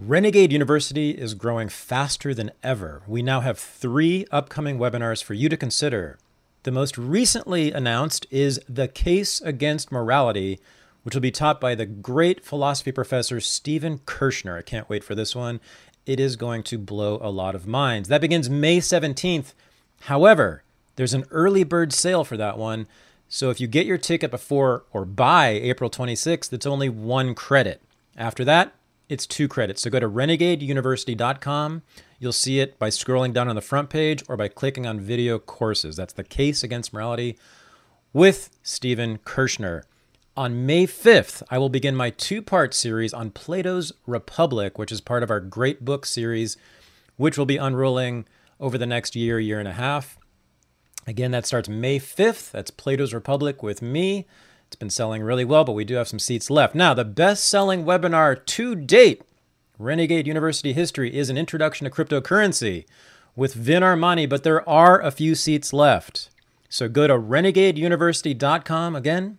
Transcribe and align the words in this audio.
Renegade 0.00 0.52
University 0.52 1.10
is 1.10 1.34
growing 1.34 1.68
faster 1.68 2.32
than 2.32 2.52
ever. 2.62 3.02
We 3.08 3.20
now 3.20 3.40
have 3.40 3.58
three 3.58 4.26
upcoming 4.30 4.78
webinars 4.78 5.24
for 5.24 5.34
you 5.34 5.48
to 5.48 5.56
consider. 5.56 6.18
The 6.62 6.70
most 6.70 6.96
recently 6.96 7.72
announced 7.72 8.24
is 8.30 8.60
The 8.68 8.86
Case 8.86 9.40
Against 9.40 9.90
Morality, 9.90 10.60
which 11.02 11.16
will 11.16 11.20
be 11.20 11.32
taught 11.32 11.60
by 11.60 11.74
the 11.74 11.84
great 11.84 12.44
philosophy 12.44 12.92
professor 12.92 13.40
Stephen 13.40 13.98
Kershnar. 13.98 14.58
I 14.58 14.62
can't 14.62 14.88
wait 14.88 15.02
for 15.02 15.16
this 15.16 15.34
one. 15.34 15.58
It 16.06 16.20
is 16.20 16.36
going 16.36 16.62
to 16.64 16.78
blow 16.78 17.18
a 17.20 17.28
lot 17.28 17.56
of 17.56 17.66
minds. 17.66 18.08
That 18.08 18.20
begins 18.20 18.48
May 18.48 18.78
17th. 18.78 19.52
However, 20.02 20.62
there's 20.94 21.14
an 21.14 21.24
early 21.32 21.64
bird 21.64 21.92
sale 21.92 22.22
for 22.22 22.36
that 22.36 22.56
one. 22.56 22.86
So 23.28 23.50
if 23.50 23.60
you 23.60 23.66
get 23.66 23.84
your 23.84 23.98
ticket 23.98 24.30
before 24.30 24.84
or 24.92 25.04
by 25.04 25.48
April 25.48 25.90
26th, 25.90 26.52
it's 26.52 26.66
only 26.66 26.88
one 26.88 27.34
credit. 27.34 27.82
After 28.16 28.44
that, 28.44 28.74
it's 29.08 29.26
two 29.26 29.48
credits. 29.48 29.82
So 29.82 29.90
go 29.90 30.00
to 30.00 30.08
renegadeuniversity.com. 30.08 31.82
You'll 32.18 32.32
see 32.32 32.60
it 32.60 32.78
by 32.78 32.90
scrolling 32.90 33.32
down 33.32 33.48
on 33.48 33.54
the 33.54 33.62
front 33.62 33.90
page 33.90 34.22
or 34.28 34.36
by 34.36 34.48
clicking 34.48 34.86
on 34.86 35.00
video 35.00 35.38
courses. 35.38 35.96
That's 35.96 36.12
the 36.12 36.24
case 36.24 36.62
against 36.62 36.92
morality 36.92 37.38
with 38.12 38.50
Stephen 38.62 39.18
Kershnar. 39.18 39.82
On 40.36 40.66
May 40.66 40.86
5th, 40.86 41.42
I 41.50 41.58
will 41.58 41.68
begin 41.68 41.96
my 41.96 42.10
two 42.10 42.42
part 42.42 42.72
series 42.72 43.12
on 43.12 43.30
Plato's 43.30 43.92
Republic, 44.06 44.78
which 44.78 44.92
is 44.92 45.00
part 45.00 45.22
of 45.22 45.30
our 45.30 45.40
Great 45.40 45.84
Book 45.84 46.06
series, 46.06 46.56
which 47.16 47.36
will 47.36 47.46
be 47.46 47.56
unrolling 47.56 48.24
over 48.60 48.78
the 48.78 48.86
next 48.86 49.16
year, 49.16 49.40
year 49.40 49.58
and 49.58 49.68
a 49.68 49.72
half. 49.72 50.18
Again, 51.06 51.30
that 51.30 51.46
starts 51.46 51.68
May 51.68 51.98
5th. 51.98 52.50
That's 52.50 52.70
Plato's 52.70 53.14
Republic 53.14 53.62
with 53.62 53.80
me. 53.82 54.26
It's 54.68 54.76
been 54.76 54.90
selling 54.90 55.22
really 55.22 55.46
well, 55.46 55.64
but 55.64 55.72
we 55.72 55.86
do 55.86 55.94
have 55.94 56.08
some 56.08 56.18
seats 56.18 56.50
left. 56.50 56.74
Now, 56.74 56.92
the 56.92 57.04
best 57.04 57.48
selling 57.48 57.86
webinar 57.86 58.44
to 58.44 58.74
date, 58.74 59.22
Renegade 59.78 60.26
University 60.26 60.74
History, 60.74 61.16
is 61.16 61.30
an 61.30 61.38
introduction 61.38 61.86
to 61.86 61.90
cryptocurrency 61.90 62.84
with 63.34 63.54
Vin 63.54 63.82
Armani, 63.82 64.28
but 64.28 64.42
there 64.42 64.68
are 64.68 65.00
a 65.00 65.10
few 65.10 65.34
seats 65.34 65.72
left. 65.72 66.28
So 66.68 66.86
go 66.86 67.06
to 67.06 67.14
renegadeuniversity.com 67.14 68.94
again, 68.94 69.38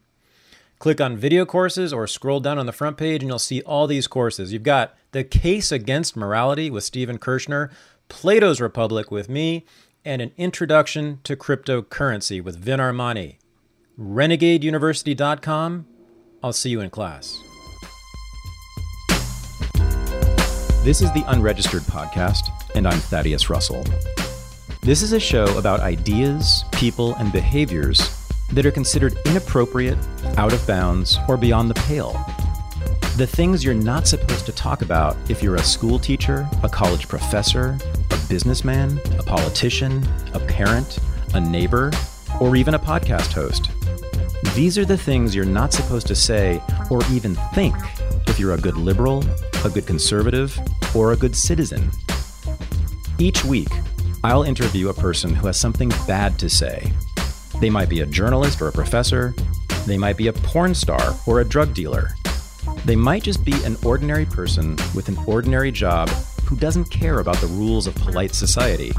click 0.79 0.99
on 0.99 1.15
video 1.15 1.45
courses 1.45 1.93
or 1.93 2.07
scroll 2.07 2.39
down 2.39 2.57
on 2.57 2.65
the 2.65 2.71
front 2.71 2.97
page 2.97 3.21
and 3.21 3.29
you'll 3.29 3.37
see 3.37 3.61
all 3.61 3.85
these 3.85 4.07
courses. 4.07 4.51
You've 4.51 4.63
got 4.63 4.95
The 5.11 5.23
Case 5.23 5.71
Against 5.71 6.17
Morality 6.17 6.71
with 6.71 6.83
Stephen 6.83 7.19
Kershnar, 7.19 7.69
Plato's 8.07 8.59
Republic 8.59 9.11
with 9.11 9.29
me, 9.29 9.63
and 10.03 10.23
an 10.23 10.31
introduction 10.37 11.19
to 11.23 11.35
cryptocurrency 11.35 12.43
with 12.43 12.57
Vin 12.57 12.79
Armani 12.79 13.35
renegadeuniversity.com. 13.99 15.85
I'll 16.41 16.53
see 16.53 16.69
you 16.69 16.79
in 16.79 16.89
class. 16.89 17.37
This 20.83 21.01
is 21.01 21.11
the 21.11 21.25
Unregistered 21.27 21.81
Podcast, 21.83 22.49
and 22.73 22.87
I'm 22.87 22.99
Thaddeus 22.99 23.49
Russell. 23.49 23.83
This 24.81 25.01
is 25.01 25.11
a 25.11 25.19
show 25.19 25.45
about 25.57 25.81
ideas, 25.81 26.63
people, 26.71 27.13
and 27.15 27.33
behaviors 27.33 28.15
that 28.53 28.65
are 28.65 28.71
considered 28.71 29.17
inappropriate, 29.25 29.97
out 30.37 30.53
of 30.53 30.65
bounds, 30.65 31.19
or 31.27 31.35
beyond 31.35 31.69
the 31.69 31.75
pale. 31.81 32.13
The 33.17 33.27
things 33.27 33.65
you're 33.65 33.73
not 33.73 34.07
supposed 34.07 34.45
to 34.45 34.53
talk 34.53 34.81
about 34.81 35.17
if 35.29 35.43
you're 35.43 35.57
a 35.57 35.63
school 35.63 35.99
teacher, 35.99 36.47
a 36.63 36.69
college 36.69 37.09
professor, 37.09 37.77
a 38.09 38.17
businessman, 38.29 39.01
a 39.19 39.23
politician, 39.23 40.01
a 40.33 40.39
parent, 40.39 40.99
a 41.33 41.41
neighbor, 41.41 41.91
or 42.39 42.55
even 42.55 42.75
a 42.75 42.79
podcast 42.79 43.33
host. 43.33 43.69
These 44.55 44.77
are 44.77 44.85
the 44.85 44.97
things 44.97 45.35
you're 45.35 45.45
not 45.45 45.73
supposed 45.73 46.07
to 46.07 46.15
say 46.15 46.61
or 46.89 47.01
even 47.11 47.35
think 47.53 47.75
if 48.27 48.39
you're 48.39 48.53
a 48.53 48.57
good 48.57 48.77
liberal, 48.77 49.23
a 49.65 49.69
good 49.69 49.85
conservative, 49.85 50.57
or 50.95 51.11
a 51.11 51.17
good 51.17 51.35
citizen. 51.35 51.91
Each 53.17 53.43
week, 53.43 53.69
I'll 54.23 54.43
interview 54.43 54.89
a 54.89 54.93
person 54.93 55.35
who 55.35 55.47
has 55.47 55.59
something 55.59 55.89
bad 56.07 56.39
to 56.39 56.49
say. 56.49 56.91
They 57.59 57.69
might 57.69 57.89
be 57.89 57.99
a 57.99 58.05
journalist 58.05 58.61
or 58.61 58.69
a 58.69 58.71
professor, 58.71 59.33
they 59.85 59.97
might 59.97 60.17
be 60.17 60.27
a 60.27 60.33
porn 60.33 60.73
star 60.73 61.15
or 61.27 61.41
a 61.41 61.45
drug 61.45 61.73
dealer. 61.73 62.11
They 62.85 62.95
might 62.95 63.23
just 63.23 63.43
be 63.43 63.53
an 63.63 63.75
ordinary 63.83 64.25
person 64.25 64.77
with 64.95 65.09
an 65.09 65.17
ordinary 65.27 65.71
job 65.71 66.09
who 66.45 66.55
doesn't 66.55 66.85
care 66.85 67.19
about 67.19 67.37
the 67.37 67.47
rules 67.47 67.87
of 67.87 67.95
polite 67.95 68.33
society. 68.33 68.91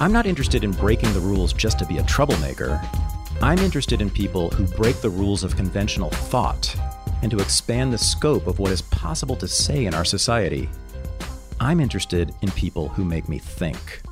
I'm 0.00 0.12
not 0.12 0.26
interested 0.26 0.64
in 0.64 0.72
breaking 0.72 1.12
the 1.12 1.20
rules 1.20 1.52
just 1.52 1.78
to 1.78 1.86
be 1.86 1.98
a 1.98 2.04
troublemaker. 2.04 2.80
I'm 3.40 3.58
interested 3.58 4.00
in 4.00 4.10
people 4.10 4.50
who 4.50 4.66
break 4.66 4.96
the 4.96 5.10
rules 5.10 5.44
of 5.44 5.54
conventional 5.54 6.10
thought 6.10 6.74
and 7.22 7.30
to 7.30 7.38
expand 7.38 7.92
the 7.92 7.98
scope 7.98 8.48
of 8.48 8.58
what 8.58 8.72
is 8.72 8.82
possible 8.82 9.36
to 9.36 9.46
say 9.46 9.86
in 9.86 9.94
our 9.94 10.04
society. 10.04 10.68
I'm 11.60 11.78
interested 11.78 12.34
in 12.42 12.50
people 12.50 12.88
who 12.88 13.04
make 13.04 13.28
me 13.28 13.38
think. 13.38 14.02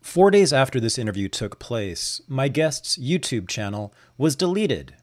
Four 0.00 0.32
days 0.32 0.52
after 0.52 0.80
this 0.80 0.98
interview 0.98 1.28
took 1.28 1.60
place, 1.60 2.20
my 2.26 2.48
guest's 2.48 2.98
YouTube 2.98 3.46
channel 3.46 3.94
was 4.18 4.34
deleted. 4.34 4.96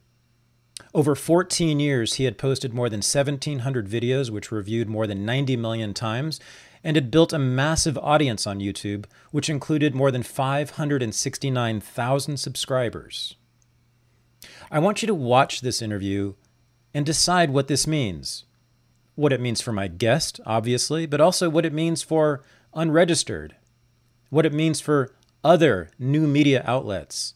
Over 0.94 1.16
14 1.16 1.79
years, 1.79 2.16
he 2.16 2.25
had 2.25 2.38
posted 2.38 2.73
more 2.73 2.90
than 2.90 2.97
1,700 2.97 3.88
videos, 3.88 4.29
which 4.29 4.51
were 4.51 4.62
viewed 4.62 4.90
more 4.90 5.07
than 5.07 5.25
90 5.25 5.56
million 5.56 5.94
times, 5.94 6.41
and 6.87 6.95
had 6.95 7.11
built 7.11 7.33
a 7.33 7.37
massive 7.37 7.97
audience 7.97 8.47
on 8.47 8.61
YouTube, 8.61 9.03
which 9.31 9.49
included 9.49 9.93
more 9.93 10.09
than 10.09 10.23
569,000 10.23 12.37
subscribers. 12.37 13.35
I 14.71 14.79
want 14.79 15.01
you 15.01 15.07
to 15.07 15.13
watch 15.13 15.59
this 15.59 15.81
interview 15.81 16.35
and 16.93 17.05
decide 17.05 17.49
what 17.49 17.67
this 17.67 17.87
means. 17.87 18.45
What 19.15 19.33
it 19.33 19.41
means 19.41 19.59
for 19.59 19.73
my 19.73 19.89
guest, 19.89 20.39
obviously, 20.45 21.05
but 21.05 21.19
also 21.19 21.49
what 21.49 21.65
it 21.65 21.73
means 21.73 22.03
for 22.03 22.41
unregistered, 22.73 23.57
what 24.29 24.45
it 24.45 24.53
means 24.53 24.79
for 24.79 25.13
other 25.43 25.89
new 25.99 26.25
media 26.25 26.63
outlets, 26.65 27.33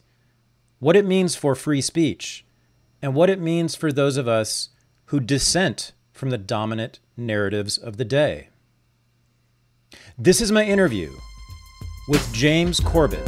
what 0.78 0.96
it 0.96 1.04
means 1.04 1.36
for 1.36 1.54
free 1.54 1.82
speech, 1.82 2.46
and 3.02 3.14
what 3.14 3.28
it 3.28 3.38
means 3.38 3.74
for 3.74 3.92
those 3.92 4.16
of 4.16 4.26
us 4.26 4.70
who 5.06 5.20
dissent 5.20 5.92
from 6.10 6.30
the 6.30 6.38
dominant 6.38 7.00
narratives 7.18 7.76
of 7.76 7.98
the 7.98 8.06
day. 8.06 8.48
This 10.18 10.42
is 10.42 10.52
my 10.52 10.62
interview 10.62 11.10
with 12.06 12.32
James 12.34 12.80
Corbett. 12.80 13.26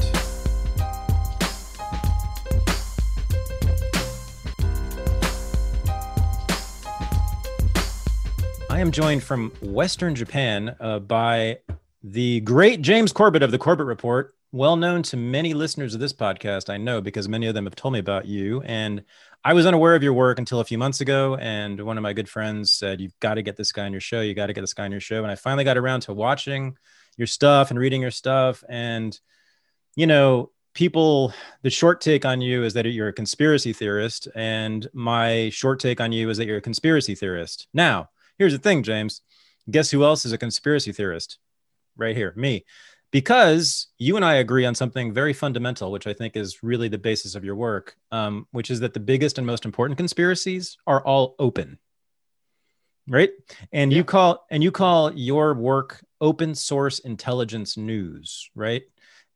I 8.69 8.81
am 8.81 8.91
joined 8.91 9.23
from 9.23 9.51
Western 9.63 10.15
Japan 10.15 10.77
uh, 10.79 10.99
by 10.99 11.61
the 12.03 12.41
great 12.41 12.83
James 12.83 13.13
Corbett 13.13 13.43
of 13.43 13.51
the 13.51 13.59
Corbett 13.59 13.87
Report, 13.87 14.35
well 14.55 14.77
known 14.77 15.03
to 15.03 15.17
many 15.17 15.53
listeners 15.53 15.95
of 15.95 16.01
this 16.01 16.13
podcast, 16.13 16.71
I 16.71 16.77
know, 16.77 17.01
because 17.01 17.29
many 17.29 17.49
of 17.49 17.55
them 17.55 17.65
have 17.65 17.75
told 17.75 17.93
me 17.93 17.99
about 17.99 18.27
you. 18.27 18.63
And 18.63 19.03
I 19.45 19.53
was 19.53 19.67
unaware 19.67 19.97
of 19.97 20.05
your 20.05 20.13
work 20.13 20.39
until 20.39 20.61
a 20.61 20.65
few 20.65 20.79
months 20.79 21.01
ago. 21.01 21.35
And 21.35 21.81
one 21.81 21.99
of 21.99 22.03
my 22.03 22.13
good 22.13 22.29
friends 22.29 22.73
said, 22.73 23.01
You've 23.01 23.19
got 23.19 23.35
to 23.35 23.43
get 23.43 23.57
this 23.57 23.73
guy 23.73 23.85
on 23.85 23.91
your 23.91 24.01
show. 24.01 24.21
You 24.21 24.33
got 24.33 24.47
to 24.47 24.53
get 24.53 24.61
this 24.61 24.73
guy 24.73 24.85
on 24.85 24.93
your 24.93 25.01
show. 25.01 25.25
And 25.25 25.33
I 25.33 25.35
finally 25.35 25.65
got 25.65 25.77
around 25.77 26.03
to 26.03 26.15
watching 26.15 26.77
your 27.17 27.27
stuff 27.27 27.71
and 27.71 27.81
reading 27.81 28.01
your 28.01 28.13
stuff. 28.13 28.63
And, 28.69 29.19
you 29.97 30.07
know, 30.07 30.53
people, 30.73 31.35
the 31.63 31.71
short 31.71 32.01
take 32.01 32.25
on 32.25 32.41
you 32.41 32.63
is 32.63 32.75
that 32.75 32.87
you're 32.87 33.09
a 33.09 33.13
conspiracy 33.13 33.73
theorist. 33.73 34.29
And 34.37 34.87
my 34.93 35.51
short 35.51 35.81
take 35.81 36.01
on 36.01 36.13
you 36.13 36.31
is 36.31 36.39
that 36.39 36.47
you're 36.47 36.59
a 36.59 36.63
conspiracy 36.63 37.17
theorist. 37.17 37.67
Now, 37.75 38.11
here's 38.39 38.53
the 38.53 38.61
thing, 38.61 38.85
James. 38.85 39.21
Guess 39.69 39.91
who 39.91 40.05
else 40.05 40.25
is 40.25 40.33
a 40.33 40.39
conspiracy 40.39 40.93
theorist? 40.93 41.39
Right 41.97 42.17
here, 42.17 42.33
me 42.37 42.65
because 43.15 43.87
you 43.97 44.17
and 44.17 44.25
I 44.25 44.35
agree 44.35 44.67
on 44.67 44.75
something 44.75 45.13
very 45.13 45.33
fundamental, 45.33 45.93
which 45.93 46.09
I 46.09 46.13
think 46.13 46.35
is 46.35 46.65
really 46.65 46.89
the 46.89 46.99
basis 46.99 47.37
of 47.37 47.45
your 47.45 47.55
work, 47.55 47.97
um, 48.11 48.49
which 48.51 48.73
is 48.73 48.81
that 48.81 48.93
the 48.93 48.99
biggest 48.99 49.39
and 49.39 49.47
most 49.47 49.65
important 49.65 49.99
conspiracies 49.99 50.77
are 50.85 51.01
all 51.01 51.37
open, 51.39 51.79
right? 53.07 53.31
And 53.73 53.93
yeah. 53.93 53.99
you 53.99 54.05
call 54.05 54.45
and 54.51 54.65
you 54.65 54.73
call 54.73 55.13
your 55.13 55.55
work 55.55 56.05
open 56.21 56.57
source 56.57 56.99
intelligence 56.99 57.77
news, 57.77 58.51
right? 58.57 58.83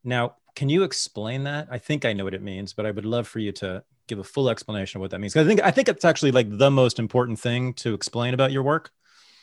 Now, 0.03 0.35
can 0.57 0.69
you 0.69 0.83
explain 0.83 1.45
that? 1.45 1.69
I 1.71 1.79
think 1.79 2.05
I 2.05 2.15
know 2.15 2.25
what 2.25 2.35
it 2.35 2.43
means, 2.43 2.73
but 2.73 2.85
I 2.85 2.91
would 2.91 3.05
love 3.05 3.29
for 3.29 3.39
you 3.39 3.53
to 3.53 3.85
give 4.09 4.19
a 4.19 4.25
full 4.25 4.51
explanation 4.51 4.99
of 4.99 5.03
what 5.03 5.13
that 5.13 5.21
means. 5.21 5.37
I 5.37 5.45
think 5.45 5.63
I 5.63 5.71
think 5.71 5.89
it's 5.89 6.05
actually 6.05 6.33
like 6.33 6.49
the 6.51 6.73
most 6.73 6.99
important 6.99 7.39
thing 7.39 7.75
to 7.75 7.95
explain 7.95 8.35
about 8.35 8.51
your 8.51 8.65
work. 8.65 8.91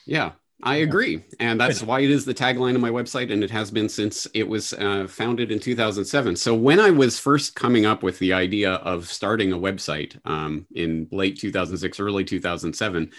Yeah, 0.04 0.32
I 0.62 0.76
agree. 0.76 1.22
And 1.38 1.60
that's 1.60 1.82
why 1.82 2.00
it 2.00 2.10
is 2.10 2.24
the 2.24 2.32
tagline 2.32 2.74
of 2.74 2.80
my 2.80 2.88
website. 2.88 3.30
And 3.30 3.44
it 3.44 3.50
has 3.50 3.70
been 3.70 3.88
since 3.88 4.26
it 4.32 4.48
was 4.48 4.72
uh, 4.72 5.06
founded 5.06 5.52
in 5.52 5.60
2007. 5.60 6.34
So 6.36 6.54
when 6.54 6.80
I 6.80 6.90
was 6.90 7.18
first 7.18 7.54
coming 7.54 7.84
up 7.84 8.02
with 8.02 8.18
the 8.18 8.32
idea 8.32 8.72
of 8.72 9.06
starting 9.06 9.52
a 9.52 9.58
website 9.58 10.18
um, 10.24 10.66
in 10.74 11.08
late 11.12 11.38
2006, 11.38 12.00
early 12.00 12.24
2007, 12.24 13.10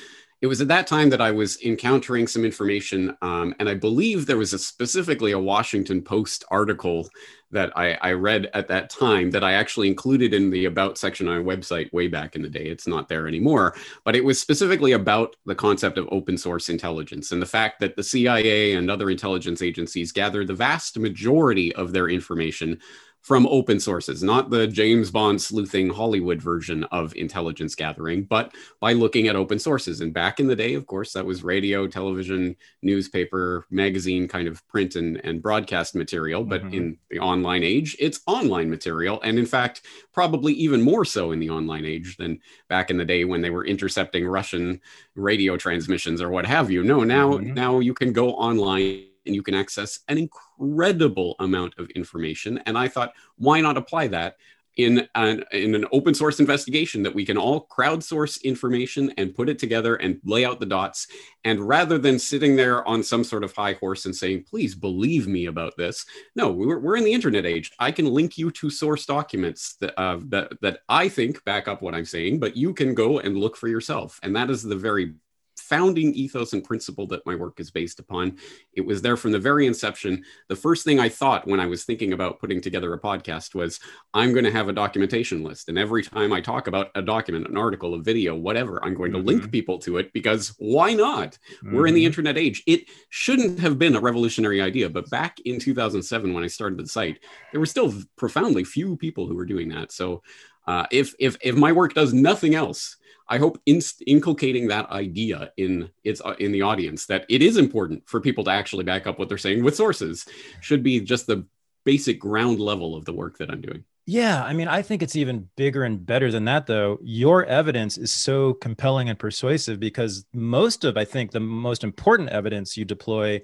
it 0.42 0.48
was 0.48 0.62
at 0.62 0.68
that 0.68 0.86
time 0.86 1.10
that 1.10 1.22
I 1.22 1.31
was 1.31 1.60
encountering 1.63 2.28
some 2.28 2.45
information, 2.45 3.18
um, 3.24 3.56
and 3.60 3.68
I 3.68 3.74
believe 3.74 4.25
there 4.25 4.38
was 4.38 4.54
a 4.54 4.60
specifically 4.60 5.31
a 5.31 5.39
Washington 5.39 6.01
Post 6.01 6.45
article 6.51 7.10
that 7.50 7.72
I, 7.78 7.94
I, 8.01 8.12
read 8.12 8.50
at 8.54 8.68
that 8.68 8.89
time 8.89 9.31
that 9.31 9.44
I 9.44 9.54
actually 9.54 9.88
included 9.88 10.34
in 10.34 10.50
the 10.50 10.66
about 10.66 10.98
section 10.98 11.30
on 11.30 11.45
my 11.45 11.56
website 11.56 11.92
way 11.94 12.07
back 12.10 12.36
in 12.36 12.42
the 12.42 12.50
day. 12.50 12.66
It's 12.66 12.88
not 12.88 13.07
there 13.07 13.25
anymore, 13.25 13.74
but 14.04 14.18
it 14.18 14.24
was 14.25 14.39
specifically 14.39 14.92
about 14.92 15.38
the 15.45 15.56
concept 15.56 15.98
of 15.98 16.10
open 16.12 16.38
source 16.38 16.68
intelligence 16.68 17.31
and 17.31 17.42
the 17.42 17.45
fact 17.45 17.80
that 17.80 17.95
the 17.95 18.04
CIA 18.04 18.74
and 18.74 18.92
other 18.92 19.10
intelligence 19.10 19.62
agencies 19.62 20.12
gather 20.12 20.44
the 20.44 20.54
vast 20.54 21.00
majority 21.00 21.74
of 21.75 21.94
their 21.94 22.10
information 22.10 22.78
from 23.27 23.45
open 23.47 23.77
sources, 23.77 24.24
not 24.24 24.50
the 24.50 24.65
James 24.65 25.12
Bond 25.12 25.41
sleuthing 25.41 25.89
Hollywood 25.89 26.41
version 26.41 26.85
of 26.85 27.13
intelligence 27.18 27.75
gathering, 27.75 28.24
but 28.24 28.56
by 28.79 28.94
looking 28.94 29.27
at 29.27 29.35
open 29.35 29.59
sources. 29.59 30.00
And 30.00 30.13
back 30.13 30.39
in 30.39 30.47
the 30.47 30.56
day, 30.56 30.75
of 30.75 30.88
course, 30.88 31.12
that 31.12 31.25
was 31.25 31.44
radio, 31.44 31.88
television, 31.88 32.56
newspaper, 32.81 33.65
magazine 33.69 34.29
kind 34.29 34.47
of 34.47 34.65
print 34.69 34.95
and, 34.95 35.18
and 35.25 35.41
broadcast 35.41 35.94
material. 35.94 36.45
But 36.45 36.62
mm-hmm. 36.62 36.74
in 36.74 36.97
the 37.09 37.19
online 37.19 37.63
age, 37.63 37.97
it's 38.00 38.21
online 38.27 38.69
material. 38.69 39.19
And 39.21 39.38
in 39.38 39.45
fact, 39.45 39.81
probably 40.13 40.53
even 40.53 40.81
more 40.81 41.03
so 41.03 41.33
in 41.33 41.41
the 41.41 41.50
online 41.50 41.83
age 41.83 42.15
than 42.15 42.39
back 42.69 42.89
in 42.89 42.95
the 42.95 43.03
day 43.03 43.25
when 43.25 43.41
they 43.41 43.50
were 43.50 43.65
intercepting 43.65 44.25
Russian 44.25 44.80
radio 45.15 45.57
transmissions 45.57 46.21
or 46.21 46.30
what 46.30 46.45
have 46.45 46.71
you. 46.71 46.81
No, 46.81 47.03
now, 47.03 47.33
mm-hmm. 47.33 47.53
now 47.53 47.80
you 47.80 47.94
can 47.94 48.13
go 48.13 48.30
online 48.35 49.06
and 49.27 49.35
you 49.35 49.44
can 49.44 49.53
access 49.53 50.00
an 50.07 50.18
incredible 50.18 51.35
amount 51.39 51.75
of 51.77 51.89
information. 51.91 52.59
And 52.65 52.77
I 52.77 52.88
thought, 52.88 53.13
why 53.38 53.62
not 53.62 53.77
apply 53.77 54.07
that 54.07 54.38
in 54.77 55.07
an, 55.15 55.44
in 55.51 55.74
an 55.74 55.85
open 55.91 56.13
source 56.13 56.39
investigation 56.39 57.01
that 57.03 57.13
we 57.13 57.25
can 57.25 57.38
all 57.38 57.68
crowdsource 57.68 58.41
information 58.44 59.12
and 59.18 59.35
put 59.35 59.50
it 59.50 59.57
together 59.57 59.95
and 59.95 60.19
lay 60.24 60.45
out 60.45 60.59
the 60.59 60.65
dots. 60.65 61.07
And 61.44 61.68
rather 61.68 61.97
than 61.97 62.19
sitting 62.19 62.56
there 62.56 62.88
on 62.88 63.01
some 63.01 63.24
sort 63.24 63.44
of 63.44 63.53
high 63.53 63.74
horse 63.74 64.06
and 64.06 64.15
saying, 64.15 64.45
please 64.47 64.75
believe 64.75 65.27
me 65.27 65.47
about 65.47 65.75
this, 65.77 66.06
no, 66.35 66.51
we're, 66.51 66.80
we're 66.80 66.95
in 66.95 67.03
the 67.03 67.13
internet 67.13 67.45
age. 67.45 67.71
I 67.80 67.91
can 67.91 68.06
link 68.06 68.38
you 68.38 68.51
to 68.51 68.69
source 68.69 69.06
documents 69.06 69.75
that, 69.77 70.00
uh, 70.00 70.19
that, 70.27 70.53
that 70.62 70.80
I 70.88 71.09
think 71.09 71.44
back 71.44 71.68
up 71.68 71.81
what 71.81 71.95
I'm 71.95 72.06
saying, 72.06 72.39
but 72.39 72.56
you 72.56 72.73
can 72.73 72.94
go 72.94 73.19
and 73.19 73.35
look 73.35 73.57
for 73.57 73.68
yourself. 73.68 74.19
And 74.21 74.35
that 74.35 74.51
is 74.51 74.62
the 74.62 74.75
very 74.75 75.15
founding 75.59 76.13
ethos 76.13 76.54
and 76.54 76.63
principle 76.63 77.07
that 77.07 77.25
my 77.25 77.36
work 77.36 77.59
is 77.59 77.71
based 77.71 78.00
upon. 78.00 78.38
It 78.74 78.86
was 78.86 79.01
there 79.01 79.18
from 79.18 79.31
the 79.31 79.39
very 79.39 79.68
inception. 79.68 80.24
The 80.48 80.56
first 80.56 80.83
thing 80.83 81.00
I 81.00 81.09
thought 81.09 81.48
when 81.48 81.59
I 81.59 81.65
was 81.65 81.83
thinking 81.83 82.13
about 82.13 82.39
putting 82.39 82.62
together 82.62 82.94
a 82.94 83.00
podcast 83.00 83.56
was 83.56 83.80
I'm 84.13 84.33
going 84.33 84.45
to 84.45 84.51
have 84.51 84.69
a 84.69 84.74
documentation 84.74 85.44
list. 85.44 85.69
And 85.69 85.77
every 85.77 86.04
time 86.04 86.33
I 86.33 86.42
talk 86.42 86.68
about 86.68 86.92
a 86.95 87.01
document, 87.01 87.48
an 87.48 87.57
article, 87.57 87.94
a 87.94 88.01
video, 88.01 88.36
whatever, 88.36 88.83
I'm 88.83 88.94
going 88.94 89.12
to 89.12 89.18
mm-hmm. 89.18 89.27
link 89.27 89.51
people 89.51 89.80
to 89.80 89.98
it 89.98 90.13
because 90.13 90.56
why 90.57 90.94
not? 90.94 91.38
Mm-hmm. 91.57 91.75
We're 91.75 91.88
in 91.88 91.94
the 91.94 92.01
mm-hmm. 92.01 92.07
internet 92.07 92.38
age. 92.38 92.63
It 92.65 92.86
shouldn't 93.09 93.59
have 93.59 93.77
been 93.80 93.95
a 93.95 94.01
revolutionary 94.01 94.62
idea. 94.62 94.89
But 94.89 95.09
back 95.09 95.39
in 95.42 95.59
2007, 95.59 96.33
when 96.33 96.44
I 96.44 96.48
started 96.48 96.80
the 96.80 96.88
site, 96.88 97.19
there 97.51 97.59
were 97.59 97.65
still 97.65 97.94
profoundly 98.15 98.63
few 98.63 98.95
people 98.98 99.27
who 99.27 99.36
were 99.36 99.45
doing 99.45 99.69
that. 99.69 99.92
So 99.92 100.24
uh, 100.68 100.86
if, 100.92 101.13
if, 101.19 101.38
if 101.42 101.56
my 101.56 101.71
work 101.71 101.94
does 101.94 102.13
nothing 102.13 102.56
else, 102.56 102.98
I 103.29 103.38
hope 103.38 103.59
inst- 103.65 104.03
inculcating 104.07 104.68
that 104.68 104.89
idea 104.89 105.51
in 105.57 105.89
its 106.03 106.21
uh, 106.24 106.35
in 106.39 106.51
the 106.51 106.62
audience 106.62 107.06
that 107.07 107.25
it 107.29 107.41
is 107.41 107.57
important 107.57 108.07
for 108.07 108.21
people 108.21 108.44
to 108.45 108.51
actually 108.51 108.83
back 108.83 109.07
up 109.07 109.19
what 109.19 109.29
they're 109.29 109.38
saying 109.38 109.63
with 109.63 109.75
sources 109.75 110.25
should 110.62 110.83
be 110.83 111.00
just 111.00 111.27
the 111.27 111.45
basic 111.83 112.19
ground 112.19 112.59
level 112.59 112.95
of 112.95 113.06
the 113.06 113.13
work 113.13 113.38
that 113.38 113.50
I'm 113.50 113.62
doing. 113.62 113.83
Yeah, 114.09 114.41
I 114.41 114.53
mean, 114.53 114.69
I 114.69 114.81
think 114.81 115.03
it's 115.03 115.18
even 115.18 115.50
bigger 115.57 115.83
and 115.83 116.06
better 116.06 116.31
than 116.31 116.45
that, 116.45 116.65
though. 116.65 116.97
Your 117.01 117.44
evidence 117.45 117.97
is 117.97 118.12
so 118.12 118.53
compelling 118.53 119.09
and 119.09 119.19
persuasive 119.19 119.81
because 119.81 120.25
most 120.33 120.85
of, 120.85 120.95
I 120.95 121.03
think, 121.03 121.31
the 121.31 121.41
most 121.41 121.83
important 121.83 122.30
evidence 122.30 122.77
you 122.77 122.85
deploy 122.85 123.41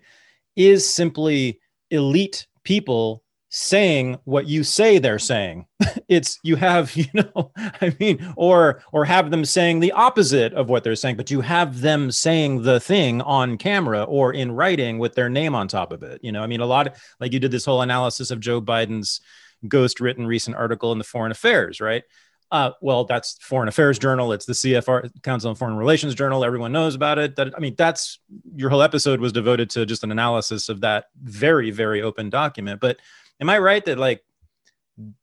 is 0.55 0.87
simply 0.87 1.59
elite 1.91 2.47
people 2.63 3.22
saying 3.55 4.17
what 4.23 4.47
you 4.47 4.63
say 4.63 4.97
they're 4.97 5.19
saying 5.19 5.63
it's 6.07 6.39
you 6.41 6.55
have 6.55 6.95
you 6.97 7.05
know 7.13 7.51
i 7.55 7.95
mean 7.99 8.33
or 8.35 8.81
or 8.91 9.05
have 9.05 9.29
them 9.29 9.45
saying 9.45 9.79
the 9.79 9.91
opposite 9.91 10.51
of 10.53 10.69
what 10.69 10.83
they're 10.83 10.95
saying 10.95 11.15
but 11.15 11.29
you 11.29 11.39
have 11.39 11.81
them 11.81 12.09
saying 12.09 12.63
the 12.63 12.79
thing 12.79 13.21
on 13.21 13.55
camera 13.55 14.03
or 14.05 14.33
in 14.33 14.51
writing 14.51 14.97
with 14.97 15.13
their 15.13 15.29
name 15.29 15.53
on 15.53 15.67
top 15.67 15.93
of 15.93 16.01
it 16.01 16.19
you 16.23 16.31
know 16.31 16.41
i 16.41 16.47
mean 16.47 16.61
a 16.61 16.65
lot 16.65 16.87
of, 16.87 16.93
like 17.19 17.31
you 17.31 17.39
did 17.39 17.51
this 17.51 17.63
whole 17.63 17.83
analysis 17.83 18.31
of 18.31 18.39
joe 18.39 18.59
biden's 18.59 19.21
ghost 19.67 19.99
written 19.99 20.25
recent 20.25 20.55
article 20.55 20.91
in 20.91 20.97
the 20.97 21.03
foreign 21.03 21.31
affairs 21.31 21.79
right 21.79 22.05
uh, 22.51 22.69
well, 22.81 23.03
that's 23.03 23.39
Foreign 23.41 23.67
Affairs 23.67 23.97
Journal. 23.97 24.31
It's 24.31 24.45
the 24.45 24.53
CFR 24.53 25.09
Council 25.23 25.49
on 25.49 25.55
Foreign 25.55 25.75
Relations 25.75 26.13
Journal. 26.13 26.45
Everyone 26.45 26.71
knows 26.71 26.93
about 26.93 27.17
it. 27.17 27.35
That 27.35 27.51
I 27.57 27.59
mean, 27.59 27.73
that's 27.75 28.19
your 28.55 28.69
whole 28.69 28.83
episode 28.83 29.19
was 29.19 29.31
devoted 29.31 29.71
to 29.71 29.87
just 29.87 30.03
an 30.03 30.11
analysis 30.11 30.69
of 30.69 30.81
that 30.81 31.05
very, 31.23 31.71
very 31.71 32.03
open 32.03 32.29
document. 32.29 32.79
But 32.79 32.99
am 33.43 33.49
I 33.49 33.59
right 33.59 33.83
that 33.83 33.97
like 33.97 34.23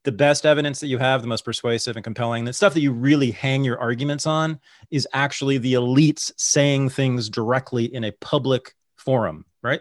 the 0.04 0.12
best 0.12 0.44
evidence 0.44 0.80
that 0.80 0.88
you 0.88 0.98
have, 0.98 1.22
the 1.22 1.28
most 1.28 1.44
persuasive 1.44 1.96
and 1.96 2.04
compelling, 2.04 2.44
the 2.44 2.52
stuff 2.52 2.74
that 2.74 2.82
you 2.82 2.92
really 2.92 3.30
hang 3.30 3.64
your 3.64 3.80
arguments 3.80 4.26
on 4.26 4.60
is 4.90 5.08
actually 5.14 5.56
the 5.56 5.72
elites 5.72 6.30
saying 6.36 6.90
things 6.90 7.30
directly 7.30 7.84
in 7.84 8.04
a 8.04 8.12
public 8.12 8.74
forum, 8.96 9.46
right? 9.62 9.80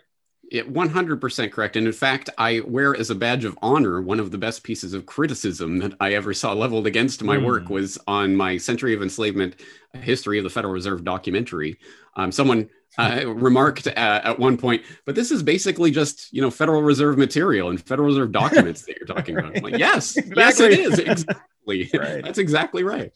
It 0.51 0.73
100% 0.73 1.51
correct. 1.51 1.75
And 1.75 1.85
in 1.85 1.93
fact, 1.93 2.29
I 2.37 2.61
wear 2.61 2.95
as 2.95 3.11
a 3.11 3.15
badge 3.15 3.45
of 3.45 3.57
honor 3.61 4.01
one 4.01 4.19
of 4.19 4.31
the 4.31 4.37
best 4.37 4.63
pieces 4.63 4.95
of 4.95 5.05
criticism 5.05 5.77
that 5.79 5.93
I 5.99 6.13
ever 6.13 6.33
saw 6.33 6.53
leveled 6.53 6.87
against 6.87 7.21
my 7.21 7.37
mm. 7.37 7.45
work 7.45 7.69
was 7.69 7.99
on 8.07 8.35
my 8.35 8.57
Century 8.57 8.95
of 8.95 9.03
Enslavement 9.03 9.57
History 9.93 10.39
of 10.39 10.43
the 10.43 10.49
Federal 10.49 10.73
Reserve 10.73 11.03
documentary. 11.03 11.77
Um, 12.15 12.31
someone 12.31 12.67
uh, 12.97 13.27
remarked 13.27 13.87
at, 13.87 14.25
at 14.25 14.39
one 14.39 14.57
point, 14.57 14.83
but 15.05 15.15
this 15.15 15.31
is 15.31 15.43
basically 15.43 15.91
just 15.91 16.33
you 16.33 16.41
know 16.41 16.49
Federal 16.49 16.81
Reserve 16.81 17.17
material 17.17 17.69
and 17.69 17.81
Federal 17.81 18.07
Reserve 18.07 18.31
documents 18.31 18.81
that 18.85 18.97
you're 18.97 19.07
talking 19.07 19.37
about. 19.37 19.55
I'm 19.55 19.63
like, 19.63 19.77
yes, 19.77 20.17
exactly. 20.17 20.39
yes, 20.39 20.59
it 20.59 20.79
is 20.79 20.99
exactly. 20.99 21.89
right. 21.99 22.23
That's 22.23 22.39
exactly 22.39 22.83
right. 22.83 23.11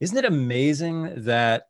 Isn't 0.00 0.18
it 0.18 0.24
amazing 0.24 1.24
that 1.24 1.68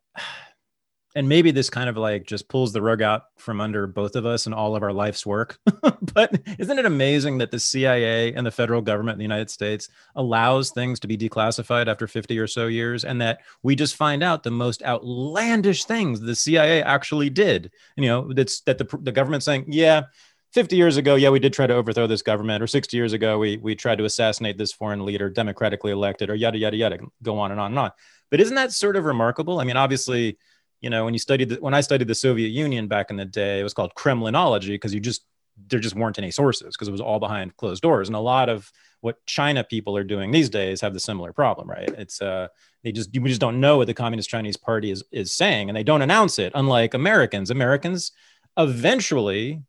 and 1.15 1.29
maybe 1.29 1.53
this 1.53 1.71
kind 1.71 1.89
of 1.89 1.97
like 1.97 2.27
just 2.27 2.49
pulls 2.49 2.73
the 2.73 2.83
rug 2.83 3.01
out 3.01 3.25
from 3.37 3.61
under 3.61 3.87
both 3.87 4.17
of 4.17 4.27
us 4.27 4.47
and 4.47 4.55
all 4.55 4.75
of 4.75 4.83
our 4.83 4.93
life's 4.93 5.25
work. 5.25 5.59
but 6.15 6.41
isn't 6.59 6.79
it 6.79 6.87
amazing 6.87 7.39
that 7.39 7.53
the 7.53 7.61
CIA 7.61 8.35
and 8.35 8.45
the 8.45 8.51
federal 8.51 8.83
government 8.83 9.15
in 9.15 9.19
the 9.19 9.25
United 9.25 9.51
States 9.51 9.89
allows 10.17 10.71
things 10.71 10.99
to 11.01 11.07
be 11.07 11.17
declassified 11.17 11.87
after 11.87 12.09
50 12.09 12.37
or 12.39 12.49
so 12.49 12.67
years 12.67 13.05
and 13.05 13.21
that 13.21 13.41
we 13.63 13.77
just 13.77 13.95
find 13.95 14.23
out 14.23 14.43
the 14.43 14.51
most 14.51 14.83
outlandish 14.83 15.85
things 15.85 16.21
the 16.21 16.35
CIA 16.35 16.83
actually 16.83 17.31
did? 17.31 17.71
You 17.97 18.09
know, 18.09 18.33
that's 18.33 18.63
that 18.63 18.79
the, 18.79 18.99
the 19.03 19.13
government 19.13 19.45
saying, 19.45 19.67
yeah, 19.69 20.03
50 20.53 20.77
years 20.77 20.97
ago, 20.97 21.17
yeah, 21.17 21.31
we 21.31 21.41
did 21.41 21.53
try 21.53 21.67
to 21.67 21.75
overthrow 21.75 22.07
this 22.07 22.23
government, 22.23 22.63
or 22.63 22.69
60 22.69 22.97
years 22.97 23.13
ago, 23.13 23.39
we, 23.41 23.57
we 23.57 23.75
tried 23.75 23.99
to 23.99 24.05
assassinate 24.05 24.57
this 24.57 24.73
foreign 24.73 25.05
leader, 25.05 25.29
democratically 25.29 25.91
elected, 25.91 26.31
or 26.31 26.37
yada, 26.37 26.57
yada, 26.57 26.77
yada, 26.77 26.99
go 27.25 27.41
on 27.41 27.51
and 27.51 27.61
on 27.61 27.73
and 27.73 27.79
on. 27.79 27.91
But 28.31 28.41
isn't 28.41 28.55
that 28.55 28.71
sort 28.71 28.95
of 28.95 29.05
remarkable? 29.05 29.59
I 29.59 29.65
mean, 29.65 29.77
obviously, 29.77 30.39
you 30.85 30.91
know, 30.91 31.07
when 31.07 31.15
you 31.15 31.19
studied 31.19 31.49
the, 31.49 31.57
when 31.57 31.73
I 31.73 31.81
studied 31.81 32.09
the 32.09 32.15
Soviet 32.15 32.49
Union 32.49 32.89
back 32.89 33.11
in 33.11 33.17
the 33.17 33.25
day, 33.25 33.59
it 33.59 33.63
was 33.63 33.73
called 33.73 33.95
Kremlinology 33.95 34.69
because 34.69 34.93
you 34.93 35.01
just 35.01 35.25
there 35.69 35.81
just 35.81 35.95
weren't 35.95 36.19
any 36.19 36.31
sources 36.31 36.75
because 36.77 36.89
it 36.89 36.93
was 36.93 37.01
all 37.01 37.19
behind 37.19 37.57
closed 37.57 37.83
doors. 37.83 38.07
And 38.07 38.15
a 38.15 38.21
lot 38.21 38.51
of 38.51 38.71
what 39.01 39.25
China 39.25 39.65
people 39.65 39.97
are 39.97 40.05
doing 40.05 40.31
these 40.31 40.51
days 40.51 40.83
have 40.83 40.93
the 40.93 41.01
similar 41.01 41.33
problem, 41.33 41.71
right? 41.71 41.89
It's 41.97 42.21
uh 42.21 42.49
they 42.83 42.93
just 42.93 43.19
we 43.19 43.31
just 43.31 43.41
don't 43.41 43.61
know 43.61 43.79
what 43.79 43.87
the 43.87 43.95
Communist 43.95 44.29
Chinese 44.29 44.59
Party 44.59 44.91
is 44.91 45.03
is 45.11 45.33
saying, 45.33 45.71
and 45.71 45.77
they 45.77 45.85
don't 45.85 46.03
announce 46.03 46.39
it. 46.39 46.53
Unlike 46.55 46.93
Americans, 46.93 47.51
Americans 47.51 48.13
eventually 48.59 49.63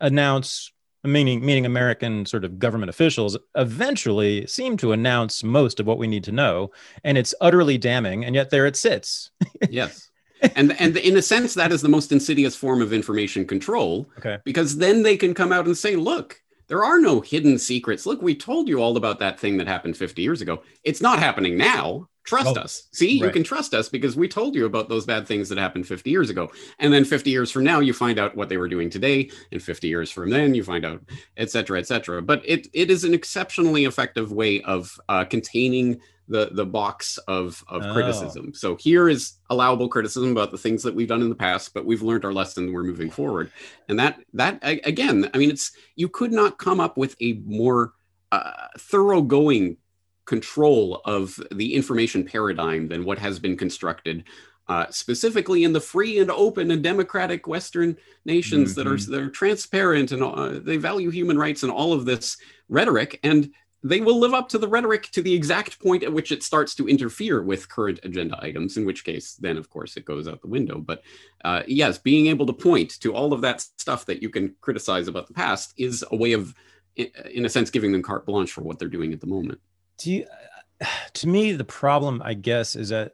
announce 0.00 0.72
meaning 1.04 1.46
meaning 1.46 1.64
American 1.64 2.26
sort 2.26 2.44
of 2.44 2.58
government 2.58 2.90
officials 2.90 3.38
eventually 3.54 4.48
seem 4.48 4.76
to 4.78 4.90
announce 4.90 5.44
most 5.44 5.78
of 5.78 5.86
what 5.86 5.98
we 5.98 6.08
need 6.08 6.24
to 6.24 6.32
know, 6.32 6.72
and 7.04 7.16
it's 7.16 7.36
utterly 7.40 7.78
damning. 7.78 8.24
And 8.24 8.34
yet 8.34 8.50
there 8.50 8.66
it 8.66 8.74
sits. 8.74 9.30
yes 9.70 10.10
and 10.56 10.78
and 10.80 10.96
in 10.96 11.16
a 11.16 11.22
sense 11.22 11.54
that 11.54 11.72
is 11.72 11.82
the 11.82 11.88
most 11.88 12.12
insidious 12.12 12.56
form 12.56 12.82
of 12.82 12.92
information 12.92 13.46
control 13.46 14.08
okay. 14.18 14.38
because 14.44 14.78
then 14.78 15.02
they 15.02 15.16
can 15.16 15.34
come 15.34 15.52
out 15.52 15.66
and 15.66 15.76
say 15.76 15.96
look 15.96 16.42
there 16.66 16.84
are 16.84 16.98
no 16.98 17.20
hidden 17.20 17.58
secrets. 17.58 18.06
Look 18.06 18.22
we 18.22 18.34
told 18.34 18.68
you 18.68 18.80
all 18.80 18.96
about 18.96 19.18
that 19.18 19.38
thing 19.38 19.58
that 19.58 19.66
happened 19.66 19.96
50 19.96 20.22
years 20.22 20.40
ago. 20.40 20.62
It's 20.82 21.00
not 21.00 21.18
happening 21.18 21.56
now. 21.56 22.08
Trust 22.24 22.56
oh, 22.56 22.60
us. 22.60 22.88
See 22.92 23.20
right. 23.20 23.26
you 23.26 23.32
can 23.32 23.44
trust 23.44 23.74
us 23.74 23.90
because 23.90 24.16
we 24.16 24.28
told 24.28 24.54
you 24.54 24.64
about 24.64 24.88
those 24.88 25.04
bad 25.04 25.28
things 25.28 25.50
that 25.50 25.58
happened 25.58 25.86
50 25.86 26.08
years 26.08 26.30
ago. 26.30 26.50
And 26.78 26.90
then 26.90 27.04
50 27.04 27.28
years 27.28 27.50
from 27.50 27.64
now 27.64 27.80
you 27.80 27.92
find 27.92 28.18
out 28.18 28.34
what 28.34 28.48
they 28.48 28.56
were 28.56 28.68
doing 28.68 28.88
today. 28.88 29.30
And 29.52 29.62
50 29.62 29.88
years 29.88 30.10
from 30.10 30.30
then 30.30 30.54
you 30.54 30.64
find 30.64 30.86
out 30.86 31.02
et 31.36 31.50
cetera 31.50 31.78
et 31.78 31.86
cetera. 31.86 32.22
But 32.22 32.40
it, 32.46 32.66
it 32.72 32.90
is 32.90 33.04
an 33.04 33.12
exceptionally 33.12 33.84
effective 33.84 34.32
way 34.32 34.62
of 34.62 34.98
uh, 35.10 35.26
containing 35.26 36.00
the 36.28 36.50
the 36.52 36.64
box 36.64 37.18
of 37.28 37.64
of 37.68 37.82
oh. 37.84 37.92
criticism. 37.92 38.54
So 38.54 38.76
here 38.76 39.08
is 39.08 39.34
allowable 39.50 39.88
criticism 39.88 40.32
about 40.32 40.50
the 40.50 40.58
things 40.58 40.82
that 40.82 40.94
we've 40.94 41.08
done 41.08 41.22
in 41.22 41.28
the 41.28 41.34
past, 41.34 41.74
but 41.74 41.84
we've 41.84 42.02
learned 42.02 42.24
our 42.24 42.32
lesson. 42.32 42.72
We're 42.72 42.84
moving 42.84 43.10
forward, 43.10 43.50
and 43.88 43.98
that 43.98 44.20
that 44.34 44.58
again, 44.62 45.30
I 45.34 45.38
mean, 45.38 45.50
it's 45.50 45.72
you 45.96 46.08
could 46.08 46.32
not 46.32 46.58
come 46.58 46.80
up 46.80 46.96
with 46.96 47.16
a 47.20 47.34
more 47.44 47.92
uh, 48.32 48.68
thoroughgoing 48.78 49.76
control 50.24 51.02
of 51.04 51.38
the 51.52 51.74
information 51.74 52.24
paradigm 52.24 52.88
than 52.88 53.04
what 53.04 53.18
has 53.18 53.38
been 53.38 53.56
constructed 53.56 54.24
uh, 54.68 54.86
specifically 54.90 55.64
in 55.64 55.72
the 55.72 55.80
free 55.80 56.18
and 56.18 56.30
open 56.30 56.70
and 56.70 56.82
democratic 56.82 57.46
Western 57.46 57.96
nations 58.24 58.70
mm-hmm. 58.70 58.80
that 58.80 58.86
are 58.86 59.10
that 59.10 59.20
are 59.20 59.30
transparent 59.30 60.12
and 60.12 60.22
uh, 60.22 60.58
they 60.60 60.76
value 60.76 61.10
human 61.10 61.38
rights 61.38 61.62
and 61.62 61.72
all 61.72 61.92
of 61.92 62.06
this 62.06 62.38
rhetoric. 62.68 63.20
And 63.22 63.50
they 63.84 64.00
will 64.00 64.18
live 64.18 64.32
up 64.32 64.48
to 64.48 64.58
the 64.58 64.66
rhetoric 64.66 65.10
to 65.10 65.20
the 65.20 65.34
exact 65.34 65.78
point 65.78 66.02
at 66.02 66.12
which 66.12 66.32
it 66.32 66.42
starts 66.42 66.74
to 66.74 66.88
interfere 66.88 67.42
with 67.42 67.68
current 67.68 68.00
agenda 68.02 68.38
items, 68.42 68.78
in 68.78 68.86
which 68.86 69.04
case, 69.04 69.34
then 69.34 69.58
of 69.58 69.68
course, 69.68 69.98
it 69.98 70.06
goes 70.06 70.26
out 70.26 70.40
the 70.40 70.48
window. 70.48 70.78
But 70.78 71.02
uh, 71.44 71.62
yes, 71.66 71.98
being 71.98 72.28
able 72.28 72.46
to 72.46 72.54
point 72.54 72.98
to 73.00 73.14
all 73.14 73.34
of 73.34 73.42
that 73.42 73.60
stuff 73.60 74.06
that 74.06 74.22
you 74.22 74.30
can 74.30 74.54
criticize 74.62 75.06
about 75.06 75.28
the 75.28 75.34
past 75.34 75.74
is 75.76 76.02
a 76.10 76.16
way 76.16 76.32
of, 76.32 76.54
in 76.96 77.44
a 77.44 77.48
sense, 77.50 77.68
giving 77.68 77.92
them 77.92 78.02
carte 78.02 78.24
blanche 78.24 78.50
for 78.50 78.62
what 78.62 78.78
they're 78.78 78.88
doing 78.88 79.12
at 79.12 79.20
the 79.20 79.26
moment. 79.26 79.60
Do 79.98 80.10
you, 80.10 80.26
to 81.12 81.28
me, 81.28 81.52
the 81.52 81.64
problem, 81.64 82.22
I 82.24 82.32
guess, 82.32 82.76
is 82.76 82.88
that 82.88 83.12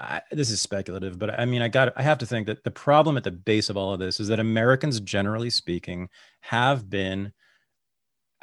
I, 0.00 0.20
this 0.32 0.50
is 0.50 0.60
speculative, 0.60 1.16
but 1.16 1.38
I 1.38 1.44
mean, 1.44 1.62
I 1.62 1.68
got, 1.68 1.92
I 1.96 2.02
have 2.02 2.18
to 2.18 2.26
think 2.26 2.48
that 2.48 2.64
the 2.64 2.72
problem 2.72 3.16
at 3.16 3.22
the 3.22 3.30
base 3.30 3.70
of 3.70 3.76
all 3.76 3.92
of 3.92 4.00
this 4.00 4.18
is 4.18 4.26
that 4.28 4.40
Americans, 4.40 4.98
generally 4.98 5.50
speaking, 5.50 6.08
have 6.40 6.90
been 6.90 7.32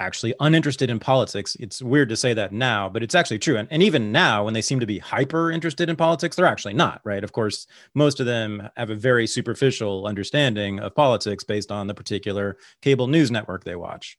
actually 0.04 0.34
uninterested 0.40 0.90
in 0.90 1.00
politics. 1.00 1.56
It's 1.60 1.82
weird 1.82 2.10
to 2.10 2.18
say 2.18 2.34
that 2.34 2.52
now, 2.52 2.90
but 2.90 3.02
it's 3.02 3.16
actually 3.16 3.40
true. 3.40 3.58
And, 3.58 3.68
and 3.72 3.82
even 3.82 4.12
now, 4.12 4.44
when 4.44 4.54
they 4.54 4.62
seem 4.62 4.80
to 4.80 4.86
be 4.86 5.00
hyper 5.00 5.52
interested 5.52 5.90
in 5.90 5.96
politics, 5.96 6.36
they're 6.36 6.46
actually 6.46 6.74
not, 6.74 7.02
right? 7.04 7.24
Of 7.24 7.32
course, 7.32 7.68
most 7.94 8.20
of 8.20 8.26
them 8.26 8.70
have 8.76 8.90
a 8.90 8.96
very 8.96 9.26
superficial 9.26 10.06
understanding 10.06 10.80
of 10.80 10.96
politics 10.96 11.44
based 11.44 11.72
on 11.72 11.88
the 11.88 11.94
particular 11.94 12.58
cable 12.82 13.08
news 13.08 13.32
network 13.32 13.64
they 13.64 13.76
watch. 13.76 14.18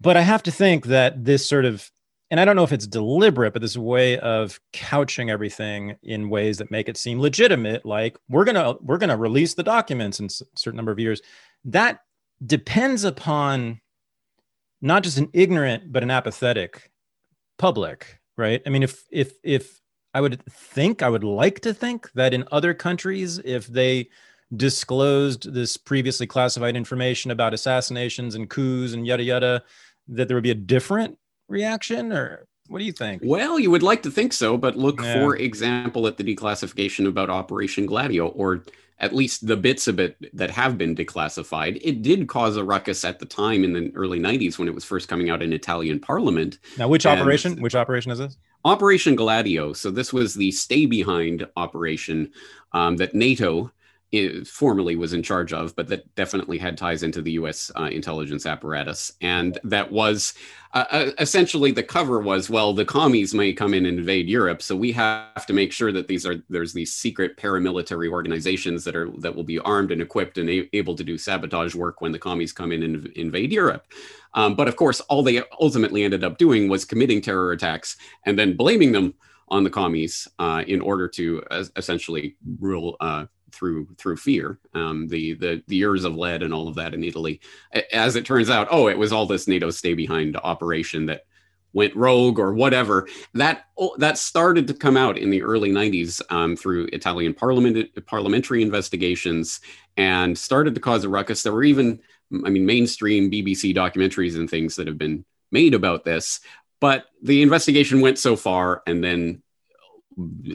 But 0.00 0.16
I 0.16 0.22
have 0.22 0.42
to 0.44 0.50
think 0.50 0.86
that 0.86 1.24
this 1.24 1.46
sort 1.46 1.64
of 1.64 1.90
and 2.30 2.38
I 2.38 2.44
don't 2.44 2.54
know 2.54 2.62
if 2.62 2.72
it's 2.72 2.86
deliberate, 2.86 3.52
but 3.52 3.60
this 3.60 3.76
way 3.76 4.16
of 4.20 4.60
couching 4.72 5.30
everything 5.30 5.96
in 6.04 6.30
ways 6.30 6.58
that 6.58 6.70
make 6.70 6.88
it 6.88 6.96
seem 6.96 7.18
legitimate, 7.18 7.84
like 7.84 8.16
we're 8.28 8.44
gonna 8.44 8.74
we're 8.80 8.98
gonna 8.98 9.16
release 9.16 9.54
the 9.54 9.64
documents 9.64 10.20
in 10.20 10.26
a 10.26 10.44
certain 10.54 10.76
number 10.76 10.92
of 10.92 11.00
years. 11.00 11.20
That 11.64 12.00
depends 12.46 13.04
upon 13.04 13.80
not 14.80 15.02
just 15.02 15.18
an 15.18 15.28
ignorant 15.32 15.92
but 15.92 16.02
an 16.02 16.10
apathetic 16.10 16.90
public 17.58 18.18
right 18.36 18.62
i 18.66 18.70
mean 18.70 18.82
if 18.82 19.04
if 19.10 19.34
if 19.42 19.80
i 20.14 20.20
would 20.20 20.42
think 20.46 21.02
i 21.02 21.08
would 21.08 21.24
like 21.24 21.60
to 21.60 21.74
think 21.74 22.10
that 22.12 22.34
in 22.34 22.44
other 22.50 22.74
countries 22.74 23.38
if 23.44 23.66
they 23.66 24.08
disclosed 24.56 25.52
this 25.54 25.76
previously 25.76 26.26
classified 26.26 26.76
information 26.76 27.30
about 27.30 27.54
assassinations 27.54 28.34
and 28.34 28.50
coups 28.50 28.92
and 28.92 29.06
yada 29.06 29.22
yada 29.22 29.62
that 30.08 30.26
there 30.28 30.36
would 30.36 30.42
be 30.42 30.50
a 30.50 30.54
different 30.54 31.16
reaction 31.48 32.12
or 32.12 32.46
what 32.70 32.78
do 32.78 32.84
you 32.84 32.92
think? 32.92 33.22
Well, 33.24 33.58
you 33.58 33.68
would 33.72 33.82
like 33.82 34.04
to 34.04 34.12
think 34.12 34.32
so, 34.32 34.56
but 34.56 34.76
look, 34.76 35.00
yeah. 35.00 35.14
for 35.14 35.34
example, 35.34 36.06
at 36.06 36.18
the 36.18 36.22
declassification 36.22 37.08
about 37.08 37.28
Operation 37.28 37.84
Gladio, 37.84 38.28
or 38.28 38.62
at 39.00 39.14
least 39.14 39.46
the 39.46 39.56
bits 39.56 39.88
of 39.88 39.98
it 39.98 40.16
that 40.36 40.50
have 40.50 40.76
been 40.76 40.94
declassified. 40.94 41.80
It 41.82 42.02
did 42.02 42.28
cause 42.28 42.56
a 42.56 42.64
ruckus 42.64 43.04
at 43.04 43.18
the 43.18 43.26
time 43.26 43.64
in 43.64 43.72
the 43.72 43.90
early 43.94 44.20
90s 44.20 44.58
when 44.58 44.68
it 44.68 44.74
was 44.74 44.84
first 44.84 45.08
coming 45.08 45.30
out 45.30 45.42
in 45.42 45.52
Italian 45.52 45.98
parliament. 45.98 46.58
Now, 46.76 46.88
which 46.88 47.06
and 47.06 47.18
operation? 47.18 47.60
Which 47.60 47.74
operation 47.74 48.12
is 48.12 48.18
this? 48.18 48.36
Operation 48.64 49.16
Gladio. 49.16 49.72
So, 49.72 49.90
this 49.90 50.12
was 50.12 50.34
the 50.34 50.52
stay 50.52 50.84
behind 50.86 51.46
operation 51.56 52.30
um, 52.72 52.98
that 52.98 53.14
NATO 53.14 53.72
formerly 54.44 54.96
was 54.96 55.12
in 55.12 55.22
charge 55.22 55.52
of, 55.52 55.74
but 55.76 55.88
that 55.88 56.14
definitely 56.16 56.58
had 56.58 56.76
ties 56.76 57.02
into 57.02 57.22
the 57.22 57.32
U.S. 57.32 57.70
Uh, 57.78 57.84
intelligence 57.84 58.44
apparatus, 58.44 59.12
and 59.20 59.58
that 59.64 59.92
was 59.92 60.34
uh, 60.72 60.84
uh, 60.90 61.10
essentially 61.18 61.72
the 61.72 61.82
cover 61.82 62.20
was 62.20 62.50
well, 62.50 62.72
the 62.72 62.84
commies 62.84 63.34
may 63.34 63.52
come 63.52 63.74
in 63.74 63.86
and 63.86 63.98
invade 63.98 64.28
Europe, 64.28 64.62
so 64.62 64.74
we 64.76 64.92
have 64.92 65.46
to 65.46 65.52
make 65.52 65.72
sure 65.72 65.92
that 65.92 66.08
these 66.08 66.26
are 66.26 66.42
there's 66.48 66.72
these 66.72 66.92
secret 66.92 67.36
paramilitary 67.36 68.10
organizations 68.10 68.84
that 68.84 68.96
are 68.96 69.10
that 69.18 69.34
will 69.34 69.44
be 69.44 69.58
armed 69.60 69.92
and 69.92 70.02
equipped 70.02 70.38
and 70.38 70.50
a- 70.50 70.76
able 70.76 70.94
to 70.96 71.04
do 71.04 71.16
sabotage 71.16 71.74
work 71.74 72.00
when 72.00 72.12
the 72.12 72.18
commies 72.18 72.52
come 72.52 72.72
in 72.72 72.82
and 72.82 73.06
invade 73.16 73.52
Europe. 73.52 73.86
Um, 74.34 74.54
but 74.54 74.68
of 74.68 74.76
course, 74.76 75.00
all 75.02 75.22
they 75.22 75.42
ultimately 75.60 76.04
ended 76.04 76.24
up 76.24 76.38
doing 76.38 76.68
was 76.68 76.84
committing 76.84 77.20
terror 77.20 77.52
attacks 77.52 77.96
and 78.24 78.38
then 78.38 78.56
blaming 78.56 78.92
them 78.92 79.14
on 79.48 79.64
the 79.64 79.70
commies 79.70 80.28
uh, 80.38 80.62
in 80.66 80.80
order 80.80 81.08
to 81.08 81.42
uh, 81.50 81.64
essentially 81.76 82.36
rule 82.60 82.96
uh, 83.00 83.26
through 83.52 83.88
through 83.96 84.16
fear. 84.16 84.58
Um, 84.74 85.08
the 85.08 85.34
the 85.34 85.62
the 85.66 85.76
years 85.76 86.04
of 86.04 86.16
lead 86.16 86.42
and 86.42 86.52
all 86.52 86.68
of 86.68 86.76
that 86.76 86.94
in 86.94 87.04
Italy. 87.04 87.40
As 87.92 88.16
it 88.16 88.24
turns 88.24 88.50
out, 88.50 88.68
oh, 88.70 88.88
it 88.88 88.98
was 88.98 89.12
all 89.12 89.26
this 89.26 89.48
NATO 89.48 89.70
stay 89.70 89.94
behind 89.94 90.36
operation 90.36 91.06
that 91.06 91.26
went 91.72 91.94
rogue 91.94 92.38
or 92.38 92.52
whatever. 92.52 93.08
That 93.34 93.66
that 93.98 94.18
started 94.18 94.66
to 94.68 94.74
come 94.74 94.96
out 94.96 95.18
in 95.18 95.30
the 95.30 95.42
early 95.42 95.70
'90s 95.70 96.20
um, 96.30 96.56
through 96.56 96.88
Italian 96.92 97.34
parliament 97.34 98.06
parliamentary 98.06 98.62
investigations 98.62 99.60
and 99.96 100.36
started 100.36 100.74
to 100.74 100.80
cause 100.80 101.04
a 101.04 101.08
ruckus. 101.08 101.42
There 101.42 101.52
were 101.52 101.64
even, 101.64 102.00
I 102.44 102.50
mean, 102.50 102.66
mainstream 102.66 103.30
BBC 103.30 103.74
documentaries 103.74 104.36
and 104.36 104.48
things 104.48 104.76
that 104.76 104.86
have 104.86 104.98
been 104.98 105.24
made 105.50 105.74
about 105.74 106.04
this. 106.04 106.40
But 106.80 107.04
the 107.22 107.42
investigation 107.42 108.00
went 108.00 108.18
so 108.18 108.36
far, 108.36 108.82
and 108.86 109.04
then 109.04 109.42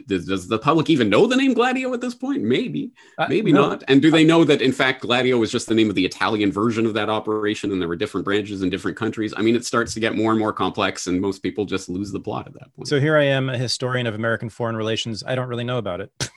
does, 0.06 0.26
does, 0.26 0.48
the 0.48 0.58
public 0.58 0.90
even 0.90 1.08
know 1.08 1.26
the 1.26 1.36
name 1.36 1.54
Gladio 1.54 1.92
at 1.94 2.00
this 2.00 2.14
point? 2.14 2.42
Maybe, 2.42 2.92
uh, 3.18 3.26
maybe 3.28 3.52
no. 3.52 3.68
not. 3.68 3.84
And 3.88 4.02
do 4.02 4.10
they 4.10 4.24
know 4.24 4.44
that 4.44 4.62
in 4.62 4.72
fact 4.72 5.02
Gladio 5.02 5.38
was 5.38 5.50
just 5.50 5.68
the 5.68 5.74
name 5.74 5.88
of 5.88 5.94
the 5.94 6.04
Italian 6.04 6.52
version 6.52 6.86
of 6.86 6.94
that 6.94 7.08
operation, 7.08 7.72
and 7.72 7.80
there 7.80 7.88
were 7.88 7.96
different 7.96 8.24
branches 8.24 8.62
in 8.62 8.70
different 8.70 8.96
countries? 8.96 9.32
I 9.36 9.42
mean, 9.42 9.56
it 9.56 9.64
starts 9.64 9.94
to 9.94 10.00
get 10.00 10.14
more 10.14 10.30
and 10.30 10.38
more 10.38 10.52
complex, 10.52 11.06
and 11.06 11.20
most 11.20 11.42
people 11.42 11.64
just 11.64 11.88
lose 11.88 12.12
the 12.12 12.20
plot 12.20 12.46
at 12.46 12.54
that 12.54 12.74
point. 12.74 12.88
So 12.88 13.00
here 13.00 13.16
I 13.16 13.24
am, 13.24 13.48
a 13.48 13.58
historian 13.58 14.06
of 14.06 14.14
American 14.14 14.48
foreign 14.48 14.76
relations. 14.76 15.22
I 15.26 15.34
don't 15.34 15.48
really 15.48 15.64
know 15.64 15.78
about 15.78 16.00
it. 16.00 16.12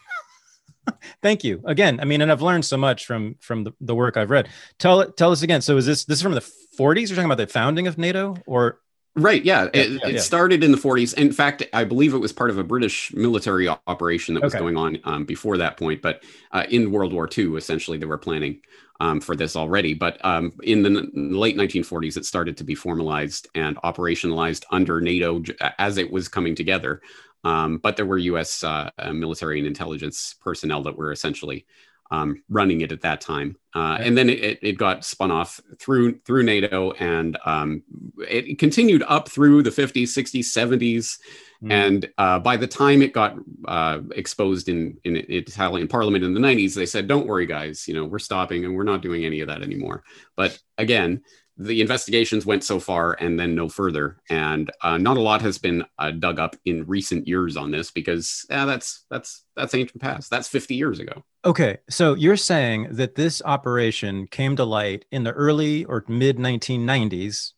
Thank 1.22 1.44
you 1.44 1.62
again. 1.66 2.00
I 2.00 2.06
mean, 2.06 2.22
and 2.22 2.32
I've 2.32 2.42
learned 2.42 2.66
so 2.66 2.78
much 2.78 3.06
from 3.06 3.36
from 3.40 3.64
the, 3.64 3.74
the 3.82 3.96
work 3.96 4.18
I've 4.18 4.32
read. 4.32 4.50
Tell 4.78 5.12
tell 5.12 5.32
us 5.32 5.42
again. 5.42 5.62
So 5.62 5.78
is 5.78 5.86
this 5.86 6.06
this 6.06 6.20
is 6.20 6.24
from 6.24 6.34
the 6.34 6.42
40s? 6.42 7.10
You're 7.10 7.16
talking 7.16 7.26
about 7.26 7.38
the 7.38 7.48
founding 7.48 7.88
of 7.88 7.98
NATO, 7.98 8.38
or 8.46 8.80
Right. 9.16 9.44
Yeah. 9.44 9.70
yeah 9.74 9.82
it, 9.82 9.90
yeah, 9.90 10.08
it 10.08 10.14
yeah. 10.16 10.22
started 10.22 10.64
in 10.64 10.72
the 10.72 10.78
40s. 10.78 11.14
In 11.16 11.32
fact, 11.32 11.64
I 11.74 11.84
believe 11.84 12.14
it 12.14 12.20
was 12.20 12.32
part 12.32 12.50
of 12.50 12.58
a 12.58 12.64
British 12.64 13.14
military 13.14 13.68
operation 13.68 14.36
that 14.36 14.44
was 14.44 14.54
okay. 14.54 14.62
going 14.62 14.78
on 14.78 15.00
um, 15.04 15.26
before 15.26 15.58
that 15.58 15.78
point. 15.78 16.02
But 16.02 16.24
uh, 16.52 16.64
in 16.70 16.92
World 16.92 17.14
War 17.14 17.28
II, 17.36 17.56
essentially, 17.56 17.98
they 17.98 18.06
were 18.06 18.18
planning 18.18 18.62
um, 19.00 19.20
for 19.20 19.36
this 19.36 19.56
already. 19.56 19.94
But 19.94 20.24
um, 20.24 20.54
in 20.64 20.84
the 20.84 20.90
n- 20.90 21.32
late 21.34 21.58
1940s, 21.58 22.18
it 22.18 22.26
started 22.26 22.58
to 22.58 22.64
be 22.64 22.76
formalized 22.76 23.48
and 23.56 23.78
operationalized 23.78 24.64
under 24.72 25.02
NATO 25.02 25.42
as 25.78 25.98
it 25.98 26.12
was 26.12 26.28
coming 26.28 26.56
together. 26.56 27.02
Um, 27.44 27.78
but 27.78 27.96
there 27.96 28.06
were 28.06 28.18
U.S. 28.18 28.64
Uh, 28.64 28.90
uh, 28.98 29.14
military 29.14 29.60
and 29.60 29.68
intelligence 29.68 30.36
personnel 30.42 30.84
that 30.84 30.98
were 30.98 31.12
essentially 31.12 31.66
um, 32.12 32.44
running 32.50 32.82
it 32.82 32.92
at 32.92 33.02
that 33.02 33.22
time. 33.22 33.58
Uh, 33.76 33.98
and 34.00 34.18
then 34.18 34.30
it, 34.30 34.60
it 34.62 34.78
got 34.78 35.06
spun 35.06 35.30
off 35.30 35.62
through 35.78 36.20
through 36.26 36.42
NATO, 36.42 36.92
and 36.94 37.38
um, 37.46 37.84
it 38.28 38.58
continued 38.58 39.04
up 39.08 39.30
through 39.30 39.62
the 39.62 39.70
50s, 39.70 40.04
60s, 40.04 40.46
70s. 40.46 41.20
Mm. 41.64 41.72
And 41.72 42.10
uh, 42.18 42.40
by 42.40 42.58
the 42.58 42.66
time 42.66 43.02
it 43.04 43.14
got 43.14 43.36
uh, 43.68 44.00
exposed 44.16 44.70
in, 44.70 44.98
in 45.04 45.18
Italian 45.18 45.88
Parliament 45.88 46.24
in 46.24 46.34
the 46.34 46.40
90s, 46.40 46.74
they 46.74 46.88
said, 46.88 47.08
"Don't 47.08 47.28
worry, 47.28 47.46
guys. 47.46 47.88
You 47.88 47.94
know, 47.94 48.06
we're 48.06 48.20
stopping, 48.20 48.66
and 48.66 48.76
we're 48.76 48.84
not 48.84 49.02
doing 49.02 49.24
any 49.24 49.42
of 49.42 49.48
that 49.48 49.62
anymore." 49.62 50.04
But 50.36 50.60
again, 50.80 51.22
the 51.60 51.82
investigations 51.82 52.46
went 52.46 52.64
so 52.64 52.80
far 52.80 53.18
and 53.20 53.38
then 53.38 53.54
no 53.54 53.68
further. 53.68 54.18
And 54.30 54.72
uh, 54.82 54.98
not 54.98 55.18
a 55.18 55.22
lot 55.22 55.42
has 55.42 55.58
been 55.58 55.84
uh, 56.00 56.12
dug 56.12 56.40
up 56.40 56.56
in 56.64 56.86
recent 56.86 57.28
years 57.28 57.58
on 57.58 57.70
this 57.70 57.92
because 57.92 58.46
that's 58.48 59.06
that's 59.12 59.44
that's 59.58 59.76
ancient 59.76 60.02
past. 60.02 60.30
That's 60.30 60.48
50 60.48 60.76
years 60.76 61.00
ago. 61.00 61.26
Okay. 61.44 61.80
So 61.90 62.14
you're 62.14 62.38
saying 62.38 62.88
that 62.92 63.16
this 63.16 63.42
operation 63.44 64.26
came 64.28 64.56
to 64.56 64.64
light 64.64 65.04
in 65.12 65.26
the 65.26 65.34
early 65.34 65.84
or 65.84 66.06
mid 66.08 66.38
1990s 66.38 67.52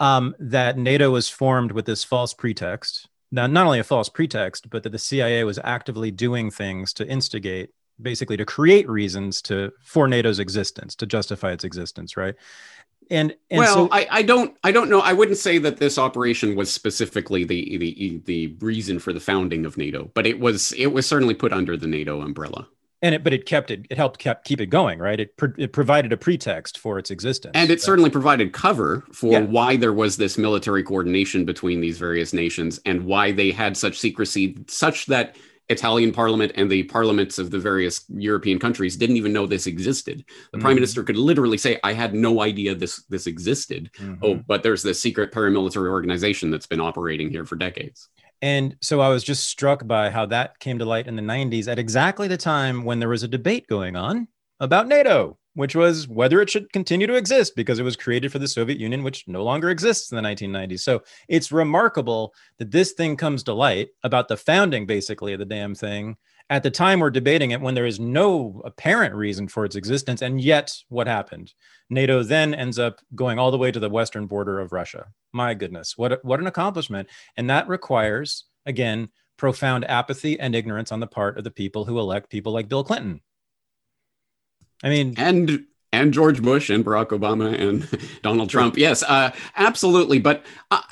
um, 0.00 0.34
that 0.40 0.76
nato 0.76 1.10
was 1.10 1.28
formed 1.28 1.70
with 1.70 1.86
this 1.86 2.02
false 2.02 2.34
pretext. 2.34 3.08
Now 3.30 3.46
not 3.46 3.64
only 3.64 3.78
a 3.78 3.84
false 3.84 4.08
pretext 4.08 4.68
but 4.70 4.82
that 4.82 4.90
the 4.90 4.98
cia 4.98 5.44
was 5.44 5.60
actively 5.62 6.10
doing 6.10 6.50
things 6.50 6.92
to 6.94 7.06
instigate 7.06 7.70
basically 8.02 8.36
to 8.36 8.44
create 8.44 8.88
reasons 8.88 9.42
to 9.42 9.70
for 9.84 10.08
nato's 10.08 10.38
existence 10.38 10.94
to 10.96 11.06
justify 11.06 11.52
its 11.52 11.64
existence 11.64 12.16
right 12.16 12.34
and, 13.10 13.34
and 13.50 13.58
well, 13.58 13.74
so, 13.74 13.88
I, 13.90 14.06
I 14.10 14.22
don't 14.22 14.56
I 14.62 14.70
don't 14.70 14.88
know. 14.88 15.00
I 15.00 15.12
wouldn't 15.12 15.38
say 15.38 15.58
that 15.58 15.78
this 15.78 15.98
operation 15.98 16.54
was 16.54 16.72
specifically 16.72 17.44
the, 17.44 17.76
the 17.76 18.22
the 18.24 18.56
reason 18.60 18.98
for 18.98 19.12
the 19.12 19.20
founding 19.20 19.66
of 19.66 19.76
NATO, 19.76 20.10
but 20.14 20.26
it 20.26 20.38
was 20.38 20.72
it 20.72 20.86
was 20.88 21.06
certainly 21.06 21.34
put 21.34 21.52
under 21.52 21.76
the 21.76 21.88
NATO 21.88 22.20
umbrella. 22.20 22.68
And 23.02 23.14
it, 23.14 23.24
but 23.24 23.32
it 23.32 23.46
kept 23.46 23.70
it. 23.70 23.86
It 23.88 23.96
helped 23.96 24.18
kept 24.18 24.44
keep 24.44 24.60
it 24.60 24.66
going, 24.66 24.98
right? 24.98 25.18
It 25.18 25.36
pro, 25.36 25.48
it 25.56 25.72
provided 25.72 26.12
a 26.12 26.18
pretext 26.18 26.78
for 26.78 26.98
its 26.98 27.10
existence, 27.10 27.52
and 27.54 27.70
it 27.70 27.80
certainly 27.80 28.10
provided 28.10 28.52
cover 28.52 29.04
for 29.12 29.32
yeah. 29.32 29.40
why 29.40 29.76
there 29.76 29.92
was 29.92 30.18
this 30.18 30.36
military 30.36 30.82
coordination 30.82 31.44
between 31.44 31.80
these 31.80 31.98
various 31.98 32.32
nations 32.32 32.78
and 32.84 33.06
why 33.06 33.32
they 33.32 33.50
had 33.52 33.76
such 33.76 33.98
secrecy, 33.98 34.56
such 34.68 35.06
that 35.06 35.34
Italian 35.70 36.12
parliament 36.12 36.52
and 36.56 36.70
the 36.70 36.82
parliaments 36.84 37.38
of 37.38 37.50
the 37.50 37.58
various 37.58 38.04
European 38.08 38.58
countries 38.58 38.96
didn't 38.96 39.16
even 39.16 39.32
know 39.32 39.46
this 39.46 39.66
existed. 39.66 40.18
The 40.18 40.32
mm-hmm. 40.32 40.60
prime 40.60 40.74
minister 40.74 41.02
could 41.02 41.16
literally 41.16 41.58
say, 41.58 41.78
"I 41.82 41.92
had 41.92 42.14
no 42.14 42.42
idea 42.42 42.74
this 42.74 43.04
this 43.04 43.26
existed." 43.26 43.90
Mm-hmm. 43.96 44.24
Oh, 44.24 44.34
but 44.46 44.62
there's 44.62 44.82
this 44.82 45.00
secret 45.00 45.32
paramilitary 45.32 45.88
organization 45.88 46.50
that's 46.50 46.66
been 46.66 46.80
operating 46.80 47.30
here 47.30 47.44
for 47.46 47.56
decades. 47.56 48.08
And 48.42 48.76
so 48.80 49.00
I 49.00 49.08
was 49.08 49.22
just 49.22 49.44
struck 49.48 49.86
by 49.86 50.10
how 50.10 50.26
that 50.26 50.58
came 50.58 50.78
to 50.78 50.84
light 50.84 51.06
in 51.06 51.16
the 51.16 51.22
90s 51.22 51.68
at 51.68 51.78
exactly 51.78 52.26
the 52.26 52.38
time 52.38 52.84
when 52.84 52.98
there 52.98 53.08
was 53.08 53.22
a 53.22 53.28
debate 53.28 53.66
going 53.66 53.96
on 53.96 54.28
about 54.60 54.88
NATO, 54.88 55.38
which 55.54 55.74
was 55.74 56.08
whether 56.08 56.40
it 56.40 56.50
should 56.50 56.72
continue 56.72 57.06
to 57.06 57.14
exist 57.14 57.56
because 57.56 57.78
it 57.78 57.84
was 57.84 57.96
created 57.96 58.30
for 58.30 58.38
the 58.38 58.48
Soviet 58.48 58.78
Union, 58.78 59.02
which 59.02 59.26
no 59.26 59.42
longer 59.42 59.70
exists 59.70 60.10
in 60.10 60.16
the 60.16 60.22
1990s. 60.22 60.80
So 60.80 61.02
it's 61.28 61.52
remarkable 61.52 62.34
that 62.58 62.70
this 62.70 62.92
thing 62.92 63.16
comes 63.16 63.42
to 63.44 63.54
light 63.54 63.88
about 64.02 64.28
the 64.28 64.36
founding, 64.36 64.86
basically, 64.86 65.32
of 65.32 65.38
the 65.38 65.44
damn 65.44 65.74
thing 65.74 66.16
at 66.50 66.64
the 66.64 66.70
time 66.70 66.98
we're 66.98 67.10
debating 67.10 67.52
it 67.52 67.60
when 67.60 67.74
there 67.74 67.86
is 67.86 68.00
no 68.00 68.60
apparent 68.64 69.14
reason 69.14 69.46
for 69.46 69.64
its 69.64 69.76
existence. 69.76 70.20
And 70.20 70.40
yet, 70.40 70.76
what 70.88 71.06
happened? 71.06 71.54
NATO 71.88 72.24
then 72.24 72.54
ends 72.54 72.78
up 72.78 73.00
going 73.14 73.38
all 73.38 73.52
the 73.52 73.58
way 73.58 73.70
to 73.70 73.78
the 73.78 73.88
western 73.88 74.26
border 74.26 74.58
of 74.58 74.72
Russia. 74.72 75.06
My 75.32 75.54
goodness, 75.54 75.96
what, 75.96 76.22
what 76.24 76.40
an 76.40 76.48
accomplishment. 76.48 77.08
And 77.36 77.48
that 77.48 77.68
requires, 77.68 78.44
again, 78.66 79.10
profound 79.36 79.88
apathy 79.88 80.38
and 80.40 80.54
ignorance 80.54 80.90
on 80.90 81.00
the 81.00 81.06
part 81.06 81.38
of 81.38 81.44
the 81.44 81.50
people 81.52 81.84
who 81.84 82.00
elect 82.00 82.30
people 82.30 82.52
like 82.52 82.68
Bill 82.68 82.84
Clinton. 82.84 83.20
I 84.82 84.88
mean, 84.88 85.14
and 85.16 85.66
and 85.92 86.12
George 86.12 86.40
Bush 86.40 86.70
and 86.70 86.84
Barack 86.84 87.08
Obama 87.08 87.58
and 87.58 87.88
Donald 88.22 88.50
Trump. 88.50 88.76
Yes, 88.76 89.02
uh, 89.02 89.32
absolutely. 89.56 90.18
But 90.18 90.44
uh, 90.70 90.82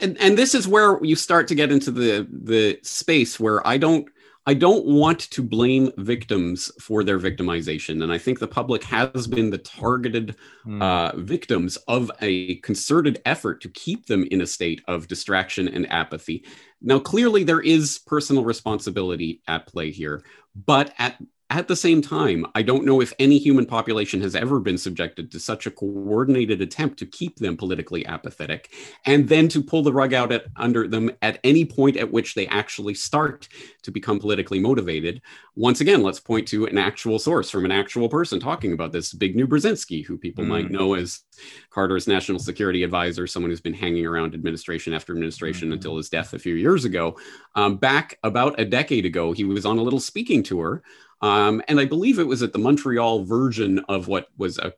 and, 0.00 0.18
and 0.20 0.36
this 0.36 0.54
is 0.54 0.66
where 0.66 1.02
you 1.04 1.16
start 1.16 1.48
to 1.48 1.54
get 1.54 1.70
into 1.70 1.90
the 1.90 2.26
the 2.30 2.78
space 2.82 3.38
where 3.38 3.66
I 3.66 3.76
don't 3.76 4.08
I 4.46 4.54
don't 4.54 4.86
want 4.86 5.20
to 5.30 5.42
blame 5.42 5.92
victims 5.98 6.72
for 6.80 7.04
their 7.04 7.18
victimization. 7.18 8.02
And 8.02 8.10
I 8.10 8.18
think 8.18 8.38
the 8.38 8.48
public 8.48 8.82
has 8.84 9.26
been 9.26 9.50
the 9.50 9.58
targeted 9.58 10.34
mm. 10.66 10.82
uh, 10.82 11.16
victims 11.18 11.76
of 11.86 12.10
a 12.20 12.56
concerted 12.56 13.20
effort 13.26 13.60
to 13.60 13.68
keep 13.68 14.06
them 14.06 14.26
in 14.30 14.40
a 14.40 14.46
state 14.46 14.82
of 14.88 15.08
distraction 15.08 15.68
and 15.68 15.90
apathy. 15.92 16.44
Now, 16.80 16.98
clearly, 16.98 17.44
there 17.44 17.60
is 17.60 18.00
personal 18.06 18.42
responsibility 18.42 19.42
at 19.46 19.66
play 19.66 19.90
here, 19.90 20.24
but 20.56 20.94
at 20.98 21.16
at 21.50 21.66
the 21.66 21.74
same 21.74 22.00
time, 22.00 22.46
I 22.54 22.62
don't 22.62 22.84
know 22.84 23.00
if 23.00 23.12
any 23.18 23.36
human 23.36 23.66
population 23.66 24.20
has 24.20 24.36
ever 24.36 24.60
been 24.60 24.78
subjected 24.78 25.32
to 25.32 25.40
such 25.40 25.66
a 25.66 25.70
coordinated 25.72 26.62
attempt 26.62 26.98
to 27.00 27.06
keep 27.06 27.36
them 27.36 27.56
politically 27.56 28.06
apathetic 28.06 28.72
and 29.04 29.28
then 29.28 29.48
to 29.48 29.60
pull 29.60 29.82
the 29.82 29.92
rug 29.92 30.14
out 30.14 30.30
at, 30.30 30.44
under 30.54 30.86
them 30.86 31.10
at 31.22 31.40
any 31.42 31.64
point 31.64 31.96
at 31.96 32.12
which 32.12 32.34
they 32.34 32.46
actually 32.46 32.94
start 32.94 33.48
to 33.82 33.90
become 33.90 34.20
politically 34.20 34.60
motivated. 34.60 35.20
Once 35.56 35.80
again, 35.80 36.04
let's 36.04 36.20
point 36.20 36.46
to 36.46 36.66
an 36.66 36.78
actual 36.78 37.18
source 37.18 37.50
from 37.50 37.64
an 37.64 37.72
actual 37.72 38.08
person 38.08 38.38
talking 38.38 38.72
about 38.72 38.92
this, 38.92 39.12
Zbigniew 39.12 39.46
Brzezinski, 39.46 40.06
who 40.06 40.16
people 40.16 40.44
mm. 40.44 40.48
might 40.48 40.70
know 40.70 40.94
as 40.94 41.22
Carter's 41.70 42.06
national 42.06 42.38
security 42.38 42.84
advisor, 42.84 43.26
someone 43.26 43.50
who's 43.50 43.60
been 43.60 43.74
hanging 43.74 44.06
around 44.06 44.34
administration 44.34 44.92
after 44.92 45.12
administration 45.12 45.70
mm. 45.70 45.72
until 45.72 45.96
his 45.96 46.08
death 46.08 46.32
a 46.32 46.38
few 46.38 46.54
years 46.54 46.84
ago. 46.84 47.18
Um, 47.56 47.76
back 47.76 48.18
about 48.22 48.60
a 48.60 48.64
decade 48.64 49.04
ago, 49.04 49.32
he 49.32 49.42
was 49.42 49.66
on 49.66 49.78
a 49.78 49.82
little 49.82 50.00
speaking 50.00 50.44
tour 50.44 50.84
um, 51.20 51.62
and 51.68 51.78
I 51.78 51.84
believe 51.84 52.18
it 52.18 52.26
was 52.26 52.42
at 52.42 52.52
the 52.52 52.58
Montreal 52.58 53.24
version 53.24 53.80
of 53.88 54.08
what 54.08 54.28
was 54.36 54.58
a 54.58 54.72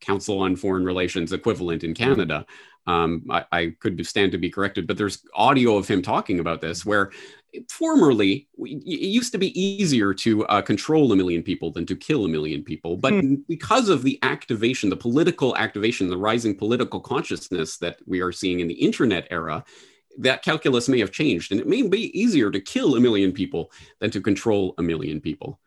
Council 0.00 0.40
on 0.40 0.56
Foreign 0.56 0.84
Relations 0.84 1.32
equivalent 1.32 1.84
in 1.84 1.94
Canada. 1.94 2.46
Um, 2.86 3.26
I, 3.30 3.44
I, 3.52 3.76
could 3.78 4.04
stand 4.06 4.32
to 4.32 4.38
be 4.38 4.50
corrected, 4.50 4.86
but 4.86 4.96
there's 4.96 5.22
audio 5.34 5.76
of 5.76 5.86
him 5.86 6.00
talking 6.00 6.40
about 6.40 6.62
this 6.62 6.84
where 6.84 7.10
formerly 7.68 8.48
it 8.58 8.86
used 8.86 9.32
to 9.32 9.38
be 9.38 9.60
easier 9.60 10.14
to 10.14 10.46
uh, 10.46 10.62
control 10.62 11.12
a 11.12 11.16
million 11.16 11.42
people 11.42 11.70
than 11.70 11.84
to 11.86 11.94
kill 11.94 12.24
a 12.24 12.28
million 12.28 12.64
people. 12.64 12.96
But 12.96 13.12
hmm. 13.12 13.34
because 13.48 13.90
of 13.90 14.02
the 14.02 14.18
activation, 14.22 14.88
the 14.88 14.96
political 14.96 15.56
activation, 15.56 16.08
the 16.08 16.16
rising 16.16 16.56
political 16.56 17.00
consciousness 17.00 17.76
that 17.78 17.98
we 18.06 18.20
are 18.20 18.32
seeing 18.32 18.60
in 18.60 18.66
the 18.66 18.74
internet 18.74 19.28
era, 19.30 19.62
that 20.18 20.42
calculus 20.42 20.88
may 20.88 20.98
have 21.00 21.12
changed 21.12 21.52
and 21.52 21.60
it 21.60 21.68
may 21.68 21.82
be 21.82 22.18
easier 22.18 22.50
to 22.50 22.60
kill 22.60 22.96
a 22.96 23.00
million 23.00 23.30
people 23.30 23.70
than 24.00 24.10
to 24.10 24.20
control 24.20 24.74
a 24.78 24.82
million 24.82 25.20
people 25.20 25.60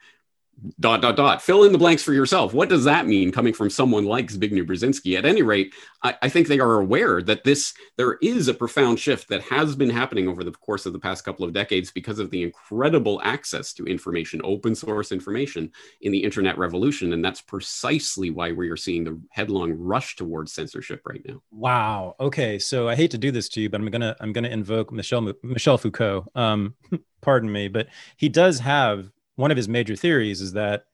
dot 0.79 1.01
dot 1.01 1.15
dot. 1.15 1.41
Fill 1.41 1.63
in 1.63 1.71
the 1.71 1.77
blanks 1.77 2.03
for 2.03 2.13
yourself. 2.13 2.53
What 2.53 2.69
does 2.69 2.83
that 2.85 3.05
mean 3.05 3.31
coming 3.31 3.53
from 3.53 3.69
someone 3.69 4.05
like 4.05 4.27
zbigniew 4.27 4.65
brzezinski? 4.65 5.17
At 5.17 5.25
any 5.25 5.41
rate 5.41 5.73
I, 6.03 6.15
I, 6.21 6.29
think 6.29 6.47
they 6.47 6.59
are 6.59 6.79
aware 6.79 7.21
that 7.21 7.43
this 7.43 7.73
there 7.97 8.13
is 8.21 8.47
a 8.47 8.53
profound 8.53 8.99
shift 8.99 9.29
that 9.29 9.41
has 9.43 9.75
been 9.75 9.89
happening 9.89 10.27
over 10.27 10.43
the 10.43 10.51
course 10.51 10.85
of 10.85 10.93
the 10.93 10.99
past 10.99 11.23
couple 11.23 11.45
of 11.45 11.53
decades 11.53 11.91
because 11.91 12.19
of 12.19 12.29
the 12.29 12.43
incredible 12.43 13.21
access 13.23 13.73
to 13.73 13.85
information 13.85 14.41
open 14.43 14.75
source 14.75 15.11
information 15.11 15.71
in 16.01 16.11
the 16.11 16.23
internet 16.23 16.57
revolution. 16.57 17.13
And 17.13 17.23
that's 17.23 17.41
precisely 17.41 18.29
why 18.29 18.51
we 18.51 18.69
are 18.69 18.77
seeing 18.77 19.03
the 19.03 19.19
headlong 19.31 19.73
rush 19.73 20.15
towards 20.15 20.53
censorship 20.53 21.01
right 21.05 21.21
now. 21.25 21.41
Wow. 21.51 22.15
Okay. 22.19 22.59
So 22.59 22.87
i 22.89 22.95
hate 22.95 23.11
to 23.11 23.17
do 23.17 23.31
this 23.31 23.49
to 23.49 23.61
you 23.61 23.69
but 23.69 23.81
i'm 23.81 23.89
gonna 23.89 24.15
i'm 24.19 24.33
gonna 24.33 24.49
invoke 24.49 24.91
michel 24.91 25.33
michel 25.41 25.77
foucault. 25.77 26.27
Um 26.35 26.75
pardon 27.21 27.51
me 27.51 27.69
but 27.69 27.87
he 28.17 28.27
does 28.27 28.59
have 28.59 29.09
one 29.35 29.51
of 29.51 29.57
his 29.57 29.67
major 29.67 29.95
theories 29.95 30.41
is 30.41 30.53
that 30.53 30.85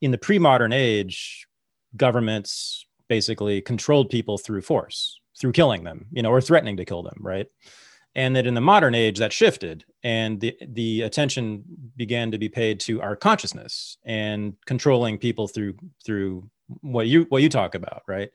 in 0.00 0.10
the 0.10 0.18
pre-modern 0.18 0.72
age, 0.72 1.46
governments 1.96 2.86
basically 3.08 3.60
controlled 3.60 4.08
people 4.08 4.38
through 4.38 4.62
force, 4.62 5.20
through 5.38 5.52
killing 5.52 5.84
them, 5.84 6.06
you 6.12 6.22
know, 6.22 6.30
or 6.30 6.40
threatening 6.40 6.76
to 6.76 6.84
kill 6.84 7.02
them, 7.02 7.18
right? 7.20 7.46
And 8.14 8.34
that 8.34 8.46
in 8.46 8.54
the 8.54 8.60
modern 8.60 8.94
age 8.94 9.18
that 9.18 9.32
shifted 9.32 9.84
and 10.02 10.40
the 10.40 10.56
the 10.68 11.02
attention 11.02 11.62
began 11.96 12.30
to 12.32 12.38
be 12.38 12.48
paid 12.48 12.80
to 12.80 13.00
our 13.00 13.14
consciousness 13.14 13.98
and 14.04 14.54
controlling 14.66 15.18
people 15.18 15.46
through 15.46 15.74
through 16.04 16.50
what 16.80 17.06
you 17.06 17.26
what 17.28 17.42
you 17.42 17.48
talk 17.48 17.74
about, 17.74 18.02
right? 18.08 18.30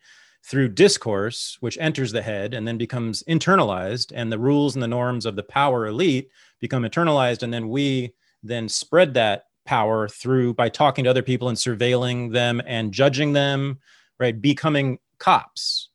Through 0.45 0.69
discourse, 0.69 1.57
which 1.59 1.77
enters 1.79 2.11
the 2.11 2.21
head 2.21 2.53
and 2.53 2.67
then 2.67 2.77
becomes 2.77 3.23
internalized, 3.23 4.13
and 4.15 4.31
the 4.31 4.39
rules 4.39 4.75
and 4.75 4.83
the 4.83 4.87
norms 4.87 5.25
of 5.25 5.35
the 5.35 5.43
power 5.43 5.87
elite 5.87 6.29
become 6.61 6.83
internalized, 6.83 7.43
and 7.43 7.53
then 7.53 7.67
we 7.67 8.13
then 8.47 8.69
spread 8.69 9.13
that 9.15 9.45
power 9.65 10.07
through 10.07 10.53
by 10.53 10.69
talking 10.69 11.03
to 11.03 11.09
other 11.09 11.23
people 11.23 11.49
and 11.49 11.57
surveilling 11.57 12.31
them 12.31 12.61
and 12.65 12.93
judging 12.93 13.33
them, 13.33 13.79
right? 14.19 14.39
Becoming 14.39 14.99
cops. 15.17 15.89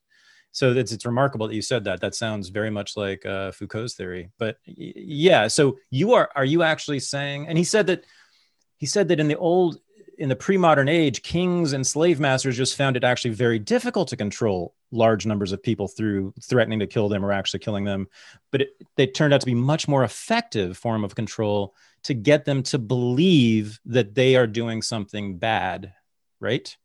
So 0.52 0.72
it's, 0.72 0.92
it's 0.92 1.06
remarkable 1.06 1.46
that 1.46 1.54
you 1.54 1.62
said 1.62 1.84
that. 1.84 2.00
That 2.00 2.14
sounds 2.14 2.48
very 2.48 2.70
much 2.70 2.96
like 2.96 3.24
uh, 3.24 3.52
Foucault's 3.52 3.94
theory. 3.94 4.30
But 4.38 4.58
yeah, 4.64 5.46
so 5.46 5.78
you 5.90 6.14
are 6.14 6.28
are 6.34 6.44
you 6.44 6.62
actually 6.62 7.00
saying? 7.00 7.46
And 7.46 7.56
he 7.56 7.64
said 7.64 7.86
that 7.86 8.04
he 8.76 8.86
said 8.86 9.08
that 9.08 9.20
in 9.20 9.28
the 9.28 9.38
old 9.38 9.78
in 10.18 10.28
the 10.28 10.36
pre-modern 10.36 10.88
age, 10.88 11.22
kings 11.22 11.72
and 11.72 11.86
slave 11.86 12.20
masters 12.20 12.56
just 12.56 12.76
found 12.76 12.94
it 12.94 13.04
actually 13.04 13.30
very 13.30 13.58
difficult 13.58 14.08
to 14.08 14.16
control 14.16 14.74
large 14.90 15.24
numbers 15.24 15.52
of 15.52 15.62
people 15.62 15.88
through 15.88 16.34
threatening 16.42 16.80
to 16.80 16.86
kill 16.86 17.08
them 17.08 17.24
or 17.24 17.32
actually 17.32 17.60
killing 17.60 17.84
them. 17.84 18.06
But 18.50 18.62
it, 18.62 18.70
they 18.96 19.06
turned 19.06 19.32
out 19.32 19.40
to 19.40 19.46
be 19.46 19.54
much 19.54 19.88
more 19.88 20.04
effective 20.04 20.76
form 20.76 21.04
of 21.04 21.14
control 21.14 21.74
to 22.04 22.14
get 22.14 22.44
them 22.44 22.62
to 22.64 22.78
believe 22.78 23.80
that 23.86 24.14
they 24.14 24.36
are 24.36 24.46
doing 24.46 24.82
something 24.82 25.38
bad, 25.38 25.92
right? 26.40 26.76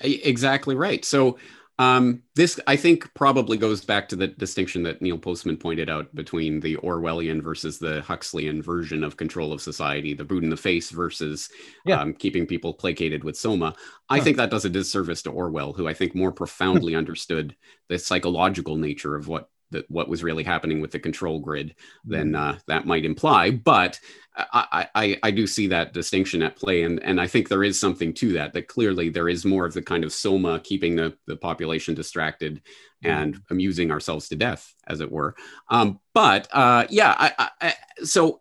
Exactly 0.00 0.74
right. 0.74 1.04
So 1.04 1.38
um, 1.80 2.22
this, 2.34 2.58
I 2.66 2.74
think, 2.74 3.12
probably 3.14 3.56
goes 3.56 3.84
back 3.84 4.08
to 4.08 4.16
the 4.16 4.26
distinction 4.26 4.82
that 4.82 5.00
Neil 5.00 5.16
Postman 5.18 5.56
pointed 5.56 5.88
out 5.88 6.12
between 6.12 6.58
the 6.58 6.76
Orwellian 6.78 7.40
versus 7.40 7.78
the 7.78 8.02
Huxleyan 8.02 8.60
version 8.62 9.04
of 9.04 9.16
control 9.16 9.52
of 9.52 9.60
society, 9.60 10.12
the 10.12 10.24
boot 10.24 10.42
in 10.42 10.50
the 10.50 10.56
face 10.56 10.90
versus 10.90 11.48
yeah. 11.84 12.00
um, 12.00 12.14
keeping 12.14 12.46
people 12.46 12.74
placated 12.74 13.22
with 13.22 13.36
soma. 13.36 13.76
I 14.08 14.18
huh. 14.18 14.24
think 14.24 14.36
that 14.38 14.50
does 14.50 14.64
a 14.64 14.70
disservice 14.70 15.22
to 15.22 15.30
Orwell, 15.30 15.72
who 15.72 15.86
I 15.86 15.94
think 15.94 16.16
more 16.16 16.32
profoundly 16.32 16.96
understood 16.96 17.54
the 17.88 17.98
psychological 17.98 18.74
nature 18.74 19.14
of 19.14 19.28
what 19.28 19.48
that 19.70 19.90
what 19.90 20.08
was 20.08 20.22
really 20.22 20.44
happening 20.44 20.80
with 20.80 20.90
the 20.90 20.98
control 20.98 21.40
grid 21.40 21.74
than 22.04 22.32
mm-hmm. 22.32 22.56
uh, 22.56 22.58
that 22.66 22.86
might 22.86 23.04
imply. 23.04 23.50
But 23.50 24.00
I, 24.36 24.86
I, 24.94 25.18
I 25.22 25.30
do 25.30 25.46
see 25.46 25.66
that 25.68 25.92
distinction 25.92 26.42
at 26.42 26.56
play, 26.56 26.82
and 26.82 27.02
and 27.02 27.20
I 27.20 27.26
think 27.26 27.48
there 27.48 27.64
is 27.64 27.78
something 27.78 28.14
to 28.14 28.34
that. 28.34 28.52
That 28.52 28.68
clearly 28.68 29.08
there 29.08 29.28
is 29.28 29.44
more 29.44 29.66
of 29.66 29.74
the 29.74 29.82
kind 29.82 30.04
of 30.04 30.12
soma 30.12 30.60
keeping 30.60 30.96
the 30.96 31.16
the 31.26 31.36
population 31.36 31.94
distracted 31.94 32.62
and 33.02 33.34
mm-hmm. 33.34 33.52
amusing 33.52 33.90
ourselves 33.90 34.28
to 34.28 34.36
death, 34.36 34.74
as 34.86 35.00
it 35.00 35.10
were. 35.10 35.34
Um, 35.68 36.00
but 36.14 36.48
uh, 36.52 36.86
yeah, 36.88 37.14
I, 37.18 37.48
I, 37.60 37.74
so. 38.04 38.40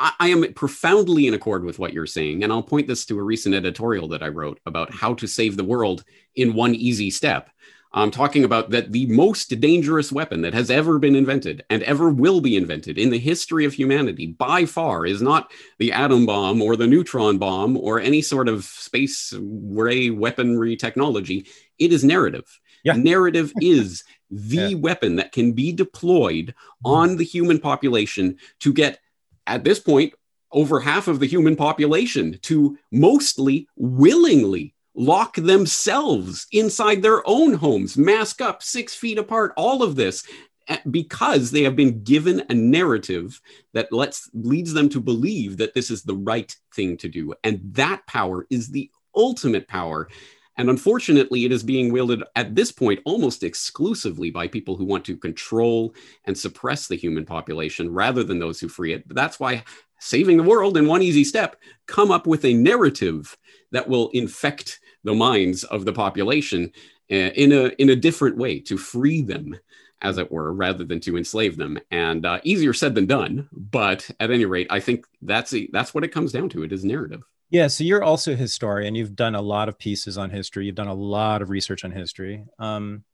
I 0.00 0.28
am 0.28 0.54
profoundly 0.54 1.26
in 1.26 1.34
accord 1.34 1.64
with 1.64 1.80
what 1.80 1.92
you're 1.92 2.06
saying. 2.06 2.44
And 2.44 2.52
I'll 2.52 2.62
point 2.62 2.86
this 2.86 3.04
to 3.06 3.18
a 3.18 3.22
recent 3.24 3.52
editorial 3.56 4.06
that 4.10 4.22
I 4.22 4.28
wrote 4.28 4.60
about 4.64 4.94
how 4.94 5.14
to 5.14 5.26
save 5.26 5.56
the 5.56 5.64
world 5.64 6.04
in 6.36 6.54
one 6.54 6.76
easy 6.76 7.10
step. 7.10 7.50
I'm 7.92 8.10
talking 8.10 8.44
about 8.44 8.70
that 8.70 8.92
the 8.92 9.06
most 9.06 9.48
dangerous 9.60 10.12
weapon 10.12 10.42
that 10.42 10.52
has 10.52 10.70
ever 10.70 10.98
been 10.98 11.16
invented 11.16 11.64
and 11.70 11.82
ever 11.84 12.10
will 12.10 12.40
be 12.40 12.56
invented 12.56 12.98
in 12.98 13.10
the 13.10 13.18
history 13.18 13.64
of 13.64 13.72
humanity 13.72 14.26
by 14.26 14.66
far 14.66 15.06
is 15.06 15.22
not 15.22 15.50
the 15.78 15.92
atom 15.92 16.26
bomb 16.26 16.60
or 16.60 16.76
the 16.76 16.86
neutron 16.86 17.38
bomb 17.38 17.76
or 17.78 17.98
any 17.98 18.20
sort 18.20 18.48
of 18.48 18.64
space 18.64 19.32
ray 19.38 20.10
weaponry 20.10 20.76
technology. 20.76 21.46
It 21.78 21.92
is 21.92 22.04
narrative. 22.04 22.60
Yeah. 22.84 22.94
Narrative 22.94 23.52
is 23.60 24.04
the 24.30 24.70
yeah. 24.70 24.76
weapon 24.76 25.16
that 25.16 25.32
can 25.32 25.52
be 25.52 25.72
deployed 25.72 26.48
mm-hmm. 26.48 26.86
on 26.86 27.16
the 27.16 27.24
human 27.24 27.58
population 27.58 28.36
to 28.60 28.72
get, 28.72 28.98
at 29.46 29.64
this 29.64 29.80
point, 29.80 30.12
over 30.52 30.80
half 30.80 31.08
of 31.08 31.20
the 31.20 31.26
human 31.26 31.56
population 31.56 32.38
to 32.42 32.78
mostly 32.90 33.68
willingly 33.76 34.74
lock 34.98 35.36
themselves 35.36 36.46
inside 36.50 37.02
their 37.02 37.26
own 37.26 37.54
homes, 37.54 37.96
mask 37.96 38.40
up 38.40 38.62
six 38.62 38.94
feet 38.94 39.16
apart, 39.16 39.52
all 39.56 39.82
of 39.82 39.94
this. 39.96 40.26
Eh, 40.68 40.78
because 40.90 41.50
they 41.50 41.62
have 41.62 41.76
been 41.76 42.02
given 42.02 42.42
a 42.50 42.54
narrative 42.54 43.40
that 43.72 43.92
lets 43.92 44.28
leads 44.34 44.74
them 44.74 44.88
to 44.88 45.00
believe 45.00 45.56
that 45.56 45.72
this 45.72 45.90
is 45.90 46.02
the 46.02 46.14
right 46.14 46.54
thing 46.74 46.96
to 46.98 47.08
do 47.08 47.32
and 47.42 47.60
that 47.64 48.06
power 48.06 48.46
is 48.50 48.68
the 48.68 48.90
ultimate 49.16 49.66
power 49.66 50.08
and 50.58 50.68
unfortunately 50.68 51.46
it 51.46 51.52
is 51.52 51.62
being 51.62 51.90
wielded 51.90 52.22
at 52.36 52.54
this 52.54 52.70
point 52.70 53.00
almost 53.06 53.42
exclusively 53.42 54.30
by 54.30 54.46
people 54.46 54.76
who 54.76 54.84
want 54.84 55.06
to 55.06 55.16
control 55.16 55.94
and 56.26 56.36
suppress 56.36 56.86
the 56.86 56.96
human 56.96 57.24
population 57.24 57.90
rather 57.90 58.22
than 58.22 58.38
those 58.38 58.60
who 58.60 58.68
free 58.68 58.92
it 58.92 59.08
but 59.08 59.16
that's 59.16 59.40
why 59.40 59.64
saving 60.00 60.36
the 60.36 60.42
world 60.42 60.76
in 60.76 60.86
one 60.86 61.00
easy 61.00 61.24
step 61.24 61.56
come 61.86 62.10
up 62.10 62.26
with 62.26 62.44
a 62.44 62.52
narrative 62.52 63.38
that 63.72 63.88
will 63.88 64.10
infect 64.10 64.80
the 65.04 65.14
minds 65.14 65.64
of 65.64 65.84
the 65.84 65.92
population 65.92 66.72
uh, 67.10 67.14
in 67.14 67.52
a 67.52 67.70
in 67.78 67.90
a 67.90 67.96
different 67.96 68.36
way 68.36 68.60
to 68.60 68.76
free 68.76 69.22
them 69.22 69.58
as 70.00 70.18
it 70.18 70.30
were, 70.30 70.52
rather 70.52 70.84
than 70.84 71.00
to 71.00 71.16
enslave 71.16 71.56
them. 71.56 71.78
And 71.90 72.24
uh, 72.24 72.40
easier 72.44 72.72
said 72.72 72.94
than 72.94 73.06
done. 73.06 73.48
But 73.52 74.08
at 74.20 74.30
any 74.30 74.44
rate, 74.44 74.68
I 74.70 74.80
think 74.80 75.06
that's 75.22 75.52
a, 75.54 75.68
that's 75.72 75.92
what 75.92 76.04
it 76.04 76.12
comes 76.12 76.32
down 76.32 76.48
to. 76.50 76.62
It 76.62 76.72
is 76.72 76.84
narrative. 76.84 77.22
Yeah. 77.50 77.66
So 77.68 77.84
you're 77.84 78.04
also 78.04 78.32
a 78.32 78.36
historian. 78.36 78.94
You've 78.94 79.16
done 79.16 79.34
a 79.34 79.42
lot 79.42 79.68
of 79.68 79.78
pieces 79.78 80.18
on 80.18 80.30
history. 80.30 80.66
You've 80.66 80.74
done 80.74 80.88
a 80.88 80.94
lot 80.94 81.42
of 81.42 81.50
research 81.50 81.84
on 81.84 81.90
history. 81.90 82.44
Um, 82.58 83.04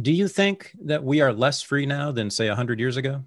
do 0.00 0.12
you 0.12 0.28
think 0.28 0.72
that 0.84 1.02
we 1.02 1.20
are 1.20 1.32
less 1.32 1.62
free 1.62 1.86
now 1.86 2.12
than, 2.12 2.30
say, 2.30 2.48
100 2.48 2.78
years 2.78 2.96
ago? 2.96 3.24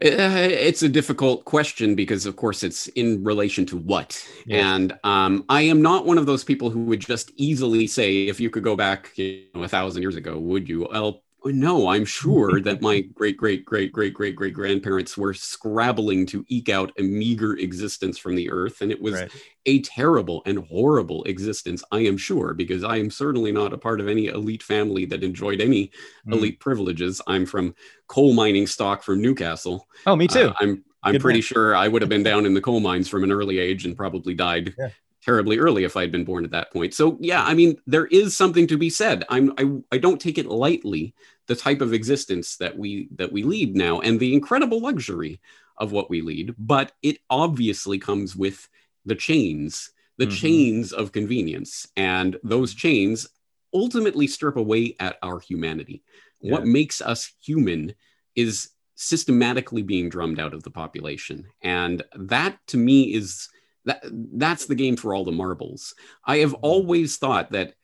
Uh, 0.00 0.48
it's 0.50 0.82
a 0.82 0.88
difficult 0.88 1.44
question 1.44 1.94
because, 1.94 2.24
of 2.24 2.36
course, 2.36 2.62
it's 2.62 2.88
in 2.88 3.22
relation 3.22 3.66
to 3.66 3.76
what. 3.76 4.26
Yeah. 4.46 4.74
And 4.74 4.98
um, 5.04 5.44
I 5.50 5.62
am 5.62 5.82
not 5.82 6.06
one 6.06 6.16
of 6.16 6.24
those 6.24 6.44
people 6.44 6.70
who 6.70 6.84
would 6.84 7.00
just 7.00 7.30
easily 7.36 7.86
say, 7.86 8.26
if 8.26 8.40
you 8.40 8.48
could 8.48 8.64
go 8.64 8.74
back 8.74 9.10
you 9.16 9.44
know, 9.54 9.62
a 9.62 9.68
thousand 9.68 10.00
years 10.00 10.16
ago, 10.16 10.38
would 10.38 10.68
you? 10.68 10.88
Well, 10.90 11.22
no, 11.44 11.88
I'm 11.88 12.04
sure 12.04 12.60
that 12.60 12.80
my 12.82 13.00
great, 13.00 13.36
great, 13.36 13.64
great, 13.64 13.92
great, 13.92 14.14
great, 14.14 14.36
great 14.36 14.54
grandparents 14.54 15.16
were 15.16 15.34
scrabbling 15.34 16.26
to 16.26 16.44
eke 16.48 16.68
out 16.68 16.92
a 16.98 17.02
meager 17.02 17.54
existence 17.54 18.18
from 18.18 18.34
the 18.34 18.50
earth. 18.50 18.80
And 18.80 18.92
it 18.92 19.00
was 19.00 19.14
right. 19.14 19.32
a 19.66 19.80
terrible 19.82 20.42
and 20.46 20.58
horrible 20.58 21.24
existence, 21.24 21.82
I 21.90 22.00
am 22.00 22.16
sure, 22.16 22.54
because 22.54 22.84
I 22.84 22.96
am 22.96 23.10
certainly 23.10 23.52
not 23.52 23.72
a 23.72 23.78
part 23.78 24.00
of 24.00 24.08
any 24.08 24.26
elite 24.26 24.62
family 24.62 25.04
that 25.06 25.24
enjoyed 25.24 25.60
any 25.60 25.90
mm. 26.26 26.32
elite 26.32 26.60
privileges. 26.60 27.20
I'm 27.26 27.46
from 27.46 27.74
coal 28.06 28.32
mining 28.32 28.66
stock 28.66 29.02
from 29.02 29.20
Newcastle. 29.20 29.88
Oh, 30.06 30.16
me 30.16 30.28
too. 30.28 30.48
Uh, 30.48 30.54
I'm 30.60 30.84
I'm 31.04 31.14
Good 31.14 31.22
pretty 31.22 31.38
man. 31.38 31.42
sure 31.42 31.74
I 31.74 31.88
would 31.88 32.00
have 32.00 32.08
been 32.08 32.22
down 32.32 32.46
in 32.46 32.54
the 32.54 32.60
coal 32.60 32.78
mines 32.78 33.08
from 33.08 33.24
an 33.24 33.32
early 33.32 33.58
age 33.58 33.84
and 33.84 33.96
probably 33.96 34.34
died 34.34 34.72
yeah 34.78 34.90
terribly 35.24 35.58
early 35.58 35.84
if 35.84 35.96
I'd 35.96 36.12
been 36.12 36.24
born 36.24 36.44
at 36.44 36.50
that 36.50 36.72
point. 36.72 36.94
So 36.94 37.16
yeah, 37.20 37.44
I 37.44 37.54
mean, 37.54 37.76
there 37.86 38.06
is 38.06 38.36
something 38.36 38.66
to 38.66 38.76
be 38.76 38.90
said. 38.90 39.24
I'm 39.28 39.52
I, 39.58 39.96
I 39.96 39.98
don't 39.98 40.20
take 40.20 40.38
it 40.38 40.46
lightly 40.46 41.14
the 41.46 41.56
type 41.56 41.80
of 41.80 41.92
existence 41.92 42.56
that 42.56 42.76
we 42.76 43.08
that 43.16 43.32
we 43.32 43.42
lead 43.42 43.76
now 43.76 44.00
and 44.00 44.18
the 44.18 44.34
incredible 44.34 44.80
luxury 44.80 45.40
of 45.76 45.92
what 45.92 46.10
we 46.10 46.20
lead, 46.20 46.54
but 46.58 46.92
it 47.02 47.18
obviously 47.30 47.98
comes 47.98 48.36
with 48.36 48.68
the 49.04 49.14
chains, 49.14 49.90
the 50.18 50.26
mm-hmm. 50.26 50.34
chains 50.34 50.92
of 50.92 51.12
convenience, 51.12 51.88
and 51.96 52.36
those 52.42 52.74
chains 52.74 53.28
ultimately 53.74 54.26
strip 54.26 54.56
away 54.56 54.94
at 55.00 55.16
our 55.22 55.40
humanity. 55.40 56.02
Yeah. 56.40 56.52
What 56.52 56.66
makes 56.66 57.00
us 57.00 57.32
human 57.42 57.94
is 58.36 58.70
systematically 58.94 59.82
being 59.82 60.08
drummed 60.08 60.38
out 60.38 60.54
of 60.54 60.62
the 60.62 60.70
population, 60.70 61.46
and 61.62 62.02
that 62.14 62.58
to 62.68 62.76
me 62.76 63.14
is 63.14 63.48
that 63.84 64.02
that's 64.34 64.66
the 64.66 64.74
game 64.74 64.96
for 64.96 65.14
all 65.14 65.24
the 65.24 65.32
marbles. 65.32 65.94
I 66.24 66.38
have 66.38 66.52
mm-hmm. 66.52 66.64
always 66.64 67.16
thought 67.16 67.52
that 67.52 67.74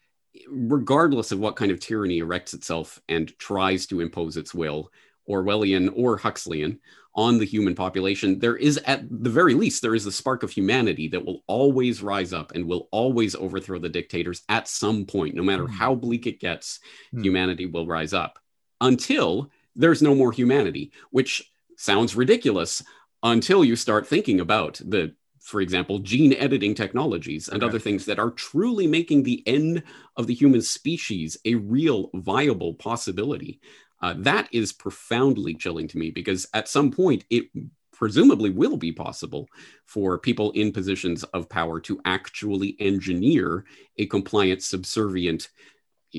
regardless 0.48 1.32
of 1.32 1.38
what 1.38 1.56
kind 1.56 1.70
of 1.70 1.80
tyranny 1.80 2.18
erects 2.18 2.54
itself 2.54 3.00
and 3.08 3.36
tries 3.38 3.86
to 3.86 4.00
impose 4.00 4.36
its 4.36 4.54
will, 4.54 4.90
Orwellian 5.28 5.92
or 5.94 6.16
Huxleyan, 6.16 6.80
on 7.18 7.36
the 7.36 7.44
human 7.44 7.74
population, 7.74 8.38
there 8.38 8.56
is, 8.56 8.78
at 8.86 9.02
the 9.10 9.28
very 9.28 9.52
least, 9.52 9.82
there 9.82 9.96
is 9.96 10.06
a 10.06 10.12
spark 10.12 10.44
of 10.44 10.52
humanity 10.52 11.08
that 11.08 11.24
will 11.24 11.42
always 11.48 12.00
rise 12.00 12.32
up 12.32 12.52
and 12.54 12.64
will 12.64 12.88
always 12.92 13.34
overthrow 13.34 13.80
the 13.80 13.88
dictators 13.88 14.42
at 14.48 14.68
some 14.68 15.04
point. 15.04 15.34
No 15.34 15.42
matter 15.42 15.64
mm. 15.64 15.70
how 15.70 15.96
bleak 15.96 16.28
it 16.28 16.38
gets, 16.38 16.78
mm. 17.12 17.24
humanity 17.24 17.66
will 17.66 17.88
rise 17.88 18.12
up 18.12 18.38
until 18.80 19.50
there's 19.74 20.00
no 20.00 20.14
more 20.14 20.30
humanity, 20.30 20.92
which 21.10 21.50
sounds 21.76 22.14
ridiculous 22.14 22.84
until 23.24 23.64
you 23.64 23.74
start 23.74 24.06
thinking 24.06 24.38
about 24.38 24.80
the 24.84 25.12
for 25.48 25.60
example, 25.60 25.98
gene 26.00 26.34
editing 26.34 26.74
technologies 26.74 27.48
and 27.48 27.62
okay. 27.62 27.68
other 27.68 27.78
things 27.78 28.04
that 28.04 28.18
are 28.18 28.30
truly 28.30 28.86
making 28.86 29.22
the 29.22 29.42
end 29.46 29.82
of 30.16 30.26
the 30.26 30.34
human 30.34 30.60
species 30.60 31.38
a 31.44 31.54
real 31.54 32.10
viable 32.14 32.74
possibility. 32.74 33.58
Uh, 34.02 34.14
that 34.18 34.48
is 34.52 34.72
profoundly 34.72 35.54
chilling 35.54 35.88
to 35.88 35.98
me 35.98 36.10
because 36.10 36.46
at 36.52 36.68
some 36.68 36.90
point 36.90 37.24
it 37.30 37.46
presumably 37.92 38.50
will 38.50 38.76
be 38.76 38.92
possible 38.92 39.48
for 39.86 40.18
people 40.18 40.52
in 40.52 40.70
positions 40.70 41.24
of 41.24 41.48
power 41.48 41.80
to 41.80 42.00
actually 42.04 42.76
engineer 42.78 43.64
a 43.96 44.06
compliant, 44.06 44.62
subservient 44.62 45.48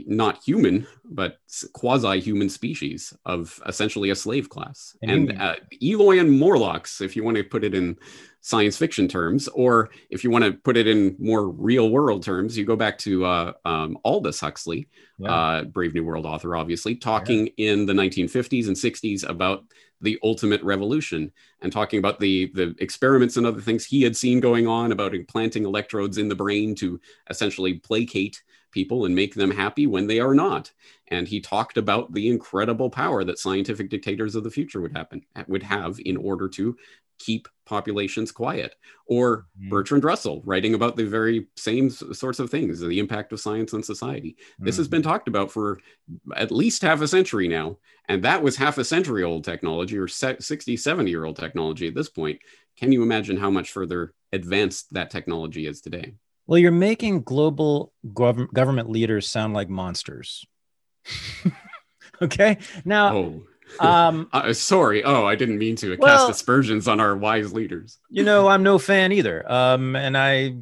not 0.06 0.44
human, 0.44 0.88
but 1.04 1.38
quasi 1.74 2.20
human 2.20 2.50
species 2.50 3.14
of 3.26 3.60
essentially 3.68 4.10
a 4.10 4.16
slave 4.16 4.50
class. 4.50 4.96
And, 5.02 5.30
and 5.30 5.42
uh, 5.42 5.56
Eloi 5.82 6.20
and 6.20 6.32
Morlocks, 6.32 7.02
if 7.02 7.16
you 7.16 7.24
want 7.24 7.38
to 7.38 7.44
put 7.44 7.64
it 7.64 7.74
in 7.74 7.98
science 8.42 8.78
fiction 8.78 9.08
terms, 9.08 9.48
or 9.50 9.90
if 10.10 10.24
you 10.24 10.30
want 10.30 10.46
to 10.46 10.54
put 10.54 10.78
it 10.78 10.88
in 10.88 11.16
more 11.20 11.50
real 11.50 11.90
world 11.90 12.24
terms, 12.24 12.58
you 12.58 12.66
go 12.66 12.76
back 12.76 12.98
to 13.00 13.26
uh, 13.26 13.54
um, 13.66 13.98
Aldous 14.06 14.40
Huxley, 14.40 14.88
yeah. 15.18 15.34
uh, 15.34 15.64
Brave 15.64 15.94
New 15.94 16.06
World 16.06 16.26
author, 16.26 16.56
obviously, 16.56 16.96
talking 16.96 17.50
yeah. 17.58 17.72
in 17.72 17.86
the 17.86 17.94
1950s 17.94 18.68
and 18.68 18.76
60s 18.76 19.28
about 19.28 19.64
the 20.02 20.18
ultimate 20.24 20.64
revolution 20.64 21.32
and 21.62 21.72
talking 21.74 22.00
about 22.00 22.20
the 22.20 22.52
the 22.54 22.74
experiments 22.80 23.36
and 23.36 23.46
other 23.46 23.60
things 23.60 23.86
he 23.86 24.02
had 24.02 24.16
seen 24.16 24.40
going 24.40 24.66
on 24.66 24.92
about 24.92 25.14
implanting 25.14 25.66
electrodes 25.66 26.18
in 26.18 26.30
the 26.30 26.36
brain 26.36 26.74
to 26.76 27.00
essentially 27.30 27.74
placate 27.74 28.42
people 28.72 29.06
and 29.06 29.16
make 29.16 29.36
them 29.36 29.52
happy 29.52 29.88
when 29.88 30.08
they 30.08 30.20
are 30.20 30.34
not. 30.34 30.72
And 31.08 31.28
he 31.28 31.40
talked 31.40 31.78
about 31.78 32.14
the 32.14 32.30
incredible 32.30 32.90
power 32.90 33.24
that 33.24 33.40
scientific 33.40 33.90
dictators 33.90 34.36
of 34.36 34.44
the 34.44 34.52
future 34.52 34.82
would 34.82 34.96
happen 34.96 35.24
would 35.48 35.64
have 35.64 36.00
in 36.04 36.18
order 36.18 36.48
to 36.50 36.76
keep 37.20 37.48
populations 37.66 38.32
quiet. 38.32 38.76
Or 39.06 39.46
mm-hmm. 39.60 39.70
Bertrand 39.70 40.04
Russell 40.04 40.42
writing 40.46 40.74
about 40.74 40.96
the 40.96 41.06
very 41.06 41.48
same 41.56 41.90
sorts 41.90 42.40
of 42.40 42.50
things, 42.50 42.80
the 42.80 43.00
impact 43.00 43.32
of 43.34 43.40
science 43.40 43.74
on 43.74 43.84
society. 43.84 44.38
Mm-hmm. 44.40 44.66
This 44.66 44.78
has 44.78 44.88
been 44.88 45.02
mm-hmm. 45.02 45.10
talked 45.10 45.28
about 45.28 45.52
for 45.52 45.80
at 46.36 46.52
least 46.52 46.82
half 46.82 47.02
a 47.02 47.08
century 47.08 47.48
now. 47.48 47.78
And 48.08 48.24
that 48.24 48.42
was 48.42 48.56
half 48.56 48.80
a 48.80 48.84
century 48.84 49.24
old 49.24 49.44
technology 49.44 49.98
or 49.98 50.08
60, 50.08 50.78
70 50.78 51.12
year 51.12 51.26
old 51.26 51.36
technology 51.36 51.88
at 51.88 51.96
this 51.96 52.10
point. 52.10 52.40
Can 52.78 52.92
you 52.92 53.04
imagine 53.04 53.38
how 53.38 53.52
much 53.52 53.72
further 53.72 54.14
advanced 54.32 54.94
that 54.94 55.12
technology 55.12 55.68
is 55.68 55.82
today? 55.82 56.14
Well, 56.50 56.58
you're 56.58 56.72
making 56.72 57.22
global 57.22 57.94
gov- 58.12 58.52
government 58.52 58.90
leaders 58.90 59.30
sound 59.30 59.54
like 59.54 59.70
monsters. 59.70 60.48
okay. 62.24 62.58
Now, 62.84 63.16
oh. 63.16 63.44
um, 63.80 64.30
uh, 64.34 64.52
sorry. 64.54 65.04
Oh, 65.04 65.28
I 65.28 65.36
didn't 65.36 65.60
mean 65.60 65.76
to 65.76 65.96
well, 65.98 66.18
cast 66.18 66.32
aspersions 66.32 66.88
on 66.88 67.00
our 67.00 67.16
wise 67.16 67.54
leaders. 67.54 68.00
you 68.10 68.24
know, 68.24 68.48
I'm 68.48 68.64
no 68.64 68.80
fan 68.80 69.12
either. 69.12 69.46
Um, 69.50 69.96
and 69.96 70.18
I 70.18 70.56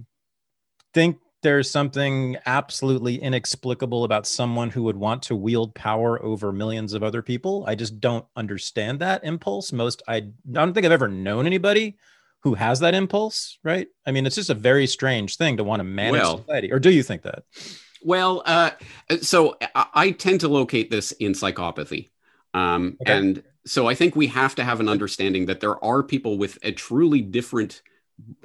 think 0.93 1.19
there's 1.41 1.71
something 1.71 2.35
absolutely 2.45 3.15
inexplicable 3.21 4.03
about 4.03 4.27
someone 4.27 4.69
who 4.69 4.83
would 4.83 4.97
want 4.97 5.21
to 5.23 5.37
wield 5.37 5.73
power 5.73 6.21
over 6.21 6.51
millions 6.51 6.91
of 6.91 7.01
other 7.01 7.21
people. 7.21 7.63
I 7.65 7.75
just 7.75 8.01
don't 8.01 8.25
understand 8.35 8.99
that 8.99 9.23
impulse. 9.23 9.71
Most 9.71 10.01
I, 10.05 10.15
I 10.17 10.27
don't 10.51 10.73
think 10.73 10.85
I've 10.85 10.91
ever 10.91 11.07
known 11.07 11.45
anybody 11.45 11.95
who 12.47 12.53
has 12.53 12.79
that 12.79 12.93
impulse, 12.93 13.59
right? 13.61 13.87
I 14.05 14.11
mean, 14.11 14.25
it's 14.25 14.37
just 14.37 14.49
a 14.49 14.53
very 14.55 14.87
strange 14.87 15.35
thing 15.35 15.57
to 15.57 15.65
want 15.65 15.81
to 15.81 15.83
manage 15.83 16.21
well, 16.21 16.37
society. 16.37 16.71
Or 16.71 16.79
do 16.79 16.89
you 16.89 17.03
think 17.03 17.23
that? 17.23 17.43
Well, 18.01 18.41
uh, 18.45 18.71
so 19.21 19.57
I 19.75 20.11
tend 20.11 20.39
to 20.41 20.47
locate 20.47 20.89
this 20.89 21.11
in 21.11 21.33
psychopathy. 21.33 22.09
Um, 22.53 22.97
okay. 23.01 23.11
And 23.11 23.43
so 23.65 23.89
I 23.89 23.95
think 23.95 24.15
we 24.15 24.27
have 24.27 24.55
to 24.55 24.63
have 24.63 24.79
an 24.79 24.87
understanding 24.87 25.47
that 25.47 25.59
there 25.59 25.83
are 25.83 26.03
people 26.03 26.37
with 26.37 26.57
a 26.63 26.71
truly 26.71 27.19
different 27.19 27.81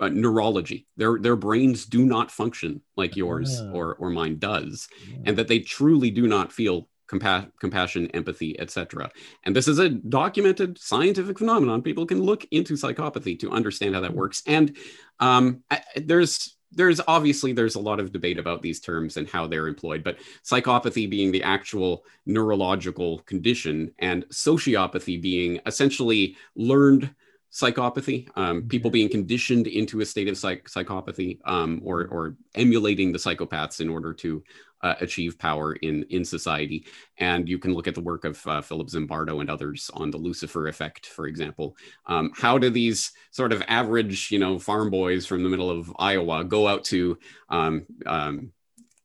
uh, 0.00 0.08
neurology. 0.08 0.88
Their 0.96 1.18
their 1.18 1.36
brains 1.36 1.86
do 1.86 2.04
not 2.04 2.32
function 2.32 2.82
like 2.96 3.14
yours 3.14 3.60
ah. 3.62 3.70
or 3.72 3.94
or 3.94 4.10
mine 4.10 4.38
does, 4.38 4.88
yeah. 5.08 5.18
and 5.26 5.38
that 5.38 5.46
they 5.46 5.60
truly 5.60 6.10
do 6.10 6.26
not 6.26 6.52
feel 6.52 6.88
compa- 7.12 7.50
compassion, 7.60 8.08
empathy, 8.08 8.58
etc. 8.58 9.10
And 9.44 9.54
this 9.54 9.68
is 9.68 9.78
a 9.78 9.88
documented 9.88 10.78
scientific 10.78 11.38
phenomenon. 11.38 11.82
People 11.82 12.06
can 12.06 12.22
look 12.22 12.46
into 12.50 12.74
psychopathy 12.74 13.38
to 13.40 13.50
understand 13.50 13.94
how 13.94 14.00
that 14.00 14.14
works. 14.14 14.42
And 14.46 14.76
um, 15.20 15.62
I, 15.70 15.82
there's 15.96 16.56
there's 16.74 17.02
obviously 17.06 17.52
there's 17.52 17.74
a 17.74 17.80
lot 17.80 18.00
of 18.00 18.12
debate 18.12 18.38
about 18.38 18.62
these 18.62 18.80
terms 18.80 19.18
and 19.18 19.28
how 19.28 19.46
they're 19.46 19.68
employed 19.68 20.02
but 20.02 20.16
psychopathy 20.42 21.08
being 21.08 21.30
the 21.30 21.42
actual 21.42 22.02
neurological 22.24 23.18
condition 23.20 23.92
and 23.98 24.26
sociopathy 24.30 25.20
being 25.20 25.60
essentially 25.66 26.34
learned 26.56 27.14
psychopathy, 27.52 28.26
um, 28.36 28.62
people 28.62 28.90
being 28.90 29.10
conditioned 29.10 29.66
into 29.66 30.00
a 30.00 30.06
state 30.06 30.28
of 30.28 30.38
psych- 30.38 30.68
psychopathy 30.68 31.38
um, 31.44 31.80
or, 31.84 32.06
or 32.06 32.36
emulating 32.54 33.12
the 33.12 33.18
psychopaths 33.18 33.80
in 33.80 33.90
order 33.90 34.14
to 34.14 34.42
uh, 34.82 34.94
achieve 35.00 35.38
power 35.38 35.74
in 35.74 36.04
in 36.10 36.24
society. 36.24 36.86
And 37.18 37.48
you 37.48 37.58
can 37.58 37.74
look 37.74 37.88
at 37.88 37.94
the 37.94 38.00
work 38.00 38.24
of 38.24 38.44
uh, 38.46 38.60
Philip 38.60 38.88
Zimbardo 38.88 39.40
and 39.40 39.50
others 39.50 39.90
on 39.94 40.10
the 40.10 40.18
Lucifer 40.18 40.68
effect, 40.68 41.06
for 41.06 41.26
example. 41.26 41.76
Um, 42.06 42.32
how 42.34 42.58
do 42.58 42.70
these 42.70 43.12
sort 43.30 43.52
of 43.52 43.62
average, 43.68 44.30
you 44.30 44.38
know, 44.38 44.58
farm 44.58 44.90
boys 44.90 45.26
from 45.26 45.42
the 45.42 45.48
middle 45.48 45.70
of 45.70 45.92
Iowa 45.98 46.44
go 46.44 46.68
out 46.68 46.84
to 46.84 47.18
um, 47.48 47.86
um, 48.06 48.52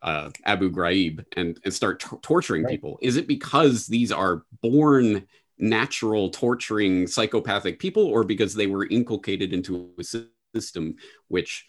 uh, 0.02 0.30
Abu 0.46 0.72
Ghraib 0.72 1.26
and, 1.36 1.60
and 1.63 1.74
start 1.74 2.00
t- 2.00 2.18
torturing 2.22 2.63
right. 2.63 2.72
people? 2.72 2.98
Is 3.02 3.18
it 3.18 3.28
because 3.28 3.88
these 3.88 4.12
are 4.12 4.44
born 4.62 5.28
natural 5.60 6.30
torturing 6.30 7.08
psychopathic 7.08 7.80
people 7.80 8.06
or 8.06 8.24
because 8.24 8.54
they 8.54 8.68
were 8.68 8.86
inculcated 8.88 9.54
into 9.54 9.90
a 10.00 10.04
system 10.54 10.96
which 11.30 11.66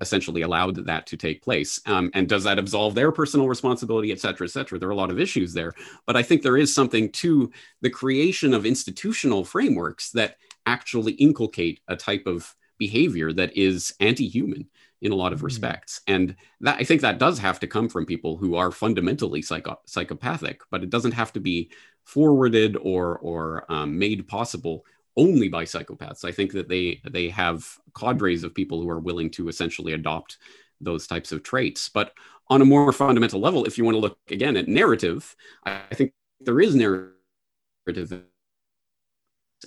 essentially 0.00 0.42
allowed 0.42 0.86
that 0.86 1.06
to 1.06 1.16
take 1.16 1.42
place. 1.42 1.80
Um, 1.86 2.10
and 2.14 2.28
does 2.28 2.44
that 2.44 2.58
absolve 2.58 2.94
their 2.94 3.12
personal 3.12 3.48
responsibility 3.48 4.12
et 4.12 4.20
cetera 4.20 4.46
et 4.46 4.50
cetera? 4.50 4.78
There 4.78 4.88
are 4.88 4.92
a 4.92 4.96
lot 4.96 5.10
of 5.10 5.20
issues 5.20 5.52
there. 5.52 5.72
But 6.06 6.16
i 6.16 6.22
think 6.22 6.42
there 6.42 6.56
is 6.56 6.74
something 6.74 7.10
to 7.12 7.50
the 7.80 7.90
creation 7.90 8.54
of 8.54 8.66
institutional 8.66 9.44
frameworks 9.44 10.10
that 10.10 10.36
actually 10.66 11.12
inculcate 11.12 11.80
a 11.88 11.96
type 11.96 12.26
of 12.26 12.54
behavior 12.78 13.32
that 13.32 13.56
is 13.56 13.92
anti-human 14.00 14.66
in 15.00 15.12
a 15.12 15.16
lot 15.16 15.32
of 15.32 15.38
mm-hmm. 15.38 15.46
respects. 15.46 16.00
And 16.06 16.36
that 16.60 16.76
i 16.78 16.84
think 16.84 17.00
that 17.00 17.18
does 17.18 17.38
have 17.38 17.58
to 17.60 17.66
come 17.66 17.88
from 17.88 18.06
people 18.06 18.36
who 18.36 18.54
are 18.54 18.70
fundamentally 18.70 19.42
psycho- 19.42 19.80
psychopathic 19.86 20.62
but 20.70 20.82
it 20.82 20.90
doesn't 20.90 21.12
have 21.12 21.32
to 21.32 21.40
be 21.40 21.70
forwarded 22.04 22.76
or 22.76 23.18
or 23.18 23.64
um, 23.68 23.98
made 23.98 24.26
possible 24.28 24.84
only 25.16 25.48
by 25.48 25.64
psychopaths. 25.64 26.24
I 26.24 26.32
think 26.32 26.52
that 26.52 26.68
they 26.68 27.00
they 27.10 27.28
have 27.28 27.66
cadres 27.94 28.44
of 28.44 28.54
people 28.54 28.80
who 28.80 28.88
are 28.90 29.00
willing 29.00 29.30
to 29.32 29.48
essentially 29.48 29.92
adopt 29.92 30.38
those 30.80 31.06
types 31.06 31.32
of 31.32 31.42
traits. 31.42 31.88
But 31.88 32.12
on 32.48 32.62
a 32.62 32.66
more 32.66 32.92
fundamental 32.92 33.40
level, 33.40 33.64
if 33.64 33.78
you 33.78 33.84
want 33.84 33.94
to 33.94 34.00
look 34.00 34.18
again 34.28 34.56
at 34.56 34.68
narrative, 34.68 35.36
I 35.64 35.80
think 35.94 36.12
there 36.40 36.60
is 36.60 36.74
narrative 36.74 38.22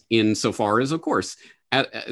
insofar 0.10 0.80
as, 0.82 0.92
of 0.92 1.02
course, 1.02 1.38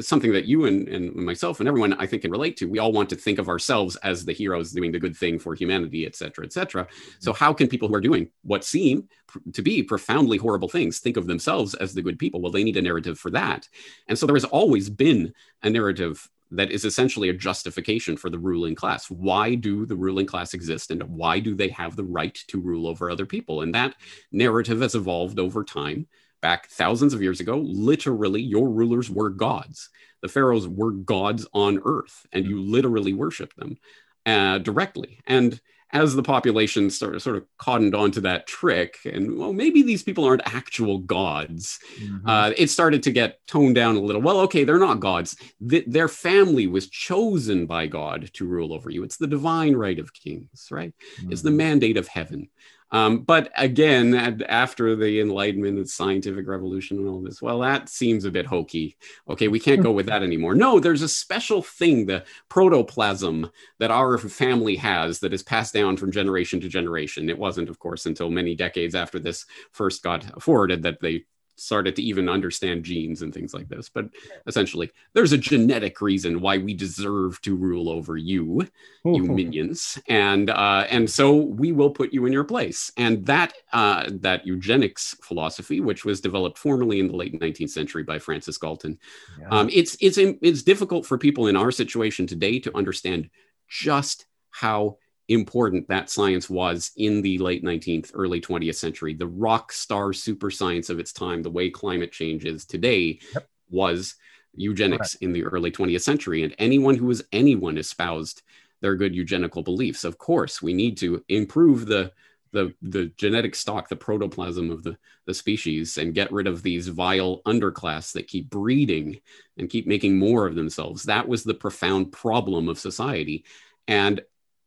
something 0.00 0.32
that 0.32 0.44
you 0.44 0.66
and, 0.66 0.88
and 0.88 1.14
myself 1.14 1.58
and 1.58 1.68
everyone 1.68 1.94
I 1.94 2.06
think 2.06 2.22
can 2.22 2.30
relate 2.30 2.56
to. 2.58 2.66
We 2.66 2.78
all 2.78 2.92
want 2.92 3.08
to 3.10 3.16
think 3.16 3.38
of 3.38 3.48
ourselves 3.48 3.96
as 3.96 4.24
the 4.24 4.32
heroes 4.32 4.72
doing 4.72 4.92
the 4.92 4.98
good 4.98 5.16
thing 5.16 5.38
for 5.38 5.54
humanity, 5.54 6.04
et 6.04 6.16
cetera, 6.16 6.44
et 6.44 6.52
cetera. 6.52 6.86
So 7.18 7.32
mm-hmm. 7.32 7.42
how 7.42 7.52
can 7.54 7.68
people 7.68 7.88
who 7.88 7.94
are 7.94 8.00
doing 8.00 8.28
what 8.42 8.64
seem 8.64 9.08
to 9.52 9.62
be 9.62 9.82
profoundly 9.82 10.36
horrible 10.36 10.68
things 10.68 10.98
think 10.98 11.16
of 11.16 11.26
themselves 11.26 11.74
as 11.74 11.94
the 11.94 12.02
good 12.02 12.18
people? 12.18 12.42
Well, 12.42 12.52
they 12.52 12.64
need 12.64 12.76
a 12.76 12.82
narrative 12.82 13.18
for 13.18 13.30
that. 13.30 13.68
And 14.08 14.18
so 14.18 14.26
there 14.26 14.36
has 14.36 14.44
always 14.44 14.90
been 14.90 15.32
a 15.62 15.70
narrative 15.70 16.28
that 16.50 16.70
is 16.70 16.84
essentially 16.84 17.30
a 17.30 17.34
justification 17.34 18.16
for 18.16 18.28
the 18.28 18.38
ruling 18.38 18.74
class. 18.74 19.10
Why 19.10 19.54
do 19.54 19.86
the 19.86 19.96
ruling 19.96 20.26
class 20.26 20.52
exist 20.52 20.90
and 20.90 21.02
why 21.04 21.40
do 21.40 21.54
they 21.54 21.68
have 21.68 21.96
the 21.96 22.04
right 22.04 22.38
to 22.48 22.60
rule 22.60 22.86
over 22.86 23.10
other 23.10 23.26
people? 23.26 23.62
And 23.62 23.74
that 23.74 23.94
narrative 24.30 24.82
has 24.82 24.94
evolved 24.94 25.40
over 25.40 25.64
time 25.64 26.06
back 26.44 26.68
thousands 26.68 27.14
of 27.14 27.22
years 27.22 27.40
ago, 27.40 27.56
literally 27.56 28.42
your 28.42 28.68
rulers 28.68 29.08
were 29.08 29.30
gods. 29.30 29.88
The 30.20 30.28
pharaohs 30.28 30.68
were 30.68 30.90
gods 30.90 31.46
on 31.54 31.80
earth, 31.86 32.26
and 32.32 32.44
you 32.44 32.60
literally 32.60 33.14
worshiped 33.14 33.56
them 33.56 33.78
uh, 34.26 34.58
directly. 34.58 35.20
And 35.26 35.58
as 35.90 36.14
the 36.14 36.22
population 36.22 36.90
started 36.90 37.20
sort 37.20 37.36
of 37.36 37.46
cottoned 37.56 37.94
onto 37.94 38.20
that 38.20 38.46
trick, 38.46 38.98
and 39.06 39.38
well, 39.38 39.54
maybe 39.54 39.80
these 39.80 40.02
people 40.02 40.24
aren't 40.24 40.54
actual 40.54 40.98
gods, 40.98 41.78
mm-hmm. 41.98 42.28
uh, 42.28 42.50
it 42.58 42.68
started 42.68 43.02
to 43.04 43.10
get 43.10 43.38
toned 43.46 43.76
down 43.76 43.96
a 43.96 44.00
little. 44.00 44.20
Well, 44.20 44.40
okay, 44.40 44.64
they're 44.64 44.78
not 44.78 45.00
gods. 45.00 45.34
Th- 45.66 45.86
their 45.86 46.08
family 46.08 46.66
was 46.66 46.90
chosen 46.90 47.64
by 47.64 47.86
God 47.86 48.28
to 48.34 48.46
rule 48.46 48.74
over 48.74 48.90
you. 48.90 49.02
It's 49.02 49.16
the 49.16 49.26
divine 49.26 49.76
right 49.76 49.98
of 49.98 50.12
kings, 50.12 50.68
right? 50.70 50.92
Mm-hmm. 51.20 51.32
It's 51.32 51.40
the 51.40 51.48
mm-hmm. 51.48 51.56
mandate 51.56 51.96
of 51.96 52.06
heaven. 52.08 52.50
Um, 52.94 53.22
but 53.22 53.50
again, 53.56 54.44
after 54.48 54.94
the 54.94 55.20
Enlightenment, 55.20 55.76
the 55.76 55.88
scientific 55.88 56.46
revolution, 56.46 56.96
and 56.98 57.08
all 57.08 57.20
this, 57.20 57.42
well, 57.42 57.58
that 57.58 57.88
seems 57.88 58.24
a 58.24 58.30
bit 58.30 58.46
hokey. 58.46 58.96
Okay, 59.28 59.48
we 59.48 59.58
can't 59.58 59.82
go 59.82 59.90
with 59.90 60.06
that 60.06 60.22
anymore. 60.22 60.54
No, 60.54 60.78
there's 60.78 61.02
a 61.02 61.08
special 61.08 61.60
thing, 61.60 62.06
the 62.06 62.22
protoplasm 62.48 63.50
that 63.80 63.90
our 63.90 64.16
family 64.16 64.76
has 64.76 65.18
that 65.18 65.32
is 65.34 65.42
passed 65.42 65.74
down 65.74 65.96
from 65.96 66.12
generation 66.12 66.60
to 66.60 66.68
generation. 66.68 67.28
It 67.28 67.36
wasn't, 67.36 67.68
of 67.68 67.80
course, 67.80 68.06
until 68.06 68.30
many 68.30 68.54
decades 68.54 68.94
after 68.94 69.18
this 69.18 69.44
first 69.72 70.04
got 70.04 70.40
forwarded 70.40 70.84
that 70.84 71.00
they 71.00 71.24
started 71.56 71.96
to 71.96 72.02
even 72.02 72.28
understand 72.28 72.84
genes 72.84 73.22
and 73.22 73.32
things 73.32 73.54
like 73.54 73.68
this. 73.68 73.88
But 73.88 74.06
essentially, 74.46 74.90
there's 75.12 75.32
a 75.32 75.38
genetic 75.38 76.00
reason 76.00 76.40
why 76.40 76.58
we 76.58 76.74
deserve 76.74 77.40
to 77.42 77.54
rule 77.54 77.88
over 77.88 78.16
you, 78.16 78.66
you 79.04 79.22
minions, 79.24 79.98
and 80.08 80.50
uh, 80.50 80.86
and 80.90 81.08
so 81.08 81.34
we 81.34 81.72
will 81.72 81.90
put 81.90 82.12
you 82.12 82.26
in 82.26 82.32
your 82.32 82.44
place. 82.44 82.92
And 82.96 83.24
that 83.26 83.52
uh, 83.72 84.10
that 84.20 84.46
eugenics 84.46 85.16
philosophy, 85.22 85.80
which 85.80 86.04
was 86.04 86.20
developed 86.20 86.58
formally 86.58 87.00
in 87.00 87.08
the 87.08 87.16
late 87.16 87.38
19th 87.38 87.70
century 87.70 88.02
by 88.02 88.18
Francis 88.18 88.58
Galton, 88.58 88.98
yeah. 89.38 89.48
um, 89.50 89.68
it's 89.72 89.96
it's 90.00 90.18
it's 90.18 90.62
difficult 90.62 91.06
for 91.06 91.18
people 91.18 91.46
in 91.46 91.56
our 91.56 91.70
situation 91.70 92.26
today 92.26 92.58
to 92.60 92.76
understand 92.76 93.30
just 93.68 94.26
how 94.50 94.98
important 95.28 95.88
that 95.88 96.10
science 96.10 96.50
was 96.50 96.92
in 96.96 97.22
the 97.22 97.38
late 97.38 97.64
19th, 97.64 98.10
early 98.14 98.40
20th 98.40 98.74
century. 98.74 99.14
The 99.14 99.26
rock 99.26 99.72
star 99.72 100.12
super 100.12 100.50
science 100.50 100.90
of 100.90 100.98
its 100.98 101.12
time, 101.12 101.42
the 101.42 101.50
way 101.50 101.70
climate 101.70 102.12
change 102.12 102.44
is 102.44 102.64
today, 102.64 103.20
yep. 103.32 103.48
was 103.70 104.16
eugenics 104.54 105.14
in 105.16 105.32
the 105.32 105.44
early 105.44 105.70
20th 105.70 106.02
century. 106.02 106.42
And 106.42 106.54
anyone 106.58 106.94
who 106.94 107.06
was 107.06 107.24
anyone 107.32 107.78
espoused 107.78 108.42
their 108.80 108.96
good 108.96 109.14
eugenical 109.14 109.62
beliefs. 109.62 110.04
Of 110.04 110.18
course, 110.18 110.60
we 110.60 110.74
need 110.74 110.98
to 110.98 111.24
improve 111.28 111.86
the 111.86 112.12
the, 112.54 112.72
the 112.82 113.06
genetic 113.16 113.54
stock, 113.54 113.88
the 113.88 113.96
protoplasm 113.96 114.70
of 114.70 114.84
the, 114.84 114.96
the 115.26 115.34
species, 115.34 115.98
and 115.98 116.14
get 116.14 116.32
rid 116.32 116.46
of 116.46 116.62
these 116.62 116.86
vile 116.86 117.42
underclass 117.42 118.12
that 118.12 118.28
keep 118.28 118.48
breeding 118.48 119.20
and 119.58 119.68
keep 119.68 119.88
making 119.88 120.16
more 120.16 120.46
of 120.46 120.54
themselves. 120.54 121.02
That 121.02 121.26
was 121.26 121.42
the 121.42 121.52
profound 121.52 122.12
problem 122.12 122.68
of 122.68 122.78
society. 122.78 123.44
And 123.88 124.22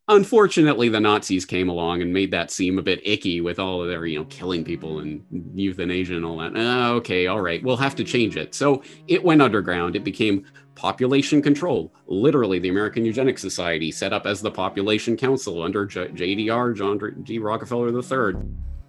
unfortunately 0.10 0.88
the 0.90 1.00
nazis 1.00 1.46
came 1.46 1.70
along 1.70 2.02
and 2.02 2.14
made 2.14 2.32
that 2.32 2.50
seem 2.50 2.80
a 2.80 2.82
bit 2.82 3.02
icky 3.06 3.42
with 3.42 3.60
all 3.60 3.82
of 3.82 3.88
their 3.88 4.06
you 4.06 4.18
know 4.18 4.26
killing 4.26 4.64
people 4.64 5.00
and 5.00 5.24
euthanasia 5.54 6.16
and 6.16 6.26
all 6.26 6.38
that 6.38 6.56
uh, 6.56 6.94
okay 6.94 7.28
all 7.28 7.42
right 7.42 7.64
we'll 7.64 7.78
have 7.78 7.96
to 7.96 8.04
change 8.04 8.38
it 8.38 8.56
so 8.56 8.82
it 9.08 9.24
went 9.24 9.42
underground 9.42 9.96
it 9.96 10.04
became 10.04 10.46
population 10.76 11.42
control 11.42 11.94
literally 12.06 12.60
the 12.60 12.70
american 12.70 13.04
eugenics 13.04 13.42
society 13.42 13.92
set 13.92 14.14
up 14.14 14.26
as 14.26 14.42
the 14.42 14.52
population 14.52 15.18
council 15.18 15.62
under 15.62 15.86
J- 15.86 16.10
jdr 16.10 16.76
john 16.76 17.24
d 17.24 17.40
rockefeller 17.40 17.90
iii 17.90 18.36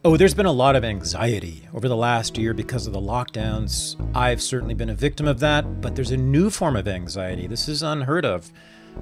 Oh, 0.05 0.17
there's 0.17 0.33
been 0.33 0.47
a 0.47 0.53
lot 0.53 0.77
of 0.77 0.85
anxiety 0.85 1.69
over 1.75 1.89
the 1.89 1.97
last 1.97 2.39
year 2.39 2.55
because 2.55 2.87
of 2.87 2.93
the 2.93 3.01
lockdowns. 3.01 3.97
I've 4.15 4.41
certainly 4.41 4.73
been 4.75 4.91
a 4.91 4.95
victim 4.95 5.27
of 5.27 5.41
that, 5.41 5.81
but 5.81 5.97
there's 5.97 6.13
a 6.13 6.17
new 6.17 6.51
form 6.51 6.77
of 6.77 6.87
anxiety. 6.87 7.49
This 7.49 7.69
is 7.69 7.83
unheard 7.83 8.25
of. 8.25 8.53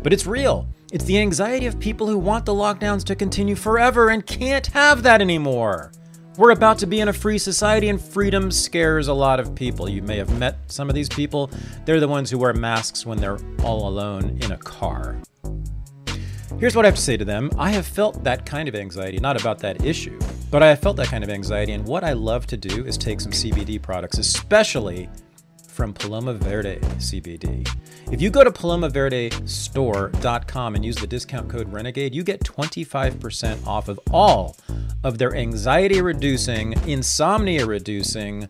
But 0.02 0.12
it's 0.12 0.26
real. 0.26 0.68
It's 0.92 1.04
the 1.04 1.18
anxiety 1.18 1.66
of 1.66 1.80
people 1.80 2.06
who 2.06 2.18
want 2.18 2.46
the 2.46 2.54
lockdowns 2.54 3.04
to 3.04 3.16
continue 3.16 3.56
forever 3.56 4.10
and 4.10 4.24
can't 4.24 4.66
have 4.68 5.02
that 5.02 5.20
anymore. 5.20 5.92
We're 6.36 6.50
about 6.50 6.78
to 6.80 6.86
be 6.86 7.00
in 7.00 7.08
a 7.08 7.14
free 7.14 7.38
society, 7.38 7.88
and 7.88 8.00
freedom 8.00 8.50
scares 8.50 9.08
a 9.08 9.14
lot 9.14 9.40
of 9.40 9.54
people. 9.54 9.88
You 9.88 10.02
may 10.02 10.18
have 10.18 10.38
met 10.38 10.58
some 10.70 10.88
of 10.90 10.94
these 10.94 11.08
people. 11.08 11.50
They're 11.86 11.98
the 11.98 12.08
ones 12.08 12.30
who 12.30 12.38
wear 12.38 12.52
masks 12.52 13.06
when 13.06 13.18
they're 13.18 13.38
all 13.64 13.88
alone 13.88 14.38
in 14.42 14.52
a 14.52 14.58
car. 14.58 15.16
Here's 16.58 16.76
what 16.76 16.84
I 16.84 16.88
have 16.88 16.94
to 16.94 17.00
say 17.00 17.16
to 17.16 17.24
them 17.24 17.50
I 17.58 17.70
have 17.70 17.86
felt 17.86 18.22
that 18.24 18.44
kind 18.46 18.68
of 18.68 18.74
anxiety, 18.74 19.18
not 19.18 19.40
about 19.40 19.58
that 19.60 19.84
issue, 19.84 20.18
but 20.50 20.62
I 20.62 20.68
have 20.68 20.80
felt 20.80 20.96
that 20.98 21.08
kind 21.08 21.24
of 21.24 21.30
anxiety, 21.30 21.72
and 21.72 21.86
what 21.86 22.04
I 22.04 22.12
love 22.12 22.46
to 22.48 22.56
do 22.56 22.84
is 22.84 22.98
take 22.98 23.20
some 23.20 23.32
CBD 23.32 23.80
products, 23.80 24.18
especially 24.18 25.08
from 25.76 25.92
Paloma 25.92 26.32
Verde 26.32 26.78
CBD. 26.96 27.68
If 28.10 28.22
you 28.22 28.30
go 28.30 28.42
to 28.42 28.50
palomaverdestore.com 28.50 30.74
and 30.74 30.84
use 30.84 30.96
the 30.96 31.06
discount 31.06 31.50
code 31.50 31.70
Renegade, 31.70 32.14
you 32.14 32.24
get 32.24 32.40
25% 32.40 33.66
off 33.66 33.88
of 33.88 34.00
all 34.10 34.56
of 35.04 35.18
their 35.18 35.36
anxiety 35.36 36.00
reducing, 36.00 36.72
insomnia 36.88 37.66
reducing 37.66 38.48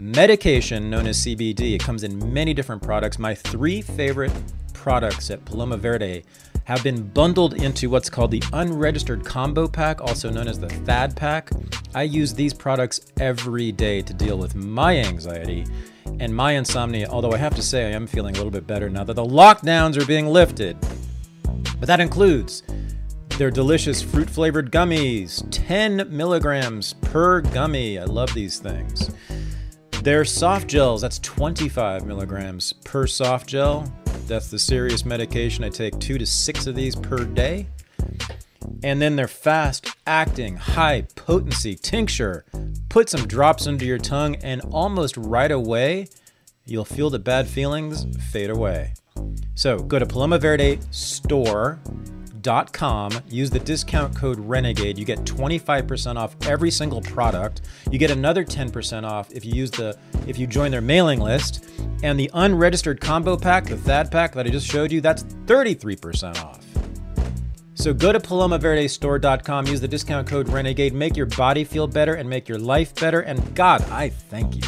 medication 0.00 0.90
known 0.90 1.06
as 1.06 1.24
CBD. 1.24 1.76
It 1.76 1.82
comes 1.82 2.02
in 2.02 2.32
many 2.32 2.52
different 2.52 2.82
products. 2.82 3.20
My 3.20 3.36
three 3.36 3.80
favorite 3.80 4.32
products 4.72 5.30
at 5.30 5.44
Paloma 5.44 5.76
Verde 5.76 6.24
have 6.64 6.82
been 6.82 7.06
bundled 7.10 7.62
into 7.62 7.88
what's 7.88 8.10
called 8.10 8.32
the 8.32 8.42
unregistered 8.52 9.24
combo 9.24 9.68
pack, 9.68 10.00
also 10.00 10.30
known 10.30 10.48
as 10.48 10.58
the 10.58 10.66
THAD 10.66 11.14
pack. 11.14 11.50
I 11.94 12.02
use 12.02 12.34
these 12.34 12.52
products 12.52 13.02
every 13.20 13.70
day 13.70 14.02
to 14.02 14.12
deal 14.12 14.36
with 14.36 14.56
my 14.56 14.98
anxiety 14.98 15.64
and 16.18 16.34
my 16.34 16.52
insomnia, 16.52 17.08
although 17.08 17.32
I 17.32 17.36
have 17.36 17.54
to 17.56 17.62
say 17.62 17.86
I 17.86 17.90
am 17.90 18.06
feeling 18.06 18.34
a 18.34 18.38
little 18.38 18.50
bit 18.50 18.66
better 18.66 18.88
now 18.88 19.04
that 19.04 19.14
the 19.14 19.24
lockdowns 19.24 20.00
are 20.00 20.06
being 20.06 20.26
lifted. 20.26 20.76
But 21.78 21.86
that 21.86 22.00
includes 22.00 22.62
their 23.38 23.50
delicious 23.50 24.00
fruit 24.00 24.30
flavored 24.30 24.72
gummies, 24.72 25.46
10 25.50 26.06
milligrams 26.08 26.94
per 26.94 27.42
gummy. 27.42 27.98
I 27.98 28.04
love 28.04 28.32
these 28.32 28.58
things. 28.58 29.10
Their 30.02 30.24
soft 30.24 30.68
gels, 30.68 31.02
that's 31.02 31.18
25 31.18 32.06
milligrams 32.06 32.72
per 32.72 33.06
soft 33.06 33.48
gel. 33.48 33.92
That's 34.26 34.50
the 34.50 34.58
serious 34.58 35.04
medication. 35.04 35.64
I 35.64 35.68
take 35.68 35.98
two 35.98 36.16
to 36.16 36.24
six 36.24 36.66
of 36.66 36.74
these 36.74 36.96
per 36.96 37.24
day. 37.24 37.66
And 38.82 39.00
then 39.00 39.16
their 39.16 39.28
fast 39.28 39.94
acting, 40.06 40.56
high 40.56 41.02
potency 41.14 41.74
tincture. 41.74 42.44
Put 42.88 43.08
some 43.08 43.26
drops 43.26 43.66
under 43.66 43.84
your 43.84 43.98
tongue, 43.98 44.36
and 44.36 44.60
almost 44.70 45.16
right 45.16 45.50
away, 45.50 46.08
you'll 46.64 46.84
feel 46.84 47.10
the 47.10 47.18
bad 47.18 47.46
feelings 47.48 48.06
fade 48.30 48.50
away. 48.50 48.94
So 49.54 49.78
go 49.78 49.98
to 49.98 50.06
Paloma 50.06 50.38
Verde 50.38 50.78
store. 50.90 51.80
Use 53.28 53.50
the 53.50 53.58
discount 53.58 54.14
code 54.14 54.38
Renegade. 54.38 54.98
You 54.98 55.04
get 55.04 55.18
25% 55.24 56.14
off 56.14 56.36
every 56.46 56.70
single 56.70 57.00
product. 57.00 57.62
You 57.90 57.98
get 57.98 58.12
another 58.12 58.44
10% 58.44 59.02
off 59.02 59.32
if 59.32 59.44
you 59.44 59.52
use 59.52 59.72
the 59.72 59.98
if 60.28 60.38
you 60.38 60.46
join 60.46 60.70
their 60.70 60.80
mailing 60.80 61.18
list. 61.18 61.68
And 62.04 62.20
the 62.20 62.30
unregistered 62.34 63.00
combo 63.00 63.36
pack, 63.36 63.64
the 63.64 63.76
Thad 63.76 64.12
pack 64.12 64.32
that 64.34 64.46
I 64.46 64.50
just 64.50 64.68
showed 64.68 64.92
you, 64.92 65.00
that's 65.00 65.24
33% 65.24 66.44
off. 66.44 66.64
So 67.76 67.94
go 67.94 68.10
to 68.10 68.18
palomaverdestore.com, 68.18 69.66
use 69.66 69.80
the 69.80 69.88
discount 69.88 70.26
code 70.26 70.48
Renegade, 70.48 70.94
make 70.94 71.16
your 71.16 71.26
body 71.26 71.62
feel 71.62 71.86
better 71.86 72.14
and 72.14 72.28
make 72.28 72.48
your 72.48 72.58
life 72.58 72.94
better. 72.94 73.20
And 73.20 73.54
God, 73.54 73.82
I 73.90 74.08
thank 74.08 74.56
you 74.56 74.62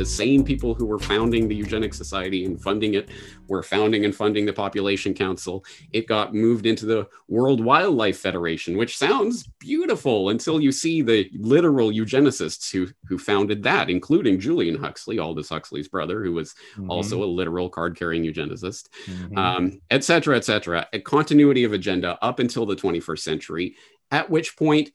the 0.00 0.06
same 0.06 0.42
people 0.44 0.72
who 0.74 0.86
were 0.86 0.98
founding 0.98 1.46
the 1.46 1.54
Eugenics 1.54 1.98
Society 1.98 2.46
and 2.46 2.60
funding 2.60 2.94
it 2.94 3.10
were 3.48 3.62
founding 3.62 4.06
and 4.06 4.14
funding 4.14 4.46
the 4.46 4.52
Population 4.52 5.12
Council. 5.12 5.62
It 5.92 6.06
got 6.06 6.32
moved 6.32 6.64
into 6.64 6.86
the 6.86 7.06
World 7.28 7.62
Wildlife 7.62 8.18
Federation, 8.18 8.78
which 8.78 8.96
sounds 8.96 9.48
beautiful 9.58 10.30
until 10.30 10.58
you 10.58 10.72
see 10.72 11.02
the 11.02 11.28
literal 11.34 11.90
eugenicists 11.90 12.72
who, 12.72 12.88
who 13.06 13.18
founded 13.18 13.62
that, 13.64 13.90
including 13.90 14.40
Julian 14.40 14.76
Huxley, 14.76 15.18
Aldous 15.18 15.50
Huxley's 15.50 15.88
brother, 15.88 16.24
who 16.24 16.32
was 16.32 16.54
mm-hmm. 16.76 16.90
also 16.90 17.22
a 17.22 17.26
literal 17.26 17.68
card 17.68 17.94
carrying 17.94 18.24
eugenicist, 18.24 18.88
mm-hmm. 19.04 19.36
um, 19.36 19.80
et 19.90 20.02
cetera, 20.02 20.36
et 20.36 20.44
cetera. 20.44 20.86
A 20.94 21.00
continuity 21.00 21.64
of 21.64 21.74
agenda 21.74 22.18
up 22.22 22.38
until 22.38 22.64
the 22.64 22.76
21st 22.76 23.18
century, 23.18 23.76
at 24.10 24.30
which 24.30 24.56
point, 24.56 24.92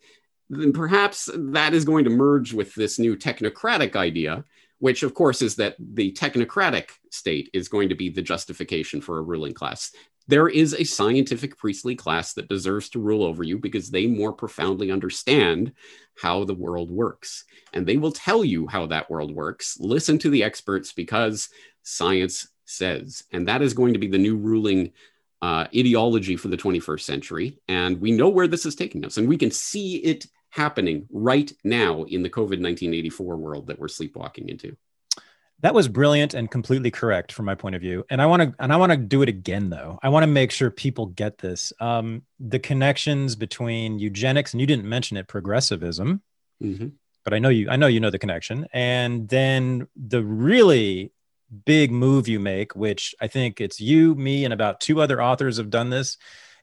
then 0.50 0.74
perhaps 0.74 1.30
that 1.34 1.74
is 1.74 1.86
going 1.86 2.06
to 2.06 2.10
merge 2.10 2.54
with 2.54 2.74
this 2.76 2.98
new 2.98 3.16
technocratic 3.16 3.96
idea 3.96 4.44
which 4.80 5.04
of 5.04 5.14
course 5.14 5.42
is 5.42 5.56
that 5.56 5.76
the 5.80 6.12
technocratic 6.14 6.90
state 7.12 7.50
is 7.54 7.68
going 7.68 7.90
to 7.90 7.96
be 7.96 8.10
the 8.10 8.22
justification 8.22 9.02
for 9.02 9.18
a 9.18 9.24
ruling 9.24 9.54
class. 9.54 9.92
There 10.28 10.48
is 10.48 10.74
a 10.74 10.84
scientific 10.84 11.58
priestly 11.58 11.96
class 11.96 12.34
that 12.34 12.50
deserves 12.50 12.90
to 12.90 13.00
rule 13.00 13.24
over 13.24 13.44
you 13.44 13.60
because 13.60 13.90
they 13.90 14.08
more 14.08 14.34
profoundly 14.34 14.92
understand 14.92 15.74
how 16.20 16.46
the 16.46 16.56
world 16.56 16.90
works. 16.90 17.46
And 17.74 17.86
they 17.86 17.98
will 17.98 18.12
tell 18.12 18.44
you 18.44 18.66
how 18.66 18.88
that 18.88 19.10
world 19.10 19.34
works. 19.34 19.78
Listen 19.80 20.18
to 20.20 20.30
the 20.30 20.44
experts 20.44 20.94
because 20.94 21.50
science 21.84 22.48
says. 22.66 23.24
And 23.32 23.48
that 23.48 23.62
is 23.62 23.76
going 23.76 23.94
to 23.94 24.00
be 24.00 24.08
the 24.08 24.18
new 24.18 24.36
ruling 24.36 24.94
uh, 25.42 25.68
ideology 25.76 26.36
for 26.36 26.48
the 26.48 26.58
21st 26.58 27.02
century. 27.02 27.60
And 27.68 28.02
we 28.02 28.12
know 28.12 28.30
where 28.30 28.48
this 28.48 28.66
is 28.66 28.76
taking 28.76 29.06
us, 29.06 29.18
and 29.18 29.28
we 29.28 29.38
can 29.38 29.52
see 29.52 29.98
it 29.98 30.26
happening 30.56 31.06
right 31.12 31.52
now 31.66 32.04
in 32.04 32.24
the 32.24 32.30
COVID 32.30 32.62
1984 32.62 33.36
world 33.36 33.68
that 33.68 33.78
we're 33.78 33.90
sleepwalking 33.90 34.48
into. 34.48 34.78
That 35.62 35.74
was 35.74 35.88
brilliant 35.90 36.34
and 36.34 36.50
completely 36.50 36.92
correct 36.92 37.32
from 37.34 37.46
my 37.46 37.56
point 37.56 37.76
of 37.76 37.82
view. 37.82 38.06
And 38.10 38.22
I 38.22 38.26
want 38.26 38.42
to 38.42 38.54
and 38.60 38.72
I 38.72 38.78
want 38.78 38.92
to 38.92 38.98
do 38.98 39.22
it 39.22 39.30
again 39.30 39.70
though. 39.70 40.00
I 40.02 40.10
want 40.10 40.24
to 40.24 40.28
make 40.28 40.52
sure 40.52 40.70
people 40.70 41.08
get 41.08 41.38
this. 41.40 41.74
Um, 41.80 42.24
the 42.40 42.60
connections 42.60 43.36
between 43.36 44.00
eugenics 44.00 44.54
and 44.54 44.62
you 44.62 44.68
didn't 44.68 44.86
mention 44.86 45.18
it, 45.18 45.28
progressivism. 45.28 46.22
Mm-hmm. 46.62 46.88
But 47.24 47.34
I 47.34 47.40
know 47.40 47.50
you 47.50 47.70
I 47.70 47.76
know 47.76 47.88
you 47.88 48.00
know 48.00 48.12
the 48.12 48.20
connection. 48.20 48.68
And 48.72 49.28
then 49.28 49.88
the 49.96 50.24
really 50.24 51.12
big 51.66 51.92
move 51.92 52.28
you 52.28 52.40
make, 52.40 52.76
which 52.76 53.14
I 53.20 53.28
think 53.28 53.60
it's 53.60 53.82
you, 53.82 54.16
me, 54.16 54.46
and 54.46 54.54
about 54.54 54.80
two 54.80 55.02
other 55.02 55.22
authors 55.22 55.58
have 55.58 55.70
done 55.70 55.90
this, 55.90 56.18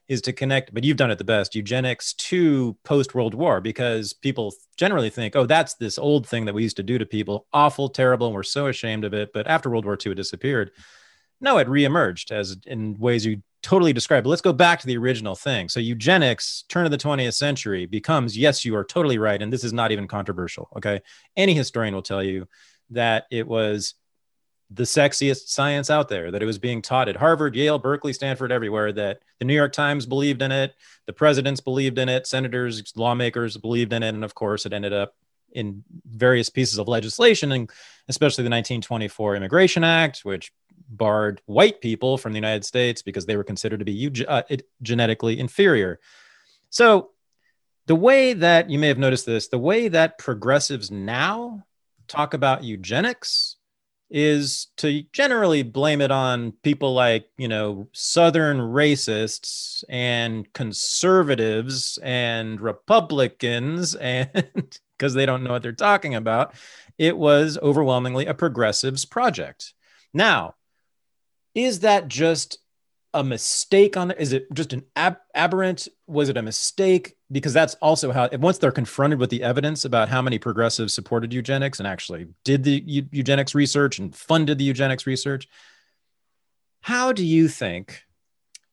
is 0.07 0.21
to 0.21 0.33
connect, 0.33 0.73
but 0.73 0.83
you've 0.83 0.97
done 0.97 1.11
it 1.11 1.17
the 1.17 1.23
best, 1.23 1.55
eugenics 1.55 2.13
to 2.13 2.75
post 2.83 3.15
World 3.15 3.33
War, 3.33 3.61
because 3.61 4.13
people 4.13 4.53
generally 4.77 5.09
think, 5.09 5.35
oh, 5.35 5.45
that's 5.45 5.75
this 5.75 5.97
old 5.97 6.27
thing 6.27 6.45
that 6.45 6.53
we 6.53 6.63
used 6.63 6.77
to 6.77 6.83
do 6.83 6.97
to 6.97 7.05
people, 7.05 7.47
awful, 7.53 7.89
terrible, 7.89 8.27
and 8.27 8.35
we're 8.35 8.43
so 8.43 8.67
ashamed 8.67 9.05
of 9.05 9.13
it. 9.13 9.31
But 9.33 9.47
after 9.47 9.69
World 9.69 9.85
War 9.85 9.97
II, 10.03 10.11
it 10.11 10.15
disappeared. 10.15 10.71
No, 11.39 11.57
it 11.57 11.67
reemerged 11.67 12.31
as 12.31 12.57
in 12.65 12.97
ways 12.99 13.25
you 13.25 13.41
totally 13.61 13.93
described. 13.93 14.25
But 14.25 14.29
let's 14.29 14.41
go 14.41 14.53
back 14.53 14.79
to 14.81 14.87
the 14.87 14.97
original 14.97 15.35
thing. 15.35 15.69
So 15.69 15.79
eugenics, 15.79 16.65
turn 16.69 16.85
of 16.85 16.91
the 16.91 16.97
20th 16.97 17.33
century, 17.33 17.85
becomes 17.85 18.37
yes, 18.37 18.63
you 18.63 18.75
are 18.75 18.83
totally 18.83 19.17
right, 19.17 19.41
and 19.41 19.51
this 19.51 19.63
is 19.63 19.73
not 19.73 19.91
even 19.91 20.07
controversial. 20.07 20.69
Okay, 20.77 21.01
any 21.35 21.53
historian 21.53 21.95
will 21.95 22.01
tell 22.01 22.21
you 22.21 22.47
that 22.91 23.25
it 23.31 23.47
was 23.47 23.95
the 24.73 24.83
sexiest 24.83 25.49
science 25.49 25.89
out 25.89 26.09
there, 26.09 26.31
that 26.31 26.41
it 26.41 26.45
was 26.45 26.57
being 26.57 26.81
taught 26.81 27.09
at 27.09 27.17
Harvard, 27.17 27.55
Yale, 27.55 27.79
Berkeley, 27.79 28.13
Stanford, 28.13 28.51
everywhere, 28.51 28.91
that 28.91 29.19
the 29.39 29.45
New 29.45 29.53
York 29.53 29.73
Times 29.73 30.05
believed 30.05 30.41
in 30.41 30.51
it, 30.51 30.73
the 31.05 31.13
presidents 31.13 31.61
believed 31.61 31.97
in 31.97 32.09
it, 32.09 32.25
senators, 32.25 32.93
lawmakers 32.95 33.57
believed 33.57 33.93
in 33.93 34.03
it. 34.03 34.09
And 34.09 34.23
of 34.23 34.33
course, 34.33 34.65
it 34.65 34.73
ended 34.73 34.93
up 34.93 35.15
in 35.51 35.83
various 36.05 36.49
pieces 36.49 36.79
of 36.79 36.87
legislation, 36.87 37.51
and 37.51 37.69
especially 38.07 38.43
the 38.43 38.49
1924 38.49 39.35
Immigration 39.35 39.83
Act, 39.83 40.21
which 40.23 40.51
barred 40.89 41.41
white 41.45 41.81
people 41.81 42.17
from 42.17 42.33
the 42.33 42.37
United 42.37 42.65
States 42.65 43.01
because 43.01 43.25
they 43.25 43.37
were 43.37 43.43
considered 43.43 43.79
to 43.79 43.85
be 43.85 44.25
uh, 44.27 44.43
genetically 44.81 45.39
inferior. 45.39 45.99
So, 46.69 47.11
the 47.85 47.95
way 47.95 48.33
that 48.33 48.69
you 48.69 48.79
may 48.79 48.87
have 48.87 48.97
noticed 48.97 49.25
this, 49.25 49.49
the 49.49 49.57
way 49.59 49.89
that 49.89 50.17
progressives 50.17 50.89
now 50.89 51.65
talk 52.07 52.33
about 52.33 52.63
eugenics 52.63 53.52
is 54.09 54.67
to 54.77 55.03
generally 55.11 55.63
blame 55.63 56.01
it 56.01 56.11
on 56.11 56.51
people 56.63 56.93
like, 56.93 57.27
you 57.37 57.47
know, 57.47 57.87
Southern 57.93 58.57
racists 58.57 59.83
and 59.89 60.51
conservatives 60.53 61.97
and 62.03 62.61
Republicans, 62.61 63.95
and 63.95 64.29
because 64.97 65.13
they 65.13 65.25
don't 65.25 65.43
know 65.43 65.51
what 65.51 65.63
they're 65.63 65.71
talking 65.71 66.15
about. 66.15 66.53
It 66.97 67.17
was 67.17 67.57
overwhelmingly 67.61 68.27
a 68.27 68.33
progressives 68.33 69.05
project. 69.05 69.73
Now, 70.13 70.55
is 71.55 71.79
that 71.81 72.07
just 72.07 72.59
a 73.13 73.23
mistake 73.23 73.95
on 73.95 74.11
it? 74.11 74.17
Is 74.19 74.33
it 74.33 74.51
just 74.53 74.73
an 74.73 74.83
ab- 74.95 75.19
aberrant? 75.35 75.87
Was 76.07 76.29
it 76.29 76.37
a 76.37 76.41
mistake? 76.41 77.15
Because 77.31 77.53
that's 77.53 77.75
also 77.75 78.11
how, 78.11 78.29
once 78.33 78.57
they're 78.57 78.71
confronted 78.71 79.19
with 79.19 79.29
the 79.29 79.43
evidence 79.43 79.85
about 79.85 80.09
how 80.09 80.21
many 80.21 80.39
progressives 80.39 80.93
supported 80.93 81.33
eugenics 81.33 81.79
and 81.79 81.87
actually 81.87 82.27
did 82.43 82.63
the 82.63 82.83
eu- 82.85 83.07
eugenics 83.11 83.55
research 83.55 83.99
and 83.99 84.15
funded 84.15 84.57
the 84.57 84.63
eugenics 84.63 85.05
research, 85.05 85.47
how 86.81 87.13
do 87.13 87.25
you 87.25 87.47
think 87.47 88.03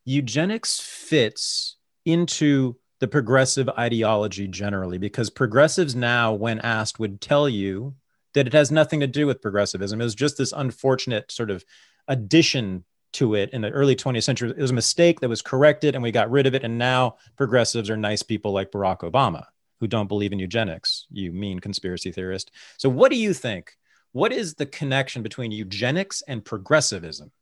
eugenics 0.05 0.81
fits 0.81 1.77
into 2.05 2.77
the 2.99 3.09
progressive 3.09 3.69
ideology 3.71 4.49
generally? 4.49 4.99
Because 4.99 5.31
progressives 5.31 5.95
now, 5.95 6.33
when 6.33 6.59
asked, 6.61 6.99
would 6.99 7.21
tell 7.21 7.49
you 7.49 7.95
that 8.35 8.47
it 8.47 8.53
has 8.53 8.71
nothing 8.71 9.01
to 9.01 9.07
do 9.07 9.27
with 9.27 9.43
progressivism. 9.43 10.01
It 10.01 10.05
was 10.05 10.15
just 10.15 10.39
this 10.39 10.53
unfortunate 10.53 11.31
sort 11.31 11.51
of 11.51 11.65
addition 12.09 12.85
to 13.13 13.35
it 13.35 13.51
in 13.51 13.61
the 13.61 13.71
early 13.71 13.97
20th 13.97 14.25
century. 14.25 14.51
It 14.51 14.59
was 14.59 14.71
a 14.71 14.75
mistake 14.75 15.21
that 15.21 15.29
was 15.29 15.43
corrected 15.43 15.95
and 15.95 16.03
we 16.03 16.13
got 16.13 16.31
rid 16.31 16.47
of 16.47 16.55
it. 16.55 16.65
And 16.65 16.79
now 16.79 17.17
progressives 17.37 17.91
are 17.91 17.97
nice 17.97 18.23
people 18.23 18.53
like 18.53 18.71
Barack 18.71 19.01
Obama 19.01 19.45
who 19.81 19.87
don't 19.87 20.09
believe 20.09 20.33
in 20.33 20.39
eugenics, 20.39 21.07
you 21.11 21.33
mean 21.33 21.59
conspiracy 21.59 22.13
theorist. 22.13 22.51
So, 22.77 22.89
what 22.89 23.11
do 23.11 23.17
you 23.17 23.33
think? 23.33 23.77
What 24.13 24.33
is 24.33 24.55
the 24.55 24.67
connection 24.67 25.23
between 25.23 25.53
eugenics 25.53 26.23
and 26.29 26.45
progressivism? 26.45 27.33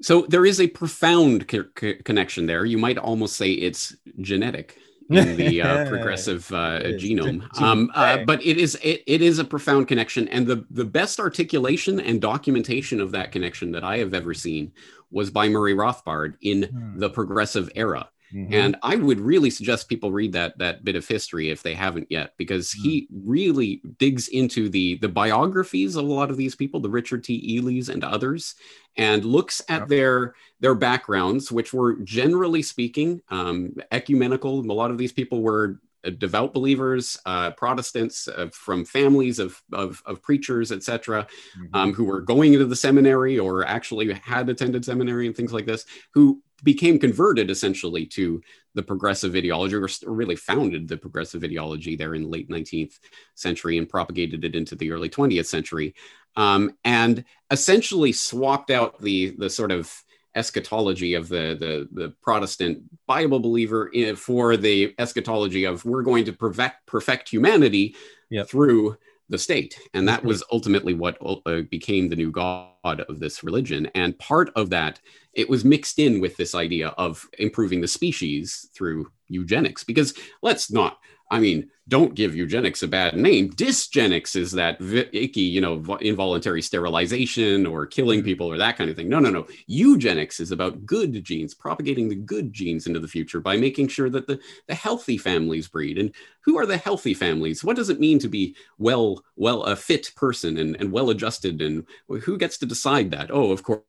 So, 0.00 0.22
there 0.28 0.46
is 0.46 0.60
a 0.60 0.68
profound 0.68 1.48
co- 1.48 1.64
co- 1.74 1.94
connection 2.04 2.46
there. 2.46 2.64
You 2.64 2.78
might 2.78 2.96
almost 2.96 3.36
say 3.36 3.50
it's 3.50 3.94
genetic 4.20 4.78
in 5.10 5.36
the 5.36 5.62
uh, 5.62 5.88
progressive 5.88 6.50
uh, 6.52 6.80
genome. 6.98 7.42
Um, 7.62 7.90
uh, 7.94 8.18
but 8.24 8.44
it 8.44 8.56
is 8.56 8.76
it, 8.82 9.02
it 9.06 9.22
is 9.22 9.38
a 9.38 9.44
profound 9.44 9.86
connection, 9.86 10.26
and 10.28 10.46
the 10.46 10.64
the 10.70 10.84
best 10.84 11.20
articulation 11.20 12.00
and 12.00 12.20
documentation 12.20 13.00
of 13.00 13.12
that 13.12 13.30
connection 13.30 13.72
that 13.72 13.84
I 13.84 13.98
have 13.98 14.14
ever 14.14 14.34
seen 14.34 14.72
was 15.10 15.30
by 15.30 15.48
Murray 15.48 15.74
Rothbard 15.74 16.34
in 16.40 16.64
hmm. 16.64 16.98
the 16.98 17.10
Progressive 17.10 17.70
Era. 17.74 18.08
Mm-hmm. 18.34 18.54
And 18.54 18.76
I 18.82 18.96
would 18.96 19.20
really 19.20 19.50
suggest 19.50 19.88
people 19.88 20.12
read 20.12 20.32
that 20.32 20.58
that 20.58 20.84
bit 20.84 20.96
of 20.96 21.06
history 21.06 21.50
if 21.50 21.62
they 21.62 21.74
haven't 21.74 22.08
yet, 22.10 22.32
because 22.36 22.70
mm-hmm. 22.70 22.88
he 22.88 23.08
really 23.12 23.82
digs 23.98 24.28
into 24.28 24.68
the 24.68 24.96
the 24.98 25.08
biographies 25.08 25.96
of 25.96 26.04
a 26.04 26.12
lot 26.12 26.30
of 26.30 26.36
these 26.36 26.54
people, 26.54 26.80
the 26.80 26.90
Richard 26.90 27.24
T. 27.24 27.56
Ely's 27.56 27.88
and 27.88 28.04
others, 28.04 28.54
and 28.96 29.24
looks 29.24 29.60
at 29.68 29.80
yep. 29.80 29.88
their 29.88 30.34
their 30.60 30.74
backgrounds, 30.74 31.52
which 31.52 31.72
were 31.72 31.94
generally 31.96 32.62
speaking 32.62 33.20
um, 33.28 33.74
ecumenical. 33.90 34.60
A 34.60 34.72
lot 34.72 34.90
of 34.90 34.98
these 34.98 35.12
people 35.12 35.42
were 35.42 35.80
uh, 36.04 36.10
devout 36.10 36.52
believers, 36.52 37.18
uh, 37.26 37.52
Protestants 37.52 38.26
uh, 38.26 38.48
from 38.52 38.84
families 38.84 39.38
of, 39.38 39.62
of, 39.72 40.02
of 40.04 40.20
preachers, 40.20 40.72
etc., 40.72 41.26
mm-hmm. 41.56 41.74
um, 41.74 41.92
who 41.92 42.04
were 42.04 42.20
going 42.20 42.54
into 42.54 42.66
the 42.66 42.76
seminary 42.76 43.38
or 43.38 43.64
actually 43.64 44.12
had 44.12 44.48
attended 44.48 44.84
seminary 44.84 45.26
and 45.26 45.36
things 45.36 45.52
like 45.52 45.66
this, 45.66 45.84
who 46.12 46.42
became 46.62 46.98
converted 46.98 47.50
essentially 47.50 48.06
to 48.06 48.40
the 48.74 48.82
progressive 48.82 49.34
ideology 49.34 49.74
or 49.74 49.88
really 50.06 50.36
founded 50.36 50.88
the 50.88 50.96
progressive 50.96 51.44
ideology 51.44 51.96
there 51.96 52.14
in 52.14 52.22
the 52.22 52.28
late 52.28 52.48
19th 52.48 52.98
century 53.34 53.78
and 53.78 53.88
propagated 53.88 54.44
it 54.44 54.54
into 54.54 54.74
the 54.76 54.90
early 54.90 55.08
20th 55.08 55.46
century 55.46 55.94
um, 56.36 56.76
and 56.84 57.24
essentially 57.50 58.12
swapped 58.12 58.70
out 58.70 59.00
the 59.00 59.34
the 59.38 59.50
sort 59.50 59.70
of 59.70 59.92
eschatology 60.34 61.14
of 61.14 61.28
the 61.28 61.56
the, 61.58 61.88
the 61.92 62.14
Protestant 62.22 62.82
Bible 63.06 63.40
believer 63.40 63.90
eh, 63.94 64.14
for 64.14 64.56
the 64.56 64.94
eschatology 64.98 65.64
of 65.64 65.84
we're 65.84 66.02
going 66.02 66.24
to 66.24 66.32
perfect 66.32 66.86
perfect 66.86 67.28
humanity 67.28 67.94
yep. 68.30 68.48
through 68.48 68.96
the 69.32 69.38
state. 69.38 69.76
And 69.94 70.06
that 70.06 70.24
was 70.24 70.44
ultimately 70.52 70.94
what 70.94 71.16
uh, 71.46 71.62
became 71.62 72.08
the 72.08 72.16
new 72.16 72.30
god 72.30 73.00
of 73.08 73.18
this 73.18 73.42
religion. 73.42 73.88
And 73.94 74.16
part 74.18 74.52
of 74.54 74.70
that, 74.70 75.00
it 75.32 75.50
was 75.50 75.64
mixed 75.64 75.98
in 75.98 76.20
with 76.20 76.36
this 76.36 76.54
idea 76.54 76.88
of 76.90 77.26
improving 77.38 77.80
the 77.80 77.88
species 77.88 78.68
through 78.74 79.10
eugenics. 79.28 79.82
Because 79.82 80.14
let's 80.42 80.70
not 80.70 80.98
I 81.32 81.40
mean, 81.40 81.70
don't 81.88 82.14
give 82.14 82.36
eugenics 82.36 82.82
a 82.82 82.88
bad 82.88 83.16
name. 83.16 83.50
Dysgenics 83.52 84.36
is 84.36 84.52
that 84.52 84.76
icky, 85.12 85.40
you 85.40 85.62
know, 85.62 85.82
involuntary 86.02 86.60
sterilization 86.60 87.64
or 87.64 87.86
killing 87.86 88.20
mm-hmm. 88.20 88.26
people 88.26 88.46
or 88.48 88.58
that 88.58 88.76
kind 88.76 88.90
of 88.90 88.96
thing. 88.96 89.08
No, 89.08 89.18
no, 89.18 89.30
no. 89.30 89.46
Eugenics 89.66 90.40
is 90.40 90.52
about 90.52 90.84
good 90.84 91.24
genes, 91.24 91.54
propagating 91.54 92.10
the 92.10 92.16
good 92.16 92.52
genes 92.52 92.86
into 92.86 93.00
the 93.00 93.08
future 93.08 93.40
by 93.40 93.56
making 93.56 93.88
sure 93.88 94.10
that 94.10 94.26
the, 94.26 94.38
the 94.68 94.74
healthy 94.74 95.16
families 95.16 95.68
breed. 95.68 95.96
And 95.96 96.14
who 96.44 96.58
are 96.58 96.66
the 96.66 96.76
healthy 96.76 97.14
families? 97.14 97.64
What 97.64 97.76
does 97.76 97.88
it 97.88 97.98
mean 97.98 98.18
to 98.18 98.28
be 98.28 98.54
well, 98.76 99.24
well, 99.34 99.62
a 99.62 99.74
fit 99.74 100.12
person 100.14 100.58
and, 100.58 100.76
and 100.78 100.92
well 100.92 101.08
adjusted? 101.08 101.62
And 101.62 101.86
who 102.08 102.36
gets 102.36 102.58
to 102.58 102.66
decide 102.66 103.10
that? 103.12 103.30
Oh, 103.30 103.52
of 103.52 103.62
course 103.62 103.80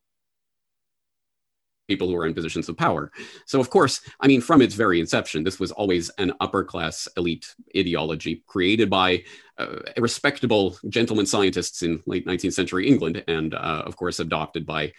people 1.88 2.08
who 2.08 2.16
are 2.16 2.26
in 2.26 2.34
positions 2.34 2.70
of 2.70 2.78
power. 2.78 3.12
So, 3.46 3.60
of 3.60 3.70
course, 3.70 4.02
I 4.20 4.28
mean, 4.28 4.42
from 4.42 4.62
its 4.62 4.76
very 4.76 5.00
inception, 5.00 5.44
this 5.44 5.60
was 5.60 5.72
always 5.72 6.10
an 6.18 6.34
upper 6.40 6.64
class 6.64 7.08
elite 7.18 7.54
ideology 7.76 8.44
created 8.48 8.90
by 8.90 9.24
uh, 9.58 9.80
respectable 9.98 10.78
gentlemen 10.90 11.26
scientists 11.26 11.84
in 11.84 12.02
late 12.06 12.26
19th 12.26 12.54
century 12.54 12.88
England, 12.88 13.24
and 13.28 13.54
uh, 13.54 13.84
of 13.86 13.96
course, 13.96 14.20
adopted 14.20 14.66
by 14.66 14.92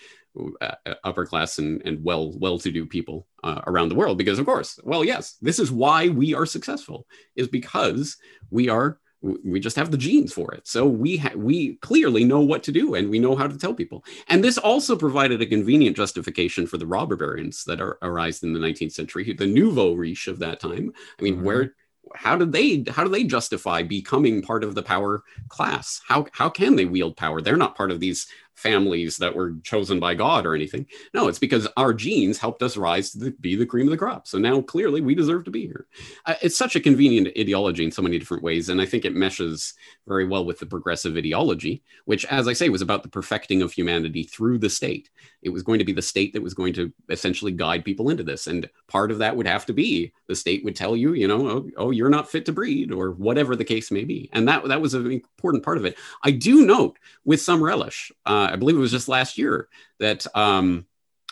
uh, 0.61 0.75
upper 1.05 1.25
class 1.25 1.59
and, 1.59 1.81
and 1.85 2.03
well 2.03 2.33
well 2.39 2.59
to 2.59 2.71
do 2.71 2.85
people 2.85 3.27
uh, 3.45 3.61
around 3.67 3.89
the 3.89 3.95
world. 3.95 4.19
Because, 4.19 4.39
of 4.39 4.47
course, 4.47 4.79
well, 4.85 5.05
yes, 5.05 5.37
this 5.41 5.59
is 5.59 5.73
why 5.73 6.09
we 6.09 6.35
are 6.35 6.47
successful, 6.47 7.07
is 7.37 7.49
because 7.49 8.17
we 8.51 8.69
are 8.69 8.99
we 9.25 9.59
just 9.59 9.77
have 9.77 9.91
the 9.91 9.97
genes 9.97 10.33
for 10.33 10.53
it. 10.53 10.67
So 10.67 10.87
we 10.87 11.17
ha- 11.17 11.33
we 11.35 11.77
clearly 11.77 12.25
know 12.25 12.41
what 12.41 12.63
to 12.65 12.73
do 12.73 12.95
and 12.95 13.09
we 13.09 13.19
know 13.19 13.35
how 13.35 13.47
to 13.47 13.57
tell 13.57 13.75
people. 13.75 14.05
And 14.29 14.45
this 14.45 14.59
also 14.59 14.97
provided 14.97 15.41
a 15.41 15.47
convenient 15.47 15.97
justification 15.97 16.67
for 16.67 16.77
the 16.77 16.87
robber 16.87 17.17
barons 17.17 17.65
that 17.65 17.81
are 17.81 17.99
arised 18.03 18.45
in 18.45 18.53
the 18.53 18.61
19th 18.61 18.93
century 18.93 19.33
the 19.33 19.47
nouveau 19.47 19.95
riche 19.95 20.29
of 20.29 20.39
that 20.41 20.61
time. 20.61 20.93
I 21.19 21.23
mean 21.23 21.37
mm-hmm. 21.37 21.45
where 21.45 21.75
how 22.15 22.37
did 22.37 22.53
they 22.53 22.85
how 22.89 23.03
do 23.03 23.11
they 23.11 23.25
justify 23.25 23.83
becoming 23.83 24.43
part 24.43 24.63
of 24.63 24.75
the 24.75 24.83
power 24.83 25.23
class? 25.49 26.03
How 26.07 26.27
how 26.33 26.51
can 26.51 26.77
they 26.77 26.85
wield 26.85 27.17
power? 27.17 27.41
They're 27.41 27.57
not 27.57 27.77
part 27.77 27.91
of 27.91 28.01
these 28.01 28.27
families 28.55 29.17
that 29.19 29.35
were 29.35 29.55
chosen 29.63 30.01
by 30.01 30.15
God 30.15 30.47
or 30.47 30.55
anything. 30.55 30.87
No, 31.13 31.29
it's 31.29 31.39
because 31.39 31.69
our 31.77 31.93
genes 31.93 32.39
helped 32.39 32.63
us 32.63 32.77
rise 32.77 33.11
to 33.11 33.19
the, 33.19 33.31
be 33.33 33.57
the 33.57 33.67
cream 33.67 33.87
of 33.87 33.91
the 33.91 33.97
crop. 33.97 34.27
So 34.27 34.39
now 34.39 34.61
clearly 34.61 35.01
we 35.01 35.15
deserve 35.15 35.45
to 35.45 35.51
be 35.51 35.67
here. 35.67 35.87
Uh, 36.27 36.35
it's 36.43 36.57
such 36.57 36.77
a 36.77 36.81
convenient 36.81 37.29
ideology 37.39 37.85
in 37.85 37.91
so 37.91 38.03
many 38.03 38.19
different 38.19 38.43
ways. 38.43 38.69
And 38.69 38.81
I 38.81 38.87
think 38.87 39.05
it 39.05 39.15
meshes 39.15 39.75
very 40.07 40.27
well 40.27 40.45
with 40.45 40.59
the 40.59 40.67
progressive 40.67 41.17
ideology, 41.17 41.83
which, 42.05 42.25
as 42.27 42.49
I 42.49 42.53
say, 42.53 42.69
was 42.69 42.83
about 42.83 43.03
the 43.03 43.09
perfecting 43.09 43.63
of 43.63 43.73
humanity 43.73 44.23
through 44.23 44.59
the 44.59 44.71
state. 44.71 45.11
It 45.43 45.51
was 45.51 45.63
going 45.63 45.79
to 45.79 45.85
be 45.85 45.93
the 45.93 46.03
state 46.03 46.33
that 46.33 46.43
was 46.43 46.55
going 46.55 46.73
to 46.75 46.93
essentially 47.11 47.53
guide 47.53 47.85
people 47.85 48.09
into 48.09 48.23
this. 48.23 48.47
And 48.47 48.69
part 48.89 49.11
of 49.11 49.19
that 49.19 49.37
would 49.37 49.47
have 49.47 49.67
to 49.67 49.73
be 49.73 50.13
the 50.27 50.37
state 50.37 50.65
would 50.65 50.77
tell 50.77 50.97
you, 50.97 51.13
you 51.15 51.29
know, 51.29 51.49
oh, 51.49 51.71
oh 51.77 51.91
you're 51.91 52.09
not 52.09 52.31
fit 52.31 52.47
to 52.47 52.53
breed 52.53 52.93
or 52.93 53.11
whatever 53.11 53.57
the 53.57 53.65
case 53.65 53.91
may 53.91 54.05
be. 54.05 54.31
And 54.33 54.49
that, 54.49 54.67
that 54.69 54.81
was 54.81 54.95
an 54.95 55.11
important 55.11 55.63
part 55.63 55.77
of 55.77 55.85
it. 55.85 55.97
I 56.23 56.31
do 56.31 56.65
note 56.65 56.99
with 57.25 57.41
some 57.41 57.63
relish, 57.63 58.11
uh, 58.27 58.44
uh, 58.45 58.51
I 58.53 58.57
believe 58.57 58.77
it 58.77 58.81
was 58.81 58.91
just 58.91 59.09
last 59.09 59.39
year 59.39 59.69
that 60.01 60.27
um, 60.37 60.87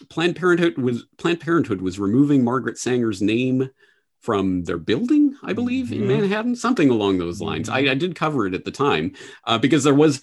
Planned 0.08 0.36
Parenthood 0.36 0.78
was 0.78 1.04
Planned 1.18 1.40
Parenthood 1.40 1.80
was 1.80 1.98
removing 1.98 2.44
Margaret 2.44 2.78
Sanger's 2.78 3.22
name 3.22 3.70
from 4.20 4.64
their 4.64 4.78
building, 4.78 5.36
I 5.42 5.52
believe, 5.52 5.86
mm-hmm. 5.86 6.02
in 6.02 6.08
Manhattan, 6.08 6.56
something 6.56 6.90
along 6.90 7.18
those 7.18 7.40
lines. 7.40 7.68
I, 7.68 7.78
I, 7.80 7.94
did 7.94 8.14
cover 8.14 8.46
it 8.46 8.54
at 8.54 8.64
the 8.64 8.70
time 8.70 9.14
uh, 9.44 9.58
because 9.58 9.82
there 9.82 9.94
was 9.94 10.22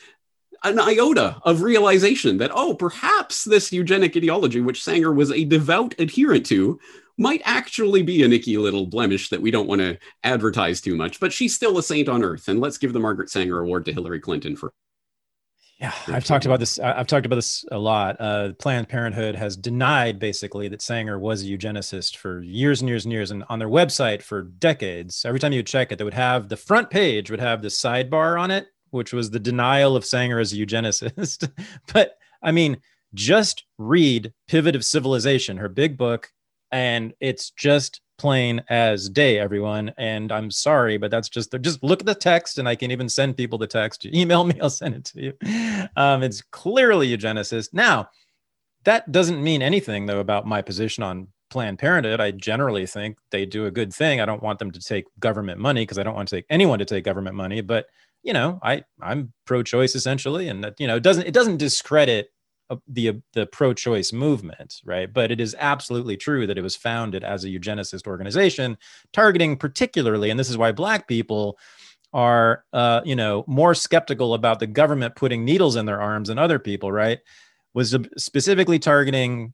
an 0.63 0.79
iota 0.79 1.37
of 1.43 1.61
realization 1.61 2.37
that, 2.37 2.51
oh, 2.53 2.73
perhaps 2.73 3.43
this 3.43 3.73
eugenic 3.73 4.15
ideology, 4.15 4.61
which 4.61 4.83
Sanger 4.83 5.11
was 5.11 5.31
a 5.31 5.43
devout 5.43 5.95
adherent 5.99 6.45
to, 6.45 6.79
might 7.17 7.41
actually 7.43 8.01
be 8.01 8.23
a 8.23 8.27
nicky 8.27 8.57
little 8.57 8.85
blemish 8.85 9.27
that 9.29 9.41
we 9.41 9.51
don't 9.51 9.67
want 9.67 9.81
to 9.81 9.97
advertise 10.23 10.79
too 10.79 10.95
much. 10.95 11.19
But 11.19 11.33
she's 11.33 11.53
still 11.53 11.77
a 11.77 11.83
saint 11.83 12.07
on 12.07 12.23
earth. 12.23 12.47
And 12.47 12.61
let's 12.61 12.77
give 12.77 12.93
the 12.93 12.99
Margaret 12.99 13.29
Sanger 13.29 13.59
Award 13.59 13.83
to 13.85 13.93
Hillary 13.93 14.21
Clinton 14.21 14.55
for 14.55 14.71
yeah, 15.79 15.93
I've 16.07 16.25
talked 16.25 16.45
about 16.45 16.59
this. 16.59 16.77
I've 16.77 17.07
talked 17.07 17.25
about 17.25 17.37
this 17.37 17.63
a 17.71 17.77
lot. 17.77 18.17
Uh, 18.19 18.51
Planned 18.59 18.89
Parenthood 18.89 19.35
has 19.35 19.55
denied 19.55 20.19
basically 20.19 20.67
that 20.67 20.81
Sanger 20.81 21.17
was 21.17 21.41
a 21.41 21.45
eugenicist 21.45 22.17
for 22.17 22.41
years 22.41 22.81
and 22.81 22.89
years 22.89 23.05
and 23.05 23.13
years, 23.13 23.31
and 23.31 23.45
on 23.47 23.59
their 23.59 23.69
website 23.69 24.21
for 24.21 24.41
decades. 24.41 25.23
Every 25.25 25.39
time 25.39 25.53
you 25.53 25.63
check 25.63 25.93
it, 25.93 25.97
they 25.97 26.03
would 26.03 26.13
have 26.13 26.49
the 26.49 26.57
front 26.57 26.89
page 26.89 27.31
would 27.31 27.39
have 27.39 27.61
the 27.61 27.69
sidebar 27.69 28.39
on 28.39 28.51
it, 28.51 28.67
which 28.89 29.13
was 29.13 29.31
the 29.31 29.39
denial 29.39 29.95
of 29.95 30.03
Sanger 30.03 30.39
as 30.39 30.51
a 30.51 30.57
eugenicist. 30.57 31.49
but 31.93 32.17
I 32.43 32.51
mean, 32.51 32.81
just 33.13 33.63
read 33.77 34.33
Pivot 34.49 34.75
of 34.75 34.83
Civilization, 34.83 35.55
her 35.57 35.69
big 35.69 35.97
book, 35.97 36.29
and 36.73 37.13
it's 37.21 37.51
just 37.51 38.01
plain 38.19 38.63
as 38.69 39.09
day, 39.09 39.39
everyone. 39.39 39.91
And 39.97 40.31
I'm 40.31 40.51
sorry, 40.51 40.97
but 40.97 41.09
that's 41.09 41.29
just 41.29 41.55
just 41.61 41.83
look 41.83 42.01
at 42.01 42.05
the 42.05 42.13
text, 42.13 42.59
and 42.59 42.69
I 42.69 42.75
can 42.75 42.91
even 42.91 43.09
send 43.09 43.37
people 43.37 43.57
the 43.57 43.67
text. 43.67 44.05
Email 44.05 44.43
me, 44.45 44.59
I'll 44.61 44.69
send 44.69 44.95
it 44.95 45.05
to 45.05 45.21
you. 45.21 45.89
Um, 45.95 46.21
it's 46.21 46.41
clearly 46.41 47.09
eugenicist. 47.09 47.73
Now, 47.73 48.09
that 48.83 49.11
doesn't 49.11 49.43
mean 49.43 49.61
anything 49.61 50.05
though 50.05 50.19
about 50.19 50.45
my 50.45 50.61
position 50.61 51.03
on 51.03 51.27
Planned 51.49 51.79
Parenthood. 51.79 52.21
I 52.21 52.31
generally 52.31 52.85
think 52.85 53.17
they 53.31 53.45
do 53.45 53.65
a 53.65 53.71
good 53.71 53.93
thing. 53.93 54.21
I 54.21 54.25
don't 54.25 54.43
want 54.43 54.59
them 54.59 54.71
to 54.71 54.79
take 54.79 55.05
government 55.19 55.59
money 55.59 55.81
because 55.81 55.97
I 55.97 56.03
don't 56.03 56.15
want 56.15 56.29
to 56.29 56.35
take 56.35 56.45
anyone 56.49 56.79
to 56.79 56.85
take 56.85 57.03
government 57.03 57.35
money. 57.35 57.61
But 57.61 57.87
you 58.23 58.33
know, 58.33 58.59
I 58.61 58.83
I'm 59.01 59.33
pro-choice 59.45 59.95
essentially, 59.95 60.49
and 60.49 60.63
that 60.63 60.79
you 60.79 60.87
know 60.87 60.97
it 60.97 61.03
doesn't 61.03 61.25
it 61.25 61.33
doesn't 61.33 61.57
discredit 61.57 62.31
the 62.87 63.21
the 63.33 63.45
pro-choice 63.47 64.13
movement, 64.13 64.81
right? 64.85 65.11
But 65.11 65.31
it 65.31 65.39
is 65.39 65.55
absolutely 65.59 66.17
true 66.17 66.47
that 66.47 66.57
it 66.57 66.61
was 66.61 66.75
founded 66.75 67.23
as 67.23 67.43
a 67.43 67.49
eugenicist 67.49 68.07
organization, 68.07 68.77
targeting 69.13 69.57
particularly, 69.57 70.29
and 70.29 70.39
this 70.39 70.49
is 70.49 70.57
why 70.57 70.71
Black 70.71 71.07
people 71.07 71.57
are, 72.13 72.63
uh, 72.73 73.01
you 73.05 73.15
know, 73.15 73.43
more 73.47 73.75
skeptical 73.75 74.33
about 74.33 74.59
the 74.59 74.67
government 74.67 75.15
putting 75.15 75.45
needles 75.45 75.75
in 75.75 75.85
their 75.85 76.01
arms 76.01 76.29
than 76.29 76.39
other 76.39 76.59
people, 76.59 76.91
right? 76.91 77.19
Was 77.73 77.95
specifically 78.17 78.79
targeting 78.79 79.53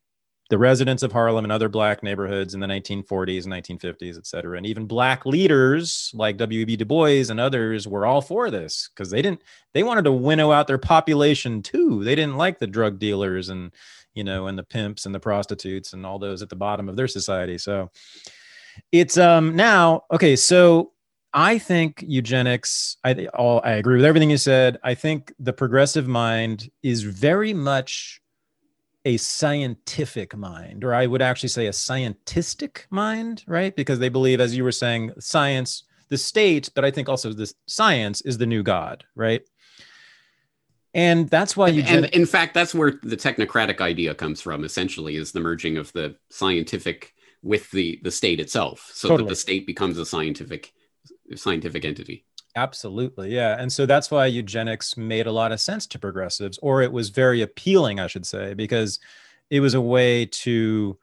the 0.49 0.57
residents 0.57 1.01
of 1.01 1.11
Harlem 1.11 1.43
and 1.43 1.51
other 1.51 1.69
black 1.69 2.03
neighborhoods 2.03 2.53
in 2.53 2.59
the 2.59 2.67
1940s 2.67 3.45
and 3.45 3.53
1950s, 3.53 4.17
et 4.17 4.27
cetera. 4.27 4.57
And 4.57 4.65
even 4.65 4.85
black 4.85 5.25
leaders 5.25 6.11
like 6.13 6.37
W.E.B. 6.37 6.77
Du 6.77 6.85
Bois 6.85 7.29
and 7.29 7.39
others 7.39 7.87
were 7.87 8.05
all 8.05 8.21
for 8.21 8.51
this 8.51 8.89
because 8.93 9.09
they 9.09 9.23
didn't, 9.23 9.41
they 9.73 9.81
wanted 9.81 10.03
to 10.03 10.11
winnow 10.11 10.51
out 10.51 10.67
their 10.67 10.77
population 10.77 11.63
too. 11.63 12.03
They 12.03 12.13
didn't 12.13 12.37
like 12.37 12.59
the 12.59 12.67
drug 12.67 12.99
dealers 12.99 13.49
and, 13.49 13.71
you 14.13 14.23
know, 14.23 14.45
and 14.45 14.57
the 14.57 14.63
pimps 14.63 15.07
and 15.07 15.15
the 15.15 15.19
prostitutes 15.19 15.93
and 15.93 16.05
all 16.05 16.19
those 16.19 16.43
at 16.43 16.49
the 16.49 16.55
bottom 16.55 16.89
of 16.89 16.95
their 16.95 17.07
society. 17.07 17.57
So 17.57 17.89
it's 18.91 19.17
um 19.17 19.55
now, 19.55 20.03
okay, 20.11 20.35
so 20.35 20.91
I 21.33 21.57
think 21.57 22.03
eugenics, 22.07 22.97
I 23.03 23.27
all 23.33 23.61
I 23.63 23.71
agree 23.71 23.97
with 23.97 24.05
everything 24.05 24.29
you 24.29 24.37
said. 24.37 24.77
I 24.83 24.93
think 24.93 25.33
the 25.39 25.53
progressive 25.53 26.07
mind 26.07 26.69
is 26.83 27.03
very 27.03 27.53
much 27.53 28.21
a 29.05 29.17
scientific 29.17 30.35
mind, 30.35 30.83
or 30.83 30.93
I 30.93 31.05
would 31.05 31.21
actually 31.21 31.49
say 31.49 31.67
a 31.67 31.71
scientistic 31.71 32.85
mind, 32.89 33.43
right? 33.47 33.75
Because 33.75 33.99
they 33.99 34.09
believe, 34.09 34.41
as 34.41 34.57
you 34.57 34.63
were 34.63 34.71
saying, 34.71 35.11
science, 35.19 35.83
the 36.09 36.17
state, 36.17 36.69
but 36.75 36.83
I 36.83 36.91
think 36.91 37.07
also 37.07 37.31
the 37.31 37.51
science 37.67 38.21
is 38.21 38.37
the 38.37 38.47
new 38.47 38.63
God, 38.63 39.03
right? 39.15 39.41
And 40.93 41.29
that's 41.29 41.57
why 41.57 41.67
you. 41.67 41.83
And, 41.83 42.05
and 42.05 42.13
in 42.15 42.25
fact, 42.25 42.53
that's 42.53 42.73
where 42.73 42.99
the 43.03 43.17
technocratic 43.17 43.81
idea 43.81 44.15
comes 44.15 44.41
from. 44.41 44.63
Essentially, 44.63 45.17
is 45.17 45.33
the 45.33 45.41
merging 45.41 45.77
of 45.77 45.91
the 45.93 46.15
scientific 46.29 47.13
with 47.43 47.69
the 47.71 47.99
the 48.01 48.11
state 48.11 48.39
itself, 48.39 48.89
so 48.93 49.09
totally. 49.09 49.27
that 49.27 49.29
the 49.31 49.35
state 49.35 49.67
becomes 49.67 49.97
a 49.97 50.05
scientific 50.05 50.71
scientific 51.35 51.83
entity. 51.83 52.25
Absolutely. 52.55 53.33
Yeah. 53.35 53.57
And 53.59 53.71
so 53.71 53.85
that's 53.85 54.09
why 54.09 54.27
eugenics 54.27 54.95
made 54.95 55.27
a 55.27 55.31
lot 55.31 55.51
of 55.51 55.59
sense 55.59 55.85
to 55.87 55.99
progressives, 55.99 56.57
or 56.59 56.81
it 56.81 56.91
was 56.91 57.09
very 57.09 57.41
appealing, 57.41 57.99
I 57.99 58.07
should 58.07 58.25
say, 58.25 58.53
because 58.53 58.99
it 59.49 59.59
was 59.59 59.73
a 59.73 59.81
way 59.81 60.25
to 60.25 60.97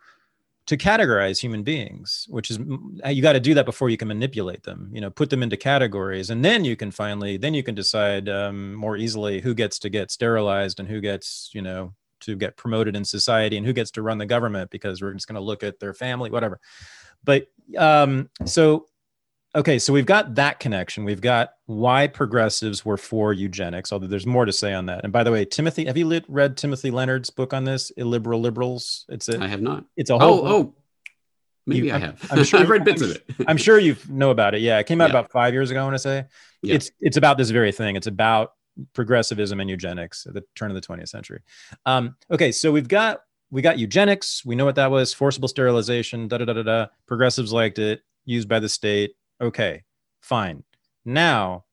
to 0.66 0.76
categorize 0.76 1.40
human 1.40 1.64
beings 1.64 2.26
which 2.30 2.48
is 2.50 2.58
you 3.06 3.20
got 3.20 3.32
to 3.32 3.40
do 3.40 3.52
that 3.52 3.66
before 3.66 3.90
you 3.90 3.96
can 3.96 4.06
manipulate 4.06 4.62
them 4.62 4.88
you 4.92 5.00
know 5.00 5.10
put 5.10 5.28
them 5.28 5.42
into 5.42 5.56
categories 5.56 6.30
and 6.30 6.44
then 6.44 6.64
you 6.64 6.76
can 6.76 6.90
finally 6.90 7.36
then 7.36 7.52
you 7.52 7.64
can 7.64 7.74
decide 7.74 8.28
um, 8.28 8.72
more 8.74 8.96
easily 8.96 9.40
who 9.40 9.54
gets 9.54 9.78
to 9.78 9.90
get 9.90 10.10
sterilized 10.10 10.78
and 10.78 10.88
who 10.88 11.00
gets 11.00 11.50
you 11.52 11.62
know 11.62 11.92
to 12.20 12.36
get 12.36 12.56
promoted 12.56 12.94
in 12.94 13.04
society 13.04 13.56
and 13.56 13.66
who 13.66 13.72
gets 13.72 13.90
to 13.90 14.02
run 14.02 14.18
the 14.18 14.26
government 14.26 14.70
because 14.70 15.02
we're 15.02 15.12
just 15.14 15.26
going 15.26 15.34
to 15.34 15.40
look 15.40 15.64
at 15.64 15.80
their 15.80 15.94
family 15.94 16.30
whatever 16.30 16.60
but 17.24 17.48
um, 17.76 18.30
so 18.44 18.86
okay, 19.54 19.78
so 19.78 19.92
we've 19.92 20.06
got 20.06 20.34
that 20.36 20.60
connection. 20.60 21.04
We've 21.04 21.20
got 21.20 21.50
why 21.66 22.06
progressives 22.06 22.84
were 22.84 22.96
for 22.96 23.32
eugenics, 23.32 23.92
although 23.92 24.06
there's 24.06 24.26
more 24.26 24.44
to 24.44 24.52
say 24.52 24.72
on 24.72 24.86
that. 24.86 25.04
And 25.04 25.12
by 25.12 25.22
the 25.24 25.32
way, 25.32 25.44
Timothy, 25.44 25.84
have 25.86 25.96
you 25.96 26.06
lit, 26.06 26.24
read 26.28 26.56
Timothy 26.56 26.90
Leonard's 26.90 27.30
book 27.30 27.52
on 27.54 27.64
this, 27.64 27.90
Illiberal 27.96 28.40
Liberals? 28.40 29.04
It's 29.08 29.28
a, 29.28 29.40
I 29.42 29.46
have 29.48 29.62
not. 29.62 29.84
It's 29.96 30.10
a 30.10 30.18
whole. 30.18 30.46
Oh, 30.46 30.52
oh. 30.54 30.74
Maybe 31.66 31.86
You- 31.86 31.92
I 31.92 31.96
I'm- 31.96 32.00
have. 32.02 32.28
I'm 32.32 32.44
sure- 32.44 32.60
I've 32.60 32.70
read 32.70 32.84
bits 32.84 33.02
of 33.02 33.10
it. 33.12 33.24
I'm 33.46 33.56
sure 33.56 33.78
you 33.78 33.96
know 34.08 34.30
about 34.30 34.54
it. 34.54 34.62
Yeah, 34.62 34.78
it 34.78 34.86
came 34.86 35.00
out 35.00 35.10
Yeah. 35.10 35.18
about 35.18 35.30
five 35.30 35.52
years 35.52 35.70
ago. 35.70 35.80
I 35.80 35.84
want 35.84 35.94
to 35.94 35.98
say 36.00 36.24
Yeah. 36.62 36.74
it's 36.74 36.90
it's 37.00 37.16
about 37.16 37.38
this 37.38 37.50
very 37.50 37.70
thing. 37.72 37.94
It's 37.96 38.06
about 38.08 38.52
progressivism 38.94 39.60
and 39.60 39.68
eugenics 39.70 40.26
at 40.26 40.34
the 40.34 40.42
turn 40.56 40.70
of 40.70 40.74
the 40.74 40.80
20th 40.80 41.08
century. 41.10 41.40
Um, 41.86 42.16
okay, 42.30 42.50
so 42.52 42.72
we've 42.72 42.88
got 42.88 43.20
we 43.50 43.60
got 43.62 43.78
eugenics. 43.78 44.44
We 44.46 44.54
know 44.56 44.64
what 44.64 44.76
that 44.76 44.90
was. 44.90 45.12
Forcible 45.12 45.46
sterilization. 45.46 46.26
Da 46.26 46.38
da 46.38 46.46
da 46.46 46.54
da 46.54 46.62
da. 46.62 46.86
Progressives 47.06 47.52
liked 47.52 47.78
it. 47.78 48.00
Used 48.24 48.48
by 48.48 48.58
the 48.60 48.68
state. 48.68 49.12
Okay, 49.42 49.82
fine. 50.20 50.62
Now, 51.04 51.64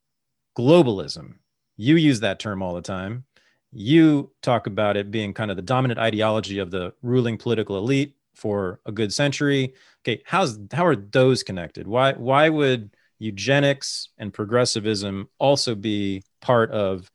globalism. 0.57 1.35
You 1.77 1.95
use 1.95 2.19
that 2.21 2.39
term 2.39 2.63
all 2.63 2.73
the 2.73 2.81
time. 2.81 3.25
You 3.71 4.31
talk 4.41 4.65
about 4.65 4.97
it 4.97 5.11
being 5.11 5.33
kind 5.33 5.51
of 5.51 5.55
the 5.55 5.63
dominant 5.63 5.99
ideology 5.99 6.57
of 6.57 6.71
the 6.71 6.93
ruling 7.03 7.37
political 7.37 7.77
elite 7.77 8.15
for 8.33 8.79
a 8.87 8.91
good 8.91 9.13
century. 9.13 9.75
Okay, 10.01 10.23
how's 10.25 10.59
how 10.73 10.85
are 10.85 10.95
those 10.95 11.43
connected? 11.43 11.87
Why 11.87 12.13
why 12.13 12.49
would 12.49 12.95
eugenics 13.19 14.09
and 14.17 14.33
progressivism 14.33 15.29
also 15.37 15.75
be 15.75 16.23
part 16.41 16.71
of 16.71 17.11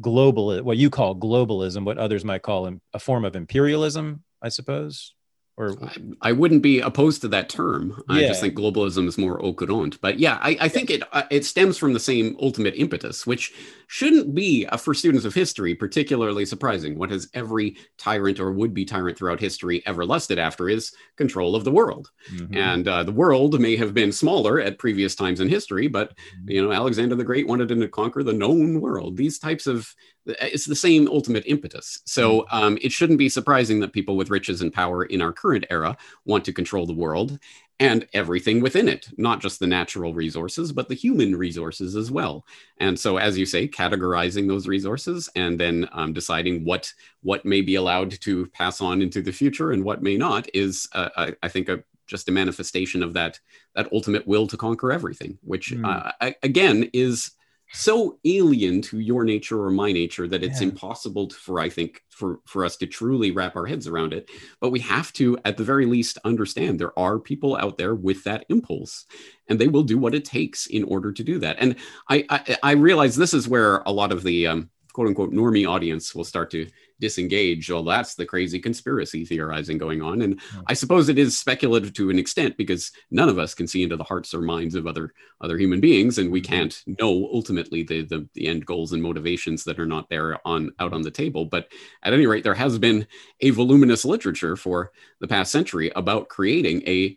global 0.00 0.62
what 0.62 0.76
you 0.76 0.90
call 0.90 1.16
globalism, 1.16 1.84
what 1.84 1.98
others 1.98 2.24
might 2.24 2.42
call 2.42 2.70
a 2.92 2.98
form 2.98 3.24
of 3.24 3.36
imperialism, 3.36 4.22
I 4.42 4.50
suppose? 4.50 5.14
Or 5.56 5.70
I, 5.84 5.96
I 6.20 6.32
wouldn't 6.32 6.62
be 6.62 6.80
opposed 6.80 7.20
to 7.22 7.28
that 7.28 7.48
term. 7.48 8.02
I 8.08 8.22
just 8.22 8.40
think 8.40 8.56
globalism 8.56 9.06
is 9.06 9.16
more 9.16 9.40
au 9.44 9.52
courant. 9.54 10.00
But 10.00 10.18
yeah, 10.18 10.38
I, 10.42 10.56
I 10.62 10.68
think 10.68 10.90
it 10.90 11.04
uh, 11.12 11.22
it 11.30 11.44
stems 11.44 11.78
from 11.78 11.92
the 11.92 12.00
same 12.00 12.36
ultimate 12.42 12.74
impetus, 12.74 13.24
which 13.24 13.52
shouldn't 13.86 14.34
be 14.34 14.66
uh, 14.66 14.76
for 14.76 14.94
students 14.94 15.24
of 15.24 15.32
history 15.32 15.76
particularly 15.76 16.44
surprising. 16.44 16.98
What 16.98 17.10
has 17.10 17.28
every 17.34 17.76
tyrant 17.98 18.40
or 18.40 18.50
would-be 18.50 18.84
tyrant 18.84 19.16
throughout 19.16 19.38
history 19.38 19.80
ever 19.86 20.04
lusted 20.04 20.40
after 20.40 20.68
is 20.68 20.92
control 21.16 21.54
of 21.54 21.62
the 21.62 21.70
world. 21.70 22.10
Mhm. 22.32 22.56
And 22.56 22.88
uh, 22.88 23.04
the 23.04 23.12
world 23.12 23.60
may 23.60 23.76
have 23.76 23.94
been 23.94 24.10
smaller 24.10 24.60
at 24.60 24.78
previous 24.80 25.14
times 25.14 25.38
in 25.38 25.48
history, 25.48 25.86
but 25.86 26.14
you 26.46 26.62
know 26.64 26.72
Alexander 26.72 27.14
the 27.14 27.22
Great 27.22 27.46
wanted 27.46 27.68
to 27.68 27.88
conquer 27.88 28.24
the 28.24 28.32
known 28.32 28.80
world. 28.80 29.16
These 29.16 29.38
types 29.38 29.68
of 29.68 29.94
it's 30.26 30.64
the 30.64 30.74
same 30.76 31.06
ultimate 31.08 31.44
impetus. 31.46 32.00
So 32.06 32.46
um, 32.50 32.78
it 32.80 32.92
shouldn't 32.92 33.18
be 33.18 33.28
surprising 33.28 33.80
that 33.80 33.92
people 33.92 34.16
with 34.16 34.30
riches 34.30 34.62
and 34.62 34.72
power 34.72 35.04
in 35.04 35.20
our 35.20 35.32
current 35.32 35.66
era 35.70 35.96
want 36.24 36.44
to 36.46 36.52
control 36.52 36.86
the 36.86 36.94
world 36.94 37.38
and 37.80 38.06
everything 38.14 38.60
within 38.60 38.88
it, 38.88 39.08
not 39.18 39.40
just 39.40 39.58
the 39.58 39.66
natural 39.66 40.14
resources, 40.14 40.72
but 40.72 40.88
the 40.88 40.94
human 40.94 41.34
resources 41.36 41.96
as 41.96 42.10
well. 42.10 42.46
And 42.78 42.98
so, 42.98 43.16
as 43.16 43.36
you 43.36 43.46
say, 43.46 43.66
categorizing 43.68 44.46
those 44.48 44.68
resources 44.68 45.28
and 45.34 45.58
then 45.58 45.88
um, 45.92 46.12
deciding 46.12 46.64
what 46.64 46.92
what 47.22 47.44
may 47.44 47.60
be 47.60 47.74
allowed 47.74 48.12
to 48.20 48.46
pass 48.48 48.80
on 48.80 49.02
into 49.02 49.20
the 49.22 49.32
future 49.32 49.72
and 49.72 49.84
what 49.84 50.02
may 50.02 50.16
not 50.16 50.48
is, 50.54 50.88
uh, 50.92 51.08
I, 51.16 51.34
I 51.42 51.48
think, 51.48 51.68
a 51.68 51.82
just 52.06 52.28
a 52.28 52.32
manifestation 52.32 53.02
of 53.02 53.14
that 53.14 53.40
that 53.74 53.92
ultimate 53.92 54.26
will 54.26 54.46
to 54.46 54.56
conquer 54.56 54.92
everything, 54.92 55.38
which 55.42 55.72
Mm. 55.72 55.84
uh, 55.84 56.12
I- 56.20 56.36
again 56.42 56.88
is 56.92 57.32
so 57.76 58.18
alien 58.24 58.80
to 58.82 59.00
your 59.00 59.24
nature 59.24 59.60
or 59.60 59.70
my 59.70 59.90
nature 59.90 60.28
that 60.28 60.44
it's 60.44 60.60
Yeah. 60.60 60.68
impossible 60.68 61.30
for 61.30 61.58
I 61.58 61.68
think 61.68 62.02
for 62.10 62.40
for 62.46 62.64
us 62.64 62.76
to 62.78 62.86
truly 62.86 63.32
wrap 63.32 63.56
our 63.56 63.66
heads 63.66 63.88
around 63.88 64.12
it. 64.12 64.30
But 64.60 64.70
we 64.70 64.78
have 64.80 65.12
to, 65.14 65.36
at 65.44 65.56
the 65.56 65.64
very 65.64 65.84
least, 65.84 66.18
understand 66.24 66.78
there 66.78 66.96
are 66.98 67.18
people 67.18 67.56
out 67.56 67.76
there 67.76 67.94
with 67.94 68.22
that 68.24 68.46
impulse, 68.48 69.06
and 69.48 69.58
they 69.58 69.68
will 69.68 69.82
do 69.82 69.98
what 69.98 70.14
it 70.14 70.24
takes 70.24 70.66
in 70.66 70.84
order 70.84 71.12
to 71.12 71.24
do 71.24 71.38
that. 71.40 71.56
And 71.58 71.76
I 72.08 72.24
I, 72.30 72.56
I 72.62 72.72
realize 72.72 73.16
this 73.16 73.34
is 73.34 73.48
where 73.48 73.78
a 73.86 73.92
lot 73.92 74.12
of 74.12 74.22
the 74.22 74.46
um, 74.46 74.70
quote 74.94 75.08
unquote 75.08 75.32
normie 75.32 75.68
audience 75.68 76.14
will 76.14 76.24
start 76.24 76.50
to 76.52 76.66
disengage. 77.00 77.68
Well, 77.70 77.82
that's 77.84 78.14
the 78.14 78.24
crazy 78.24 78.58
conspiracy 78.60 79.24
theorizing 79.26 79.76
going 79.76 80.00
on. 80.00 80.22
And 80.22 80.40
Hmm. 80.40 80.60
I 80.68 80.74
suppose 80.74 81.08
it 81.10 81.18
is 81.18 81.36
speculative 81.36 81.92
to 81.94 82.08
an 82.08 82.18
extent 82.18 82.56
because 82.56 82.92
none 83.10 83.28
of 83.28 83.38
us 83.38 83.52
can 83.54 83.66
see 83.66 83.82
into 83.82 83.96
the 83.96 84.04
hearts 84.04 84.32
or 84.32 84.40
minds 84.40 84.74
of 84.74 84.86
other 84.86 85.12
other 85.42 85.58
human 85.58 85.80
beings, 85.80 86.16
and 86.18 86.30
we 86.30 86.40
Mhm. 86.40 86.44
can't 86.46 86.82
know 86.98 87.28
ultimately 87.34 87.82
the, 87.82 88.02
the 88.02 88.26
the 88.34 88.46
end 88.46 88.64
goals 88.64 88.92
and 88.92 89.02
motivations 89.02 89.64
that 89.64 89.78
are 89.78 89.86
not 89.86 90.08
there 90.08 90.38
on 90.46 90.70
out 90.78 90.92
on 90.94 91.02
the 91.02 91.10
table. 91.10 91.44
But 91.44 91.68
at 92.04 92.14
any 92.14 92.26
rate, 92.26 92.44
there 92.44 92.54
has 92.54 92.78
been 92.78 93.06
a 93.40 93.50
voluminous 93.50 94.04
literature 94.06 94.56
for 94.56 94.92
the 95.20 95.28
past 95.28 95.52
century 95.52 95.90
about 95.96 96.28
creating 96.28 96.82
a 96.86 97.16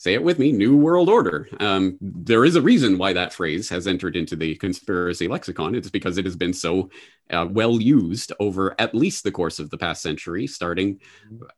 say 0.00 0.14
it 0.14 0.22
with 0.22 0.38
me 0.38 0.50
new 0.50 0.78
world 0.78 1.10
order. 1.10 1.46
Um, 1.60 1.98
there 2.00 2.46
is 2.46 2.56
a 2.56 2.62
reason 2.62 2.96
why 2.96 3.12
that 3.12 3.34
phrase 3.34 3.68
has 3.68 3.86
entered 3.86 4.16
into 4.16 4.34
the 4.34 4.54
conspiracy 4.54 5.28
lexicon. 5.28 5.74
It's 5.74 5.90
because 5.90 6.16
it 6.16 6.24
has 6.24 6.36
been 6.36 6.54
so 6.54 6.88
uh, 7.28 7.46
well 7.50 7.78
used 7.78 8.32
over 8.40 8.74
at 8.78 8.94
least 8.94 9.24
the 9.24 9.30
course 9.30 9.58
of 9.58 9.68
the 9.68 9.76
past 9.76 10.00
century 10.00 10.46
starting 10.46 11.00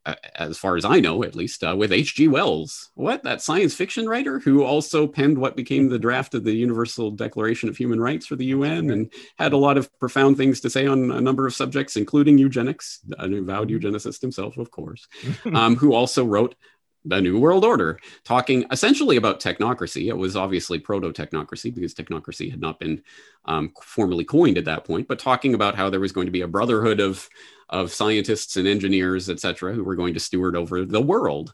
uh, 0.04 0.16
as 0.34 0.58
far 0.58 0.76
as 0.76 0.84
i 0.84 1.00
know 1.00 1.22
at 1.22 1.34
least 1.36 1.62
uh, 1.62 1.74
with 1.78 1.92
hg 1.92 2.28
wells. 2.28 2.90
What? 2.94 3.22
That 3.22 3.42
science 3.42 3.74
fiction 3.74 4.08
writer 4.08 4.40
who 4.40 4.64
also 4.64 5.06
penned 5.06 5.38
what 5.38 5.54
became 5.54 5.88
the 5.88 5.98
draft 6.00 6.34
of 6.34 6.42
the 6.42 6.52
universal 6.52 7.12
declaration 7.12 7.68
of 7.68 7.76
human 7.76 8.00
rights 8.00 8.26
for 8.26 8.34
the 8.34 8.46
un 8.46 8.90
and 8.90 9.12
had 9.38 9.52
a 9.52 9.56
lot 9.56 9.78
of 9.78 9.88
profound 10.00 10.36
things 10.36 10.60
to 10.62 10.68
say 10.68 10.88
on 10.88 11.12
a 11.12 11.20
number 11.20 11.46
of 11.46 11.54
subjects 11.54 11.96
including 11.96 12.38
eugenics 12.38 13.02
an 13.18 13.34
avowed 13.34 13.70
eugenicist 13.70 14.20
himself 14.20 14.58
of 14.58 14.68
course 14.72 15.06
um, 15.54 15.76
who 15.76 15.94
also 15.94 16.24
wrote 16.24 16.56
the 17.04 17.20
New 17.20 17.38
World 17.38 17.64
Order, 17.64 17.98
talking 18.24 18.64
essentially 18.70 19.16
about 19.16 19.40
technocracy. 19.40 20.08
It 20.08 20.16
was 20.16 20.36
obviously 20.36 20.78
proto 20.78 21.12
technocracy 21.12 21.74
because 21.74 21.94
technocracy 21.94 22.50
had 22.50 22.60
not 22.60 22.78
been 22.78 23.02
um, 23.44 23.72
formally 23.82 24.24
coined 24.24 24.58
at 24.58 24.66
that 24.66 24.84
point, 24.84 25.08
but 25.08 25.18
talking 25.18 25.54
about 25.54 25.74
how 25.74 25.90
there 25.90 26.00
was 26.00 26.12
going 26.12 26.26
to 26.26 26.32
be 26.32 26.42
a 26.42 26.48
brotherhood 26.48 27.00
of, 27.00 27.28
of 27.68 27.92
scientists 27.92 28.56
and 28.56 28.68
engineers, 28.68 29.28
et 29.28 29.40
cetera, 29.40 29.72
who 29.72 29.82
were 29.82 29.96
going 29.96 30.14
to 30.14 30.20
steward 30.20 30.56
over 30.56 30.84
the 30.84 31.02
world. 31.02 31.52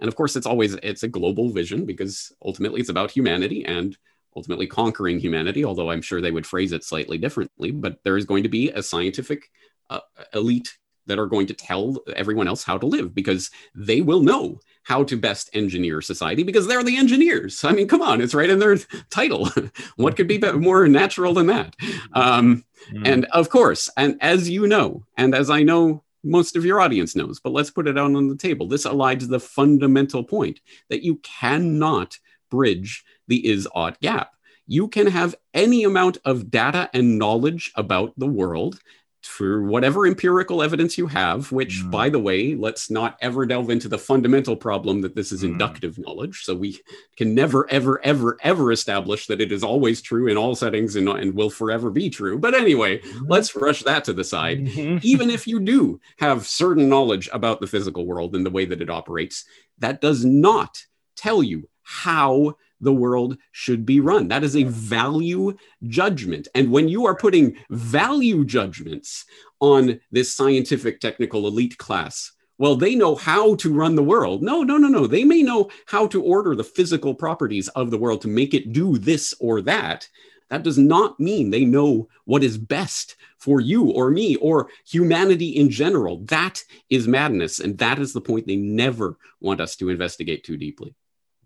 And 0.00 0.08
of 0.08 0.16
course, 0.16 0.34
it's 0.34 0.46
always 0.46 0.74
it's 0.74 1.02
a 1.02 1.08
global 1.08 1.50
vision 1.50 1.84
because 1.84 2.32
ultimately 2.44 2.80
it's 2.80 2.88
about 2.88 3.10
humanity 3.10 3.64
and 3.64 3.96
ultimately 4.34 4.66
conquering 4.66 5.20
humanity. 5.20 5.64
Although 5.64 5.90
I'm 5.90 6.02
sure 6.02 6.20
they 6.20 6.30
would 6.30 6.46
phrase 6.46 6.72
it 6.72 6.84
slightly 6.84 7.18
differently, 7.18 7.70
but 7.70 7.98
there 8.02 8.16
is 8.16 8.24
going 8.24 8.42
to 8.42 8.48
be 8.48 8.70
a 8.70 8.82
scientific 8.82 9.50
uh, 9.90 10.00
elite 10.34 10.76
that 11.06 11.18
are 11.18 11.26
going 11.26 11.46
to 11.48 11.54
tell 11.54 11.98
everyone 12.16 12.48
else 12.48 12.62
how 12.62 12.78
to 12.78 12.86
live 12.86 13.14
because 13.14 13.50
they 13.74 14.00
will 14.00 14.22
know 14.22 14.60
how 14.90 15.04
to 15.04 15.16
best 15.16 15.48
engineer 15.52 16.02
society 16.02 16.42
because 16.42 16.66
they're 16.66 16.82
the 16.82 16.96
engineers. 16.96 17.62
I 17.62 17.70
mean, 17.70 17.86
come 17.86 18.02
on, 18.02 18.20
it's 18.20 18.34
right 18.34 18.50
in 18.50 18.58
their 18.58 18.76
title. 19.08 19.48
what 19.96 20.16
could 20.16 20.26
be 20.26 20.38
more 20.38 20.88
natural 20.88 21.32
than 21.32 21.46
that? 21.46 21.76
Um, 22.12 22.64
Mm. 22.92 23.06
and 23.06 23.24
of 23.26 23.50
course, 23.50 23.90
and 23.98 24.16
as 24.22 24.48
you 24.48 24.66
know, 24.66 25.04
and 25.18 25.34
as 25.34 25.50
I 25.50 25.62
know 25.62 26.02
most 26.24 26.56
of 26.56 26.64
your 26.64 26.80
audience 26.80 27.14
knows, 27.14 27.38
but 27.38 27.52
let's 27.52 27.70
put 27.70 27.86
it 27.86 27.98
out 27.98 28.14
on 28.16 28.28
the 28.28 28.36
table. 28.36 28.66
This 28.66 28.86
aligns 28.86 29.28
the 29.28 29.38
fundamental 29.38 30.24
point 30.24 30.60
that 30.88 31.02
you 31.02 31.16
cannot 31.16 32.18
bridge 32.50 33.04
the 33.28 33.46
is 33.46 33.68
ought 33.74 34.00
gap. 34.00 34.30
You 34.66 34.88
can 34.88 35.08
have 35.08 35.34
any 35.52 35.84
amount 35.84 36.16
of 36.24 36.50
data 36.50 36.88
and 36.94 37.18
knowledge 37.18 37.70
about 37.76 38.14
the 38.16 38.32
world 38.40 38.80
for 39.26 39.62
whatever 39.62 40.06
empirical 40.06 40.62
evidence 40.62 40.96
you 40.96 41.06
have, 41.06 41.52
which, 41.52 41.82
Mm. 41.84 41.90
by 41.90 42.08
the 42.08 42.18
way, 42.18 42.54
let's 42.54 42.90
not 42.90 43.16
ever 43.20 43.44
delve 43.44 43.70
into 43.70 43.88
the 43.88 43.98
fundamental 43.98 44.56
problem 44.56 45.02
that 45.02 45.14
this 45.14 45.30
is 45.30 45.42
Mm. 45.42 45.52
inductive 45.52 45.98
knowledge. 45.98 46.42
So 46.44 46.54
we 46.54 46.78
can 47.16 47.34
never, 47.34 47.68
ever, 47.70 48.00
ever, 48.02 48.38
ever 48.42 48.72
establish 48.72 49.26
that 49.26 49.40
it 49.40 49.52
is 49.52 49.62
always 49.62 50.00
true 50.00 50.26
in 50.26 50.36
all 50.36 50.54
settings 50.54 50.96
and, 50.96 51.08
and 51.08 51.34
will 51.34 51.50
forever 51.50 51.90
be 51.90 52.08
true. 52.10 52.38
But 52.38 52.54
anyway, 52.54 53.02
let's 53.26 53.54
rush 53.54 53.82
that 53.82 54.04
to 54.04 54.12
the 54.12 54.24
side. 54.24 54.66
Mhm. 54.66 55.00
Even 55.04 55.28
if 55.30 55.46
you 55.46 55.60
do 55.60 56.00
have 56.18 56.46
certain 56.46 56.88
knowledge 56.88 57.28
about 57.32 57.60
the 57.60 57.66
physical 57.66 58.06
world 58.06 58.34
and 58.34 58.46
the 58.46 58.50
way 58.50 58.64
that 58.64 58.80
it 58.80 58.90
operates, 58.90 59.44
that 59.78 60.00
does 60.00 60.24
not 60.24 60.86
tell 61.16 61.42
you 61.42 61.68
how 61.82 62.56
the 62.80 62.92
world 62.92 63.36
should 63.52 63.84
be 63.84 64.00
run. 64.00 64.28
That 64.28 64.44
is 64.44 64.56
a 64.56 64.64
value 64.64 65.56
judgment. 65.86 66.48
And 66.54 66.70
when 66.70 66.88
you 66.88 67.06
are 67.06 67.14
putting 67.14 67.56
value 67.70 68.44
judgments 68.44 69.24
on 69.60 70.00
this 70.10 70.34
scientific 70.34 71.00
technical 71.00 71.46
elite 71.46 71.78
class, 71.78 72.32
well, 72.58 72.76
they 72.76 72.94
know 72.94 73.14
how 73.14 73.54
to 73.56 73.72
run 73.72 73.94
the 73.94 74.02
world. 74.02 74.42
No, 74.42 74.62
no, 74.62 74.76
no, 74.76 74.88
no. 74.88 75.06
They 75.06 75.24
may 75.24 75.42
know 75.42 75.70
how 75.86 76.06
to 76.08 76.22
order 76.22 76.54
the 76.54 76.62
physical 76.62 77.14
properties 77.14 77.68
of 77.68 77.90
the 77.90 77.96
world 77.96 78.20
to 78.22 78.28
make 78.28 78.52
it 78.52 78.72
do 78.72 78.98
this 78.98 79.34
or 79.40 79.62
that. 79.62 80.06
That 80.50 80.62
does 80.64 80.76
not 80.76 81.18
mean 81.18 81.48
they 81.50 81.64
know 81.64 82.08
what 82.24 82.44
is 82.44 82.58
best 82.58 83.16
for 83.38 83.60
you 83.60 83.90
or 83.92 84.10
me 84.10 84.36
or 84.36 84.68
humanity 84.86 85.48
in 85.48 85.70
general. 85.70 86.18
That 86.24 86.62
is 86.90 87.08
madness. 87.08 87.60
And 87.60 87.78
that 87.78 87.98
is 87.98 88.12
the 88.12 88.20
point 88.20 88.46
they 88.46 88.56
never 88.56 89.16
want 89.40 89.60
us 89.60 89.74
to 89.76 89.88
investigate 89.88 90.44
too 90.44 90.58
deeply. 90.58 90.94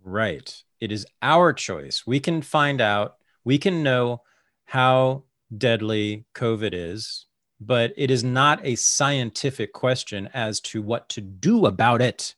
Right. 0.05 0.63
It 0.81 0.93
is 0.93 1.07
our 1.23 1.53
choice. 1.53 2.07
We 2.07 2.21
can 2.21 2.43
find 2.43 2.81
out, 2.81 3.17
we 3.45 3.59
can 3.59 3.83
know 3.83 4.23
how 4.67 5.25
deadly 5.57 6.27
COVID 6.35 6.71
is, 6.73 7.27
but 7.61 7.93
it 7.97 8.11
is 8.11 8.23
not 8.23 8.61
a 8.65 8.77
scientific 8.77 9.73
question 9.73 10.29
as 10.35 10.61
to 10.61 10.83
what 10.83 11.09
to 11.11 11.21
do 11.21 11.67
about 11.67 12.03
it. 12.03 12.35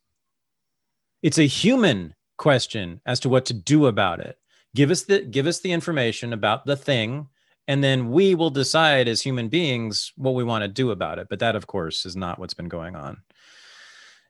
It's 1.23 1.39
a 1.39 1.47
human 1.47 2.15
question 2.39 3.01
as 3.05 3.21
to 3.21 3.29
what 3.29 3.47
to 3.47 3.55
do 3.55 3.87
about 3.87 4.21
it. 4.21 4.39
give 4.77 4.91
us 4.91 5.05
the 5.05 5.21
give 5.21 5.47
us 5.47 5.61
the 5.61 5.73
information 5.73 6.33
about 6.33 6.67
the 6.67 6.77
thing 6.77 7.29
and 7.69 7.83
then 7.83 8.11
we 8.11 8.35
will 8.35 8.51
decide 8.51 9.09
as 9.09 9.23
human 9.23 9.49
beings 9.49 10.13
what 10.17 10.35
we 10.35 10.45
want 10.45 10.63
to 10.63 10.69
do 10.69 10.91
about 10.91 11.19
it 11.19 11.29
but 11.31 11.39
that 11.39 11.57
of 11.57 11.67
course 11.67 12.05
is 12.07 12.15
not 12.15 12.39
what's 12.39 12.55
been 12.55 12.69
going 12.69 12.95
on 12.95 13.17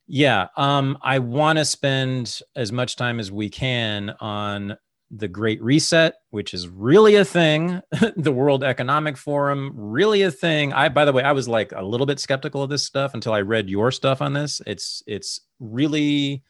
yeah 0.06 0.48
um 0.56 0.96
i 1.02 1.18
want 1.18 1.58
to 1.58 1.64
spend 1.64 2.40
as 2.54 2.72
much 2.72 2.96
time 2.96 3.18
as 3.18 3.30
we 3.30 3.48
can 3.48 4.10
on 4.20 4.76
the 5.10 5.28
great 5.28 5.62
reset 5.62 6.14
which 6.30 6.52
is 6.52 6.68
really 6.68 7.14
a 7.14 7.24
thing. 7.24 7.80
The 8.16 8.32
world 8.32 8.62
economic 8.62 9.16
forum 9.16 9.72
really 9.74 10.22
a 10.22 10.30
thing. 10.30 10.72
I 10.72 10.88
by 10.88 11.04
the 11.04 11.12
way 11.12 11.22
i 11.22 11.32
was 11.32 11.48
like 11.48 11.72
a 11.72 11.82
little 11.82 12.06
bit 12.06 12.20
skeptical 12.20 12.62
of 12.62 12.70
this 12.70 12.84
stuff 12.84 13.14
until 13.14 13.32
i 13.32 13.40
read 13.40 13.70
your 13.70 13.90
stuff 13.90 14.20
on 14.20 14.32
this. 14.32 14.60
It's 14.66 15.02
it's 15.06 15.40
really 15.60 16.42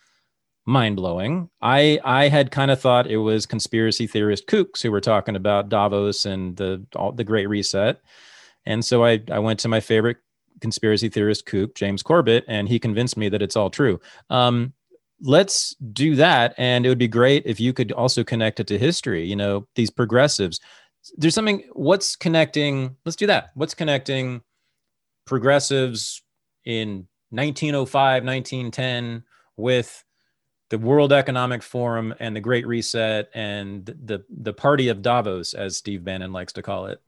mind 0.67 0.97
blowing. 0.97 1.49
I 1.63 2.01
I 2.05 2.29
had 2.29 2.51
kind 2.51 2.71
of 2.71 2.81
thought 2.81 3.07
it 3.07 3.19
was 3.19 3.47
conspiracy 3.47 4.07
theorist 4.07 4.47
kooks 4.49 4.83
who 4.83 4.91
were 4.91 5.01
talking 5.01 5.37
about 5.37 5.69
Davos 5.69 6.27
and 6.27 6.57
the 6.57 6.85
all, 6.97 7.13
the 7.13 7.25
Great 7.25 7.49
Reset, 7.49 8.01
and 8.67 8.85
so 8.85 9.05
I 9.05 9.23
I 9.31 9.39
went 9.39 9.61
to 9.61 9.69
my 9.69 9.81
favorite 9.81 10.19
conspiracy 10.61 11.09
theorist 11.09 11.47
kook, 11.47 11.75
James 11.75 12.03
Corbett, 12.03 12.45
and 12.49 12.69
he 12.69 12.79
convinced 12.79 13.17
me 13.17 13.29
that 13.29 13.43
it's 13.43 13.57
all 13.57 13.71
true. 13.71 14.01
Um, 14.31 14.73
let's 15.21 15.75
do 15.93 16.15
that, 16.17 16.55
and 16.59 16.85
it 16.85 16.89
would 16.89 16.99
be 16.99 17.09
great 17.09 17.45
if 17.47 17.61
you 17.61 17.73
could 17.73 17.93
also 17.93 18.25
connect 18.25 18.61
it 18.61 18.67
to 18.69 18.79
history. 18.79 19.25
You 19.25 19.37
know, 19.37 19.67
these 19.75 19.91
progressives. 19.91 20.61
There's 21.17 21.35
something. 21.35 21.65
What's 21.73 22.17
connecting? 22.17 22.97
Let's 23.05 23.17
do 23.17 23.27
that. 23.29 23.51
What's 23.55 23.75
connecting 23.75 24.43
progressives 25.25 26.23
in 26.65 27.07
1905, 27.31 28.25
1910 28.25 29.25
with 29.57 30.05
the 30.69 30.79
World 30.79 31.13
Economic 31.13 31.63
Forum 31.63 32.15
and 32.19 32.35
the 32.35 32.41
Great 32.41 32.67
Reset 32.67 33.29
and 33.35 33.87
the 33.87 34.25
the 34.29 34.53
party 34.53 34.89
of 34.89 35.03
Davos, 35.03 35.55
as 35.55 35.77
Steve 35.77 36.05
Bannon 36.05 36.33
likes 36.33 36.53
to 36.55 36.63
call 36.63 36.87
it? 36.87 37.01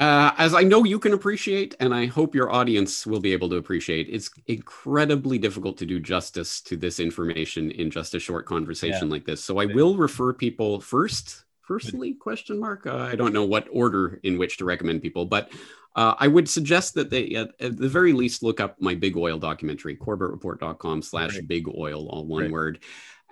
Uh, 0.00 0.32
as 0.38 0.54
I 0.54 0.62
know 0.62 0.84
you 0.84 0.98
can 0.98 1.12
appreciate, 1.12 1.76
and 1.78 1.94
I 1.94 2.06
hope 2.06 2.34
your 2.34 2.50
audience 2.50 3.06
will 3.06 3.20
be 3.20 3.34
able 3.34 3.50
to 3.50 3.56
appreciate, 3.56 4.08
it's 4.08 4.30
incredibly 4.46 5.36
difficult 5.36 5.76
to 5.76 5.84
do 5.86 6.00
justice 6.00 6.62
to 6.62 6.76
this 6.78 6.98
information 7.00 7.70
in 7.70 7.90
just 7.90 8.14
a 8.14 8.18
short 8.18 8.46
conversation 8.46 9.08
yeah. 9.08 9.12
like 9.12 9.26
this. 9.26 9.44
So 9.44 9.58
I 9.58 9.66
will 9.66 9.98
refer 9.98 10.32
people 10.32 10.80
first 10.80 11.44
firstly 11.70 12.14
question 12.14 12.58
mark 12.58 12.84
uh, 12.84 12.96
i 12.96 13.14
don't 13.14 13.32
know 13.32 13.44
what 13.44 13.68
order 13.70 14.18
in 14.24 14.36
which 14.38 14.56
to 14.56 14.64
recommend 14.64 15.00
people 15.00 15.24
but 15.24 15.52
uh, 15.94 16.16
i 16.18 16.26
would 16.26 16.48
suggest 16.48 16.94
that 16.94 17.10
they 17.10 17.36
at, 17.36 17.50
at, 17.60 17.76
the 17.76 17.88
very 17.88 18.12
least 18.12 18.42
look 18.42 18.58
up 18.58 18.74
my 18.80 18.92
big 18.92 19.16
oil 19.16 19.38
documentary 19.38 19.96
corbettreport.com 19.96 21.00
slash 21.00 21.38
big 21.46 21.68
oil 21.68 22.08
all 22.08 22.24
one 22.26 22.42
right. 22.42 22.50
word 22.50 22.80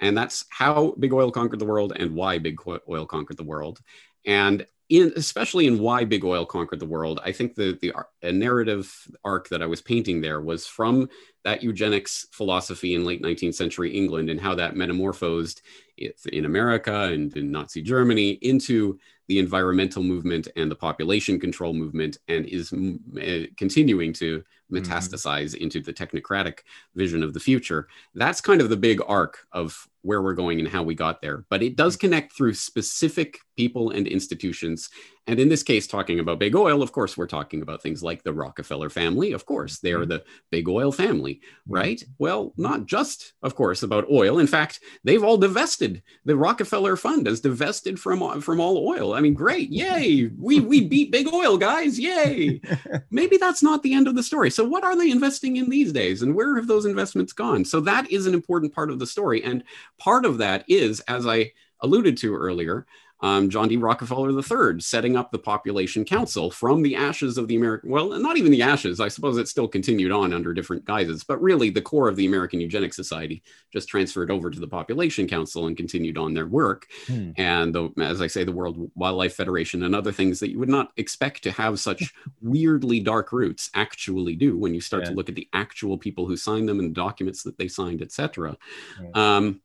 and 0.00 0.16
that's 0.16 0.44
how 0.50 0.94
big 1.00 1.12
oil 1.12 1.32
conquered 1.32 1.58
the 1.58 1.64
world 1.64 1.92
and 1.96 2.14
why 2.14 2.38
big 2.38 2.56
oil 2.88 3.04
conquered 3.04 3.36
the 3.36 3.42
world 3.42 3.80
and 4.24 4.64
in 4.88 5.12
especially 5.16 5.66
in 5.66 5.78
why 5.78 6.04
big 6.04 6.24
oil 6.24 6.46
conquered 6.46 6.80
the 6.80 6.86
world 6.86 7.20
i 7.24 7.32
think 7.32 7.54
the 7.54 7.78
the 7.82 8.32
narrative 8.32 9.08
arc 9.24 9.48
that 9.48 9.62
i 9.62 9.66
was 9.66 9.82
painting 9.82 10.20
there 10.20 10.40
was 10.40 10.66
from 10.66 11.08
that 11.44 11.62
eugenics 11.62 12.26
philosophy 12.32 12.94
in 12.94 13.04
late 13.04 13.22
19th 13.22 13.54
century 13.54 13.94
england 13.94 14.30
and 14.30 14.40
how 14.40 14.54
that 14.54 14.76
metamorphosed 14.76 15.62
in 16.32 16.44
america 16.44 17.04
and 17.04 17.36
in 17.36 17.50
nazi 17.50 17.82
germany 17.82 18.30
into 18.42 18.98
the 19.26 19.38
environmental 19.38 20.02
movement 20.02 20.48
and 20.56 20.70
the 20.70 20.76
population 20.76 21.38
control 21.38 21.74
movement 21.74 22.16
and 22.28 22.46
is 22.46 22.72
uh, 22.72 23.46
continuing 23.58 24.12
to 24.12 24.38
mm-hmm. 24.38 24.76
metastasize 24.76 25.54
mm-hmm. 25.54 25.64
into 25.64 25.80
the 25.80 25.92
technocratic 25.92 26.60
vision 26.94 27.22
of 27.22 27.34
the 27.34 27.40
future 27.40 27.88
that's 28.14 28.40
kind 28.40 28.62
of 28.62 28.70
the 28.70 28.76
big 28.76 29.00
arc 29.06 29.46
of 29.52 29.86
where 30.02 30.22
we're 30.22 30.34
going 30.34 30.58
and 30.58 30.68
how 30.68 30.82
we 30.82 30.94
got 30.94 31.20
there. 31.20 31.44
But 31.50 31.62
it 31.62 31.76
does 31.76 31.96
connect 31.96 32.36
through 32.36 32.54
specific 32.54 33.38
people 33.56 33.90
and 33.90 34.06
institutions. 34.06 34.88
And 35.26 35.38
in 35.38 35.50
this 35.50 35.62
case, 35.62 35.86
talking 35.86 36.20
about 36.20 36.38
big 36.38 36.56
oil, 36.56 36.82
of 36.82 36.92
course, 36.92 37.14
we're 37.14 37.26
talking 37.26 37.60
about 37.60 37.82
things 37.82 38.02
like 38.02 38.22
the 38.22 38.32
Rockefeller 38.32 38.88
family. 38.88 39.32
Of 39.32 39.44
course, 39.44 39.78
they 39.78 39.92
are 39.92 39.98
mm-hmm. 39.98 40.10
the 40.10 40.24
big 40.50 40.68
oil 40.68 40.90
family, 40.90 41.42
right? 41.66 42.02
Well, 42.18 42.54
not 42.56 42.86
just, 42.86 43.34
of 43.42 43.54
course, 43.54 43.82
about 43.82 44.10
oil. 44.10 44.38
In 44.38 44.46
fact, 44.46 44.80
they've 45.04 45.22
all 45.22 45.36
divested. 45.36 46.02
The 46.24 46.36
Rockefeller 46.36 46.96
fund 46.96 47.26
has 47.26 47.40
divested 47.40 48.00
from, 48.00 48.40
from 48.40 48.58
all 48.58 48.88
oil. 48.88 49.12
I 49.12 49.20
mean, 49.20 49.34
great. 49.34 49.68
Yay. 49.68 50.30
We, 50.38 50.60
we 50.60 50.84
beat 50.88 51.12
big 51.12 51.28
oil, 51.28 51.58
guys. 51.58 51.98
Yay. 51.98 52.62
Maybe 53.10 53.36
that's 53.36 53.62
not 53.62 53.82
the 53.82 53.92
end 53.92 54.08
of 54.08 54.14
the 54.14 54.22
story. 54.22 54.50
So, 54.50 54.64
what 54.64 54.84
are 54.84 54.96
they 54.96 55.10
investing 55.10 55.56
in 55.56 55.68
these 55.68 55.92
days? 55.92 56.22
And 56.22 56.34
where 56.34 56.56
have 56.56 56.68
those 56.68 56.86
investments 56.86 57.34
gone? 57.34 57.66
So, 57.66 57.80
that 57.80 58.10
is 58.10 58.26
an 58.26 58.32
important 58.32 58.72
part 58.72 58.90
of 58.90 58.98
the 58.98 59.06
story. 59.06 59.44
And 59.44 59.62
part 59.98 60.24
of 60.24 60.38
that 60.38 60.64
is, 60.68 61.00
as 61.00 61.26
I 61.26 61.52
alluded 61.80 62.16
to 62.18 62.34
earlier, 62.34 62.86
um, 63.20 63.50
John 63.50 63.68
D. 63.68 63.76
Rockefeller 63.76 64.30
III 64.30 64.80
setting 64.80 65.16
up 65.16 65.32
the 65.32 65.38
Population 65.38 66.04
Council 66.04 66.50
from 66.50 66.82
the 66.82 66.94
ashes 66.94 67.36
of 67.36 67.48
the 67.48 67.56
American, 67.56 67.90
well, 67.90 68.10
not 68.18 68.36
even 68.36 68.52
the 68.52 68.62
ashes, 68.62 69.00
I 69.00 69.08
suppose 69.08 69.36
it 69.38 69.48
still 69.48 69.66
continued 69.66 70.12
on 70.12 70.32
under 70.32 70.54
different 70.54 70.84
guises, 70.84 71.24
but 71.24 71.42
really 71.42 71.70
the 71.70 71.82
core 71.82 72.08
of 72.08 72.14
the 72.14 72.26
American 72.26 72.60
Eugenics 72.60 72.94
Society 72.94 73.42
just 73.72 73.88
transferred 73.88 74.30
over 74.30 74.50
to 74.50 74.60
the 74.60 74.68
Population 74.68 75.26
Council 75.26 75.66
and 75.66 75.76
continued 75.76 76.16
on 76.16 76.32
their 76.32 76.46
work. 76.46 76.86
Hmm. 77.06 77.30
And 77.36 77.74
the, 77.74 77.90
as 78.00 78.22
I 78.22 78.28
say, 78.28 78.44
the 78.44 78.52
World 78.52 78.90
Wildlife 78.94 79.34
Federation 79.34 79.82
and 79.82 79.96
other 79.96 80.12
things 80.12 80.38
that 80.38 80.50
you 80.50 80.60
would 80.60 80.68
not 80.68 80.92
expect 80.96 81.42
to 81.42 81.50
have 81.50 81.80
such 81.80 82.14
weirdly 82.40 83.00
dark 83.00 83.32
roots 83.32 83.68
actually 83.74 84.36
do 84.36 84.56
when 84.56 84.74
you 84.74 84.80
start 84.80 85.04
yeah. 85.04 85.10
to 85.10 85.16
look 85.16 85.28
at 85.28 85.34
the 85.34 85.48
actual 85.52 85.98
people 85.98 86.26
who 86.26 86.36
signed 86.36 86.68
them 86.68 86.78
and 86.78 86.90
the 86.90 86.94
documents 86.94 87.42
that 87.42 87.58
they 87.58 87.66
signed, 87.66 88.00
etc. 88.00 88.56
Yeah. 89.02 89.36
Um, 89.36 89.60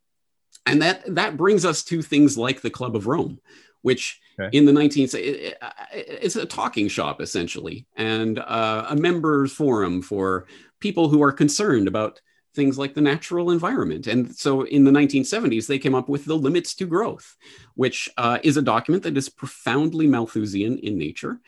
and 0.66 0.82
that 0.82 1.04
that 1.16 1.38
brings 1.38 1.66
us 1.66 1.84
to 1.86 2.02
things 2.02 2.38
like 2.38 2.62
the 2.62 2.70
Club 2.70 2.96
of 2.96 3.08
Rome, 3.08 3.40
which 3.82 4.20
okay. 4.40 4.56
in 4.56 4.66
the 4.66 4.72
19th 4.72 5.16
it, 5.16 5.58
it's 5.92 6.36
a 6.36 6.46
talking 6.46 6.88
shop 6.88 7.22
essentially, 7.22 7.86
and 7.96 8.40
uh, 8.40 8.88
a 8.90 8.96
members 8.96 9.52
forum 9.54 10.02
for 10.02 10.48
people 10.80 11.10
who 11.10 11.22
are 11.22 11.32
concerned 11.32 11.88
about 11.88 12.22
things 12.56 12.78
like 12.78 12.94
the 12.94 13.02
natural 13.02 13.52
environment. 13.52 14.08
And 14.08 14.36
so 14.36 14.62
in 14.62 14.84
the 14.84 14.92
1970s, 14.92 15.68
they 15.68 15.80
came 15.80 15.96
up 15.96 16.08
with 16.08 16.26
the 16.26 16.36
Limits 16.36 16.76
to 16.76 16.86
Growth, 16.86 17.36
which 17.76 18.10
uh, 18.18 18.40
is 18.44 18.58
a 18.58 18.62
document 18.62 19.04
that 19.04 19.18
is 19.18 19.30
profoundly 19.30 20.08
Malthusian 20.08 20.78
in 20.78 20.98
nature. 20.98 21.40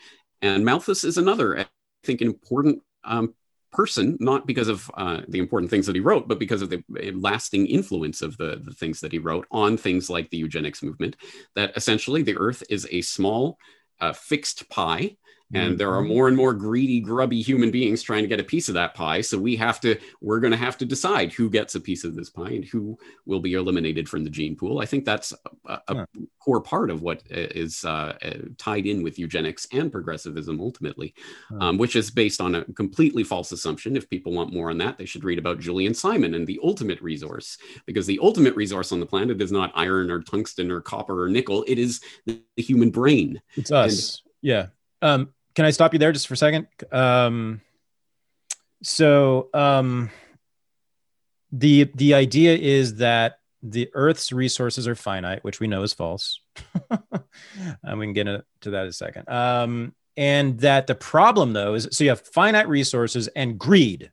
And 0.42 0.64
Malthus 0.64 1.04
is 1.04 1.16
another, 1.16 1.60
I 1.60 1.66
think, 2.02 2.22
important 2.22 2.82
um, 3.04 3.34
person, 3.72 4.16
not 4.20 4.46
because 4.46 4.68
of 4.68 4.90
uh, 4.94 5.20
the 5.28 5.38
important 5.38 5.70
things 5.70 5.86
that 5.86 5.94
he 5.94 6.00
wrote, 6.00 6.28
but 6.28 6.38
because 6.38 6.62
of 6.62 6.70
the 6.70 6.82
lasting 7.14 7.66
influence 7.66 8.22
of 8.22 8.36
the, 8.36 8.60
the 8.64 8.72
things 8.72 9.00
that 9.00 9.12
he 9.12 9.18
wrote 9.18 9.46
on 9.50 9.76
things 9.76 10.08
like 10.08 10.30
the 10.30 10.36
eugenics 10.36 10.82
movement, 10.82 11.16
that 11.54 11.76
essentially 11.76 12.22
the 12.22 12.36
earth 12.36 12.62
is 12.70 12.86
a 12.90 13.02
small 13.02 13.58
uh, 14.00 14.12
fixed 14.12 14.68
pie 14.68 15.16
and 15.54 15.70
mm-hmm. 15.70 15.76
there 15.76 15.94
are 15.94 16.02
more 16.02 16.28
and 16.28 16.36
more 16.36 16.52
greedy 16.52 17.00
grubby 17.00 17.40
human 17.40 17.70
beings 17.70 18.02
trying 18.02 18.22
to 18.22 18.28
get 18.28 18.40
a 18.40 18.44
piece 18.44 18.68
of 18.68 18.74
that 18.74 18.94
pie. 18.94 19.20
So 19.20 19.38
we 19.38 19.54
have 19.56 19.80
to 19.80 19.96
we're 20.20 20.40
going 20.40 20.50
to 20.50 20.56
have 20.56 20.76
to 20.78 20.84
decide 20.84 21.32
who 21.32 21.48
gets 21.48 21.74
a 21.74 21.80
piece 21.80 22.04
of 22.04 22.16
this 22.16 22.30
pie 22.30 22.50
and 22.50 22.64
who 22.64 22.98
will 23.26 23.40
be 23.40 23.54
eliminated 23.54 24.08
from 24.08 24.24
the 24.24 24.30
gene 24.30 24.56
pool. 24.56 24.80
I 24.80 24.86
think 24.86 25.04
that's 25.04 25.32
a, 25.66 25.80
a 25.88 25.94
yeah. 25.94 26.04
core 26.40 26.60
part 26.60 26.90
of 26.90 27.02
what 27.02 27.22
is 27.30 27.84
uh, 27.84 28.16
uh, 28.22 28.30
tied 28.58 28.86
in 28.86 29.02
with 29.02 29.18
eugenics 29.18 29.66
and 29.72 29.92
progressivism 29.92 30.60
ultimately 30.60 31.14
um, 31.60 31.78
which 31.78 31.94
is 31.96 32.10
based 32.10 32.40
on 32.40 32.56
a 32.56 32.64
completely 32.72 33.22
false 33.22 33.52
assumption. 33.52 33.96
If 33.96 34.10
people 34.10 34.32
want 34.32 34.52
more 34.52 34.70
on 34.70 34.78
that 34.78 34.98
they 34.98 35.06
should 35.06 35.24
read 35.24 35.38
about 35.38 35.60
julian 35.60 35.94
simon 35.94 36.34
and 36.34 36.46
the 36.46 36.58
ultimate 36.62 37.00
resource 37.00 37.58
because 37.86 38.06
the 38.06 38.18
ultimate 38.20 38.56
resource 38.56 38.90
on 38.90 39.00
the 39.00 39.06
planet 39.06 39.40
is 39.40 39.52
not 39.52 39.72
iron 39.74 40.10
or 40.10 40.22
tungsten 40.22 40.70
or 40.70 40.80
copper 40.80 41.22
or 41.24 41.28
nickel. 41.28 41.64
It 41.66 41.78
is 41.78 42.00
the, 42.26 42.42
the 42.56 42.62
human 42.62 42.90
brain. 42.90 43.40
It's 43.54 43.70
us. 43.70 44.22
And, 44.24 44.32
yeah. 44.42 44.66
Um, 45.02 45.34
can 45.56 45.64
I 45.64 45.70
stop 45.70 45.94
you 45.94 45.98
there 45.98 46.12
just 46.12 46.28
for 46.28 46.34
a 46.34 46.36
second? 46.36 46.68
Um, 46.92 47.62
so 48.82 49.48
um, 49.52 50.10
the 51.50 51.90
the 51.94 52.14
idea 52.14 52.56
is 52.56 52.96
that 52.96 53.40
the 53.62 53.90
Earth's 53.94 54.30
resources 54.32 54.86
are 54.86 54.94
finite, 54.94 55.42
which 55.42 55.58
we 55.58 55.66
know 55.66 55.82
is 55.82 55.94
false. 55.94 56.40
and 57.82 57.98
we 57.98 58.06
can 58.06 58.12
get 58.12 58.28
into 58.28 58.44
that 58.64 58.82
in 58.82 58.88
a 58.88 58.92
second. 58.92 59.28
Um, 59.28 59.94
and 60.16 60.60
that 60.60 60.86
the 60.86 60.94
problem, 60.94 61.54
though, 61.54 61.74
is 61.74 61.88
so 61.90 62.04
you 62.04 62.10
have 62.10 62.20
finite 62.20 62.68
resources 62.68 63.28
and 63.28 63.58
greed 63.58 64.12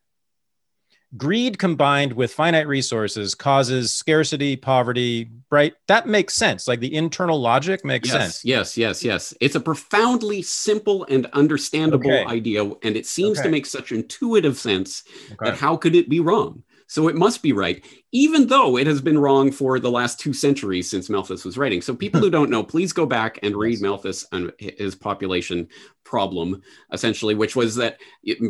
greed 1.18 1.60
combined 1.60 2.14
with 2.14 2.34
finite 2.34 2.68
resources 2.68 3.36
causes 3.36 3.94
scarcity, 3.94 4.56
poverty, 4.56 5.30
right? 5.52 5.74
That 5.88 6.08
makes 6.08 6.34
sense. 6.34 6.68
Like 6.68 6.80
the 6.80 6.94
internal 6.94 7.40
logic 7.40 7.86
makes 7.86 8.10
yes, 8.10 8.18
sense. 8.18 8.46
Yes, 8.46 8.78
yes, 8.78 9.04
yes. 9.04 9.34
It's 9.40 9.56
a 9.56 9.60
profoundly 9.60 10.42
simple 10.42 11.06
and 11.10 11.28
understandable 11.34 12.12
okay. 12.12 12.26
idea. 12.26 12.64
And 12.64 12.96
it 12.96 13.06
seems 13.06 13.40
okay. 13.40 13.48
to 13.48 13.52
make 13.52 13.66
such 13.66 13.92
intuitive 13.92 14.58
sense 14.58 15.04
okay. 15.34 15.52
that 15.52 15.58
how 15.58 15.78
could 15.78 15.96
it 15.96 16.10
be 16.10 16.20
wrong? 16.20 16.64
so 16.94 17.08
it 17.08 17.16
must 17.16 17.42
be 17.42 17.54
right, 17.54 17.84
even 18.14 18.46
though 18.46 18.78
it 18.78 18.86
has 18.86 19.02
been 19.02 19.18
wrong 19.18 19.52
for 19.52 19.80
the 19.80 19.90
last 19.90 20.20
two 20.20 20.34
centuries 20.34 20.90
since 20.90 21.10
Malthus 21.10 21.44
was 21.44 21.58
writing. 21.58 21.82
So 21.82 21.96
people 21.96 22.22
who 22.22 22.30
don't 22.30 22.52
know, 22.52 22.64
please 22.64 22.94
go 22.94 23.08
back 23.08 23.40
and 23.42 23.56
read 23.56 23.82
Malthus 23.82 24.24
and 24.32 24.54
his 24.60 24.94
population 24.94 25.68
problem, 26.04 26.62
essentially, 26.92 27.34
which 27.34 27.56
was 27.56 27.76
that 27.76 27.98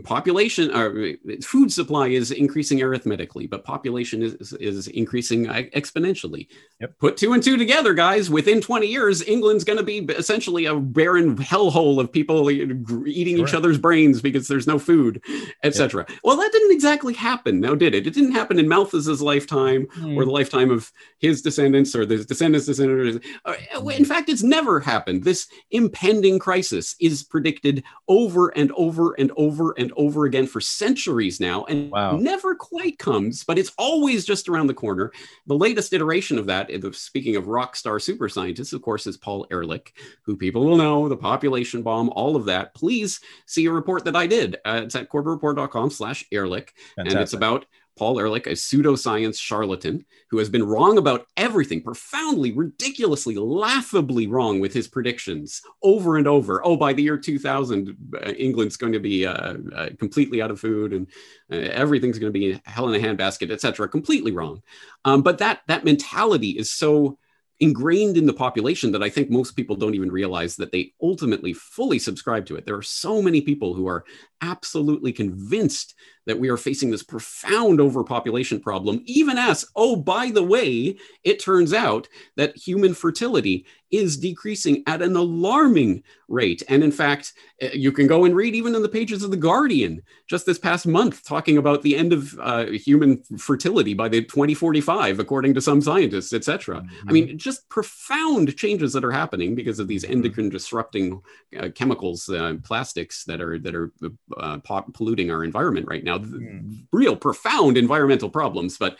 population 0.03 0.69
or 0.75 1.05
uh, 1.05 1.35
food 1.41 1.71
supply 1.71 2.07
is 2.07 2.31
increasing 2.31 2.81
arithmetically, 2.81 3.47
but 3.47 3.63
population 3.63 4.21
is, 4.21 4.51
is 4.53 4.87
increasing 4.89 5.45
exponentially. 5.45 6.47
Yep. 6.81 6.99
Put 6.99 7.17
two 7.17 7.31
and 7.31 7.41
two 7.41 7.55
together, 7.55 7.93
guys. 7.93 8.29
Within 8.29 8.59
20 8.59 8.87
years, 8.87 9.21
England's 9.23 9.63
going 9.63 9.77
to 9.77 9.83
be 9.83 9.99
essentially 10.13 10.65
a 10.65 10.75
barren 10.75 11.37
hellhole 11.37 12.01
of 12.01 12.11
people 12.11 12.51
eating 12.51 13.37
sure. 13.37 13.47
each 13.47 13.53
other's 13.53 13.77
brains 13.77 14.21
because 14.21 14.49
there's 14.49 14.67
no 14.67 14.77
food, 14.77 15.23
etc. 15.63 16.05
Yep. 16.09 16.19
Well, 16.25 16.35
that 16.35 16.51
didn't 16.51 16.73
exactly 16.73 17.13
happen, 17.13 17.61
now 17.61 17.75
did 17.75 17.95
it? 17.95 18.05
It 18.05 18.13
didn't 18.13 18.33
happen 18.33 18.59
in 18.59 18.67
Malthus's 18.67 19.21
lifetime 19.21 19.52
mm. 19.53 20.15
or 20.15 20.25
the 20.25 20.31
lifetime 20.31 20.71
of 20.71 20.91
his 21.19 21.41
descendants 21.41 21.95
or 21.95 22.05
the 22.05 22.23
descendants' 22.23 22.65
descendants. 22.65 23.25
Uh, 23.45 23.53
in 23.89 24.05
fact, 24.05 24.29
it's 24.29 24.43
never 24.43 24.79
happened. 24.79 25.23
This 25.23 25.47
impending 25.71 26.39
crisis 26.39 26.95
is 26.99 27.23
predicted 27.23 27.83
over 28.07 28.49
and 28.49 28.71
over 28.73 29.13
and 29.13 29.31
over 29.37 29.73
and 29.77 29.91
over 29.95 30.25
again 30.25 30.47
for 30.47 30.61
centuries 30.61 31.39
now 31.39 31.63
and 31.65 31.91
wow. 31.91 32.17
never 32.17 32.55
quite 32.55 32.97
comes, 32.99 33.43
but 33.43 33.57
it's 33.57 33.71
always 33.77 34.25
just 34.25 34.49
around 34.49 34.67
the 34.67 34.73
corner. 34.73 35.11
The 35.47 35.55
latest 35.55 35.93
iteration 35.93 36.37
of 36.37 36.45
that, 36.47 36.69
speaking 36.93 37.35
of 37.35 37.47
rock 37.47 37.75
star 37.75 37.99
super 37.99 38.29
scientists, 38.29 38.73
of 38.73 38.81
course, 38.81 39.07
is 39.07 39.17
Paul 39.17 39.47
Ehrlich, 39.51 39.93
who 40.23 40.35
people 40.35 40.65
will 40.65 40.77
know, 40.77 41.07
the 41.07 41.17
population 41.17 41.81
bomb, 41.81 42.09
all 42.09 42.35
of 42.35 42.45
that. 42.45 42.73
Please 42.73 43.19
see 43.45 43.65
a 43.65 43.71
report 43.71 44.05
that 44.05 44.15
I 44.15 44.27
did. 44.27 44.57
Uh, 44.65 44.81
it's 44.83 44.95
at 44.95 45.09
corbettreport.com 45.09 45.89
slash 45.89 46.25
Ehrlich, 46.31 46.73
and 46.97 47.11
it's 47.11 47.33
about 47.33 47.65
Paul 47.97 48.19
Ehrlich, 48.19 48.47
a 48.47 48.51
pseudoscience 48.51 49.39
charlatan 49.39 50.05
who 50.29 50.39
has 50.39 50.49
been 50.49 50.63
wrong 50.63 50.97
about 50.97 51.27
everything, 51.37 51.81
profoundly, 51.81 52.51
ridiculously, 52.51 53.35
laughably 53.35 54.27
wrong 54.27 54.59
with 54.59 54.73
his 54.73 54.87
predictions 54.87 55.61
over 55.83 56.17
and 56.17 56.27
over. 56.27 56.65
Oh, 56.65 56.75
by 56.75 56.93
the 56.93 57.03
year 57.03 57.17
2000, 57.17 57.95
uh, 58.15 58.31
England's 58.31 58.77
going 58.77 58.93
to 58.93 58.99
be 58.99 59.27
uh, 59.27 59.55
uh, 59.75 59.89
completely 59.99 60.41
out 60.41 60.51
of 60.51 60.59
food 60.59 60.93
and 60.93 61.07
uh, 61.51 61.55
everything's 61.55 62.19
going 62.19 62.33
to 62.33 62.39
be 62.39 62.59
hell 62.65 62.91
in 62.91 62.99
a 62.99 63.05
handbasket, 63.05 63.51
etc. 63.51 63.87
Completely 63.87 64.31
wrong. 64.31 64.61
Um, 65.05 65.21
but 65.21 65.37
that 65.37 65.61
that 65.67 65.85
mentality 65.85 66.51
is 66.51 66.71
so 66.71 67.17
ingrained 67.59 68.17
in 68.17 68.25
the 68.25 68.33
population 68.33 68.91
that 68.91 69.03
I 69.03 69.09
think 69.09 69.29
most 69.29 69.51
people 69.51 69.75
don't 69.75 69.95
even 69.95 70.11
realize 70.11 70.55
that 70.57 70.71
they 70.71 70.93
ultimately 71.01 71.53
fully 71.53 71.99
subscribe 71.99 72.45
to 72.47 72.55
it. 72.55 72.65
There 72.65 72.75
are 72.75 72.81
so 72.81 73.21
many 73.21 73.41
people 73.41 73.73
who 73.73 73.87
are 73.87 74.03
absolutely 74.41 75.13
convinced 75.13 75.95
that 76.25 76.39
we 76.39 76.49
are 76.49 76.57
facing 76.57 76.91
this 76.91 77.03
profound 77.03 77.81
overpopulation 77.81 78.59
problem, 78.59 79.01
even 79.05 79.37
as, 79.37 79.65
oh, 79.75 79.95
by 79.95 80.29
the 80.29 80.43
way, 80.43 80.95
it 81.23 81.41
turns 81.41 81.73
out 81.73 82.07
that 82.35 82.55
human 82.55 82.93
fertility 82.93 83.65
is 83.93 84.17
decreasing 84.17 84.81
at 84.87 85.03
an 85.03 85.15
alarming 85.15 86.01
rate. 86.27 86.63
And 86.67 86.83
in 86.83 86.91
fact, 86.91 87.33
eh, 87.61 87.69
you 87.73 87.91
can 87.91 88.07
go 88.07 88.25
and 88.25 88.35
read 88.35 88.55
even 88.55 88.73
in 88.73 88.81
the 88.81 88.89
pages 88.89 89.23
of 89.23 89.29
The 89.29 89.37
Guardian 89.37 90.01
just 90.27 90.47
this 90.47 90.57
past 90.57 90.87
month 90.87 91.23
talking 91.23 91.59
about 91.59 91.83
the 91.83 91.95
end 91.95 92.11
of 92.11 92.37
uh, 92.39 92.65
human 92.65 93.21
fertility 93.37 93.93
by 93.93 94.09
the 94.09 94.23
2045, 94.23 95.19
according 95.19 95.53
to 95.53 95.61
some 95.61 95.79
scientists, 95.79 96.33
etc. 96.33 96.81
Mm-hmm. 96.81 97.09
I 97.09 97.11
mean, 97.11 97.37
just 97.37 97.69
profound 97.69 98.57
changes 98.57 98.93
that 98.93 99.05
are 99.05 99.11
happening 99.11 99.53
because 99.53 99.77
of 99.77 99.87
these 99.87 100.03
mm-hmm. 100.03 100.13
endocrine 100.13 100.49
disrupting 100.49 101.21
uh, 101.59 101.69
chemicals, 101.75 102.27
uh, 102.29 102.55
plastics 102.63 103.25
that 103.25 103.41
are 103.41 103.59
that 103.59 103.75
are 103.75 103.91
uh, 104.37 104.57
polluting 104.93 105.29
our 105.29 105.43
environment 105.43 105.85
right 105.87 106.03
now. 106.03 106.12
Mm. 106.21 106.85
Real 106.91 107.15
profound 107.15 107.77
environmental 107.77 108.29
problems, 108.29 108.77
but 108.77 108.97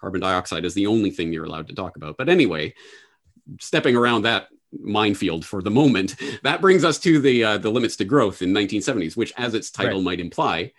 carbon 0.00 0.20
dioxide 0.20 0.64
is 0.64 0.74
the 0.74 0.86
only 0.86 1.10
thing 1.10 1.32
you're 1.32 1.44
allowed 1.44 1.68
to 1.68 1.74
talk 1.74 1.96
about. 1.96 2.16
But 2.16 2.28
anyway, 2.28 2.74
stepping 3.60 3.96
around 3.96 4.22
that 4.22 4.48
minefield 4.72 5.44
for 5.44 5.62
the 5.62 5.70
moment, 5.70 6.16
that 6.42 6.60
brings 6.60 6.84
us 6.84 6.98
to 7.00 7.20
the 7.20 7.44
uh, 7.44 7.58
the 7.58 7.70
limits 7.70 7.96
to 7.96 8.04
growth 8.04 8.42
in 8.42 8.52
1970s, 8.52 9.16
which, 9.16 9.32
as 9.36 9.54
its 9.54 9.70
title 9.70 9.98
right. 9.98 10.04
might 10.04 10.20
imply, 10.20 10.72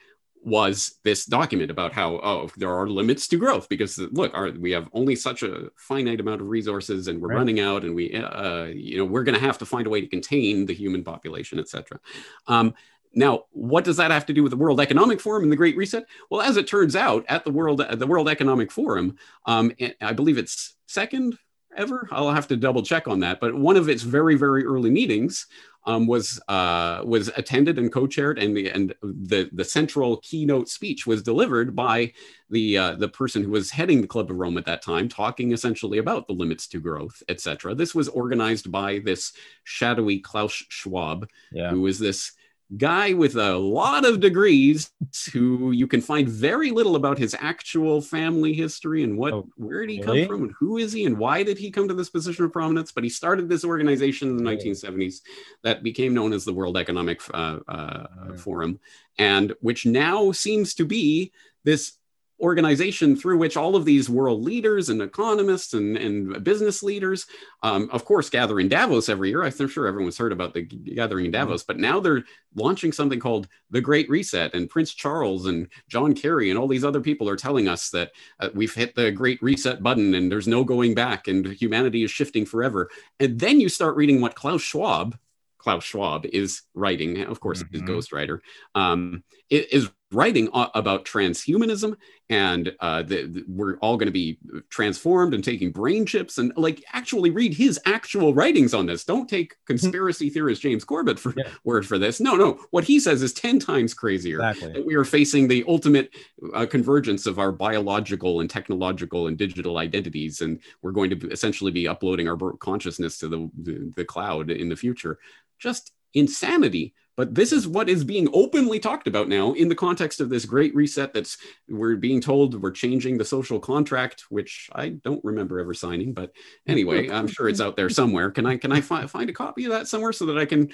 was 0.46 1.00
this 1.04 1.26
document 1.26 1.72
about 1.72 1.92
how 1.92 2.20
oh 2.22 2.50
there 2.56 2.72
are 2.72 2.88
limits 2.88 3.28
to 3.28 3.36
growth 3.36 3.68
because 3.68 3.98
look 3.98 4.32
our, 4.36 4.52
we 4.52 4.70
have 4.70 4.88
only 4.94 5.16
such 5.16 5.42
a 5.42 5.72
finite 5.76 6.20
amount 6.20 6.40
of 6.40 6.48
resources 6.48 7.08
and 7.08 7.20
we're 7.20 7.30
right. 7.30 7.38
running 7.38 7.60
out 7.60 7.84
and 7.84 7.96
we 7.96 8.14
uh, 8.14 8.66
you 8.66 8.96
know 8.96 9.06
we're 9.06 9.24
going 9.24 9.38
to 9.38 9.44
have 9.44 9.58
to 9.58 9.66
find 9.66 9.88
a 9.88 9.90
way 9.90 10.00
to 10.00 10.08
contain 10.08 10.68
the 10.68 10.74
human 10.74 11.04
population 11.04 11.58
etc 11.58 12.00
um, 12.46 12.76
now, 13.16 13.46
what 13.52 13.86
does 13.86 13.98
that 13.98 14.12
have 14.12 14.26
to 14.28 14.34
do 14.34 14.44
with 14.44 14.52
the 14.52 14.58
World 14.58 14.82
Economic 14.82 15.22
Forum 15.22 15.44
and 15.44 15.52
the 15.52 15.56
Great 15.56 15.78
Reset? 15.78 16.06
Well, 16.30 16.42
as 16.42 16.58
it 16.58 16.68
turns 16.68 16.96
out, 16.96 17.26
at 17.30 17.46
the 17.46 17.52
World 17.52 17.84
the 17.92 18.08
World 18.08 18.28
Economic 18.28 18.72
Forum, 18.72 19.18
um, 19.46 19.72
I 20.02 20.14
believe 20.14 20.38
it's 20.38 20.76
second 20.88 21.38
ever. 21.78 22.08
I'll 22.12 22.32
have 22.32 22.48
to 22.50 22.58
double 22.58 22.84
check 22.84 23.08
on 23.08 23.22
that. 23.22 23.40
But 23.40 23.56
one 23.56 23.78
of 23.78 23.88
its 23.88 24.04
very 24.04 24.36
very 24.36 24.66
early 24.66 24.90
meetings 24.90 25.48
um, 25.86 26.08
was 26.08 26.42
uh, 26.50 27.04
was 27.06 27.30
attended 27.38 27.78
and 27.78 27.92
co-chaired, 27.92 28.38
and 28.38 28.56
the 28.56 28.70
and 28.70 28.94
the 29.02 29.50
the 29.54 29.64
central 29.64 30.18
keynote 30.18 30.68
speech 30.68 31.08
was 31.08 31.24
delivered 31.24 31.74
by 31.74 32.12
the 32.50 32.78
uh, 32.78 32.96
the 32.96 33.08
person 33.08 33.44
who 33.44 33.52
was 33.52 33.72
heading 33.72 34.02
the 34.02 34.08
Club 34.08 34.30
of 34.30 34.38
Rome 34.38 34.58
at 34.58 34.66
that 34.66 34.82
time, 34.82 35.08
talking 35.08 35.54
essentially 35.54 36.00
about 36.00 36.28
the 36.28 36.34
limits 36.34 36.68
to 36.68 36.80
growth, 36.80 37.24
etc. 37.30 37.76
This 37.76 37.96
was 37.96 38.10
organized 38.10 38.72
by 38.72 39.00
this 39.00 39.32
shadowy 39.64 40.20
Klaus 40.20 40.64
Schwab, 40.70 41.30
yeah. 41.52 41.70
who 41.70 41.82
was 41.82 42.00
this 42.00 42.34
guy 42.78 43.14
with 43.14 43.36
a 43.36 43.58
lot 43.58 44.06
of 44.06 44.20
degrees 44.20 44.92
who 45.32 45.72
you 45.72 45.88
can 45.88 46.02
find 46.02 46.28
very 46.28 46.72
little 46.72 46.96
about 46.96 47.18
his 47.18 47.36
actual 47.40 48.02
family 48.02 48.54
history 48.54 49.04
and 49.04 49.18
what 49.18 49.34
oh, 49.34 49.48
where 49.56 49.86
did 49.86 49.94
he 49.94 50.02
really? 50.02 50.22
come 50.22 50.28
from 50.28 50.44
and 50.44 50.54
who 50.60 50.78
is 50.78 50.92
he 50.92 51.06
and 51.06 51.18
why 51.18 51.44
did 51.44 51.58
he 51.58 51.72
come 51.72 51.88
to 51.88 51.94
this 51.94 52.10
position 52.10 52.46
of 52.46 52.52
prominence? 52.52 52.92
But 52.92 53.04
he 53.04 53.10
started 53.10 53.48
this 53.48 53.64
organization 53.64 54.30
in 54.30 54.38
the 54.38 54.44
1970s 54.44 55.22
that 55.64 55.84
became 55.84 56.14
known 56.14 56.34
as 56.34 56.46
the 56.46 56.54
world 56.54 56.78
economic 56.78 57.22
uh, 57.34 57.60
uh, 57.68 58.36
forum 58.38 58.80
and 59.18 59.54
which 59.62 59.86
now 59.86 60.32
seems 60.32 60.74
to 60.76 60.86
be 60.86 61.32
this 61.64 61.94
organization 62.42 63.16
through 63.16 63.38
which 63.38 63.56
all 63.56 63.76
of 63.76 63.86
these 63.86 64.10
world 64.10 64.44
leaders 64.44 64.90
and 64.90 65.02
economists 65.02 65.74
and, 65.74 65.96
and 65.96 66.44
business 66.44 66.84
leaders, 66.84 67.28
um, 67.64 67.90
of 67.92 68.04
course, 68.04 68.30
gather 68.30 68.60
in 68.60 68.68
Davos 68.68 69.08
every 69.08 69.30
year. 69.30 69.44
I'm 69.44 69.68
sure 69.70 69.88
everyone's 69.88 70.18
heard 70.18 70.34
about 70.34 70.54
the 70.54 70.64
gathering 70.64 71.26
in 71.26 71.32
mm-hmm. 71.32 71.48
Davos, 71.48 71.64
but 71.64 71.80
now 71.80 72.00
they're 72.00 72.24
launching 72.54 72.92
something 72.92 73.20
called 73.20 73.48
the 73.70 73.82
Great 73.82 74.10
Reset. 74.10 74.54
And 74.54 74.70
Prince 74.70 74.94
Charles 74.94 75.46
and 75.46 75.68
John 75.88 76.14
Kerry 76.14 76.50
and 76.50 76.60
all 76.60 76.68
these 76.68 76.84
other 76.84 77.02
people 77.02 77.30
are 77.30 77.38
telling 77.38 77.68
us 77.68 77.90
that 77.92 78.12
uh, 78.40 78.50
we've 78.54 78.74
hit 78.74 78.96
the 78.96 79.12
Great 79.12 79.42
Reset 79.42 79.82
button 79.82 80.14
and 80.14 80.32
there's 80.32 80.48
no 80.48 80.64
going 80.64 80.94
back 80.94 81.28
and 81.28 81.46
humanity 81.48 82.04
is 82.04 82.12
shifting 82.12 82.46
forever. 82.46 82.90
And 83.20 83.40
then 83.40 83.62
you 83.62 83.70
start 83.70 83.96
reading 83.96 84.20
what 84.20 84.36
Klaus 84.36 84.62
Schwab, 84.62 85.18
Klaus 85.58 85.84
Schwab 85.84 86.28
is 86.28 86.62
writing, 86.76 87.24
of 87.24 87.40
course, 87.40 87.64
mm-hmm. 87.64 87.74
his 87.74 87.82
ghostwriter, 87.82 88.40
um, 88.76 89.24
is 89.50 89.90
writing 90.12 90.50
about 90.54 91.04
transhumanism 91.04 91.96
and 92.30 92.74
uh, 92.80 93.04
the, 93.04 93.24
the, 93.24 93.44
we're 93.48 93.78
all 93.78 93.98
going 93.98 94.08
to 94.08 94.12
be 94.12 94.38
transformed 94.70 95.34
and 95.34 95.44
taking 95.44 95.72
brain 95.72 96.06
chips 96.06 96.38
and 96.38 96.54
like 96.56 96.84
actually 96.94 97.32
read 97.32 97.54
his 97.54 97.80
actual 97.86 98.34
writings 98.34 98.74
on 98.74 98.86
this. 98.86 99.04
Don't 99.04 99.28
take 99.28 99.54
hmm. 99.54 99.74
conspiracy 99.74 100.30
theorist 100.30 100.62
James 100.62 100.84
Corbett 100.84 101.20
for 101.20 101.34
yeah. 101.36 101.50
word 101.64 101.86
for 101.86 101.98
this. 101.98 102.20
No, 102.20 102.36
no. 102.36 102.60
What 102.72 102.84
he 102.84 103.00
says 103.00 103.22
is 103.22 103.34
10 103.34 103.60
times 103.60 103.94
crazier. 103.94 104.38
Exactly. 104.38 104.74
That 104.74 104.86
we 104.86 104.96
are 104.96 105.04
facing 105.04 105.48
the 105.48 105.66
ultimate 105.68 106.16
uh, 106.54 106.66
convergence 106.66 107.26
of 107.26 107.38
our 107.38 107.52
biological 107.52 108.40
and 108.40 108.50
technological 108.50 109.28
and 109.28 109.38
digital 109.38 109.78
identities. 109.78 110.42
And 110.42 110.60
we're 110.82 110.92
going 110.92 111.10
to 111.12 111.30
essentially 111.30 111.72
be 111.72 111.88
uploading 111.88 112.30
our 112.30 112.38
consciousness 112.58 113.18
to 113.20 113.28
the, 113.28 113.52
the, 113.62 113.94
the 113.98 114.06
cloud 114.06 114.50
in 114.50 114.70
the 114.70 114.76
future. 114.76 115.20
Just 115.60 115.92
insanity 116.14 116.94
but 117.16 117.34
this 117.34 117.52
is 117.52 117.68
what 117.68 117.90
is 117.90 118.04
being 118.04 118.28
openly 118.34 118.80
talked 118.80 119.08
about 119.08 119.30
now 119.30 119.54
in 119.54 119.70
the 119.70 119.76
context 119.76 120.20
of 120.20 120.30
this 120.30 120.46
great 120.46 120.76
reset 120.76 121.14
that's 121.14 121.38
we're 121.70 121.96
being 121.96 122.22
told 122.22 122.62
we're 122.62 122.72
changing 122.72 123.18
the 123.18 123.26
social 123.26 123.60
contract, 123.60 124.26
which 124.30 124.70
I 124.74 124.90
don't 124.90 125.24
remember 125.24 125.60
ever 125.60 125.74
signing. 125.74 126.14
But 126.14 126.32
anyway, 126.68 127.10
I'm 127.10 127.28
sure 127.28 127.48
it's 127.48 127.62
out 127.62 127.76
there 127.76 127.90
somewhere. 127.90 128.32
Can 128.32 128.46
I 128.46 128.58
can 128.58 128.72
I 128.72 128.82
fi- 128.82 129.08
find 129.08 129.30
a 129.30 129.34
copy 129.34 129.66
of 129.66 129.72
that 129.72 129.88
somewhere 129.88 130.14
so 130.14 130.26
that 130.26 130.38
I 130.38 130.46
can 130.46 130.70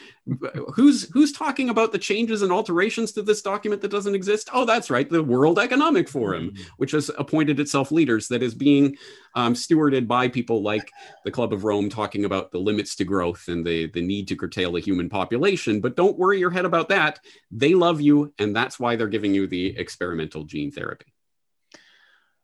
who's 0.73 1.09
who's 1.11 1.31
talking 1.31 1.69
about 1.69 1.91
the 1.91 1.99
changes 1.99 2.41
and 2.41 2.51
alterations 2.51 3.11
to 3.13 3.21
this 3.21 3.41
document 3.41 3.81
that 3.81 3.91
doesn't 3.91 4.15
exist? 4.15 4.49
Oh, 4.53 4.65
that's 4.65 4.89
right, 4.89 5.09
the 5.09 5.23
World 5.23 5.59
Economic 5.59 6.09
Forum, 6.09 6.51
mm-hmm. 6.51 6.63
which 6.77 6.91
has 6.91 7.09
appointed 7.17 7.59
itself 7.59 7.91
leaders 7.91 8.27
that 8.29 8.43
is 8.43 8.55
being 8.55 8.97
um, 9.35 9.53
stewarded 9.53 10.07
by 10.07 10.27
people 10.27 10.61
like 10.61 10.91
the 11.25 11.31
Club 11.31 11.53
of 11.53 11.63
Rome 11.63 11.89
talking 11.89 12.25
about 12.25 12.51
the 12.51 12.59
limits 12.59 12.95
to 12.95 13.03
growth 13.03 13.47
and 13.47 13.65
the, 13.65 13.87
the 13.87 14.01
need 14.01 14.27
to 14.29 14.35
curtail 14.35 14.73
the 14.73 14.79
human 14.79 15.09
population. 15.09 15.81
But 15.81 15.95
don't 15.95 16.17
worry 16.17 16.39
your 16.39 16.51
head 16.51 16.65
about 16.65 16.89
that. 16.89 17.19
They 17.51 17.73
love 17.73 18.01
you, 18.01 18.33
and 18.39 18.55
that's 18.55 18.79
why 18.79 18.95
they're 18.95 19.07
giving 19.07 19.33
you 19.33 19.47
the 19.47 19.77
experimental 19.77 20.43
gene 20.43 20.71
therapy. 20.71 21.13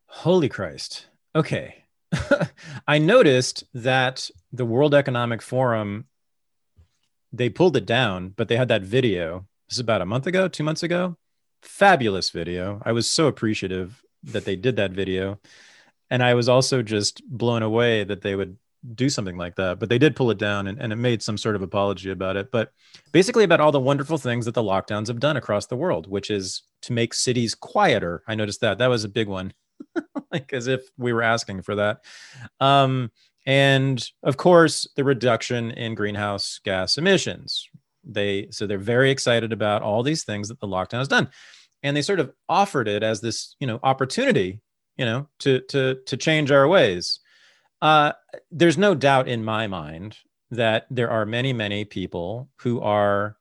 Holy 0.08 0.50
Christ. 0.50 1.08
Okay. 1.36 1.84
I 2.88 2.98
noticed 2.98 3.64
that 3.74 4.30
the 4.52 4.66
World 4.66 4.96
Economic 4.96 5.42
Forum, 5.42 6.06
they 7.34 7.50
pulled 7.50 7.78
it 7.78 7.86
down, 7.86 8.30
but 8.30 8.48
they 8.48 8.56
had 8.56 8.70
that 8.70 8.84
video. 8.84 9.46
This 9.68 9.76
is 9.76 9.82
about 9.82 10.02
a 10.02 10.06
month 10.06 10.28
ago, 10.28 10.48
two 10.48 10.64
months 10.64 10.84
ago. 10.84 11.18
Fabulous 11.62 12.30
video. 12.30 12.82
I 12.86 12.94
was 12.94 13.10
so 13.10 13.28
appreciative 13.28 14.02
that 14.24 14.46
they 14.46 14.56
did 14.56 14.78
that 14.78 14.92
video, 14.92 15.40
and 16.10 16.24
I 16.24 16.34
was 16.34 16.50
also 16.50 16.82
just 16.82 17.22
blown 17.28 17.64
away 17.64 18.04
that 18.04 18.22
they 18.22 18.36
would 18.36 18.58
do 18.94 19.10
something 19.10 19.38
like 19.38 19.56
that. 19.56 19.80
But 19.80 19.90
they 19.90 19.98
did 19.98 20.16
pull 20.16 20.32
it 20.32 20.38
down, 20.38 20.68
and, 20.68 20.80
and 20.82 20.94
it 20.94 20.98
made 20.98 21.22
some 21.22 21.38
sort 21.38 21.56
of 21.56 21.62
apology 21.62 22.12
about 22.12 22.38
it. 22.38 22.52
But 22.52 22.72
basically, 23.12 23.44
about 23.44 23.60
all 23.60 23.72
the 23.72 23.80
wonderful 23.80 24.18
things 24.18 24.46
that 24.46 24.54
the 24.54 24.64
lockdowns 24.64 25.08
have 25.08 25.20
done 25.20 25.38
across 25.38 25.66
the 25.66 25.76
world, 25.76 26.08
which 26.08 26.30
is 26.30 26.64
to 26.84 26.94
make 26.94 27.14
cities 27.14 27.56
quieter. 27.56 28.24
I 28.28 28.36
noticed 28.36 28.62
that 28.62 28.78
that 28.78 28.88
was 28.88 29.04
a 29.04 29.10
big 29.10 29.28
one, 29.28 29.54
like 30.32 30.54
as 30.54 30.68
if 30.68 30.82
we 30.98 31.14
were 31.14 31.24
asking 31.24 31.64
for 31.64 31.76
that. 31.76 32.04
Um, 32.60 33.12
and 33.46 34.06
of 34.24 34.38
course, 34.38 34.88
the 34.96 35.04
reduction 35.04 35.72
in 35.72 35.96
greenhouse 35.96 36.60
gas 36.64 36.98
emissions. 36.98 37.68
They 38.04 38.48
so 38.52 38.68
they're 38.68 38.78
very 38.78 39.12
excited 39.12 39.52
about 39.52 39.82
all 39.82 40.04
these 40.04 40.24
things 40.24 40.48
that 40.48 40.60
the 40.60 40.68
lockdown 40.68 41.00
has 41.00 41.08
done, 41.08 41.30
and 41.84 41.96
they 41.96 42.02
sort 42.02 42.22
of 42.22 42.32
offered 42.48 42.88
it 42.88 43.04
as 43.04 43.20
this 43.20 43.56
you 43.60 43.68
know 43.68 43.80
opportunity 43.84 44.62
you 44.98 45.06
know 45.06 45.28
to 45.40 45.62
to 45.62 46.00
to 46.06 46.18
change 46.18 46.52
our 46.52 46.68
ways. 46.68 47.20
Uh, 47.82 48.14
there's 48.52 48.78
no 48.78 48.96
doubt 48.96 49.28
in 49.28 49.44
my 49.44 49.68
mind 49.68 50.18
that 50.52 50.88
there 50.90 51.10
are 51.10 51.26
many 51.26 51.54
many 51.54 51.86
people 51.86 52.50
who 52.58 52.82
are 52.82 53.38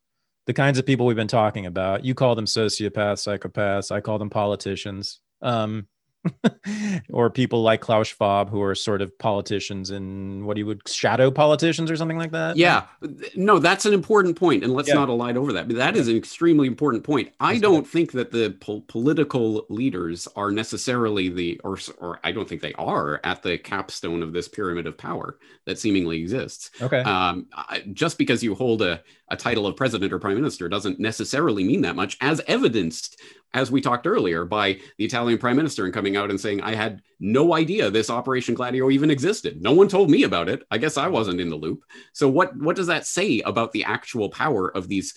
the 0.46 0.52
kinds 0.52 0.78
of 0.78 0.86
people 0.86 1.06
we've 1.06 1.16
been 1.16 1.28
talking 1.28 1.66
about. 1.66 2.04
You 2.04 2.14
call 2.14 2.34
them 2.34 2.44
sociopaths, 2.44 3.26
psychopaths. 3.26 3.90
I 3.90 4.00
call 4.00 4.18
them 4.18 4.30
politicians. 4.30 5.20
Um, 5.42 5.88
or 7.12 7.30
people 7.30 7.62
like 7.62 7.80
Klaus 7.80 8.08
Schwab 8.08 8.50
who 8.50 8.62
are 8.62 8.74
sort 8.74 9.02
of 9.02 9.16
politicians 9.18 9.90
and 9.90 10.46
what 10.46 10.56
you 10.56 10.66
would 10.66 10.86
shadow 10.88 11.30
politicians 11.30 11.90
or 11.90 11.96
something 11.96 12.18
like 12.18 12.32
that. 12.32 12.56
Yeah, 12.56 12.86
no, 13.34 13.58
that's 13.58 13.86
an 13.86 13.94
important 13.94 14.36
point, 14.36 14.64
and 14.64 14.72
let's 14.72 14.88
yeah. 14.88 14.94
not 14.94 15.08
elide 15.08 15.36
over 15.36 15.52
that. 15.52 15.68
But 15.68 15.76
that 15.76 15.96
is 15.96 16.08
an 16.08 16.16
extremely 16.16 16.66
important 16.66 17.04
point. 17.04 17.32
I 17.40 17.54
that's 17.54 17.62
don't 17.62 17.82
good. 17.82 17.90
think 17.90 18.12
that 18.12 18.30
the 18.30 18.56
po- 18.60 18.84
political 18.88 19.66
leaders 19.68 20.28
are 20.36 20.50
necessarily 20.50 21.28
the, 21.28 21.60
or 21.64 21.78
or 21.98 22.20
I 22.24 22.32
don't 22.32 22.48
think 22.48 22.62
they 22.62 22.74
are 22.74 23.20
at 23.24 23.42
the 23.42 23.58
capstone 23.58 24.22
of 24.22 24.32
this 24.32 24.48
pyramid 24.48 24.86
of 24.86 24.96
power 24.96 25.38
that 25.64 25.78
seemingly 25.78 26.20
exists. 26.20 26.70
Okay. 26.80 27.00
Um, 27.00 27.46
just 27.92 28.18
because 28.18 28.42
you 28.42 28.54
hold 28.54 28.82
a 28.82 29.02
a 29.28 29.36
title 29.36 29.66
of 29.66 29.76
president 29.76 30.12
or 30.12 30.18
prime 30.18 30.36
minister 30.36 30.68
doesn't 30.68 31.00
necessarily 31.00 31.64
mean 31.64 31.80
that 31.82 31.96
much, 31.96 32.16
as 32.20 32.40
evidenced 32.46 33.20
as 33.56 33.70
we 33.70 33.80
talked 33.80 34.06
earlier, 34.06 34.44
by 34.44 34.78
the 34.98 35.06
Italian 35.06 35.38
prime 35.38 35.56
minister 35.56 35.86
and 35.86 35.94
coming 35.94 36.14
out 36.14 36.28
and 36.28 36.38
saying, 36.38 36.60
I 36.60 36.74
had 36.74 37.00
no 37.18 37.54
idea 37.54 37.90
this 37.90 38.10
Operation 38.10 38.54
Gladio 38.54 38.90
even 38.90 39.10
existed. 39.10 39.62
No 39.62 39.72
one 39.72 39.88
told 39.88 40.10
me 40.10 40.24
about 40.24 40.50
it. 40.50 40.62
I 40.70 40.76
guess 40.76 40.98
I 40.98 41.08
wasn't 41.08 41.40
in 41.40 41.48
the 41.48 41.56
loop. 41.56 41.82
So 42.12 42.28
what, 42.28 42.54
what 42.58 42.76
does 42.76 42.88
that 42.88 43.06
say 43.06 43.40
about 43.40 43.72
the 43.72 43.84
actual 43.84 44.28
power 44.28 44.68
of 44.68 44.88
these 44.88 45.14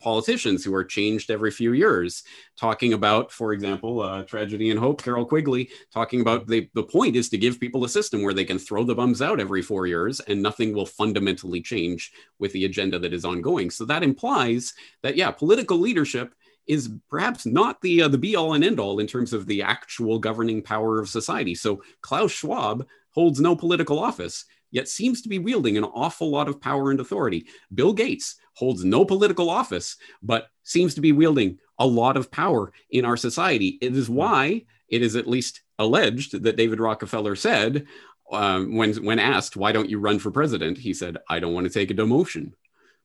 politicians 0.00 0.64
who 0.64 0.72
are 0.74 0.84
changed 0.84 1.30
every 1.30 1.50
few 1.50 1.72
years, 1.72 2.22
talking 2.56 2.94
about, 2.94 3.30
for 3.30 3.52
example, 3.52 4.00
uh, 4.00 4.22
Tragedy 4.22 4.70
and 4.70 4.78
Hope, 4.78 5.02
Carroll 5.02 5.26
Quigley, 5.26 5.70
talking 5.92 6.22
about 6.22 6.46
the, 6.46 6.70
the 6.72 6.84
point 6.84 7.16
is 7.16 7.28
to 7.30 7.36
give 7.36 7.60
people 7.60 7.84
a 7.84 7.88
system 7.88 8.22
where 8.22 8.32
they 8.32 8.44
can 8.44 8.58
throw 8.58 8.84
the 8.84 8.94
bums 8.94 9.20
out 9.20 9.40
every 9.40 9.60
four 9.60 9.86
years 9.86 10.20
and 10.20 10.40
nothing 10.40 10.72
will 10.72 10.86
fundamentally 10.86 11.60
change 11.60 12.12
with 12.38 12.52
the 12.52 12.64
agenda 12.64 12.98
that 13.00 13.12
is 13.12 13.24
ongoing. 13.24 13.70
So 13.70 13.84
that 13.86 14.04
implies 14.04 14.72
that, 15.02 15.16
yeah, 15.16 15.30
political 15.30 15.78
leadership 15.78 16.32
is 16.66 16.90
perhaps 17.08 17.44
not 17.46 17.80
the 17.80 18.02
uh, 18.02 18.08
the 18.08 18.18
be 18.18 18.36
all 18.36 18.54
and 18.54 18.64
end 18.64 18.78
all 18.78 18.98
in 18.98 19.06
terms 19.06 19.32
of 19.32 19.46
the 19.46 19.62
actual 19.62 20.18
governing 20.18 20.62
power 20.62 21.00
of 21.00 21.08
society. 21.08 21.54
So 21.54 21.82
Klaus 22.00 22.30
Schwab 22.30 22.86
holds 23.10 23.40
no 23.40 23.54
political 23.56 23.98
office, 23.98 24.44
yet 24.70 24.88
seems 24.88 25.22
to 25.22 25.28
be 25.28 25.38
wielding 25.38 25.76
an 25.76 25.84
awful 25.84 26.30
lot 26.30 26.48
of 26.48 26.60
power 26.60 26.90
and 26.90 27.00
authority. 27.00 27.46
Bill 27.74 27.92
Gates 27.92 28.36
holds 28.54 28.84
no 28.84 29.04
political 29.04 29.50
office, 29.50 29.96
but 30.22 30.48
seems 30.62 30.94
to 30.94 31.00
be 31.00 31.12
wielding 31.12 31.58
a 31.78 31.86
lot 31.86 32.16
of 32.16 32.30
power 32.30 32.72
in 32.90 33.04
our 33.04 33.16
society. 33.16 33.78
It 33.80 33.96
is 33.96 34.08
why 34.08 34.64
it 34.88 35.02
is 35.02 35.16
at 35.16 35.26
least 35.26 35.62
alleged 35.78 36.42
that 36.42 36.56
David 36.56 36.80
Rockefeller 36.80 37.34
said, 37.34 37.86
um, 38.30 38.76
when 38.76 38.94
when 39.04 39.18
asked 39.18 39.56
why 39.56 39.72
don't 39.72 39.90
you 39.90 39.98
run 39.98 40.18
for 40.18 40.30
president, 40.30 40.78
he 40.78 40.94
said, 40.94 41.18
"I 41.28 41.38
don't 41.38 41.52
want 41.52 41.66
to 41.66 41.72
take 41.72 41.90
a 41.90 41.94
demotion." 41.94 42.52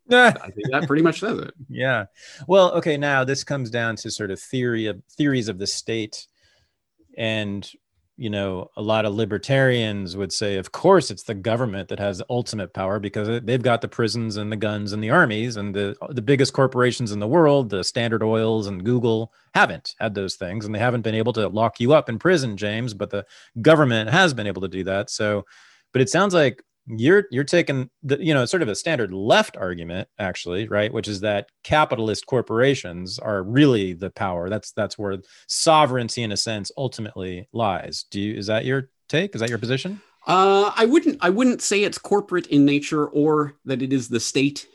I 0.11 0.31
think 0.31 0.71
that 0.71 0.87
pretty 0.87 1.03
much 1.03 1.19
says 1.19 1.39
it. 1.39 1.53
Yeah. 1.69 2.05
Well, 2.47 2.71
okay. 2.73 2.97
Now 2.97 3.23
this 3.23 3.43
comes 3.43 3.69
down 3.69 3.95
to 3.97 4.11
sort 4.11 4.31
of 4.31 4.39
theory 4.39 4.85
of 4.85 5.01
theories 5.11 5.49
of 5.49 5.59
the 5.59 5.67
state, 5.67 6.27
and 7.17 7.69
you 8.19 8.31
know, 8.31 8.71
a 8.75 8.81
lot 8.81 9.05
of 9.05 9.13
libertarians 9.13 10.17
would 10.17 10.33
say, 10.33 10.55
of 10.55 10.71
course, 10.71 11.11
it's 11.11 11.23
the 11.23 11.35
government 11.35 11.87
that 11.89 11.99
has 11.99 12.21
ultimate 12.31 12.73
power 12.73 12.99
because 12.99 13.41
they've 13.43 13.61
got 13.61 13.81
the 13.81 13.87
prisons 13.87 14.37
and 14.37 14.51
the 14.51 14.55
guns 14.55 14.91
and 14.91 15.03
the 15.03 15.11
armies, 15.11 15.55
and 15.55 15.75
the 15.75 15.95
the 16.09 16.21
biggest 16.21 16.53
corporations 16.53 17.11
in 17.11 17.19
the 17.19 17.27
world, 17.27 17.69
the 17.69 17.83
Standard 17.83 18.23
Oils 18.23 18.65
and 18.65 18.83
Google, 18.83 19.31
haven't 19.53 19.93
had 19.99 20.15
those 20.15 20.35
things, 20.35 20.65
and 20.65 20.73
they 20.73 20.79
haven't 20.79 21.03
been 21.03 21.15
able 21.15 21.33
to 21.33 21.47
lock 21.47 21.79
you 21.79 21.93
up 21.93 22.09
in 22.09 22.17
prison, 22.17 22.57
James. 22.57 22.95
But 22.95 23.11
the 23.11 23.25
government 23.61 24.09
has 24.09 24.33
been 24.33 24.47
able 24.47 24.63
to 24.63 24.67
do 24.67 24.83
that. 24.85 25.11
So, 25.11 25.45
but 25.93 26.01
it 26.01 26.09
sounds 26.09 26.33
like 26.33 26.63
you're 26.87 27.25
you're 27.31 27.43
taking 27.43 27.89
the 28.03 28.23
you 28.23 28.33
know 28.33 28.45
sort 28.45 28.63
of 28.63 28.69
a 28.69 28.75
standard 28.75 29.13
left 29.13 29.57
argument 29.57 30.07
actually 30.19 30.67
right 30.69 30.93
which 30.93 31.07
is 31.07 31.19
that 31.19 31.49
capitalist 31.63 32.25
corporations 32.25 33.19
are 33.19 33.43
really 33.43 33.93
the 33.93 34.09
power. 34.09 34.49
That's 34.49 34.71
that's 34.71 34.97
where 34.97 35.17
sovereignty 35.47 36.23
in 36.23 36.31
a 36.31 36.37
sense 36.37 36.71
ultimately 36.77 37.47
lies. 37.51 38.05
Do 38.09 38.21
you 38.21 38.35
is 38.35 38.47
that 38.47 38.65
your 38.65 38.89
take? 39.09 39.35
Is 39.35 39.41
that 39.41 39.49
your 39.49 39.59
position? 39.59 40.01
Uh, 40.25 40.71
i 40.75 40.85
wouldn't 40.85 41.17
i 41.21 41.29
wouldn't 41.29 41.61
say 41.61 41.83
it's 41.83 41.97
corporate 41.97 42.47
in 42.47 42.65
nature 42.65 43.07
or 43.07 43.53
that 43.63 43.81
it 43.81 43.93
is 43.93 44.09
the 44.09 44.19
state 44.19 44.67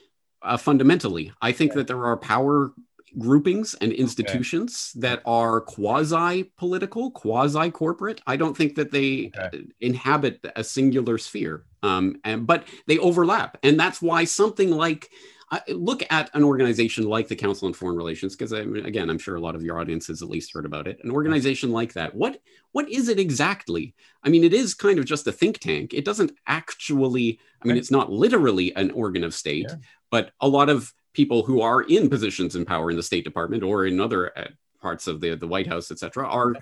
uh, 0.43 0.57
fundamentally. 0.57 1.31
I 1.41 1.51
think 1.51 1.73
that 1.73 1.87
there 1.87 2.05
are 2.05 2.17
power 2.17 2.71
groupings 3.17 3.75
and 3.75 3.91
institutions 3.91 4.93
okay. 4.95 5.07
that 5.07 5.21
are 5.25 5.61
quasi 5.61 6.43
political, 6.57 7.11
quasi 7.11 7.69
corporate. 7.71 8.21
I 8.25 8.37
don't 8.37 8.55
think 8.55 8.75
that 8.75 8.91
they 8.91 9.31
okay. 9.37 9.65
inhabit 9.81 10.45
a 10.55 10.63
singular 10.63 11.17
sphere, 11.17 11.65
um, 11.83 12.17
and, 12.23 12.47
but 12.47 12.67
they 12.87 12.97
overlap. 12.97 13.57
And 13.63 13.79
that's 13.79 14.01
why 14.01 14.25
something 14.25 14.71
like 14.71 15.09
uh, 15.51 15.59
look 15.69 16.03
at 16.09 16.31
an 16.33 16.43
organization 16.43 17.03
like 17.03 17.27
the 17.27 17.35
Council 17.35 17.67
on 17.67 17.73
Foreign 17.73 17.95
Relations, 17.95 18.35
because 18.35 18.51
again, 18.53 19.09
I'm 19.09 19.19
sure 19.19 19.35
a 19.35 19.41
lot 19.41 19.55
of 19.55 19.61
your 19.61 19.79
audience 19.79 20.07
has 20.07 20.23
at 20.23 20.29
least 20.29 20.51
heard 20.53 20.65
about 20.65 20.87
it. 20.87 20.99
An 21.03 21.11
organization 21.11 21.71
like 21.71 21.93
that, 21.93 22.15
what 22.15 22.39
what 22.71 22.89
is 22.89 23.07
it 23.07 23.19
exactly? 23.19 23.93
I 24.23 24.29
mean, 24.29 24.43
it 24.43 24.53
is 24.53 24.73
kind 24.73 24.97
of 24.97 25.05
just 25.05 25.27
a 25.27 25.31
think 25.31 25.59
tank. 25.59 25.93
It 25.93 26.05
doesn't 26.05 26.31
actually. 26.47 27.39
I 27.61 27.67
mean, 27.67 27.77
it's 27.77 27.91
not 27.91 28.11
literally 28.11 28.75
an 28.75 28.91
organ 28.91 29.23
of 29.23 29.33
state, 29.33 29.67
yeah. 29.69 29.75
but 30.09 30.31
a 30.41 30.47
lot 30.47 30.69
of 30.69 30.91
people 31.13 31.43
who 31.43 31.61
are 31.61 31.81
in 31.81 32.09
positions 32.09 32.55
in 32.55 32.65
power 32.65 32.89
in 32.89 32.97
the 32.97 33.03
State 33.03 33.23
Department 33.23 33.63
or 33.63 33.85
in 33.85 33.99
other 33.99 34.37
uh, 34.37 34.47
parts 34.81 35.07
of 35.07 35.21
the, 35.21 35.35
the 35.35 35.47
White 35.47 35.67
House, 35.67 35.91
et 35.91 35.99
cetera, 35.99 36.27
are 36.27 36.55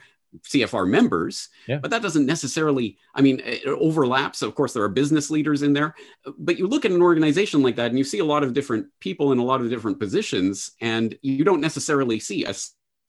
CFR 0.47 0.87
members, 0.87 1.49
yeah. 1.67 1.79
but 1.79 1.91
that 1.91 2.01
doesn't 2.01 2.25
necessarily, 2.25 2.97
I 3.13 3.21
mean, 3.21 3.41
it 3.43 3.65
overlaps. 3.65 4.41
Of 4.41 4.55
course, 4.55 4.73
there 4.73 4.83
are 4.83 4.89
business 4.89 5.29
leaders 5.29 5.61
in 5.61 5.73
there, 5.73 5.93
but 6.37 6.57
you 6.57 6.67
look 6.67 6.85
at 6.85 6.91
an 6.91 7.01
organization 7.01 7.61
like 7.61 7.75
that 7.75 7.89
and 7.89 7.97
you 7.97 8.05
see 8.05 8.19
a 8.19 8.25
lot 8.25 8.43
of 8.43 8.53
different 8.53 8.87
people 8.99 9.33
in 9.33 9.39
a 9.39 9.43
lot 9.43 9.61
of 9.61 9.69
different 9.69 9.99
positions, 9.99 10.71
and 10.79 11.17
you 11.21 11.43
don't 11.43 11.61
necessarily 11.61 12.19
see 12.19 12.45
a 12.45 12.53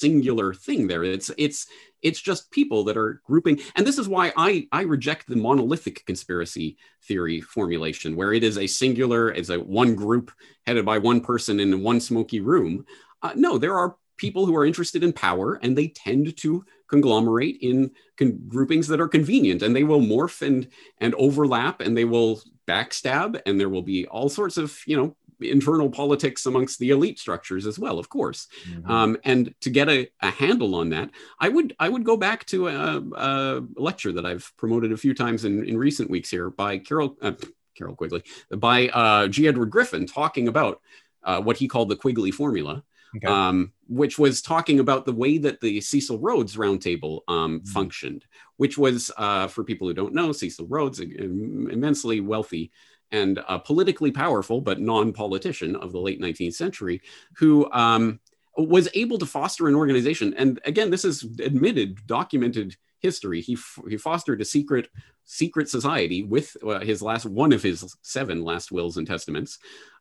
singular 0.03 0.53
thing 0.53 0.89
there. 0.89 1.05
It's 1.05 1.31
it's 1.39 1.67
it's 2.03 2.21
just 2.21 2.51
people 2.51 2.85
that 2.85 2.97
are 2.97 3.23
grouping, 3.25 3.61
and 3.77 3.87
this 3.87 3.99
is 3.99 4.09
why 4.09 4.33
I 4.37 4.67
I 4.73 4.83
reject 4.83 5.29
the 5.29 5.37
monolithic 5.37 6.05
conspiracy 6.07 6.77
theory 7.09 7.41
formulation, 7.41 8.17
where 8.17 8.33
it 8.33 8.43
is 8.43 8.59
a 8.59 8.67
singular, 8.67 9.31
it's 9.31 9.51
a 9.51 9.61
one 9.61 9.95
group 9.95 10.33
headed 10.67 10.85
by 10.85 10.99
one 10.99 11.21
person 11.21 11.61
in 11.61 11.83
one 11.83 12.01
smoky 12.01 12.41
room. 12.41 12.85
Uh, 13.23 13.33
no, 13.37 13.59
there 13.59 13.79
are 13.79 13.97
people 14.17 14.47
who 14.47 14.57
are 14.57 14.67
interested 14.67 15.03
in 15.05 15.13
power, 15.13 15.55
and 15.63 15.77
they 15.77 15.89
tend 15.89 16.37
to 16.37 16.65
conglomerate 16.89 17.59
in 17.61 17.91
con- 18.19 18.39
groupings 18.49 18.89
that 18.89 19.01
are 19.01 19.09
convenient, 19.09 19.63
and 19.63 19.75
they 19.75 19.85
will 19.85 20.01
morph 20.01 20.43
and 20.43 20.69
and 20.99 21.15
overlap, 21.15 21.81
and 21.81 21.97
they 21.97 22.05
will 22.05 22.41
backstab, 22.67 23.41
and 23.47 23.59
there 23.59 23.69
will 23.69 23.87
be 23.95 24.07
all 24.07 24.29
sorts 24.29 24.57
of 24.57 24.69
you 24.87 24.97
know 24.97 25.17
internal 25.45 25.91
politics 25.91 26.47
amongst 26.47 26.79
the 26.79 26.91
elite 26.91 27.19
structures 27.19 27.67
as 27.67 27.79
well, 27.79 27.99
of 27.99 28.09
course. 28.09 28.49
Mm-hmm. 28.69 28.91
Um, 28.91 29.17
and 29.25 29.55
to 29.61 29.71
get 29.71 29.89
a, 29.89 30.09
a, 30.21 30.31
handle 30.31 30.75
on 30.75 30.91
that, 30.91 31.11
I 31.39 31.49
would 31.49 31.75
I 31.79 31.89
would 31.89 32.05
go 32.05 32.17
back 32.17 32.45
to 32.47 32.69
a, 32.69 33.03
a 33.17 33.63
lecture 33.77 34.13
that 34.13 34.27
I've 34.27 34.53
promoted 34.57 34.93
a 34.93 34.97
few 34.97 35.15
times 35.15 35.45
in, 35.45 35.65
in 35.65 35.77
recent 35.77 36.11
weeks 36.11 36.31
here 36.31 36.51
by 36.51 36.79
Carroll 36.79 37.17
uh, 37.23 37.33
Carroll 37.77 37.97
Quigley 37.97 38.23
by 38.51 38.89
uh, 38.89 39.29
G. 39.29 39.49
Edward 39.49 39.71
Griffin 39.71 40.07
talking 40.07 40.49
about 40.49 40.81
uh, 41.25 41.41
what 41.41 41.57
he 41.57 41.69
called 41.69 41.89
the 41.89 41.97
Quigley 41.97 42.31
formula. 42.31 42.83
Okay. 43.15 43.27
Um, 43.27 43.73
which 43.89 44.19
was 44.19 44.41
talking 44.41 44.81
about 44.81 45.05
the 45.05 45.13
way 45.13 45.37
that 45.37 45.61
the 45.61 45.83
Cecil 45.83 46.19
Rhodes 46.19 46.57
Roundtable 46.57 47.21
um, 47.29 47.61
mm-hmm. 47.61 47.69
functioned, 47.69 48.25
which 48.57 48.79
was, 48.79 49.11
uh, 49.19 49.49
for 49.49 49.65
people 49.65 49.87
who 49.87 49.93
don't 49.93 50.15
know, 50.15 50.33
Cecil 50.33 50.67
Rhodes, 50.67 50.99
an 50.99 51.69
immensely 51.71 52.21
wealthy 52.21 52.73
and 53.13 53.41
a 53.49 53.59
politically 53.59 54.11
powerful 54.11 54.61
but 54.61 54.81
non-politician 54.81 55.77
of 55.77 55.93
the 55.93 56.01
late 56.01 56.21
19th 56.21 56.55
century 56.55 57.01
who 57.37 57.71
um, 57.73 58.19
was 58.57 58.89
able 58.95 59.19
to 59.19 59.27
foster 59.27 59.69
an 59.69 59.75
organization. 59.75 60.35
And 60.35 60.61
again 60.65 60.91
this 60.91 61.05
is 61.05 61.23
admitted 61.41 62.07
documented 62.07 62.77
history. 62.99 63.41
He, 63.41 63.59
he 63.89 63.97
fostered 63.97 64.41
a 64.41 64.45
secret 64.45 64.89
secret 65.25 65.69
society 65.69 66.23
with 66.23 66.57
uh, 66.67 66.81
his 66.81 67.01
last 67.01 67.27
one 67.27 67.53
of 67.53 67.63
his 67.63 67.97
seven 68.03 68.43
last 68.43 68.73
wills 68.73 68.97
and 68.97 69.07
testaments 69.07 69.59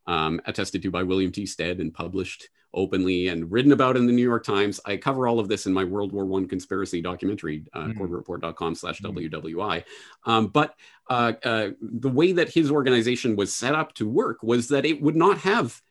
um, 0.07 0.41
attested 0.45 0.81
to 0.83 0.91
by 0.91 1.03
William 1.03 1.31
T. 1.31 1.45
Stead 1.45 1.79
and 1.79 1.93
published 1.93 2.49
openly 2.73 3.27
and 3.27 3.51
written 3.51 3.71
about 3.71 3.97
in 3.97 4.05
the 4.05 4.13
New 4.13 4.23
York 4.23 4.45
Times. 4.45 4.79
I 4.85 4.97
cover 4.97 5.27
all 5.27 5.39
of 5.39 5.47
this 5.47 5.65
in 5.65 5.73
my 5.73 5.83
World 5.83 6.11
War 6.11 6.25
One 6.25 6.47
conspiracy 6.47 7.01
documentary, 7.01 7.65
uh, 7.73 7.85
mm. 7.85 7.97
corbettreport.com 7.97 8.75
slash 8.75 9.01
mm. 9.01 9.29
WWI. 9.29 9.83
Um, 10.25 10.47
but 10.47 10.75
uh, 11.09 11.33
uh, 11.43 11.69
the 11.81 12.09
way 12.09 12.31
that 12.31 12.49
his 12.49 12.71
organization 12.71 13.35
was 13.35 13.53
set 13.53 13.75
up 13.75 13.93
to 13.95 14.07
work 14.07 14.41
was 14.41 14.69
that 14.69 14.85
it 14.85 15.01
would 15.01 15.15
not 15.15 15.39
have 15.39 15.81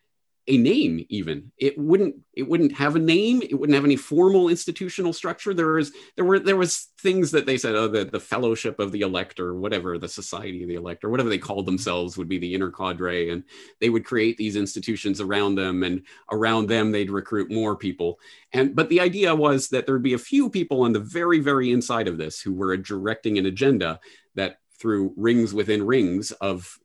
a 0.51 0.57
name 0.59 1.07
even. 1.09 1.53
It 1.59 1.78
wouldn't 1.78 2.16
it 2.34 2.48
wouldn't 2.48 2.72
have 2.72 2.96
a 2.96 2.98
name. 2.98 3.40
It 3.40 3.55
wouldn't 3.55 3.74
have 3.76 3.84
any 3.84 3.94
formal 3.94 4.48
institutional 4.48 5.12
structure. 5.12 5.55
There 5.55 5.74
was 5.74 5.92
there 6.16 6.24
were 6.24 6.40
there 6.40 6.57
was 6.57 6.88
things 6.98 7.30
that 7.30 7.46
they 7.46 7.57
said 7.57 7.76
oh 7.76 7.86
the, 7.86 8.05
the 8.05 8.18
fellowship 8.18 8.80
of 8.80 8.90
the 8.90 9.03
elect 9.03 9.38
or 9.38 9.55
whatever 9.55 9.96
the 9.96 10.09
society 10.09 10.62
of 10.62 10.68
the 10.68 10.74
elect 10.74 11.05
or 11.05 11.11
whatever 11.11 11.28
they 11.28 11.38
called 11.38 11.66
themselves 11.66 12.18
would 12.18 12.28
be 12.28 12.38
the 12.38 12.53
inner 12.53 12.70
cadre. 12.70 13.30
And 13.30 13.44
they 13.80 13.90
would 13.90 14.05
create 14.05 14.36
these 14.36 14.57
institutions 14.57 15.20
around 15.20 15.55
them 15.55 15.84
and 15.84 16.03
around 16.32 16.66
them 16.66 16.90
they'd 16.90 17.12
recruit 17.12 17.53
more 17.53 17.76
people. 17.76 18.18
And 18.53 18.74
but 18.74 18.88
the 18.88 19.01
idea 19.01 19.32
was 19.34 19.68
that 19.68 19.86
there'd 19.86 20.03
be 20.03 20.14
a 20.14 20.18
few 20.18 20.51
people 20.51 20.82
on 20.82 20.92
the 20.92 21.01
very 21.01 21.38
very 21.38 21.70
inside 21.70 22.09
of 22.09 22.18
this 22.18 22.40
who 22.40 22.53
were 22.53 22.76
directing 22.76 23.38
an 23.38 23.46
agenda 23.46 24.01
that 24.34 24.59
through 24.80 25.12
rings 25.16 25.55
within 25.55 25.86
rings 25.86 26.32
of 26.32 26.78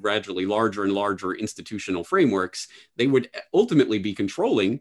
gradually 0.00 0.46
larger 0.46 0.84
and 0.84 0.92
larger 0.92 1.32
institutional 1.32 2.04
frameworks, 2.04 2.68
they 2.96 3.06
would 3.06 3.30
ultimately 3.54 3.98
be 3.98 4.14
controlling 4.14 4.80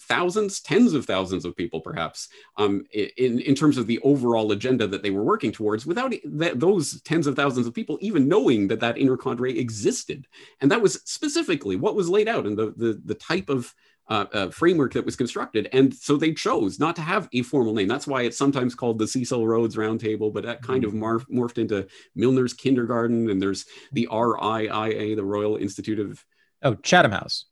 thousands, 0.00 0.60
tens 0.60 0.92
of 0.92 1.04
thousands 1.04 1.44
of 1.44 1.56
people, 1.56 1.80
perhaps, 1.80 2.28
um, 2.56 2.84
in, 2.92 3.40
in 3.40 3.54
terms 3.54 3.76
of 3.76 3.86
the 3.86 3.98
overall 4.00 4.52
agenda 4.52 4.86
that 4.86 5.02
they 5.02 5.10
were 5.10 5.24
working 5.24 5.52
towards, 5.52 5.86
without 5.86 6.10
th- 6.10 6.54
those 6.54 7.00
tens 7.02 7.26
of 7.26 7.34
thousands 7.36 7.66
of 7.66 7.74
people 7.74 7.98
even 8.00 8.28
knowing 8.28 8.68
that 8.68 8.80
that 8.80 8.98
inner 8.98 9.16
cadre 9.16 9.58
existed. 9.58 10.26
And 10.60 10.70
that 10.70 10.82
was 10.82 11.00
specifically 11.04 11.76
what 11.76 11.96
was 11.96 12.08
laid 12.08 12.28
out 12.28 12.46
in 12.46 12.54
the, 12.54 12.72
the, 12.76 13.00
the 13.04 13.14
type 13.14 13.48
of 13.48 13.74
uh, 14.08 14.24
uh, 14.32 14.50
framework 14.50 14.94
that 14.94 15.04
was 15.04 15.16
constructed. 15.16 15.68
And 15.72 15.94
so 15.94 16.16
they 16.16 16.32
chose 16.32 16.78
not 16.78 16.96
to 16.96 17.02
have 17.02 17.28
a 17.32 17.42
formal 17.42 17.74
name. 17.74 17.88
That's 17.88 18.06
why 18.06 18.22
it's 18.22 18.38
sometimes 18.38 18.74
called 18.74 18.98
the 18.98 19.06
Cecil 19.06 19.46
Rhodes 19.46 19.76
Roundtable, 19.76 20.32
but 20.32 20.44
that 20.44 20.62
kind 20.62 20.84
mm-hmm. 20.84 21.02
of 21.02 21.28
morphed 21.28 21.58
into 21.58 21.86
Milner's 22.16 22.54
Kindergarten. 22.54 23.30
And 23.30 23.40
there's 23.40 23.66
the 23.92 24.08
RIIA, 24.10 25.16
the 25.16 25.24
Royal 25.24 25.56
Institute 25.56 26.00
of. 26.00 26.24
Oh, 26.62 26.74
Chatham 26.76 27.12
House. 27.12 27.44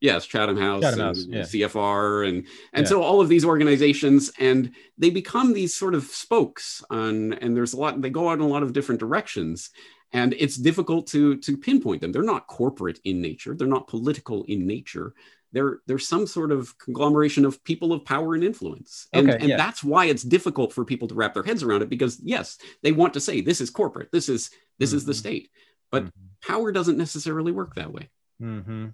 Yes, 0.00 0.26
Chatham 0.26 0.58
House, 0.58 0.82
Chatham 0.82 1.00
House 1.00 1.24
yeah. 1.26 1.42
CFR, 1.42 2.28
and 2.28 2.46
and 2.74 2.84
yeah. 2.84 2.88
so 2.88 3.02
all 3.02 3.22
of 3.22 3.28
these 3.30 3.44
organizations, 3.44 4.30
and 4.38 4.72
they 4.98 5.08
become 5.08 5.54
these 5.54 5.74
sort 5.74 5.94
of 5.94 6.04
spokes 6.04 6.84
on, 6.90 7.32
and 7.34 7.56
there's 7.56 7.72
a 7.72 7.78
lot. 7.78 7.98
They 8.02 8.10
go 8.10 8.28
out 8.28 8.34
in 8.34 8.44
a 8.44 8.48
lot 8.48 8.62
of 8.62 8.74
different 8.74 8.98
directions, 8.98 9.70
and 10.12 10.34
it's 10.34 10.56
difficult 10.56 11.06
to 11.08 11.38
to 11.38 11.56
pinpoint 11.56 12.02
them. 12.02 12.12
They're 12.12 12.22
not 12.22 12.48
corporate 12.48 13.00
in 13.04 13.22
nature. 13.22 13.54
They're 13.54 13.66
not 13.66 13.88
political 13.88 14.44
in 14.44 14.66
nature 14.66 15.14
they're 15.54 15.78
they're 15.86 15.98
some 15.98 16.26
sort 16.26 16.52
of 16.52 16.76
conglomeration 16.78 17.44
of 17.44 17.62
people 17.64 17.92
of 17.92 18.04
power 18.04 18.34
and 18.34 18.44
influence 18.44 19.06
and, 19.12 19.30
okay, 19.30 19.38
and 19.40 19.48
yeah. 19.50 19.56
that's 19.56 19.82
why 19.82 20.06
it's 20.06 20.22
difficult 20.22 20.72
for 20.72 20.84
people 20.84 21.08
to 21.08 21.14
wrap 21.14 21.32
their 21.32 21.42
heads 21.42 21.62
around 21.62 21.80
it 21.80 21.88
because 21.88 22.20
yes 22.22 22.58
they 22.82 22.92
want 22.92 23.14
to 23.14 23.20
say 23.20 23.40
this 23.40 23.60
is 23.60 23.70
corporate 23.70 24.10
this 24.12 24.28
is 24.28 24.50
this 24.78 24.90
mm-hmm. 24.90 24.96
is 24.96 25.04
the 25.06 25.12
mm-hmm. 25.12 25.18
state 25.18 25.50
but 25.90 26.04
mm-hmm. 26.04 26.52
power 26.52 26.72
doesn't 26.72 26.98
necessarily 26.98 27.52
work 27.52 27.74
that 27.74 27.92
way 27.92 28.10
mm-hmm. 28.42 28.88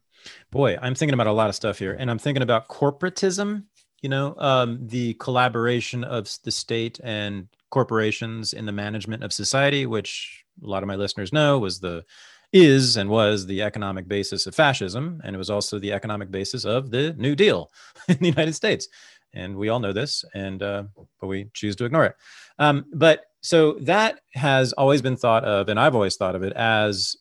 boy 0.53 0.77
i'm 0.81 0.95
thinking 0.95 1.15
about 1.15 1.27
a 1.27 1.33
lot 1.33 1.49
of 1.49 1.57
stuff 1.57 1.79
here 1.79 1.97
and 1.99 2.11
i'm 2.11 2.19
thinking 2.19 2.43
about 2.43 2.69
corporatism 2.69 3.65
you 4.03 4.09
know 4.09 4.35
um, 4.39 4.79
the 4.87 5.15
collaboration 5.15 6.05
of 6.05 6.29
the 6.45 6.51
state 6.51 7.01
and 7.03 7.49
corporations 7.71 8.53
in 8.53 8.67
the 8.67 8.73
management 8.73 9.25
of 9.25 9.33
society 9.33 9.87
which 9.87 10.45
a 10.63 10.67
lot 10.67 10.83
of 10.83 10.87
my 10.87 10.97
listeners 10.97 11.33
know 11.33 11.59
was 11.59 11.81
the 11.81 12.05
is 12.53 12.97
and 12.97 13.09
was 13.09 13.47
the 13.47 13.63
economic 13.63 14.09
basis 14.09 14.47
of 14.47 14.55
fascism, 14.55 15.21
and 15.25 15.35
it 15.35 15.39
was 15.39 15.51
also 15.51 15.79
the 15.79 15.93
economic 15.93 16.31
basis 16.31 16.65
of 16.65 16.91
the 16.91 17.13
New 17.15 17.35
Deal 17.35 17.71
in 18.09 18.17
the 18.19 18.29
United 18.29 18.55
States. 18.55 18.89
And 19.33 19.57
we 19.57 19.69
all 19.69 19.79
know 19.79 19.93
this, 19.93 20.25
and 20.35 20.63
uh, 20.63 20.85
but 21.21 21.29
we 21.29 21.51
choose 21.55 21.77
to 21.77 21.85
ignore 21.85 22.07
it. 22.07 22.17
Um, 22.59 22.85
but 22.93 23.27
so 23.43 23.75
that 23.83 24.21
has 24.35 24.73
always 24.73 25.03
been 25.03 25.17
thought 25.17 25.45
of, 25.45 25.69
and 25.69 25.79
I've 25.79 25.95
always 25.95 26.17
thought 26.17 26.35
of 26.35 26.43
it 26.43 26.53
as 26.55 27.17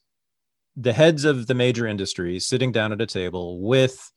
the 0.76 0.94
heads 0.94 1.26
of 1.26 1.48
the 1.48 1.54
major 1.54 1.86
industries 1.86 2.46
sitting 2.46 2.72
down 2.72 2.92
at 2.92 3.02
a 3.02 3.06
table 3.06 3.62
with 3.62 4.12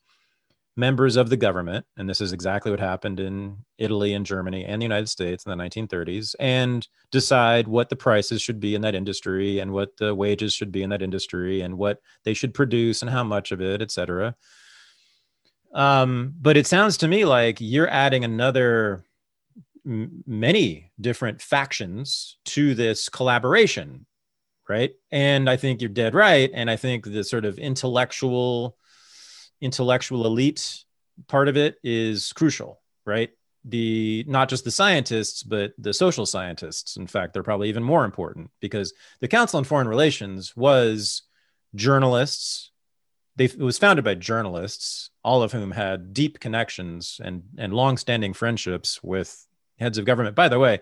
members 0.77 1.17
of 1.17 1.29
the 1.29 1.37
government, 1.37 1.85
and 1.97 2.09
this 2.09 2.21
is 2.21 2.33
exactly 2.33 2.71
what 2.71 2.81
happened 2.81 3.21
in 3.21 3.59
Italy 3.79 4.15
and 4.15 4.25
Germany 4.25 4.65
and 4.65 4.81
the 4.81 4.85
United 4.85 5.09
States 5.09 5.45
in 5.45 5.51
the 5.51 5.65
1930s, 5.65 6.35
and 6.41 6.87
decide 7.11 7.69
what 7.69 7.91
the 7.91 7.97
prices 7.97 8.41
should 8.41 8.59
be 8.59 8.75
in 8.75 8.81
that 8.83 8.95
industry 8.95 9.59
and 9.59 9.73
what 9.73 9.97
the 9.99 10.15
wages 10.15 10.55
should 10.55 10.73
be 10.73 10.83
in 10.83 10.91
that 10.91 11.03
industry 11.03 11.61
and 11.61 11.77
what 11.77 12.01
they 12.25 12.33
should 12.33 12.55
produce 12.55 13.03
and 13.03 13.11
how 13.11 13.23
much 13.23 13.53
of 13.53 13.61
it, 13.61 13.83
et 13.83 13.91
cetera. 13.91 14.35
Um, 15.75 16.35
but 16.41 16.57
it 16.57 16.67
sounds 16.67 16.97
to 16.99 17.09
me 17.09 17.25
like 17.25 17.59
you're 17.61 17.89
adding 17.89 18.25
another 18.25 19.05
many 19.85 20.93
different 21.01 21.43
factions 21.43 22.37
to 22.45 22.75
this 22.75 23.09
collaboration, 23.09 24.07
right? 24.69 24.93
And 25.11 25.51
I 25.51 25.57
think 25.57 25.81
you're 25.81 25.91
dead 25.91 26.15
right. 26.15 26.51
And 26.55 26.71
I 26.71 26.77
think 26.77 27.05
the 27.05 27.25
sort 27.25 27.45
of 27.45 27.59
intellectual 27.59 28.77
intellectual 29.63 30.27
elite 30.27 30.85
part 31.29 31.49
of 31.49 31.57
it 31.57 31.77
is 31.83 32.33
crucial, 32.33 32.81
right? 33.07 33.31
The 33.65 34.25
not 34.27 34.49
just 34.49 34.65
the 34.65 34.71
scientists, 34.71 35.43
but 35.43 35.73
the 35.79 35.95
social 35.95 36.27
scientists. 36.27 36.97
In 36.97 37.07
fact, 37.07 37.33
they're 37.33 37.43
probably 37.43 37.69
even 37.69 37.85
more 37.85 38.05
important 38.05 38.51
because 38.61 38.93
the 39.21 39.29
Council 39.29 39.59
on 39.59 39.65
Foreign 39.65 39.89
Relations 39.89 40.57
was 40.57 41.23
journalists. 41.75 42.71
They, 43.37 43.45
it 43.45 43.59
was 43.59 43.79
founded 43.79 44.05
by 44.05 44.17
journalists, 44.17 45.11
all 45.25 45.43
of 45.43 45.53
whom 45.53 45.71
had 45.71 46.13
deep 46.13 46.41
connections 46.41 47.21
and 47.23 47.45
and 47.57 47.73
long-standing 47.73 48.35
friendships 48.35 49.03
with 49.03 49.47
heads 49.79 49.97
of 49.97 50.05
government. 50.05 50.35
By 50.35 50.49
the 50.49 50.59
way, 50.59 50.81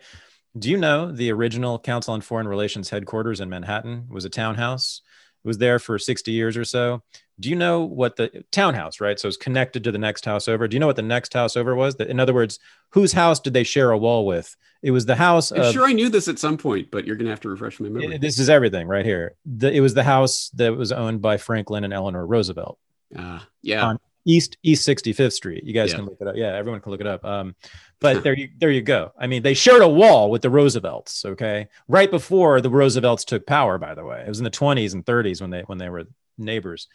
do 0.58 0.70
you 0.70 0.78
know 0.78 1.12
the 1.12 1.30
original 1.30 1.78
Council 1.78 2.14
on 2.14 2.22
Foreign 2.22 2.48
Relations 2.48 2.88
headquarters 2.90 3.40
in 3.40 3.50
Manhattan 3.50 4.06
was 4.08 4.24
a 4.24 4.30
townhouse? 4.30 5.02
It 5.44 5.48
was 5.48 5.58
there 5.58 5.78
for 5.78 5.98
60 5.98 6.32
years 6.32 6.56
or 6.56 6.64
so 6.64 7.02
do 7.40 7.48
you 7.48 7.56
know 7.56 7.80
what 7.82 8.16
the 8.16 8.44
townhouse, 8.50 9.00
right? 9.00 9.18
So 9.18 9.26
it's 9.26 9.36
connected 9.36 9.82
to 9.84 9.92
the 9.92 9.98
next 9.98 10.24
house 10.24 10.46
over. 10.46 10.68
Do 10.68 10.74
you 10.74 10.80
know 10.80 10.86
what 10.86 10.96
the 10.96 11.02
next 11.02 11.32
house 11.32 11.56
over 11.56 11.74
was? 11.74 11.96
That, 11.96 12.08
in 12.08 12.20
other 12.20 12.34
words, 12.34 12.58
whose 12.90 13.12
house 13.12 13.40
did 13.40 13.54
they 13.54 13.64
share 13.64 13.90
a 13.90 13.98
wall 13.98 14.26
with? 14.26 14.56
It 14.82 14.92
was 14.92 15.06
the 15.06 15.16
house. 15.16 15.50
I'm 15.50 15.60
of, 15.60 15.72
sure 15.72 15.86
I 15.86 15.92
knew 15.92 16.08
this 16.08 16.28
at 16.28 16.38
some 16.38 16.56
point, 16.56 16.90
but 16.90 17.06
you're 17.06 17.16
going 17.16 17.26
to 17.26 17.32
have 17.32 17.40
to 17.40 17.48
refresh 17.48 17.80
my 17.80 17.88
memory. 17.88 18.18
This 18.18 18.38
is 18.38 18.48
everything 18.48 18.86
right 18.86 19.04
here. 19.04 19.34
The, 19.44 19.72
it 19.72 19.80
was 19.80 19.94
the 19.94 20.04
house 20.04 20.50
that 20.54 20.74
was 20.76 20.92
owned 20.92 21.20
by 21.20 21.36
Franklin 21.36 21.84
and 21.84 21.92
Eleanor 21.92 22.26
Roosevelt. 22.26 22.78
Uh, 23.16 23.40
yeah. 23.62 23.84
On 23.84 23.98
East 24.26 24.58
East 24.62 24.86
65th 24.86 25.32
Street. 25.32 25.64
You 25.64 25.72
guys 25.72 25.90
yeah. 25.90 25.96
can 25.96 26.04
look 26.04 26.18
it 26.20 26.26
up. 26.26 26.36
Yeah, 26.36 26.54
everyone 26.54 26.80
can 26.80 26.92
look 26.92 27.00
it 27.00 27.06
up. 27.06 27.24
Um, 27.24 27.54
but 28.00 28.22
there 28.22 28.36
you 28.36 28.50
there 28.58 28.70
you 28.70 28.82
go. 28.82 29.12
I 29.18 29.26
mean, 29.26 29.42
they 29.42 29.54
shared 29.54 29.82
a 29.82 29.88
wall 29.88 30.30
with 30.30 30.42
the 30.42 30.50
Roosevelts. 30.50 31.24
Okay, 31.24 31.68
right 31.88 32.10
before 32.10 32.60
the 32.60 32.68
Roosevelts 32.68 33.24
took 33.24 33.46
power. 33.46 33.78
By 33.78 33.94
the 33.94 34.04
way, 34.04 34.22
it 34.24 34.28
was 34.28 34.38
in 34.38 34.44
the 34.44 34.50
20s 34.50 34.92
and 34.92 35.04
30s 35.04 35.40
when 35.40 35.50
they 35.50 35.62
when 35.62 35.78
they 35.78 35.88
were 35.88 36.04
neighbors 36.36 36.86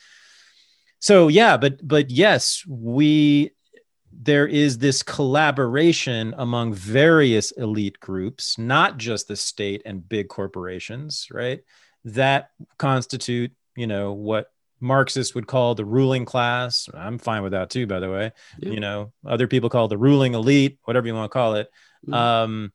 so 1.05 1.27
yeah 1.27 1.55
but 1.55 1.87
but 1.87 2.09
yes 2.09 2.63
we 2.67 3.51
there 4.11 4.47
is 4.47 4.79
this 4.79 5.03
collaboration 5.03 6.33
among 6.39 6.73
various 6.73 7.51
elite 7.51 7.99
groups 7.99 8.57
not 8.57 8.97
just 8.97 9.27
the 9.27 9.35
state 9.35 9.83
and 9.85 10.09
big 10.09 10.27
corporations 10.29 11.27
right? 11.31 11.61
That 12.05 12.49
constitute 12.79 13.51
you 13.75 13.85
know 13.85 14.13
what 14.13 14.51
marxists 14.79 15.35
would 15.35 15.45
call 15.45 15.75
the 15.75 15.85
ruling 15.85 16.25
class. 16.25 16.89
I'm 16.91 17.19
fine 17.19 17.43
with 17.43 17.51
that 17.51 17.69
too 17.69 17.85
by 17.85 17.99
the 17.99 18.09
way. 18.09 18.31
Yeah. 18.59 18.71
you 18.71 18.79
know 18.79 19.13
other 19.23 19.47
people 19.47 19.69
call 19.69 19.87
the 19.87 19.99
ruling 19.99 20.33
elite 20.33 20.79
whatever 20.85 21.05
you 21.05 21.13
want 21.13 21.31
to 21.31 21.33
call 21.33 21.53
it. 21.53 21.69
Mm. 22.07 22.13
um 22.15 22.73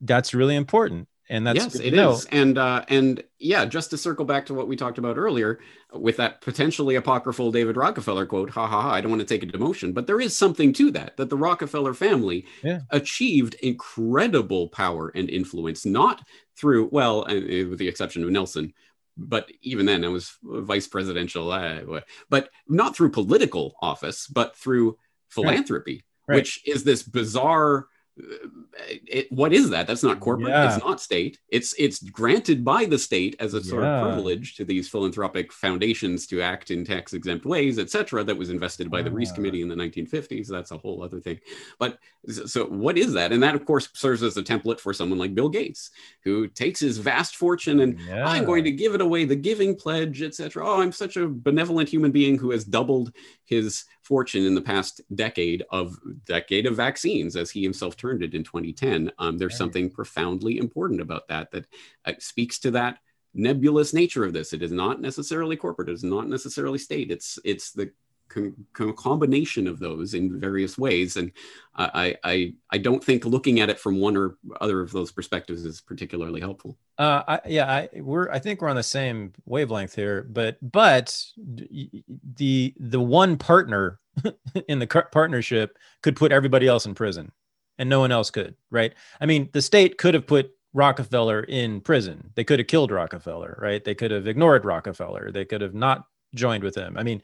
that's 0.00 0.34
really 0.34 0.56
important 0.56 1.06
and 1.32 1.46
that's 1.46 1.56
yes 1.56 1.74
it 1.76 1.94
is 1.94 2.26
and 2.26 2.58
uh 2.58 2.84
and 2.88 3.24
yeah 3.38 3.64
just 3.64 3.90
to 3.90 3.96
circle 3.96 4.24
back 4.24 4.44
to 4.44 4.54
what 4.54 4.68
we 4.68 4.76
talked 4.76 4.98
about 4.98 5.16
earlier 5.16 5.58
with 5.94 6.18
that 6.18 6.42
potentially 6.42 6.94
apocryphal 6.94 7.50
david 7.50 7.76
rockefeller 7.76 8.26
quote 8.26 8.50
ha 8.50 8.66
ha 8.66 8.82
ha 8.82 8.92
i 8.92 9.00
don't 9.00 9.10
want 9.10 9.20
to 9.20 9.26
take 9.26 9.42
a 9.42 9.46
demotion 9.46 9.94
but 9.94 10.06
there 10.06 10.20
is 10.20 10.36
something 10.36 10.72
to 10.72 10.90
that 10.90 11.16
that 11.16 11.30
the 11.30 11.36
rockefeller 11.36 11.94
family 11.94 12.44
yeah. 12.62 12.80
achieved 12.90 13.54
incredible 13.62 14.68
power 14.68 15.08
and 15.14 15.30
influence 15.30 15.86
not 15.86 16.22
through 16.56 16.88
well 16.92 17.22
uh, 17.28 17.34
with 17.34 17.78
the 17.78 17.88
exception 17.88 18.22
of 18.22 18.30
nelson 18.30 18.72
but 19.16 19.50
even 19.62 19.86
then 19.86 20.04
it 20.04 20.08
was 20.08 20.36
vice 20.42 20.86
presidential 20.86 21.50
uh, 21.50 22.00
but 22.28 22.50
not 22.68 22.94
through 22.94 23.10
political 23.10 23.74
office 23.80 24.26
but 24.26 24.54
through 24.54 24.98
philanthropy 25.30 26.04
right. 26.28 26.34
Right. 26.34 26.36
which 26.36 26.60
is 26.66 26.84
this 26.84 27.02
bizarre 27.02 27.86
it, 28.16 29.30
what 29.32 29.52
is 29.52 29.70
that? 29.70 29.86
That's 29.86 30.02
not 30.02 30.20
corporate. 30.20 30.50
Yeah. 30.50 30.74
It's 30.74 30.84
not 30.84 31.00
state. 31.00 31.38
It's 31.48 31.74
it's 31.78 32.02
granted 32.02 32.64
by 32.64 32.84
the 32.84 32.98
state 32.98 33.36
as 33.40 33.54
a 33.54 33.62
sort 33.62 33.84
yeah. 33.84 34.00
of 34.00 34.12
privilege 34.12 34.54
to 34.56 34.64
these 34.64 34.88
philanthropic 34.88 35.52
foundations 35.52 36.26
to 36.26 36.42
act 36.42 36.70
in 36.70 36.84
tax 36.84 37.14
exempt 37.14 37.46
ways, 37.46 37.78
etc. 37.78 38.22
That 38.24 38.36
was 38.36 38.50
invested 38.50 38.90
by 38.90 39.02
the 39.02 39.10
Reece 39.10 39.32
Committee 39.32 39.62
in 39.62 39.68
the 39.68 39.74
1950s. 39.74 40.46
That's 40.46 40.72
a 40.72 40.78
whole 40.78 41.02
other 41.02 41.20
thing. 41.20 41.40
But 41.78 41.98
so 42.28 42.66
what 42.66 42.98
is 42.98 43.14
that? 43.14 43.32
And 43.32 43.42
that 43.42 43.54
of 43.54 43.64
course 43.64 43.88
serves 43.94 44.22
as 44.22 44.36
a 44.36 44.42
template 44.42 44.80
for 44.80 44.92
someone 44.92 45.18
like 45.18 45.34
Bill 45.34 45.48
Gates, 45.48 45.90
who 46.24 46.48
takes 46.48 46.80
his 46.80 46.98
vast 46.98 47.36
fortune 47.36 47.80
and 47.80 47.98
yeah. 48.00 48.28
I'm 48.28 48.44
going 48.44 48.64
to 48.64 48.72
give 48.72 48.94
it 48.94 49.00
away, 49.00 49.24
the 49.24 49.36
giving 49.36 49.74
pledge, 49.74 50.22
etc. 50.22 50.66
Oh, 50.66 50.82
I'm 50.82 50.92
such 50.92 51.16
a 51.16 51.28
benevolent 51.28 51.88
human 51.88 52.10
being 52.10 52.36
who 52.36 52.50
has 52.50 52.64
doubled 52.64 53.12
his 53.52 53.84
fortune 54.02 54.44
in 54.44 54.54
the 54.54 54.60
past 54.60 55.00
decade 55.14 55.64
of 55.70 55.96
decade 56.24 56.66
of 56.66 56.76
vaccines, 56.76 57.36
as 57.36 57.50
he 57.50 57.62
himself 57.62 57.96
termed 57.96 58.22
it 58.22 58.34
in 58.34 58.42
2010. 58.42 59.12
Um, 59.18 59.38
there's 59.38 59.52
right. 59.52 59.58
something 59.58 59.90
profoundly 59.90 60.58
important 60.58 61.00
about 61.00 61.28
that 61.28 61.50
that 61.52 61.66
uh, 62.04 62.12
speaks 62.18 62.58
to 62.60 62.70
that 62.72 62.98
nebulous 63.34 63.94
nature 63.94 64.24
of 64.24 64.32
this. 64.32 64.52
It 64.52 64.62
is 64.62 64.72
not 64.72 65.00
necessarily 65.00 65.56
corporate. 65.56 65.88
It 65.88 65.94
is 65.94 66.04
not 66.04 66.28
necessarily 66.28 66.78
state. 66.78 67.10
It's 67.10 67.38
it's 67.44 67.72
the 67.72 67.92
com- 68.32 68.94
combination 68.94 69.66
of 69.66 69.78
those 69.78 70.14
in 70.14 70.38
various 70.40 70.78
ways. 70.78 71.16
And 71.16 71.32
I, 71.74 72.16
I, 72.24 72.54
I 72.70 72.78
don't 72.78 73.02
think 73.02 73.24
looking 73.24 73.60
at 73.60 73.70
it 73.70 73.78
from 73.78 74.00
one 74.00 74.16
or 74.16 74.36
other 74.60 74.80
of 74.80 74.92
those 74.92 75.12
perspectives 75.12 75.64
is 75.64 75.80
particularly 75.80 76.40
helpful. 76.40 76.76
Uh, 76.98 77.22
I, 77.26 77.40
yeah, 77.46 77.70
I, 77.70 77.88
we're, 78.00 78.30
I 78.30 78.38
think 78.38 78.60
we're 78.60 78.68
on 78.68 78.76
the 78.76 78.82
same 78.82 79.32
wavelength 79.44 79.94
here, 79.94 80.26
but, 80.30 80.58
but 80.60 81.16
the, 81.36 82.74
the 82.78 83.00
one 83.00 83.36
partner 83.36 83.98
in 84.68 84.78
the 84.78 84.86
partnership 84.86 85.78
could 86.02 86.16
put 86.16 86.32
everybody 86.32 86.66
else 86.66 86.86
in 86.86 86.94
prison 86.94 87.32
and 87.78 87.88
no 87.88 88.00
one 88.00 88.12
else 88.12 88.30
could, 88.30 88.54
right? 88.70 88.92
I 89.20 89.26
mean, 89.26 89.48
the 89.52 89.62
state 89.62 89.98
could 89.98 90.14
have 90.14 90.26
put 90.26 90.52
Rockefeller 90.74 91.42
in 91.42 91.80
prison. 91.80 92.30
They 92.34 92.44
could 92.44 92.58
have 92.58 92.68
killed 92.68 92.90
Rockefeller, 92.90 93.58
right? 93.60 93.82
They 93.84 93.94
could 93.94 94.10
have 94.10 94.26
ignored 94.26 94.64
Rockefeller. 94.64 95.30
They 95.30 95.44
could 95.44 95.60
have 95.60 95.74
not 95.74 96.06
joined 96.34 96.64
with 96.64 96.74
him. 96.74 96.96
I 96.96 97.02
mean, 97.02 97.22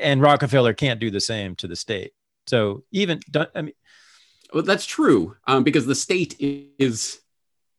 and 0.00 0.20
Rockefeller 0.20 0.74
can't 0.74 1.00
do 1.00 1.10
the 1.10 1.20
same 1.20 1.56
to 1.56 1.68
the 1.68 1.76
state. 1.76 2.12
So 2.46 2.84
even 2.92 3.20
I 3.54 3.62
mean, 3.62 3.74
well, 4.52 4.62
that's 4.62 4.86
true 4.86 5.36
um, 5.46 5.64
because 5.64 5.86
the 5.86 5.94
state 5.94 6.36
is 6.38 7.20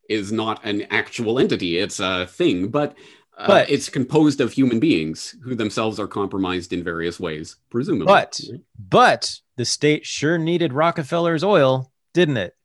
is 0.08 0.32
not 0.32 0.64
an 0.64 0.82
actual 0.90 1.38
entity; 1.38 1.78
it's 1.78 2.00
a 2.00 2.26
thing, 2.26 2.68
but. 2.68 2.96
Uh, 3.36 3.46
but 3.46 3.70
it's 3.70 3.88
composed 3.88 4.40
of 4.40 4.52
human 4.52 4.80
beings 4.80 5.36
who 5.44 5.54
themselves 5.54 6.00
are 6.00 6.08
compromised 6.08 6.72
in 6.72 6.82
various 6.82 7.20
ways, 7.20 7.54
presumably. 7.70 8.06
But 8.06 8.40
but 8.76 9.38
the 9.56 9.64
state 9.64 10.04
sure 10.04 10.38
needed 10.38 10.72
Rockefeller's 10.72 11.44
oil, 11.44 11.92
didn't 12.14 12.38
it? 12.38 12.56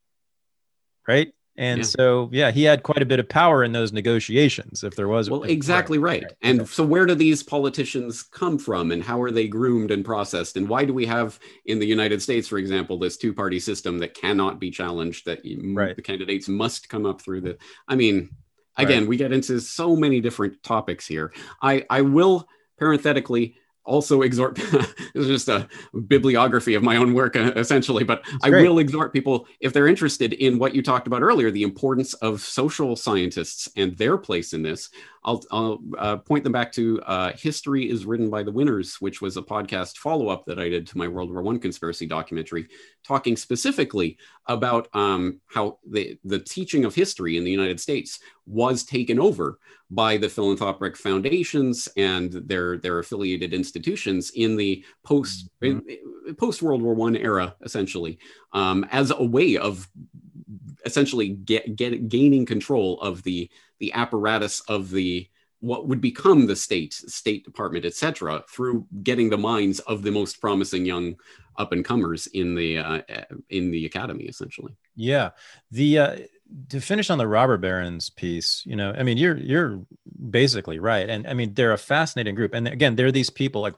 Right? 1.07 1.31
And 1.55 1.79
yeah. 1.79 1.83
so, 1.83 2.29
yeah, 2.31 2.49
he 2.49 2.63
had 2.63 2.81
quite 2.81 3.01
a 3.03 3.05
bit 3.05 3.19
of 3.19 3.29
power 3.29 3.63
in 3.63 3.73
those 3.73 3.93
negotiations. 3.93 4.83
If 4.83 4.95
there 4.95 5.07
was, 5.07 5.29
well, 5.29 5.43
exactly 5.43 5.99
right. 5.99 6.23
right. 6.23 6.33
And 6.41 6.67
so, 6.67 6.83
where 6.83 7.05
do 7.05 7.13
these 7.13 7.43
politicians 7.43 8.23
come 8.23 8.57
from, 8.57 8.91
and 8.91 9.03
how 9.03 9.21
are 9.21 9.29
they 9.29 9.47
groomed 9.47 9.91
and 9.91 10.03
processed, 10.03 10.57
and 10.57 10.67
why 10.67 10.85
do 10.85 10.93
we 10.93 11.05
have 11.05 11.39
in 11.65 11.77
the 11.77 11.85
United 11.85 12.23
States, 12.23 12.47
for 12.47 12.57
example, 12.57 12.97
this 12.97 13.17
two-party 13.17 13.59
system 13.59 13.99
that 13.99 14.15
cannot 14.15 14.59
be 14.59 14.71
challenged? 14.71 15.25
That 15.25 15.41
right. 15.73 15.95
the 15.95 16.01
candidates 16.01 16.47
must 16.47 16.89
come 16.89 17.05
up 17.05 17.21
through 17.21 17.41
the. 17.41 17.57
I 17.87 17.95
mean, 17.95 18.31
again, 18.77 19.01
right. 19.01 19.09
we 19.09 19.17
get 19.17 19.31
into 19.31 19.59
so 19.59 19.95
many 19.95 20.21
different 20.21 20.63
topics 20.63 21.05
here. 21.05 21.33
I 21.61 21.85
I 21.87 22.01
will 22.01 22.47
parenthetically 22.79 23.55
also 23.85 24.21
exhort 24.21 24.55
this 24.55 24.93
is 25.13 25.27
just 25.27 25.49
a 25.49 25.67
bibliography 26.07 26.73
of 26.73 26.83
my 26.83 26.95
own 26.95 27.13
work 27.13 27.35
uh, 27.35 27.51
essentially 27.55 28.03
but 28.03 28.23
That's 28.23 28.45
i 28.45 28.49
great. 28.49 28.67
will 28.67 28.79
exhort 28.79 29.13
people 29.13 29.47
if 29.59 29.73
they're 29.73 29.87
interested 29.87 30.33
in 30.33 30.57
what 30.57 30.73
you 30.73 30.81
talked 30.81 31.07
about 31.07 31.21
earlier 31.21 31.51
the 31.51 31.63
importance 31.63 32.13
of 32.15 32.41
social 32.41 32.95
scientists 32.95 33.69
and 33.75 33.97
their 33.97 34.17
place 34.17 34.53
in 34.53 34.61
this 34.61 34.89
I'll, 35.25 35.41
I'll 35.51 35.79
uh, 35.97 36.17
point 36.17 36.43
them 36.43 36.53
back 36.53 36.71
to 36.73 37.01
uh, 37.03 37.31
History 37.33 37.89
is 37.89 38.05
Written 38.05 38.29
by 38.29 38.43
the 38.43 38.51
Winners, 38.51 38.97
which 38.99 39.21
was 39.21 39.37
a 39.37 39.41
podcast 39.41 39.97
follow 39.97 40.27
up 40.27 40.45
that 40.45 40.59
I 40.59 40.69
did 40.69 40.85
to 40.87 40.97
my 40.97 41.07
World 41.07 41.31
War 41.31 41.41
One 41.41 41.59
conspiracy 41.59 42.05
documentary, 42.05 42.67
talking 43.05 43.37
specifically 43.37 44.17
about 44.47 44.89
um, 44.93 45.39
how 45.47 45.79
the, 45.89 46.17
the 46.25 46.39
teaching 46.39 46.83
of 46.83 46.93
history 46.93 47.37
in 47.37 47.43
the 47.43 47.51
United 47.51 47.79
States 47.79 48.19
was 48.45 48.83
taken 48.83 49.19
over 49.19 49.59
by 49.89 50.17
the 50.17 50.29
philanthropic 50.29 50.97
foundations 50.97 51.87
and 51.97 52.31
their, 52.31 52.77
their 52.77 52.99
affiliated 52.99 53.53
institutions 53.53 54.31
in 54.35 54.55
the 54.55 54.83
post 55.03 55.49
mm-hmm. 55.61 56.33
post 56.33 56.61
World 56.61 56.81
War 56.81 56.93
One 56.93 57.15
era, 57.15 57.55
essentially, 57.63 58.19
um, 58.51 58.85
as 58.91 59.11
a 59.11 59.23
way 59.23 59.57
of 59.57 59.87
essentially 60.85 61.29
get, 61.29 61.75
get 61.75 62.09
gaining 62.09 62.45
control 62.45 62.99
of 63.01 63.23
the 63.23 63.49
the 63.79 63.93
apparatus 63.93 64.61
of 64.61 64.89
the 64.89 65.27
what 65.59 65.87
would 65.87 66.01
become 66.01 66.45
the 66.45 66.55
state 66.55 66.93
state 66.93 67.45
department 67.45 67.85
etc 67.85 68.43
through 68.49 68.85
getting 69.01 69.29
the 69.29 69.37
minds 69.37 69.79
of 69.81 70.03
the 70.03 70.11
most 70.11 70.41
promising 70.41 70.85
young 70.85 71.15
up 71.57 71.71
and 71.71 71.85
comers 71.85 72.27
in 72.27 72.53
the 72.53 72.77
uh, 72.77 73.01
in 73.49 73.71
the 73.71 73.85
academy 73.85 74.25
essentially 74.25 74.75
yeah 74.95 75.29
the 75.71 75.99
uh, 75.99 76.17
to 76.69 76.79
finish 76.79 77.09
on 77.09 77.17
the 77.17 77.27
robber 77.27 77.57
barons 77.57 78.09
piece 78.09 78.63
you 78.65 78.75
know 78.75 78.93
i 78.97 79.03
mean 79.03 79.17
you're 79.17 79.37
you're 79.37 79.81
basically 80.29 80.79
right. 80.79 81.09
And 81.09 81.27
i 81.27 81.33
mean 81.33 81.53
they're 81.53 81.73
a 81.73 81.77
fascinating 81.77 82.35
group. 82.35 82.53
And 82.53 82.67
again 82.67 82.95
they're 82.95 83.11
these 83.11 83.29
people 83.29 83.61
like 83.61 83.75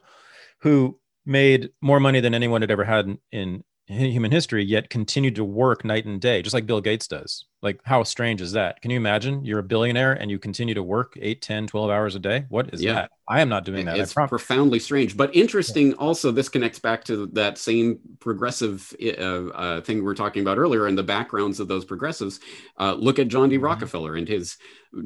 who 0.60 0.98
made 1.24 1.70
more 1.80 2.00
money 2.00 2.20
than 2.20 2.34
anyone 2.34 2.62
had 2.62 2.70
ever 2.70 2.84
had 2.84 3.06
in, 3.06 3.18
in 3.32 3.64
human 3.88 4.30
history 4.30 4.64
yet 4.64 4.90
continued 4.90 5.34
to 5.36 5.44
work 5.44 5.84
night 5.84 6.06
and 6.06 6.20
day 6.20 6.42
just 6.42 6.54
like 6.54 6.66
bill 6.66 6.80
gates 6.80 7.06
does 7.06 7.44
like 7.62 7.80
how 7.84 8.02
strange 8.02 8.40
is 8.40 8.52
that? 8.52 8.82
Can 8.82 8.90
you 8.90 8.98
imagine? 8.98 9.44
You're 9.44 9.58
a 9.60 9.64
billionaire 9.64 10.12
and 10.12 10.30
you 10.30 10.38
continue 10.38 10.74
to 10.74 10.82
work 10.82 11.14
8 11.20 11.40
10 11.40 11.66
12 11.66 11.90
hours 11.90 12.14
a 12.14 12.18
day? 12.18 12.44
What 12.48 12.72
is 12.74 12.82
yeah. 12.82 12.92
that? 12.92 13.10
I 13.28 13.40
am 13.40 13.48
not 13.48 13.64
doing 13.64 13.86
that 13.86 13.98
it's 13.98 14.12
profoundly 14.12 14.78
strange. 14.78 15.16
But 15.16 15.34
interesting 15.34 15.94
also 15.94 16.30
this 16.30 16.48
connects 16.48 16.78
back 16.78 17.02
to 17.04 17.26
that 17.32 17.58
same 17.58 17.98
progressive 18.20 18.94
uh, 19.02 19.10
uh, 19.10 19.80
thing 19.80 19.96
we 19.96 20.02
were 20.02 20.14
talking 20.14 20.42
about 20.42 20.58
earlier 20.58 20.86
and 20.86 20.96
the 20.96 21.02
backgrounds 21.02 21.58
of 21.58 21.66
those 21.66 21.84
progressives. 21.84 22.40
Uh, 22.78 22.94
look 22.94 23.18
at 23.18 23.28
john 23.28 23.48
d. 23.48 23.56
Mm-hmm. 23.56 23.64
rockefeller 23.64 24.16
and 24.16 24.28
his 24.28 24.58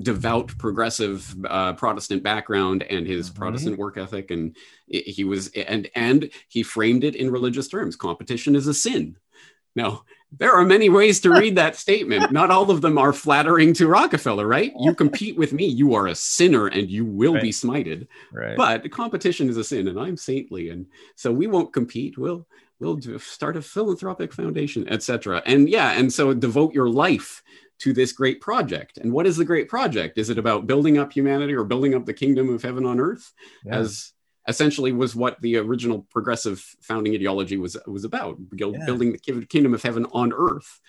devout 0.02 0.56
progressive 0.58 1.34
uh, 1.48 1.72
protestant 1.74 2.22
background 2.22 2.82
and 2.82 3.06
his 3.06 3.30
mm-hmm. 3.30 3.38
protestant 3.38 3.78
work 3.78 3.96
ethic. 3.96 4.30
And 4.32 4.56
he 4.86 5.24
was 5.24 5.48
and 5.54 5.88
and 5.94 6.30
he 6.48 6.64
framed 6.64 7.04
it 7.04 7.14
in 7.14 7.30
religious 7.30 7.68
terms. 7.68 7.94
Competition 7.94 8.56
is 8.56 8.66
a 8.66 8.74
sin. 8.74 9.16
Now 9.76 10.02
there 10.38 10.52
are 10.52 10.64
many 10.64 10.88
ways 10.88 11.20
to 11.20 11.30
read 11.30 11.56
that 11.56 11.76
statement. 11.76 12.30
Not 12.32 12.50
all 12.50 12.70
of 12.70 12.80
them 12.80 12.98
are 12.98 13.12
flattering 13.12 13.72
to 13.74 13.88
Rockefeller, 13.88 14.46
right? 14.46 14.72
You 14.78 14.94
compete 14.94 15.36
with 15.36 15.52
me, 15.52 15.66
you 15.66 15.94
are 15.94 16.06
a 16.06 16.14
sinner 16.14 16.68
and 16.68 16.88
you 16.88 17.04
will 17.04 17.34
right. 17.34 17.42
be 17.42 17.50
smited. 17.50 18.06
Right. 18.32 18.56
But 18.56 18.90
competition 18.90 19.48
is 19.48 19.56
a 19.56 19.64
sin 19.64 19.88
and 19.88 19.98
I'm 19.98 20.16
saintly 20.16 20.70
and 20.70 20.86
so 21.16 21.32
we 21.32 21.46
won't 21.46 21.72
compete. 21.72 22.16
We'll 22.16 22.46
we'll 22.78 23.00
start 23.18 23.56
a 23.56 23.62
philanthropic 23.62 24.32
foundation, 24.32 24.88
etc. 24.88 25.42
And 25.46 25.68
yeah, 25.68 25.92
and 25.92 26.12
so 26.12 26.32
devote 26.32 26.74
your 26.74 26.88
life 26.88 27.42
to 27.80 27.92
this 27.92 28.12
great 28.12 28.40
project. 28.40 28.98
And 28.98 29.12
what 29.12 29.26
is 29.26 29.36
the 29.36 29.44
great 29.44 29.68
project? 29.68 30.18
Is 30.18 30.30
it 30.30 30.38
about 30.38 30.66
building 30.66 30.98
up 30.98 31.12
humanity 31.12 31.54
or 31.54 31.64
building 31.64 31.94
up 31.94 32.04
the 32.04 32.14
kingdom 32.14 32.52
of 32.52 32.62
heaven 32.62 32.84
on 32.84 33.00
earth? 33.00 33.32
Yeah. 33.64 33.78
As 33.78 34.12
essentially 34.48 34.92
was 34.92 35.14
what 35.14 35.40
the 35.40 35.56
original 35.56 36.06
progressive 36.10 36.60
founding 36.80 37.14
ideology 37.14 37.56
was 37.56 37.76
was 37.86 38.04
about 38.04 38.38
yeah. 38.52 38.84
building 38.86 39.12
the 39.12 39.46
kingdom 39.46 39.74
of 39.74 39.82
heaven 39.82 40.06
on 40.12 40.32
earth 40.32 40.80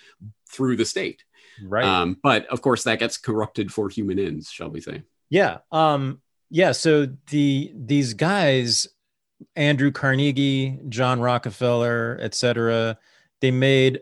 through 0.49 0.75
the 0.75 0.85
state. 0.85 1.23
Right. 1.63 1.83
Um, 1.83 2.17
but 2.23 2.45
of 2.47 2.61
course 2.61 2.83
that 2.83 2.99
gets 2.99 3.17
corrupted 3.17 3.71
for 3.71 3.89
human 3.89 4.19
ends 4.19 4.49
shall 4.49 4.69
we 4.69 4.81
say. 4.81 5.03
Yeah 5.29 5.59
um 5.71 6.21
yeah 6.49 6.71
so 6.71 7.07
the 7.29 7.71
these 7.75 8.13
guys 8.13 8.87
andrew 9.55 9.91
carnegie 9.91 10.77
john 10.89 11.19
rockefeller 11.19 12.19
etc 12.21 12.97
they 13.39 13.49
made 13.49 14.01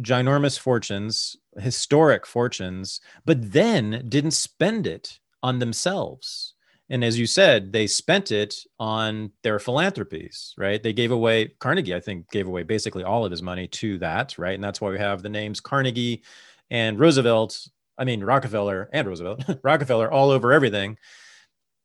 ginormous 0.00 0.58
fortunes 0.58 1.36
historic 1.58 2.24
fortunes 2.26 3.00
but 3.26 3.52
then 3.52 4.04
didn't 4.08 4.30
spend 4.30 4.86
it 4.86 5.18
on 5.42 5.58
themselves 5.58 6.54
and 6.88 7.04
as 7.04 7.18
you 7.18 7.26
said, 7.26 7.72
they 7.72 7.86
spent 7.86 8.30
it 8.30 8.54
on 8.78 9.32
their 9.42 9.58
philanthropies, 9.58 10.54
right? 10.56 10.80
They 10.82 10.92
gave 10.92 11.10
away, 11.10 11.48
Carnegie, 11.58 11.94
I 11.94 12.00
think, 12.00 12.30
gave 12.30 12.46
away 12.46 12.62
basically 12.62 13.02
all 13.02 13.24
of 13.24 13.30
his 13.30 13.42
money 13.42 13.66
to 13.68 13.98
that, 13.98 14.38
right? 14.38 14.54
And 14.54 14.62
that's 14.62 14.80
why 14.80 14.90
we 14.90 14.98
have 14.98 15.22
the 15.22 15.28
names 15.28 15.58
Carnegie 15.60 16.22
and 16.70 16.98
Roosevelt, 16.98 17.68
I 17.98 18.04
mean, 18.04 18.22
Rockefeller 18.22 18.88
and 18.92 19.08
Roosevelt, 19.08 19.44
Rockefeller 19.64 20.10
all 20.10 20.30
over 20.30 20.52
everything. 20.52 20.96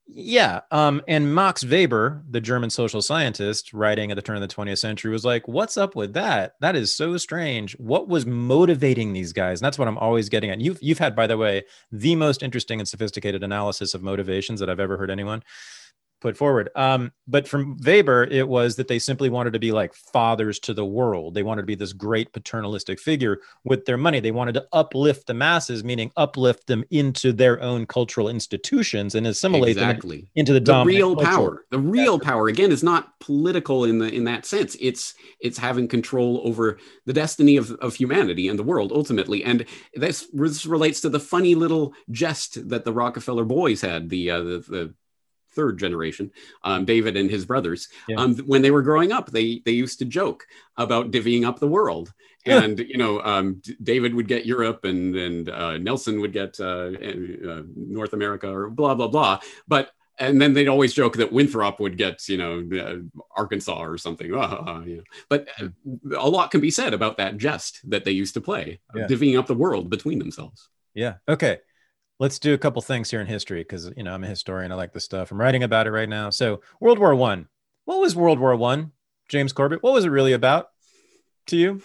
Yeah. 0.08 0.62
Um, 0.72 1.02
and 1.08 1.34
Max 1.34 1.64
Weber, 1.64 2.24
the 2.30 2.42
German 2.42 2.70
social 2.70 3.02
scientist 3.02 3.72
writing 3.72 4.12
at 4.12 4.16
the 4.16 4.22
turn 4.22 4.42
of 4.42 4.42
the 4.42 4.54
20th 4.54 4.80
century, 4.80 5.12
was 5.12 5.24
like, 5.24 5.48
What's 5.48 5.78
up 5.78 5.96
with 5.96 6.14
that? 6.14 6.56
That 6.60 6.76
is 6.76 6.94
so 6.94 7.18
strange. 7.18 7.78
What 7.80 8.10
was 8.10 8.26
motivating 8.26 9.14
these 9.14 9.32
guys? 9.32 9.62
And 9.62 9.66
that's 9.66 9.80
what 9.80 9.88
I'm 9.88 9.98
always 9.98 10.28
getting 10.28 10.50
at. 10.50 10.60
You've 10.60 10.80
you've 10.82 11.00
had, 11.00 11.16
by 11.16 11.28
the 11.28 11.38
way, 11.38 11.64
the 11.92 12.16
most 12.16 12.44
interesting 12.44 12.80
and 12.80 12.88
sophisticated 12.88 13.44
analysis 13.44 13.94
of 13.94 14.04
motivations 14.04 14.60
that 14.60 14.70
I've 14.70 14.80
ever 14.80 14.98
heard 14.98 15.12
anyone. 15.12 15.44
Put 16.22 16.38
forward. 16.38 16.70
Um, 16.76 17.12
but 17.28 17.48
from 17.48 17.78
Weber, 17.84 18.24
it 18.26 18.48
was 18.48 18.76
that 18.76 18.88
they 18.88 19.00
simply 19.00 19.30
wanted 19.30 19.54
to 19.54 19.60
be 19.60 19.72
like 19.72 19.94
fathers 19.94 20.60
to 20.60 20.74
the 20.74 20.86
world. 20.86 21.34
They 21.34 21.44
wanted 21.44 21.64
to 21.64 21.68
be 21.68 21.76
this 21.76 21.94
great 21.94 22.32
paternalistic 22.32 23.00
figure 23.00 23.40
with 23.64 23.86
their 23.86 23.98
money. 23.98 24.20
They 24.20 24.32
wanted 24.32 24.54
to 24.54 24.68
uplift 24.72 25.28
the 25.28 25.34
masses, 25.34 25.84
meaning 25.84 26.12
uplift 26.16 26.68
them 26.68 26.84
into 26.92 27.34
their 27.34 27.62
own 27.62 27.86
cultural 27.86 28.30
institutions 28.30 29.16
and 29.16 29.26
assimilate 29.28 29.78
exactly. 29.78 30.22
them 30.22 30.30
into 30.36 30.54
the, 30.54 30.60
the 30.60 30.84
real 30.86 31.16
culture. 31.16 31.30
power. 31.30 31.66
The 31.72 31.80
real 31.80 32.20
power 32.20 32.48
again 32.48 32.72
is 32.72 32.84
not 32.84 33.20
political 33.20 33.86
in 33.86 33.98
the 34.00 34.14
in 34.14 34.26
that 34.26 34.46
sense. 34.46 34.76
It's 34.80 35.16
it's 35.40 35.58
having 35.58 35.88
control 35.88 36.42
over 36.44 36.78
the 37.06 37.14
destiny 37.14 37.58
of, 37.58 37.72
of 37.72 37.96
humanity 37.96 38.48
and 38.48 38.60
the 38.60 38.64
world 38.64 38.92
ultimately. 38.92 39.44
And 39.44 39.66
this, 39.96 40.28
this 40.34 40.66
relates 40.66 41.02
to 41.02 41.10
the 41.10 41.20
funny 41.20 41.56
little 41.56 41.94
jest 42.12 42.70
that 42.70 42.86
the 42.86 42.94
Rockefeller 42.94 43.46
boys 43.46 43.82
had. 43.82 44.10
The 44.10 44.30
uh, 44.30 44.40
the, 44.42 44.60
the 44.68 44.94
third 45.54 45.78
generation, 45.78 46.32
um, 46.64 46.86
David 46.86 47.18
and 47.18 47.30
his 47.30 47.46
brothers, 47.46 47.88
yeah. 48.08 48.18
um, 48.18 48.36
when 48.38 48.62
they 48.62 48.72
were 48.72 48.82
growing 48.82 49.12
up, 49.12 49.32
they 49.32 49.62
they 49.66 49.72
used 49.72 50.00
to 50.00 50.06
joke 50.06 50.46
about 50.78 51.12
divvying 51.12 51.46
up 51.46 51.60
the 51.60 51.68
world. 51.68 52.14
And 52.44 52.80
you 52.80 52.98
know, 52.98 53.22
um, 53.22 53.62
David 53.84 54.16
would 54.16 54.28
get 54.28 54.48
Europe, 54.48 54.84
and 54.84 55.16
and 55.16 55.48
uh, 55.48 55.78
Nelson 55.78 56.22
would 56.22 56.34
get 56.34 56.60
uh, 56.60 56.90
uh, 56.90 57.62
North 57.76 58.14
America, 58.14 58.50
or 58.52 58.72
blah 58.72 58.96
blah 58.96 59.10
blah. 59.10 59.42
But 59.68 59.92
and 60.18 60.42
then 60.42 60.56
they'd 60.56 60.68
always 60.68 60.92
joke 60.92 61.18
that 61.18 61.32
Winthrop 61.32 61.80
would 61.80 61.98
get, 61.98 62.28
you 62.28 62.38
know, 62.38 62.68
uh, 62.80 63.24
Arkansas 63.38 63.84
or 63.84 64.00
something. 64.00 64.34
Uh, 64.34 64.82
you 64.88 64.98
know. 64.98 65.04
But 65.30 65.50
uh, 65.62 65.68
a 66.18 66.28
lot 66.28 66.50
can 66.50 66.62
be 66.62 66.72
said 66.72 66.96
about 66.96 67.18
that 67.18 67.38
jest 67.38 67.88
that 67.92 68.06
they 68.06 68.12
used 68.12 68.34
to 68.34 68.42
play, 68.42 68.80
yeah. 68.96 69.06
divvying 69.06 69.38
up 69.38 69.46
the 69.46 69.54
world 69.54 69.92
between 69.92 70.18
themselves. 70.18 70.68
Yeah. 70.96 71.18
Okay 71.28 71.60
let's 72.22 72.38
do 72.38 72.54
a 72.54 72.58
couple 72.58 72.80
things 72.84 73.10
here 73.10 73.20
in 73.20 73.26
history 73.26 73.62
because 73.62 73.92
you 73.98 74.04
know 74.04 74.14
I'm 74.14 74.24
a 74.24 74.28
historian. 74.28 74.72
I 74.72 74.76
like 74.76 74.94
this 74.94 75.04
stuff. 75.04 75.32
I'm 75.32 75.42
writing 75.42 75.64
about 75.64 75.88
it 75.88 75.92
right 75.92 76.08
now. 76.08 76.30
So 76.30 76.62
World 76.80 77.00
War 77.00 77.14
One. 77.16 77.48
What 77.86 78.00
was 78.00 78.16
World 78.16 78.40
War 78.40 78.56
One, 78.56 78.92
James 79.28 79.52
Corbett? 79.52 79.84
What 79.84 79.94
was 79.94 80.06
it 80.06 80.10
really 80.10 80.32
about 80.32 80.70
to 81.48 81.58
you? 81.58 81.82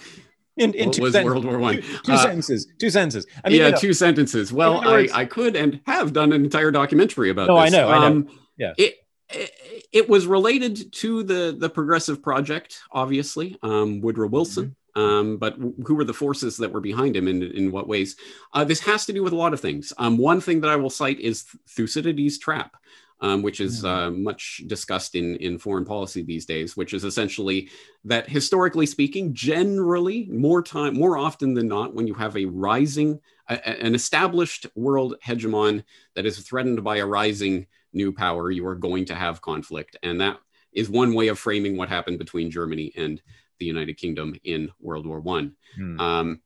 In, 0.59 0.75
in 0.75 0.89
what 0.89 1.01
was 1.01 1.13
sen- 1.15 1.25
World 1.25 1.45
War 1.45 1.59
One? 1.59 1.77
Two, 1.77 1.99
two 2.05 2.13
uh, 2.13 2.19
sentences. 2.19 2.69
Two 2.79 2.91
sentences. 2.91 3.27
I 3.45 3.49
mean, 3.49 3.59
yeah, 3.59 3.67
you 3.67 3.73
know, 3.73 3.79
two 3.79 3.95
sentences. 3.95 4.53
Well, 4.53 4.87
I, 4.87 5.09
I 5.13 5.25
could 5.25 5.57
and 5.57 5.81
have 5.87 6.13
done 6.13 6.33
an 6.33 6.45
entire 6.45 6.71
documentary 6.71 7.31
about. 7.31 7.49
No, 7.49 7.61
this. 7.61 7.73
I 7.73 7.77
know. 7.77 7.89
I 7.89 7.99
know. 7.99 8.07
Um, 8.07 8.29
yeah. 8.59 8.75
It, 8.77 8.95
it, 9.31 9.89
it 9.93 10.09
was 10.09 10.27
related 10.27 10.93
to 10.93 11.23
the 11.23 11.57
the 11.59 11.71
Progressive 11.71 12.23
Project, 12.23 12.81
obviously. 12.93 13.59
Um, 13.63 14.03
Woodrow 14.03 14.29
Wilson. 14.29 14.77
Mm-hmm 14.97 15.17
um, 15.17 15.37
but 15.37 15.57
who 15.85 15.95
were 15.95 16.05
the 16.05 16.15
forces 16.15 16.57
that 16.57 16.73
were 16.73 16.81
behind 16.81 17.17
him 17.17 17.29
and 17.29 17.43
in 17.43 17.71
what 17.71 17.89
ways? 17.89 18.17
Uh, 18.53 18.65
this 18.65 18.81
has 18.81 19.07
to 19.07 19.13
do 19.13 19.23
with 19.23 19.33
a 19.33 19.37
lot 19.37 19.53
of 19.53 19.61
things. 19.61 19.93
Um, 19.99 20.17
one 20.17 20.41
thing 20.41 20.61
that 20.61 20.71
I 20.71 20.77
will 20.77 20.91
cite 20.91 21.21
is 21.21 21.45
Thucydides' 21.69 22.39
trap. 22.39 22.77
Um, 23.23 23.41
which 23.41 23.63
is 23.63 23.81
hmm. 23.81 23.87
uh, 23.87 24.11
much 24.11 24.61
discussed 24.67 25.15
in, 25.15 25.37
in 25.37 25.59
foreign 25.59 25.87
policy 25.87 26.23
these 26.23 26.45
days, 26.45 26.77
which 26.77 26.93
is 26.93 27.03
essentially 27.03 27.71
that 28.05 28.29
historically 28.29 28.85
speaking, 28.85 29.33
generally 29.33 30.29
more 30.31 30.63
time, 30.63 30.93
more 30.93 31.17
often 31.17 31.55
than 31.55 31.67
not, 31.67 31.95
when 31.95 32.07
you 32.07 32.13
have 32.13 32.37
a 32.37 32.45
rising, 32.45 33.19
a, 33.49 33.67
an 33.83 33.95
established 33.95 34.67
world 34.75 35.15
hegemon 35.25 35.83
that 36.15 36.27
is 36.27 36.41
threatened 36.41 36.85
by 36.85 36.99
a 36.99 37.07
rising 37.07 37.67
new 37.95 38.13
power, 38.13 38.51
you 38.51 38.67
are 38.67 38.75
going 38.75 39.07
to 39.07 39.15
have 39.15 39.41
conflict, 39.41 39.97
and 40.03 40.21
that 40.21 40.37
is 40.75 40.91
one 40.91 41.15
way 41.15 41.29
of 41.29 41.39
framing 41.39 41.79
what 41.79 41.89
happened 41.89 42.19
between 42.19 42.51
Germany 42.51 42.93
and 42.99 43.23
the 43.59 43.67
United 43.67 43.97
Kingdom 43.97 44.35
in 44.45 44.71
World 44.81 45.07
War 45.07 45.21
One. 45.21 45.57
Hmm. 45.77 46.01
Um, 46.01 46.41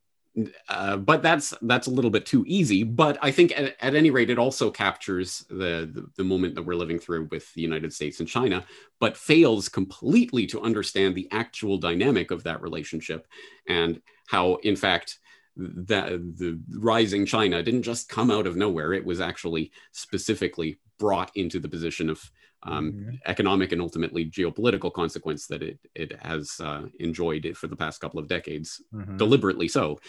uh, 0.68 0.96
but 0.96 1.22
that's 1.22 1.52
that's 1.62 1.88
a 1.88 1.90
little 1.90 2.10
bit 2.10 2.24
too 2.24 2.44
easy. 2.46 2.84
But 2.84 3.18
I 3.20 3.30
think 3.30 3.52
at, 3.58 3.76
at 3.80 3.94
any 3.94 4.10
rate, 4.10 4.30
it 4.30 4.38
also 4.38 4.70
captures 4.70 5.44
the, 5.48 5.90
the, 5.92 6.06
the 6.16 6.24
moment 6.24 6.54
that 6.54 6.62
we're 6.62 6.74
living 6.74 6.98
through 6.98 7.28
with 7.30 7.52
the 7.54 7.62
United 7.62 7.92
States 7.92 8.20
and 8.20 8.28
China, 8.28 8.64
but 9.00 9.16
fails 9.16 9.68
completely 9.68 10.46
to 10.46 10.60
understand 10.62 11.14
the 11.14 11.28
actual 11.32 11.78
dynamic 11.78 12.30
of 12.30 12.44
that 12.44 12.62
relationship 12.62 13.26
and 13.66 14.00
how, 14.28 14.54
in 14.62 14.76
fact, 14.76 15.18
that 15.56 16.06
the 16.10 16.60
rising 16.78 17.26
China 17.26 17.62
didn't 17.62 17.82
just 17.82 18.08
come 18.08 18.30
out 18.30 18.46
of 18.46 18.56
nowhere. 18.56 18.92
It 18.92 19.04
was 19.04 19.20
actually 19.20 19.72
specifically 19.90 20.78
brought 20.98 21.32
into 21.34 21.58
the 21.58 21.68
position 21.68 22.08
of 22.08 22.30
um, 22.62 22.92
mm-hmm. 22.92 23.10
economic 23.26 23.72
and 23.72 23.80
ultimately 23.80 24.26
geopolitical 24.26 24.92
consequence 24.92 25.46
that 25.46 25.62
it 25.62 25.78
it 25.94 26.12
has 26.20 26.60
uh, 26.60 26.82
enjoyed 26.98 27.56
for 27.56 27.66
the 27.66 27.76
past 27.76 28.00
couple 28.00 28.20
of 28.20 28.28
decades, 28.28 28.82
mm-hmm. 28.92 29.16
deliberately 29.16 29.68
so, 29.68 30.00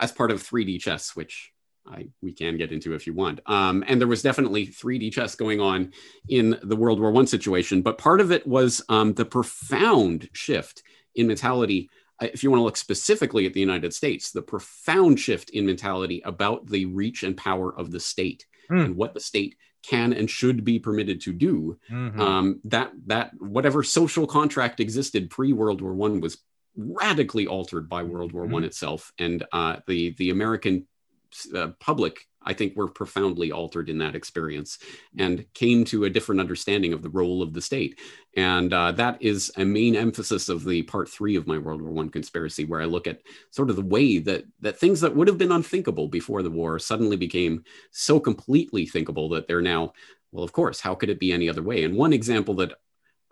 as 0.00 0.12
part 0.12 0.30
of 0.30 0.42
3D 0.42 0.80
chess, 0.80 1.16
which 1.16 1.52
I, 1.86 2.08
we 2.22 2.32
can 2.32 2.56
get 2.56 2.72
into 2.72 2.94
if 2.94 3.06
you 3.06 3.12
want. 3.12 3.40
Um, 3.46 3.84
and 3.86 4.00
there 4.00 4.08
was 4.08 4.22
definitely 4.22 4.66
3D 4.66 5.12
chess 5.12 5.34
going 5.34 5.60
on 5.60 5.92
in 6.28 6.58
the 6.62 6.76
World 6.76 7.00
War 7.00 7.10
One 7.10 7.26
situation, 7.26 7.82
but 7.82 7.98
part 7.98 8.20
of 8.20 8.32
it 8.32 8.46
was 8.46 8.82
um, 8.88 9.14
the 9.14 9.24
profound 9.24 10.28
shift 10.32 10.82
in 11.14 11.26
mentality. 11.26 11.90
Uh, 12.20 12.28
if 12.32 12.42
you 12.42 12.50
want 12.50 12.60
to 12.60 12.64
look 12.64 12.76
specifically 12.76 13.46
at 13.46 13.52
the 13.52 13.60
United 13.60 13.92
States, 13.92 14.30
the 14.30 14.42
profound 14.42 15.18
shift 15.20 15.50
in 15.50 15.66
mentality 15.66 16.22
about 16.24 16.66
the 16.66 16.86
reach 16.86 17.22
and 17.22 17.36
power 17.36 17.76
of 17.76 17.90
the 17.90 18.00
state 18.00 18.46
mm. 18.70 18.84
and 18.84 18.96
what 18.96 19.14
the 19.14 19.20
state 19.20 19.56
can 19.88 20.12
and 20.12 20.30
should 20.30 20.64
be 20.64 20.78
permitted 20.78 21.20
to 21.22 21.32
do. 21.32 21.78
Mm-hmm. 21.90 22.20
Um, 22.20 22.60
that 22.64 22.92
that 23.06 23.32
whatever 23.38 23.82
social 23.82 24.26
contract 24.26 24.80
existed 24.80 25.30
pre 25.30 25.52
World 25.52 25.80
War 25.80 25.94
One 25.94 26.20
was 26.20 26.38
radically 26.76 27.46
altered 27.46 27.88
by 27.88 28.02
World 28.02 28.32
War 28.32 28.44
One 28.44 28.62
mm-hmm. 28.62 28.64
itself, 28.64 29.12
and 29.18 29.44
uh, 29.52 29.76
the 29.86 30.14
the 30.18 30.30
American 30.30 30.86
uh, 31.54 31.68
public 31.80 32.26
I 32.44 32.52
think 32.52 32.76
were 32.76 32.88
profoundly 32.88 33.52
altered 33.52 33.88
in 33.88 33.98
that 33.98 34.14
experience 34.14 34.78
and 35.18 35.46
came 35.54 35.84
to 35.86 36.04
a 36.04 36.10
different 36.10 36.40
understanding 36.40 36.92
of 36.92 37.02
the 37.02 37.08
role 37.08 37.42
of 37.42 37.52
the 37.52 37.62
state. 37.62 37.98
And 38.36 38.72
uh, 38.72 38.92
that 38.92 39.20
is 39.22 39.50
a 39.56 39.64
main 39.64 39.96
emphasis 39.96 40.48
of 40.48 40.64
the 40.64 40.82
part 40.82 41.08
three 41.08 41.36
of 41.36 41.46
my 41.46 41.58
World 41.58 41.80
War 41.80 41.90
One 41.90 42.10
conspiracy, 42.10 42.64
where 42.64 42.80
I 42.80 42.86
look 42.86 43.06
at 43.06 43.22
sort 43.50 43.70
of 43.70 43.76
the 43.76 43.82
way 43.82 44.18
that 44.18 44.44
that 44.60 44.78
things 44.78 45.00
that 45.00 45.14
would 45.14 45.28
have 45.28 45.38
been 45.38 45.52
unthinkable 45.52 46.08
before 46.08 46.42
the 46.42 46.50
war 46.50 46.78
suddenly 46.78 47.16
became 47.16 47.64
so 47.90 48.20
completely 48.20 48.86
thinkable 48.86 49.28
that 49.30 49.48
they're 49.48 49.62
now 49.62 49.92
well, 50.32 50.44
of 50.44 50.52
course, 50.52 50.80
how 50.80 50.96
could 50.96 51.10
it 51.10 51.20
be 51.20 51.32
any 51.32 51.48
other 51.48 51.62
way? 51.62 51.84
And 51.84 51.96
one 51.96 52.12
example 52.12 52.54
that 52.54 52.72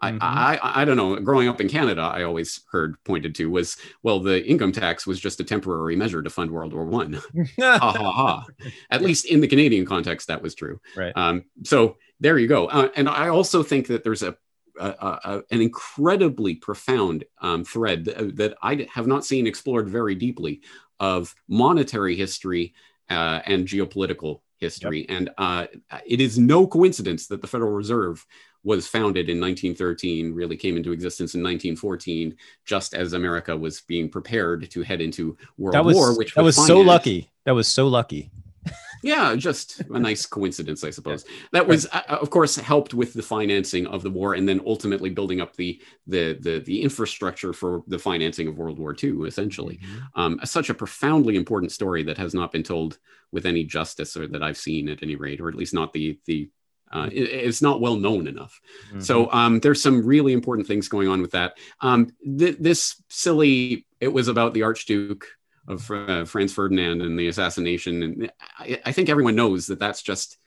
Mm-hmm. 0.02 0.18
I, 0.20 0.58
I, 0.62 0.82
I 0.82 0.84
don't 0.84 0.96
know. 0.96 1.16
Growing 1.16 1.48
up 1.48 1.60
in 1.60 1.68
Canada, 1.68 2.02
I 2.02 2.24
always 2.24 2.62
heard 2.70 2.96
pointed 3.04 3.34
to 3.36 3.50
was 3.50 3.76
well, 4.02 4.20
the 4.20 4.44
income 4.44 4.72
tax 4.72 5.06
was 5.06 5.20
just 5.20 5.40
a 5.40 5.44
temporary 5.44 5.96
measure 5.96 6.22
to 6.22 6.30
fund 6.30 6.50
World 6.50 6.72
War 6.72 6.84
One. 6.84 7.12
ha 7.60 7.78
ha 7.78 7.92
ha. 7.92 8.46
At 8.90 9.02
least 9.02 9.26
in 9.26 9.40
the 9.40 9.48
Canadian 9.48 9.86
context, 9.86 10.28
that 10.28 10.42
was 10.42 10.54
true. 10.54 10.80
Right. 10.96 11.12
Um, 11.16 11.44
so 11.64 11.96
there 12.20 12.38
you 12.38 12.48
go. 12.48 12.66
Uh, 12.66 12.88
and 12.96 13.08
I 13.08 13.28
also 13.28 13.62
think 13.62 13.88
that 13.88 14.04
there's 14.04 14.22
a, 14.22 14.36
a, 14.78 14.86
a 14.86 15.42
an 15.50 15.60
incredibly 15.60 16.54
profound 16.54 17.24
um, 17.40 17.64
thread 17.64 18.04
that, 18.06 18.36
that, 18.36 18.54
I 18.62 18.88
have 18.92 19.06
not 19.06 19.24
seen 19.24 19.46
explored 19.46 19.88
very 19.88 20.14
deeply 20.14 20.62
of 20.98 21.34
monetary 21.48 22.16
history 22.16 22.74
uh, 23.10 23.40
and 23.44 23.66
geopolitical 23.66 24.40
history. 24.58 25.00
Yep. 25.00 25.10
And 25.10 25.30
uh, 25.36 25.66
it 26.06 26.20
is 26.20 26.38
no 26.38 26.66
coincidence 26.66 27.26
that 27.26 27.42
the 27.42 27.48
Federal 27.48 27.72
Reserve 27.72 28.24
was 28.64 28.86
founded 28.86 29.28
in 29.28 29.40
1913, 29.40 30.34
really 30.34 30.56
came 30.56 30.76
into 30.76 30.92
existence 30.92 31.34
in 31.34 31.42
1914, 31.42 32.36
just 32.64 32.94
as 32.94 33.12
America 33.12 33.56
was 33.56 33.80
being 33.82 34.08
prepared 34.08 34.70
to 34.70 34.82
head 34.82 35.00
into 35.00 35.36
World 35.58 35.84
was, 35.84 35.96
War, 35.96 36.16
which 36.16 36.34
that 36.34 36.42
was, 36.42 36.56
was 36.56 36.66
so 36.66 36.80
lucky. 36.80 37.30
That 37.44 37.54
was 37.54 37.66
so 37.66 37.88
lucky. 37.88 38.30
yeah, 39.02 39.34
just 39.34 39.80
a 39.80 39.98
nice 39.98 40.24
coincidence, 40.26 40.84
I 40.84 40.90
suppose. 40.90 41.24
That 41.52 41.66
was, 41.66 41.86
uh, 41.86 42.02
of 42.08 42.30
course, 42.30 42.54
helped 42.56 42.94
with 42.94 43.12
the 43.12 43.22
financing 43.22 43.86
of 43.88 44.02
the 44.02 44.10
war, 44.10 44.34
and 44.34 44.48
then 44.48 44.60
ultimately 44.64 45.10
building 45.10 45.40
up 45.40 45.56
the 45.56 45.80
the 46.06 46.34
the, 46.40 46.60
the 46.60 46.82
infrastructure 46.82 47.52
for 47.52 47.82
the 47.88 47.98
financing 47.98 48.46
of 48.46 48.58
World 48.58 48.78
War 48.78 48.94
II. 49.02 49.26
Essentially, 49.26 49.78
mm-hmm. 49.78 50.20
um, 50.20 50.40
such 50.44 50.70
a 50.70 50.74
profoundly 50.74 51.36
important 51.36 51.72
story 51.72 52.04
that 52.04 52.18
has 52.18 52.34
not 52.34 52.52
been 52.52 52.62
told 52.62 52.98
with 53.32 53.46
any 53.46 53.64
justice, 53.64 54.16
or 54.16 54.28
that 54.28 54.42
I've 54.42 54.56
seen 54.56 54.88
at 54.88 55.02
any 55.02 55.16
rate, 55.16 55.40
or 55.40 55.48
at 55.48 55.56
least 55.56 55.74
not 55.74 55.92
the 55.92 56.18
the 56.26 56.48
uh, 56.92 57.08
it, 57.10 57.22
it's 57.22 57.62
not 57.62 57.80
well 57.80 57.96
known 57.96 58.26
enough. 58.26 58.60
Mm-hmm. 58.88 59.00
So 59.00 59.30
um, 59.32 59.60
there's 59.60 59.82
some 59.82 60.04
really 60.04 60.32
important 60.32 60.66
things 60.66 60.88
going 60.88 61.08
on 61.08 61.22
with 61.22 61.32
that. 61.32 61.58
Um, 61.80 62.10
th- 62.38 62.58
this 62.58 63.02
silly, 63.08 63.86
it 64.00 64.08
was 64.08 64.28
about 64.28 64.54
the 64.54 64.62
Archduke 64.62 65.26
of 65.68 65.90
uh, 65.90 66.24
Franz 66.24 66.52
Ferdinand 66.52 67.02
and 67.02 67.18
the 67.18 67.28
assassination, 67.28 68.02
and 68.02 68.32
I, 68.58 68.80
I 68.86 68.92
think 68.92 69.08
everyone 69.08 69.36
knows 69.36 69.66
that 69.66 69.78
that's 69.78 70.02
just 70.02 70.38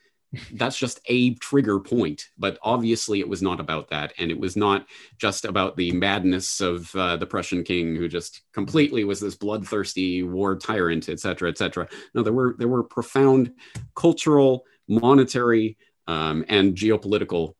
that's 0.53 0.77
just 0.77 0.99
a 1.05 1.33
trigger 1.35 1.79
point 1.79 2.29
but 2.37 2.57
obviously 2.61 3.19
it 3.19 3.29
was 3.29 3.41
not 3.41 3.59
about 3.59 3.89
that 3.89 4.13
and 4.17 4.31
it 4.31 4.39
was 4.39 4.55
not 4.55 4.85
just 5.17 5.45
about 5.45 5.77
the 5.77 5.91
madness 5.91 6.61
of 6.61 6.93
uh, 6.95 7.15
the 7.15 7.25
prussian 7.25 7.63
king 7.63 7.95
who 7.95 8.07
just 8.07 8.41
completely 8.53 9.03
was 9.03 9.19
this 9.19 9.35
bloodthirsty 9.35 10.23
war 10.23 10.55
tyrant 10.55 11.09
etc 11.09 11.49
etc 11.49 11.87
no 12.13 12.21
there 12.21 12.33
were 12.33 12.55
there 12.57 12.67
were 12.67 12.83
profound 12.83 13.53
cultural 13.95 14.65
monetary 14.87 15.77
um, 16.07 16.45
and 16.47 16.75
geopolitical 16.75 17.53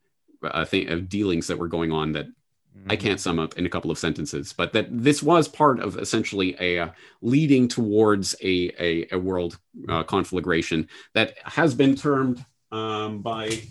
uh, 0.43 0.65
th- 0.65 0.89
uh, 0.89 0.97
dealings 1.07 1.47
that 1.47 1.57
were 1.57 1.67
going 1.67 1.91
on 1.91 2.11
that 2.13 2.26
mm-hmm. 2.26 2.91
I 2.91 2.95
can't 2.95 3.19
sum 3.19 3.39
up 3.39 3.57
in 3.57 3.65
a 3.65 3.69
couple 3.69 3.91
of 3.91 3.97
sentences, 3.97 4.53
but 4.53 4.73
that 4.73 4.88
this 4.89 5.23
was 5.23 5.47
part 5.47 5.80
of 5.80 5.97
essentially 5.97 6.55
a 6.59 6.80
uh, 6.80 6.89
leading 7.22 7.67
towards 7.67 8.35
a, 8.41 8.72
a, 8.80 9.07
a 9.11 9.19
world 9.19 9.59
uh, 9.89 10.03
conflagration 10.03 10.88
that 11.13 11.35
has 11.43 11.73
been 11.73 11.95
termed 11.95 12.43
um, 12.72 13.19
by 13.22 13.61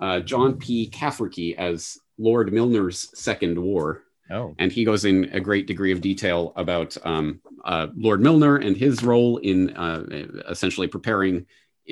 uh, 0.00 0.20
John 0.20 0.58
P. 0.58 0.90
Cafferky 0.90 1.56
as 1.56 1.98
Lord 2.18 2.52
Milner's 2.52 3.08
Second 3.18 3.58
War. 3.58 4.02
Oh. 4.30 4.54
And 4.58 4.72
he 4.72 4.84
goes 4.84 5.04
in 5.04 5.24
a 5.32 5.40
great 5.40 5.66
degree 5.66 5.92
of 5.92 6.00
detail 6.00 6.52
about 6.56 6.96
um, 7.04 7.40
uh, 7.64 7.88
Lord 7.96 8.20
Milner 8.20 8.56
and 8.56 8.76
his 8.76 9.02
role 9.02 9.38
in 9.38 9.76
uh, 9.76 10.04
essentially 10.48 10.88
preparing 10.88 11.46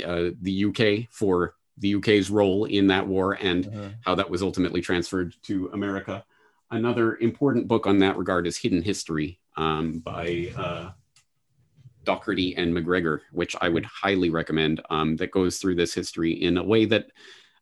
uh, 0.04 0.30
the 0.40 0.64
UK 0.64 1.08
for 1.10 1.54
the 1.78 1.94
UK's 1.96 2.30
role 2.30 2.64
in 2.64 2.86
that 2.88 3.06
war 3.06 3.32
and 3.40 3.66
uh-huh. 3.66 3.88
how 4.04 4.14
that 4.14 4.30
was 4.30 4.42
ultimately 4.42 4.80
transferred 4.80 5.34
to 5.42 5.70
America. 5.72 6.24
Another 6.70 7.16
important 7.16 7.68
book 7.68 7.86
on 7.86 7.98
that 7.98 8.16
regard 8.16 8.46
is 8.46 8.56
Hidden 8.56 8.82
History 8.82 9.38
um, 9.56 10.00
by 10.00 10.52
uh, 10.56 10.90
Docherty 12.04 12.54
and 12.56 12.72
Macgregor, 12.72 13.22
which 13.32 13.54
I 13.60 13.68
would 13.68 13.84
highly 13.84 14.30
recommend, 14.30 14.80
um, 14.90 15.16
that 15.16 15.30
goes 15.30 15.58
through 15.58 15.76
this 15.76 15.94
history 15.94 16.32
in 16.32 16.56
a 16.56 16.64
way 16.64 16.84
that 16.86 17.06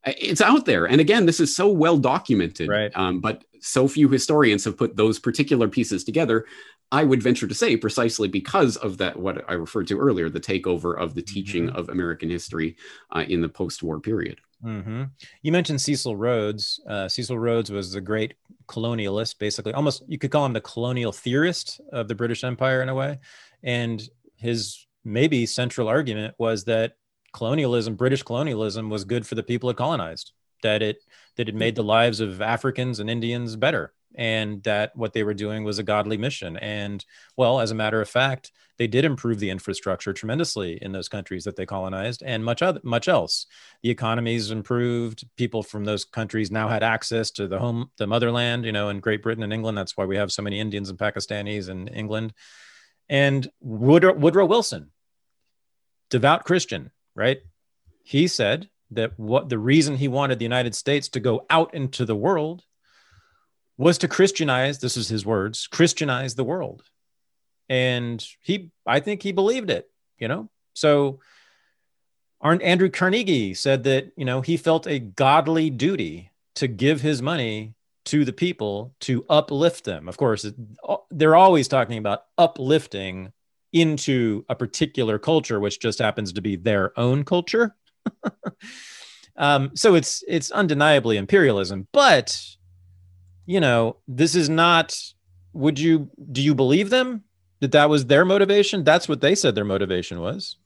uh, 0.05 0.13
it's 0.19 0.41
out 0.41 0.67
there. 0.67 0.87
And 0.87 1.01
again, 1.01 1.27
this 1.27 1.41
is 1.41 1.55
so 1.55 1.69
well 1.71 1.99
documented, 1.99 2.69
right. 2.69 2.93
um, 2.95 3.21
but 3.21 3.45
so 3.63 3.89
few 3.89 4.09
historians 4.09 4.65
have 4.65 4.77
put 4.77 4.97
those 4.97 5.19
particular 5.19 5.69
pieces 5.69 6.05
together. 6.05 6.47
I 6.91 7.05
would 7.05 7.23
venture 7.23 7.47
to 7.47 7.55
say 7.55 7.77
precisely 7.77 8.29
because 8.29 8.77
of 8.77 8.99
that, 8.99 9.19
what 9.19 9.49
I 9.49 9.55
referred 9.55 9.87
to 9.89 9.99
earlier, 9.99 10.29
the 10.29 10.41
takeover 10.41 10.99
of 10.99 11.15
the 11.15 11.23
teaching 11.23 11.69
mm-hmm. 11.69 11.77
of 11.77 11.89
American 11.89 12.29
history 12.29 12.77
uh, 13.13 13.25
in 13.27 13.41
the 13.41 13.49
post-war 13.49 14.01
period. 14.01 14.41
Mm-hmm. 14.63 15.05
You 15.43 15.53
mentioned 15.53 15.81
Cecil 15.81 16.17
Rhodes. 16.17 16.81
Uh, 16.87 17.09
Cecil 17.09 17.39
Rhodes 17.39 17.71
was 17.71 17.93
the 17.93 18.01
great 18.01 18.35
colonialist, 18.67 19.39
basically, 19.39 19.73
almost 19.73 20.03
you 20.07 20.19
could 20.19 20.31
call 20.31 20.45
him 20.45 20.53
the 20.53 20.61
colonial 20.61 21.13
theorist 21.13 21.81
of 21.93 22.09
the 22.09 22.15
British 22.15 22.45
Empire 22.45 22.83
in 22.83 22.89
a 22.89 22.95
way. 22.95 23.19
And 23.63 24.03
his 24.37 24.87
maybe 25.05 25.47
central 25.47 25.89
argument 25.89 26.35
was 26.39 26.65
that 26.65 26.93
colonialism, 27.33 27.95
British 27.97 28.23
colonialism, 28.23 28.91
was 28.91 29.05
good 29.05 29.27
for 29.27 29.35
the 29.35 29.43
people 29.43 29.71
it 29.71 29.77
colonized. 29.77 30.33
That 30.63 30.83
it 30.83 31.03
that 31.37 31.49
it 31.49 31.55
made 31.55 31.75
the 31.75 31.83
lives 31.83 32.21
of 32.21 32.43
Africans 32.43 33.01
and 33.01 33.09
Indians 33.11 33.57
better, 33.57 33.93
and 34.15 34.63
that 34.65 34.95
what 34.97 35.13
they 35.13 35.25
were 35.25 35.35
doing 35.35 35.65
was 35.65 35.79
a 35.79 35.83
godly 35.83 36.17
mission. 36.17 36.57
And 36.57 37.05
well, 37.37 37.61
as 37.61 37.71
a 37.71 37.75
matter 37.77 38.01
of 38.01 38.09
fact, 38.09 38.53
they 38.79 38.87
did 38.87 39.05
improve 39.05 39.39
the 39.39 39.51
infrastructure 39.51 40.13
tremendously 40.13 40.79
in 40.83 40.93
those 40.93 41.09
countries 41.09 41.45
that 41.45 41.57
they 41.57 41.67
colonized, 41.67 42.23
and 42.25 42.45
much 42.45 42.63
other, 42.63 42.81
much 42.83 43.09
else. 43.09 43.47
The 43.83 43.91
economies 43.91 44.51
improved. 44.51 45.25
People 45.37 45.63
from 45.63 45.85
those 45.85 46.05
countries 46.05 46.51
now 46.51 46.69
had 46.69 46.83
access 46.83 47.31
to 47.33 47.47
the 47.47 47.59
home, 47.59 47.91
the 47.99 48.07
motherland. 48.07 48.65
You 48.65 48.73
know, 48.73 48.89
in 48.89 49.01
Great 49.01 49.23
Britain 49.23 49.45
and 49.45 49.53
England, 49.53 49.79
that's 49.79 49.97
why 49.97 50.05
we 50.05 50.17
have 50.17 50.33
so 50.33 50.43
many 50.43 50.59
Indians 50.59 50.91
and 50.91 50.99
Pakistanis 50.99 51.69
in 51.69 51.89
England. 51.89 52.33
And 53.09 53.51
Woodrow, 53.61 54.15
Woodrow 54.15 54.47
Wilson, 54.47 54.91
devout 56.09 56.45
Christian, 56.45 56.91
right? 57.15 57.41
He 58.05 58.27
said 58.27 58.69
that 58.95 59.19
what 59.19 59.49
the 59.49 59.59
reason 59.59 59.97
he 59.97 60.09
wanted 60.09 60.39
the 60.39 60.45
United 60.45 60.75
States 60.75 61.09
to 61.11 61.21
go 61.21 61.47
out 61.51 61.75
into 61.75 62.05
the 62.05 62.17
world 62.17 62.65
was 63.79 63.99
to 63.99 64.09
Christianize, 64.09 64.79
this 64.79 64.97
is 64.97 65.09
his 65.09 65.27
words, 65.27 65.67
Christianize 65.67 66.35
the 66.35 66.45
world. 66.45 66.83
And 67.69 68.25
he, 68.43 68.71
I 68.87 69.01
think 69.01 69.23
he 69.23 69.33
believed 69.33 69.71
it, 69.71 69.91
you 70.19 70.29
know? 70.29 70.51
So 70.75 71.21
Andrew 72.43 72.91
Carnegie 72.91 73.55
said 73.55 73.85
that, 73.85 74.13
you 74.17 74.25
know, 74.25 74.41
he 74.41 74.57
felt 74.57 74.87
a 74.87 74.99
godly 74.99 75.71
duty 75.71 76.31
to 76.57 76.69
give 76.69 77.01
his 77.01 77.23
money 77.23 77.75
to 78.05 78.25
the 78.25 78.33
people 78.33 78.95
to 79.01 79.25
uplift 79.31 79.85
them. 79.85 80.09
Of 80.09 80.17
course, 80.17 80.45
uh, 80.45 80.97
they're 81.11 81.37
always 81.37 81.69
talking 81.69 81.99
about 81.99 82.25
uplifting 82.37 83.33
into 83.73 84.45
a 84.49 84.55
particular 84.55 85.19
culture, 85.19 85.61
which 85.61 85.81
just 85.81 85.99
happens 85.99 86.33
to 86.33 86.43
be 86.43 86.57
their 86.57 86.99
own 86.99 87.25
culture. 87.25 87.75
um, 89.37 89.71
so 89.75 89.95
it's 89.95 90.23
it's 90.29 90.51
undeniably 90.51 91.17
imperialism, 91.17 91.89
but 91.93 92.41
you 93.47 93.61
know 93.61 93.97
this 94.09 94.35
is 94.35 94.49
not. 94.49 94.97
Would 95.55 95.79
you 95.79 96.11
do 96.31 96.41
you 96.41 96.55
believe 96.55 96.91
them 96.91 97.25
that 97.61 97.73
that 97.73 97.91
was 97.91 98.07
their 98.07 98.25
motivation? 98.25 98.85
That's 98.85 99.09
what 99.09 99.21
they 99.21 99.35
said 99.35 99.55
their 99.55 99.65
motivation 99.65 100.21
was. 100.21 100.57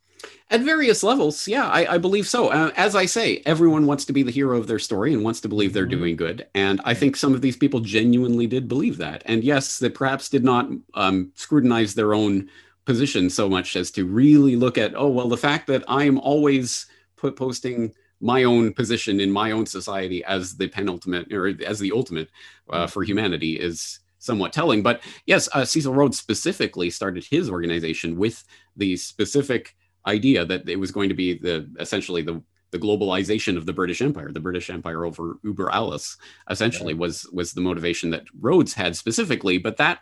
At 0.49 0.61
various 0.61 1.03
levels, 1.03 1.47
yeah, 1.47 1.67
I, 1.67 1.95
I 1.95 1.97
believe 1.97 2.25
so. 2.25 2.47
Uh, 2.47 2.71
as 2.77 2.95
I 2.95 3.05
say, 3.05 3.41
everyone 3.45 3.85
wants 3.85 4.05
to 4.05 4.13
be 4.13 4.23
the 4.23 4.31
hero 4.31 4.57
of 4.57 4.67
their 4.67 4.79
story 4.79 5.13
and 5.13 5.23
wants 5.23 5.41
to 5.41 5.49
believe 5.49 5.73
they're 5.73 5.83
mm-hmm. 5.83 5.99
doing 5.99 6.15
good. 6.15 6.47
And 6.55 6.79
I 6.85 6.93
think 6.93 7.15
some 7.15 7.33
of 7.33 7.41
these 7.41 7.57
people 7.57 7.81
genuinely 7.81 8.47
did 8.47 8.67
believe 8.67 8.97
that. 8.97 9.23
And 9.25 9.43
yes, 9.43 9.77
they 9.77 9.89
perhaps 9.89 10.29
did 10.29 10.43
not 10.43 10.69
um, 10.93 11.31
scrutinize 11.35 11.95
their 11.95 12.13
own 12.13 12.49
position 12.85 13.29
so 13.29 13.49
much 13.49 13.75
as 13.75 13.91
to 13.91 14.05
really 14.05 14.55
look 14.55 14.77
at, 14.77 14.95
oh, 14.95 15.09
well, 15.09 15.27
the 15.27 15.37
fact 15.37 15.67
that 15.67 15.83
I'm 15.87 16.17
always 16.17 16.87
put 17.17 17.35
posting 17.35 17.93
my 18.19 18.43
own 18.43 18.73
position 18.73 19.19
in 19.19 19.31
my 19.31 19.51
own 19.51 19.65
society 19.65 20.23
as 20.23 20.55
the 20.57 20.67
penultimate 20.67 21.31
or 21.31 21.53
as 21.63 21.79
the 21.79 21.91
ultimate 21.91 22.29
uh, 22.69 22.77
mm-hmm. 22.77 22.87
for 22.87 23.03
humanity 23.03 23.59
is 23.59 23.99
somewhat 24.19 24.53
telling. 24.53 24.81
But 24.81 25.01
yes, 25.25 25.47
uh, 25.53 25.65
Cecil 25.65 25.93
Rhodes 25.93 26.17
specifically 26.17 26.89
started 26.89 27.25
his 27.29 27.49
organization 27.49 28.17
with 28.17 28.43
the 28.75 28.97
specific 28.97 29.75
idea 30.05 30.45
that 30.45 30.67
it 30.67 30.77
was 30.79 30.91
going 30.91 31.09
to 31.09 31.15
be 31.15 31.37
the 31.37 31.69
essentially 31.79 32.21
the 32.21 32.41
the 32.71 32.79
globalization 32.79 33.55
of 33.55 33.65
the 33.65 33.71
British 33.71 34.01
Empire, 34.01 34.29
the 34.31 34.41
British 34.41 34.69
Empire 34.69 35.05
over 35.05 35.39
Uber 35.43 35.71
Alles, 35.71 36.17
essentially 36.49 36.93
yeah. 36.93 36.99
was 36.99 37.25
was 37.31 37.53
the 37.53 37.61
motivation 37.61 38.09
that 38.09 38.25
Rhodes 38.39 38.73
had 38.73 38.95
specifically. 38.95 39.57
But 39.57 39.77
that 39.77 39.99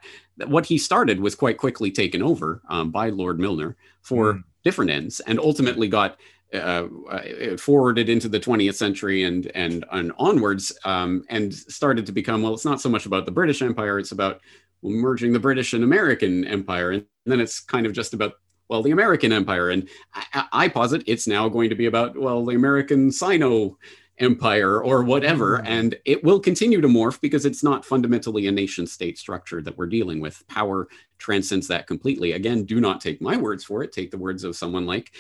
what 0.48 0.66
he 0.66 0.78
started 0.78 1.20
was 1.20 1.36
quite 1.36 1.58
quickly 1.58 1.92
taken 1.92 2.24
over 2.24 2.62
um, 2.70 2.92
by 2.92 3.10
Lord 3.10 3.40
Milner 3.40 3.76
for 4.02 4.34
mm. 4.34 4.44
different 4.64 4.92
ends, 4.92 5.20
and 5.22 5.40
ultimately 5.40 5.88
got 5.88 6.18
uh, 6.53 6.88
uh 7.09 7.57
forwarded 7.57 8.09
into 8.09 8.30
the 8.30 8.39
20th 8.39 8.76
century 8.76 9.23
and 9.23 9.51
and, 9.55 9.85
and 9.91 10.11
onwards, 10.17 10.77
um, 10.85 11.23
and 11.30 11.53
started 11.53 12.05
to 12.05 12.11
become 12.11 12.41
well. 12.41 12.53
It's 12.53 12.65
not 12.65 12.81
so 12.81 12.89
much 12.89 13.05
about 13.05 13.26
the 13.26 13.31
British 13.31 13.61
Empire; 13.61 13.99
it's 13.99 14.11
about 14.11 14.41
merging 14.84 15.34
the 15.34 15.39
British 15.39 15.73
and 15.73 15.84
American 15.84 16.45
Empire, 16.45 16.91
and 16.91 17.05
then 17.26 17.39
it's 17.39 17.59
kind 17.59 17.85
of 17.85 17.93
just 17.93 18.13
about 18.13 18.34
well, 18.67 18.81
the 18.81 18.91
American 18.91 19.31
Empire. 19.31 19.69
And 19.69 19.88
I, 20.13 20.45
I, 20.51 20.67
posit 20.69 21.03
it's 21.05 21.27
now 21.27 21.49
going 21.49 21.69
to 21.69 21.76
be 21.76 21.85
about, 21.85 22.17
well, 22.17 22.43
the 22.43 22.55
American 22.55 23.11
Sino 23.11 23.77
Empire 24.17 24.81
or 24.81 25.03
whatever. 25.03 25.57
Mm-hmm. 25.57 25.67
And 25.67 25.95
it 26.05 26.23
will 26.23 26.39
continue 26.39 26.81
to 26.81 26.88
morph 26.88 27.19
because 27.22 27.45
it's 27.45 27.63
not 27.63 27.85
fundamentally 27.85 28.47
a 28.47 28.51
nation 28.51 28.88
state 28.88 29.17
structure 29.17 29.61
that 29.61 29.77
we're 29.77 29.88
dealing 29.88 30.19
with. 30.19 30.43
Power 30.47 30.88
transcends 31.17 31.67
that 31.67 31.88
completely. 31.88 32.31
Again, 32.31 32.63
do 32.63 32.80
not 32.80 33.01
take 33.01 33.22
my 33.22 33.38
words 33.38 33.63
for 33.63 33.84
it. 33.84 33.91
Take 33.91 34.11
the 34.11 34.17
words 34.17 34.43
of 34.43 34.55
someone 34.55 34.85
like 34.85 35.11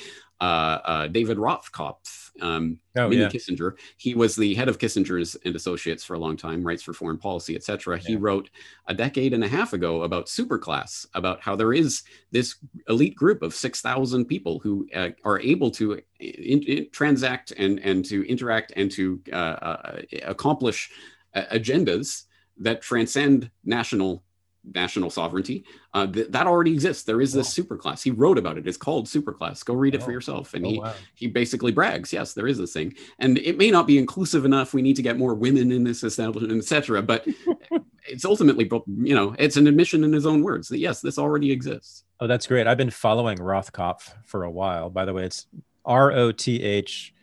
uh, 0.41 0.79
uh, 0.83 1.07
David 1.07 1.37
Rothkopf, 1.37 2.31
um, 2.41 2.79
oh, 2.97 3.07
Mini 3.07 3.21
yeah. 3.21 3.29
Kissinger. 3.29 3.77
He 3.97 4.13
was 4.13 4.35
the 4.35 4.53
head 4.53 4.67
of 4.67 4.77
Kissinger's 4.77 5.35
and 5.45 5.55
Associates 5.55 6.03
for 6.03 6.15
a 6.15 6.19
long 6.19 6.35
time, 6.35 6.63
writes 6.63 6.83
for 6.83 6.93
foreign 6.93 7.17
policy, 7.17 7.55
etc. 7.55 7.97
Yeah. 7.97 8.07
He 8.07 8.15
wrote 8.17 8.49
a 8.87 8.93
decade 8.93 9.33
and 9.33 9.43
a 9.43 9.47
half 9.47 9.73
ago 9.73 10.03
about 10.03 10.25
superclass, 10.27 11.05
about 11.13 11.41
how 11.41 11.55
there 11.55 11.73
is 11.73 12.03
this 12.31 12.55
elite 12.89 13.15
group 13.15 13.41
of 13.41 13.53
6,000 13.53 14.25
people 14.25 14.59
who 14.59 14.87
uh, 14.93 15.09
are 15.23 15.39
able 15.39 15.71
to 15.71 16.01
in, 16.19 16.61
in, 16.63 16.89
transact 16.91 17.51
and, 17.51 17.79
and 17.79 18.03
to 18.05 18.27
interact 18.27 18.73
and 18.75 18.91
to 18.91 19.21
uh, 19.31 19.35
uh, 19.35 20.01
accomplish 20.23 20.91
uh, 21.33 21.43
agendas 21.53 22.23
that 22.57 22.81
transcend 22.81 23.49
national 23.63 24.24
national 24.73 25.09
sovereignty. 25.09 25.65
Uh, 25.93 26.07
th- 26.07 26.27
that 26.29 26.47
already 26.47 26.73
exists. 26.73 27.03
There 27.03 27.21
is 27.21 27.33
this 27.33 27.57
wow. 27.57 27.63
superclass. 27.63 28.03
He 28.03 28.11
wrote 28.11 28.37
about 28.37 28.57
it. 28.57 28.67
It's 28.67 28.77
called 28.77 29.07
superclass. 29.07 29.63
Go 29.63 29.73
read 29.73 29.95
it 29.95 30.01
oh. 30.01 30.05
for 30.05 30.11
yourself. 30.11 30.53
And 30.53 30.65
oh, 30.65 30.69
he 30.69 30.79
wow. 30.79 30.93
he 31.15 31.27
basically 31.27 31.71
brags, 31.71 32.11
yes, 32.11 32.33
there 32.33 32.47
is 32.47 32.57
this 32.57 32.73
thing. 32.73 32.93
And 33.19 33.37
it 33.37 33.57
may 33.57 33.71
not 33.71 33.87
be 33.87 33.97
inclusive 33.97 34.45
enough. 34.45 34.73
We 34.73 34.81
need 34.81 34.95
to 34.95 35.01
get 35.01 35.17
more 35.17 35.35
women 35.35 35.71
in 35.71 35.83
this 35.83 36.03
establishment, 36.03 36.57
etc. 36.57 37.01
But 37.01 37.27
it's 38.07 38.25
ultimately, 38.25 38.69
you 38.87 39.15
know, 39.15 39.35
it's 39.37 39.57
an 39.57 39.67
admission 39.67 40.03
in 40.03 40.13
his 40.13 40.25
own 40.25 40.43
words 40.43 40.67
that 40.69 40.79
yes, 40.79 41.01
this 41.01 41.17
already 41.17 41.51
exists. 41.51 42.03
Oh, 42.19 42.27
that's 42.27 42.47
great. 42.47 42.67
I've 42.67 42.77
been 42.77 42.91
following 42.91 43.37
Rothkopf 43.37 44.13
for 44.23 44.43
a 44.43 44.51
while. 44.51 44.89
By 44.89 45.05
the 45.05 45.13
way, 45.13 45.25
it's 45.25 45.47
R 45.83 46.11
O 46.11 46.31
T 46.31 46.63
H 46.63 47.13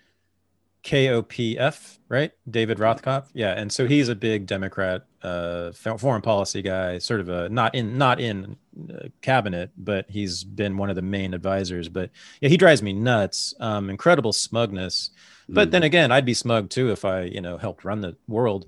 K 0.82 1.08
O 1.10 1.22
P 1.22 1.58
F, 1.58 1.98
right? 2.08 2.32
David 2.48 2.78
Rothkopf. 2.78 3.28
Yeah, 3.32 3.52
and 3.52 3.72
so 3.72 3.86
he's 3.86 4.08
a 4.08 4.14
big 4.14 4.46
Democrat, 4.46 5.06
uh, 5.22 5.72
foreign 5.72 6.22
policy 6.22 6.62
guy, 6.62 6.98
sort 6.98 7.20
of 7.20 7.28
a 7.28 7.48
not 7.48 7.74
in 7.74 7.96
not 7.98 8.20
in 8.20 8.56
uh, 8.92 9.08
cabinet, 9.20 9.70
but 9.76 10.06
he's 10.08 10.44
been 10.44 10.76
one 10.76 10.90
of 10.90 10.96
the 10.96 11.02
main 11.02 11.34
advisors. 11.34 11.88
But 11.88 12.10
yeah, 12.40 12.48
he 12.48 12.56
drives 12.56 12.82
me 12.82 12.92
nuts. 12.92 13.54
Um, 13.60 13.90
incredible 13.90 14.32
smugness. 14.32 15.10
But 15.48 15.68
mm. 15.68 15.70
then 15.72 15.82
again, 15.82 16.12
I'd 16.12 16.24
be 16.24 16.34
smug 16.34 16.70
too 16.70 16.90
if 16.90 17.04
I, 17.04 17.22
you 17.22 17.40
know, 17.40 17.58
helped 17.58 17.84
run 17.84 18.00
the 18.00 18.16
world. 18.26 18.66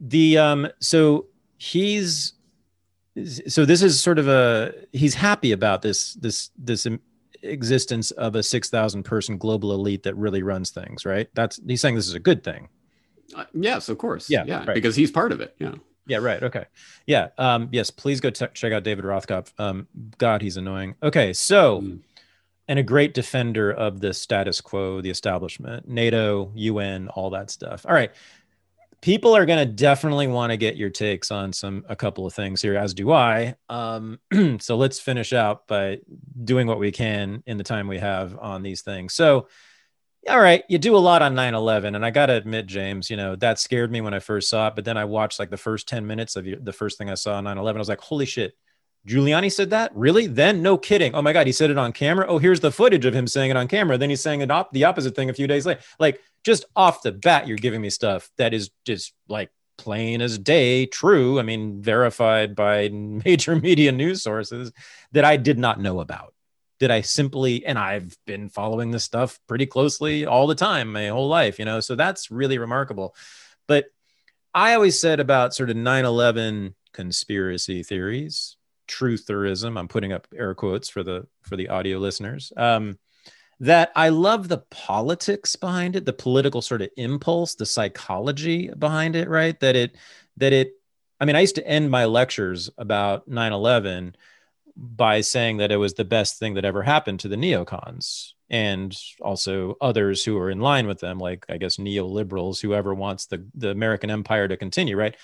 The 0.00 0.38
um, 0.38 0.68
so 0.80 1.26
he's 1.58 2.34
so 3.48 3.64
this 3.64 3.82
is 3.82 4.00
sort 4.00 4.18
of 4.18 4.28
a 4.28 4.72
he's 4.92 5.14
happy 5.14 5.52
about 5.52 5.82
this 5.82 6.14
this 6.14 6.50
this 6.56 6.86
existence 7.42 8.10
of 8.12 8.34
a 8.34 8.42
6000 8.42 9.02
person 9.02 9.38
global 9.38 9.72
elite 9.72 10.02
that 10.02 10.14
really 10.14 10.42
runs 10.42 10.70
things 10.70 11.06
right 11.06 11.28
that's 11.34 11.58
he's 11.66 11.80
saying 11.80 11.94
this 11.94 12.06
is 12.06 12.14
a 12.14 12.20
good 12.20 12.44
thing 12.44 12.68
uh, 13.34 13.44
yes 13.54 13.88
of 13.88 13.98
course 13.98 14.28
yeah 14.30 14.44
yeah 14.46 14.64
right. 14.64 14.74
because 14.74 14.96
he's 14.96 15.10
part 15.10 15.32
of 15.32 15.40
it 15.40 15.54
yeah 15.58 15.74
yeah 16.06 16.18
right 16.18 16.42
okay 16.42 16.64
yeah 17.06 17.28
um 17.38 17.68
yes 17.72 17.90
please 17.90 18.20
go 18.20 18.30
t- 18.30 18.46
check 18.54 18.72
out 18.72 18.82
david 18.82 19.04
rothkopf 19.04 19.52
um 19.58 19.86
god 20.18 20.42
he's 20.42 20.56
annoying 20.56 20.94
okay 21.02 21.32
so 21.32 21.80
mm. 21.80 22.00
and 22.68 22.78
a 22.78 22.82
great 22.82 23.14
defender 23.14 23.72
of 23.72 24.00
the 24.00 24.14
status 24.14 24.60
quo, 24.60 25.00
the 25.00 25.10
establishment, 25.10 25.88
NATO, 25.88 26.52
UN, 26.54 27.08
all 27.08 27.30
that 27.30 27.50
stuff. 27.50 27.84
All 27.84 27.92
right. 27.92 28.12
People 29.00 29.34
are 29.34 29.44
going 29.44 29.58
to 29.58 29.72
definitely 29.72 30.28
want 30.28 30.52
to 30.52 30.56
get 30.56 30.76
your 30.76 30.90
takes 30.90 31.32
on 31.32 31.52
some 31.52 31.84
a 31.88 31.96
couple 31.96 32.26
of 32.26 32.34
things 32.34 32.62
here, 32.62 32.76
as 32.76 32.94
do 32.94 33.10
I. 33.10 33.56
Um, 33.68 34.20
so 34.60 34.76
let's 34.76 35.00
finish 35.00 35.32
out 35.32 35.66
by 35.66 35.98
doing 36.44 36.68
what 36.68 36.78
we 36.78 36.92
can 36.92 37.42
in 37.46 37.56
the 37.56 37.64
time 37.64 37.88
we 37.88 37.98
have 37.98 38.38
on 38.38 38.62
these 38.62 38.82
things. 38.82 39.14
So, 39.14 39.48
all 40.28 40.40
right, 40.40 40.64
you 40.68 40.78
do 40.78 40.96
a 40.96 40.98
lot 40.98 41.22
on 41.22 41.34
9/11, 41.34 41.96
and 41.96 42.04
I 42.04 42.10
got 42.10 42.26
to 42.26 42.34
admit, 42.34 42.66
James, 42.66 43.08
you 43.08 43.16
know 43.16 43.36
that 43.36 43.58
scared 43.58 43.90
me 43.90 44.00
when 44.00 44.14
I 44.14 44.18
first 44.18 44.48
saw 44.48 44.68
it. 44.68 44.74
But 44.74 44.84
then 44.84 44.96
I 44.96 45.04
watched 45.04 45.38
like 45.38 45.50
the 45.50 45.56
first 45.56 45.88
10 45.88 46.06
minutes 46.06 46.36
of 46.36 46.44
the 46.44 46.72
first 46.72 46.98
thing 46.98 47.10
I 47.10 47.14
saw 47.14 47.36
on 47.36 47.44
9/11. 47.44 47.76
I 47.76 47.78
was 47.78 47.88
like, 47.88 48.00
holy 48.00 48.26
shit, 48.26 48.54
Giuliani 49.06 49.50
said 49.50 49.70
that? 49.70 49.92
Really? 49.94 50.26
Then 50.26 50.62
no 50.62 50.76
kidding. 50.76 51.14
Oh 51.14 51.22
my 51.22 51.32
God, 51.32 51.46
he 51.46 51.52
said 51.52 51.70
it 51.70 51.78
on 51.78 51.92
camera. 51.92 52.26
Oh, 52.28 52.38
here's 52.38 52.60
the 52.60 52.70
footage 52.70 53.06
of 53.06 53.14
him 53.14 53.26
saying 53.26 53.50
it 53.50 53.56
on 53.56 53.68
camera. 53.68 53.96
Then 53.96 54.10
he's 54.10 54.20
saying 54.20 54.42
it 54.42 54.50
op- 54.50 54.72
the 54.72 54.84
opposite 54.84 55.16
thing 55.16 55.30
a 55.30 55.34
few 55.34 55.46
days 55.46 55.64
later. 55.64 55.80
Like 55.98 56.20
just 56.44 56.66
off 56.76 57.02
the 57.02 57.12
bat, 57.12 57.48
you're 57.48 57.56
giving 57.56 57.80
me 57.80 57.90
stuff 57.90 58.30
that 58.36 58.52
is 58.52 58.70
just 58.84 59.14
like 59.28 59.50
plain 59.78 60.20
as 60.20 60.38
day 60.38 60.84
true. 60.84 61.38
I 61.38 61.42
mean, 61.42 61.80
verified 61.80 62.54
by 62.54 62.88
major 62.92 63.56
media 63.56 63.92
news 63.92 64.22
sources 64.22 64.70
that 65.12 65.24
I 65.24 65.38
did 65.38 65.58
not 65.58 65.80
know 65.80 66.00
about. 66.00 66.34
Did 66.80 66.90
I 66.90 67.02
simply, 67.02 67.64
and 67.64 67.78
I've 67.78 68.16
been 68.26 68.48
following 68.48 68.90
this 68.90 69.04
stuff 69.04 69.38
pretty 69.46 69.66
closely 69.66 70.26
all 70.26 70.48
the 70.48 70.54
time, 70.54 70.92
my 70.92 71.08
whole 71.08 71.28
life, 71.28 71.58
you 71.58 71.64
know, 71.64 71.78
so 71.80 71.94
that's 71.94 72.30
really 72.30 72.58
remarkable. 72.58 73.14
But 73.68 73.86
I 74.52 74.74
always 74.74 74.98
said 74.98 75.20
about 75.20 75.54
sort 75.54 75.70
of 75.70 75.76
9 75.76 76.04
11 76.04 76.74
conspiracy 76.92 77.82
theories 77.82 78.56
trutherism 78.90 79.78
i'm 79.78 79.88
putting 79.88 80.12
up 80.12 80.26
air 80.36 80.54
quotes 80.54 80.88
for 80.88 81.02
the 81.02 81.24
for 81.42 81.56
the 81.56 81.68
audio 81.68 81.98
listeners 81.98 82.52
um, 82.56 82.98
that 83.60 83.92
i 83.94 84.08
love 84.08 84.48
the 84.48 84.62
politics 84.70 85.54
behind 85.54 85.94
it 85.94 86.04
the 86.04 86.12
political 86.12 86.60
sort 86.60 86.82
of 86.82 86.90
impulse 86.96 87.54
the 87.54 87.64
psychology 87.64 88.68
behind 88.78 89.14
it 89.14 89.28
right 89.28 89.60
that 89.60 89.76
it 89.76 89.96
that 90.36 90.52
it 90.52 90.72
i 91.20 91.24
mean 91.24 91.36
i 91.36 91.40
used 91.40 91.54
to 91.54 91.66
end 91.66 91.88
my 91.90 92.04
lectures 92.04 92.68
about 92.78 93.28
9-11 93.30 94.14
by 94.80 95.20
saying 95.20 95.58
that 95.58 95.70
it 95.70 95.76
was 95.76 95.94
the 95.94 96.04
best 96.04 96.38
thing 96.38 96.54
that 96.54 96.64
ever 96.64 96.82
happened 96.82 97.20
to 97.20 97.28
the 97.28 97.36
neocons 97.36 98.32
and 98.48 98.96
also 99.20 99.76
others 99.80 100.24
who 100.24 100.38
are 100.38 100.50
in 100.50 100.58
line 100.58 100.86
with 100.86 101.00
them 101.00 101.18
like 101.18 101.44
i 101.50 101.58
guess 101.58 101.76
neoliberals 101.76 102.60
whoever 102.60 102.94
wants 102.94 103.26
the, 103.26 103.46
the 103.54 103.70
american 103.70 104.10
empire 104.10 104.48
to 104.48 104.56
continue 104.56 104.96
right? 104.96 105.16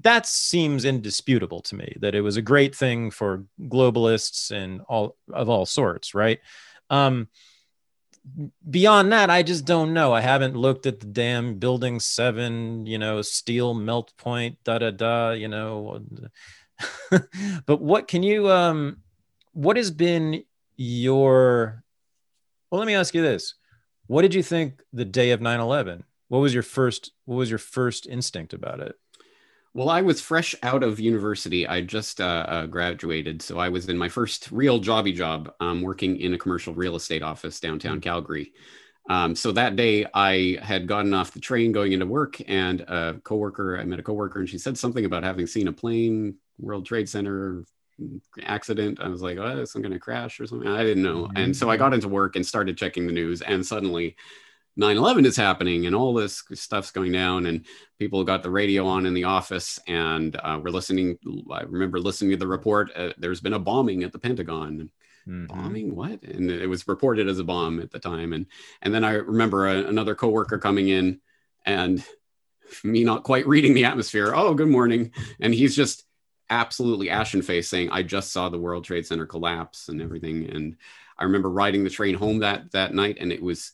That 0.00 0.26
seems 0.26 0.86
indisputable 0.86 1.60
to 1.62 1.74
me 1.74 1.96
that 2.00 2.14
it 2.14 2.22
was 2.22 2.38
a 2.38 2.42
great 2.42 2.74
thing 2.74 3.10
for 3.10 3.44
globalists 3.60 4.50
and 4.50 4.80
all 4.88 5.16
of 5.30 5.50
all 5.50 5.66
sorts 5.66 6.14
right? 6.14 6.40
Um, 6.88 7.28
beyond 8.70 9.12
that 9.12 9.28
i 9.28 9.42
just 9.42 9.66
don't 9.66 9.92
know. 9.92 10.14
I 10.14 10.22
haven't 10.22 10.56
looked 10.56 10.86
at 10.86 11.00
the 11.00 11.06
damn 11.06 11.58
building 11.58 12.00
seven 12.00 12.86
you 12.86 12.96
know 12.96 13.20
steel 13.20 13.74
melt 13.74 14.16
point 14.16 14.56
da 14.64 14.78
da 14.78 14.90
da 14.90 15.32
you 15.32 15.48
know 15.48 16.00
but 17.66 17.80
what 17.80 18.08
can 18.08 18.22
you 18.22 18.50
um 18.50 18.98
what 19.52 19.76
has 19.76 19.90
been 19.90 20.42
your 20.76 21.84
well 22.70 22.78
let 22.78 22.86
me 22.86 22.94
ask 22.94 23.14
you 23.14 23.22
this 23.22 23.54
what 24.06 24.22
did 24.22 24.34
you 24.34 24.42
think 24.42 24.82
the 24.92 25.04
day 25.04 25.30
of 25.30 25.40
9-11 25.40 26.02
what 26.28 26.40
was 26.40 26.52
your 26.52 26.62
first 26.62 27.12
what 27.24 27.36
was 27.36 27.50
your 27.50 27.58
first 27.58 28.06
instinct 28.06 28.52
about 28.52 28.80
it 28.80 28.96
well, 29.76 29.90
I 29.90 30.02
was 30.02 30.20
fresh 30.20 30.54
out 30.62 30.84
of 30.84 31.00
university. 31.00 31.66
I 31.66 31.80
just 31.80 32.20
uh, 32.20 32.46
uh, 32.48 32.66
graduated, 32.66 33.42
so 33.42 33.58
I 33.58 33.70
was 33.70 33.88
in 33.88 33.98
my 33.98 34.08
first 34.08 34.52
real 34.52 34.80
jobby 34.80 35.12
job, 35.12 35.52
um, 35.58 35.82
working 35.82 36.20
in 36.20 36.32
a 36.32 36.38
commercial 36.38 36.72
real 36.72 36.94
estate 36.94 37.24
office 37.24 37.58
downtown 37.58 37.98
mm. 37.98 38.02
Calgary. 38.02 38.52
Um, 39.10 39.34
so 39.34 39.50
that 39.50 39.74
day, 39.74 40.06
I 40.14 40.58
had 40.62 40.86
gotten 40.86 41.12
off 41.12 41.32
the 41.32 41.40
train 41.40 41.72
going 41.72 41.90
into 41.90 42.06
work, 42.06 42.40
and 42.48 42.82
a 42.82 43.20
coworker, 43.24 43.76
I 43.76 43.84
met 43.84 43.98
a 43.98 44.04
coworker, 44.04 44.38
and 44.38 44.48
she 44.48 44.58
said 44.58 44.78
something 44.78 45.04
about 45.04 45.24
having 45.24 45.48
seen 45.48 45.66
a 45.66 45.72
plane, 45.72 46.36
World 46.58 46.86
Trade 46.86 47.08
Center 47.08 47.64
accident. 48.42 49.00
I 49.00 49.08
was 49.08 49.22
like, 49.22 49.38
oh, 49.38 49.60
is 49.60 49.72
going 49.72 49.90
to 49.90 49.98
crash 49.98 50.40
or 50.40 50.46
something? 50.46 50.68
I 50.68 50.82
didn't 50.82 51.02
know. 51.02 51.30
And 51.36 51.56
so 51.56 51.70
I 51.70 51.74
mm-hmm. 51.74 51.84
got 51.84 51.94
into 51.94 52.08
work 52.08 52.36
and 52.36 52.44
started 52.44 52.76
checking 52.76 53.06
the 53.06 53.12
news, 53.12 53.40
and 53.42 53.64
suddenly 53.64 54.16
9-11 54.78 55.24
is 55.24 55.36
happening 55.36 55.86
and 55.86 55.94
all 55.94 56.14
this 56.14 56.42
stuff's 56.54 56.90
going 56.90 57.12
down 57.12 57.46
and 57.46 57.64
people 57.98 58.24
got 58.24 58.42
the 58.42 58.50
radio 58.50 58.86
on 58.86 59.06
in 59.06 59.14
the 59.14 59.24
office 59.24 59.78
and 59.86 60.36
uh, 60.42 60.58
we're 60.60 60.70
listening 60.70 61.16
i 61.52 61.62
remember 61.62 62.00
listening 62.00 62.32
to 62.32 62.36
the 62.36 62.46
report 62.46 62.90
uh, 62.96 63.10
there's 63.16 63.40
been 63.40 63.52
a 63.52 63.58
bombing 63.58 64.02
at 64.02 64.10
the 64.10 64.18
pentagon 64.18 64.90
mm-hmm. 65.28 65.46
bombing 65.46 65.94
what 65.94 66.22
and 66.24 66.50
it 66.50 66.66
was 66.66 66.88
reported 66.88 67.28
as 67.28 67.38
a 67.38 67.44
bomb 67.44 67.80
at 67.80 67.92
the 67.92 68.00
time 68.00 68.32
and 68.32 68.46
and 68.82 68.92
then 68.92 69.04
i 69.04 69.12
remember 69.12 69.68
a, 69.68 69.84
another 69.84 70.16
coworker 70.16 70.58
coming 70.58 70.88
in 70.88 71.20
and 71.64 72.04
me 72.82 73.04
not 73.04 73.22
quite 73.22 73.46
reading 73.46 73.74
the 73.74 73.84
atmosphere 73.84 74.32
oh 74.34 74.54
good 74.54 74.68
morning 74.68 75.12
and 75.38 75.54
he's 75.54 75.76
just 75.76 76.04
absolutely 76.50 77.10
ashen 77.10 77.42
face 77.42 77.68
saying 77.68 77.88
i 77.90 78.02
just 78.02 78.32
saw 78.32 78.48
the 78.48 78.58
world 78.58 78.84
trade 78.84 79.06
center 79.06 79.26
collapse 79.26 79.88
and 79.88 80.02
everything 80.02 80.48
and 80.50 80.76
i 81.18 81.24
remember 81.24 81.50
riding 81.50 81.84
the 81.84 81.90
train 81.90 82.14
home 82.14 82.38
that 82.38 82.70
that 82.72 82.94
night 82.94 83.16
and 83.20 83.32
it 83.32 83.42
was 83.42 83.72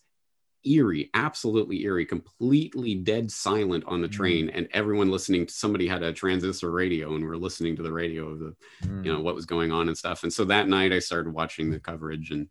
eerie, 0.64 1.10
absolutely 1.14 1.82
eerie, 1.84 2.06
completely 2.06 2.94
dead 2.94 3.30
silent 3.30 3.84
on 3.86 4.02
the 4.02 4.08
mm. 4.08 4.12
train, 4.12 4.46
mm. 4.46 4.50
and 4.54 4.68
everyone 4.72 5.10
listening 5.10 5.46
to 5.46 5.52
somebody 5.52 5.86
had 5.86 6.02
a 6.02 6.12
transistor 6.12 6.70
radio 6.70 7.14
and 7.14 7.24
we 7.24 7.30
are 7.30 7.36
listening 7.36 7.76
to 7.76 7.82
the 7.82 7.92
radio 7.92 8.28
of 8.28 8.38
the, 8.38 8.56
mm. 8.84 9.04
you 9.04 9.12
know, 9.12 9.20
what 9.20 9.34
was 9.34 9.46
going 9.46 9.72
on 9.72 9.88
and 9.88 9.96
stuff. 9.96 10.22
And 10.22 10.32
so 10.32 10.44
that 10.46 10.68
night 10.68 10.92
I 10.92 10.98
started 10.98 11.32
watching 11.32 11.70
the 11.70 11.80
coverage 11.80 12.30
and 12.30 12.48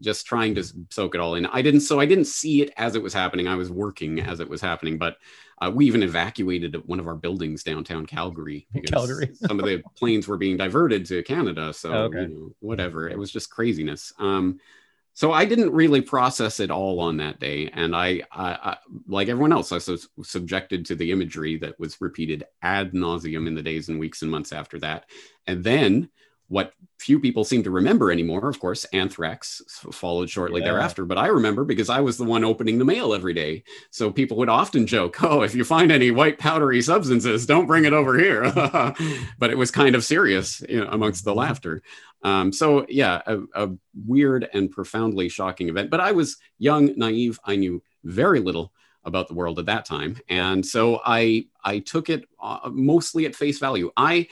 just 0.00 0.26
trying 0.26 0.54
to 0.56 0.64
soak 0.90 1.14
it 1.14 1.20
all 1.20 1.36
in. 1.36 1.46
I 1.46 1.62
didn't, 1.62 1.80
so 1.80 2.00
I 2.00 2.06
didn't 2.06 2.26
see 2.26 2.62
it 2.62 2.72
as 2.76 2.96
it 2.96 3.02
was 3.02 3.14
happening. 3.14 3.46
I 3.46 3.54
was 3.54 3.70
working 3.70 4.20
as 4.20 4.40
it 4.40 4.48
was 4.48 4.60
happening, 4.60 4.98
but 4.98 5.16
uh, 5.58 5.70
we 5.72 5.86
even 5.86 6.02
evacuated 6.02 6.76
one 6.86 7.00
of 7.00 7.06
our 7.06 7.14
buildings 7.14 7.62
downtown 7.62 8.06
Calgary 8.06 8.66
because 8.72 8.90
Calgary. 8.90 9.30
some 9.34 9.58
of 9.58 9.66
the 9.66 9.82
planes 9.96 10.28
were 10.28 10.36
being 10.36 10.56
diverted 10.56 11.06
to 11.06 11.22
Canada. 11.22 11.72
So 11.72 11.92
okay. 11.92 12.22
you 12.22 12.28
know, 12.28 12.50
whatever, 12.60 13.08
it 13.08 13.18
was 13.18 13.30
just 13.30 13.50
craziness. 13.50 14.12
Um, 14.18 14.60
so 15.16 15.30
I 15.30 15.44
didn't 15.44 15.70
really 15.70 16.00
process 16.00 16.58
it 16.58 16.72
all 16.72 16.98
on 16.98 17.18
that 17.18 17.38
day, 17.38 17.70
and 17.72 17.94
I, 17.94 18.22
I, 18.32 18.50
I 18.52 18.76
like 19.06 19.28
everyone 19.28 19.52
else, 19.52 19.70
I 19.70 19.76
was 19.76 20.08
subjected 20.24 20.84
to 20.86 20.96
the 20.96 21.12
imagery 21.12 21.56
that 21.58 21.78
was 21.78 22.00
repeated 22.00 22.42
ad 22.62 22.94
nauseum 22.94 23.46
in 23.46 23.54
the 23.54 23.62
days 23.62 23.88
and 23.88 24.00
weeks 24.00 24.22
and 24.22 24.30
months 24.30 24.52
after 24.52 24.80
that, 24.80 25.04
and 25.46 25.62
then 25.62 26.10
what 26.48 26.72
few 26.98 27.20
people 27.20 27.44
seem 27.44 27.62
to 27.62 27.70
remember 27.70 28.10
anymore, 28.10 28.48
of 28.48 28.58
course, 28.58 28.84
anthrax 28.86 29.60
followed 29.92 30.30
shortly 30.30 30.60
yeah. 30.60 30.68
thereafter. 30.68 31.04
But 31.04 31.18
I 31.18 31.26
remember 31.26 31.64
because 31.64 31.90
I 31.90 32.00
was 32.00 32.16
the 32.16 32.24
one 32.24 32.44
opening 32.44 32.78
the 32.78 32.84
mail 32.84 33.12
every 33.12 33.34
day. 33.34 33.64
So 33.90 34.10
people 34.10 34.36
would 34.38 34.48
often 34.48 34.86
joke, 34.86 35.22
"Oh, 35.22 35.42
if 35.42 35.54
you 35.54 35.64
find 35.64 35.92
any 35.92 36.10
white 36.10 36.38
powdery 36.38 36.80
substances, 36.82 37.46
don't 37.46 37.66
bring 37.66 37.84
it 37.84 37.92
over 37.92 38.18
here." 38.18 38.50
but 39.38 39.50
it 39.50 39.58
was 39.58 39.70
kind 39.70 39.94
of 39.94 40.04
serious 40.04 40.62
you 40.68 40.82
know, 40.82 40.90
amongst 40.90 41.24
the 41.24 41.30
mm-hmm. 41.30 41.40
laughter. 41.40 41.82
Um, 42.22 42.52
so 42.52 42.86
yeah, 42.88 43.20
a, 43.26 43.40
a 43.54 43.70
weird 44.06 44.48
and 44.54 44.70
profoundly 44.70 45.28
shocking 45.28 45.68
event. 45.68 45.90
But 45.90 46.00
I 46.00 46.12
was 46.12 46.38
young, 46.58 46.96
naive. 46.96 47.38
I 47.44 47.56
knew 47.56 47.82
very 48.02 48.40
little 48.40 48.72
about 49.04 49.28
the 49.28 49.34
world 49.34 49.58
at 49.58 49.66
that 49.66 49.84
time, 49.84 50.16
and 50.28 50.64
so 50.64 51.00
I 51.04 51.46
I 51.62 51.80
took 51.80 52.08
it 52.08 52.24
uh, 52.40 52.70
mostly 52.72 53.26
at 53.26 53.34
face 53.34 53.58
value. 53.58 53.90
I 53.96 54.28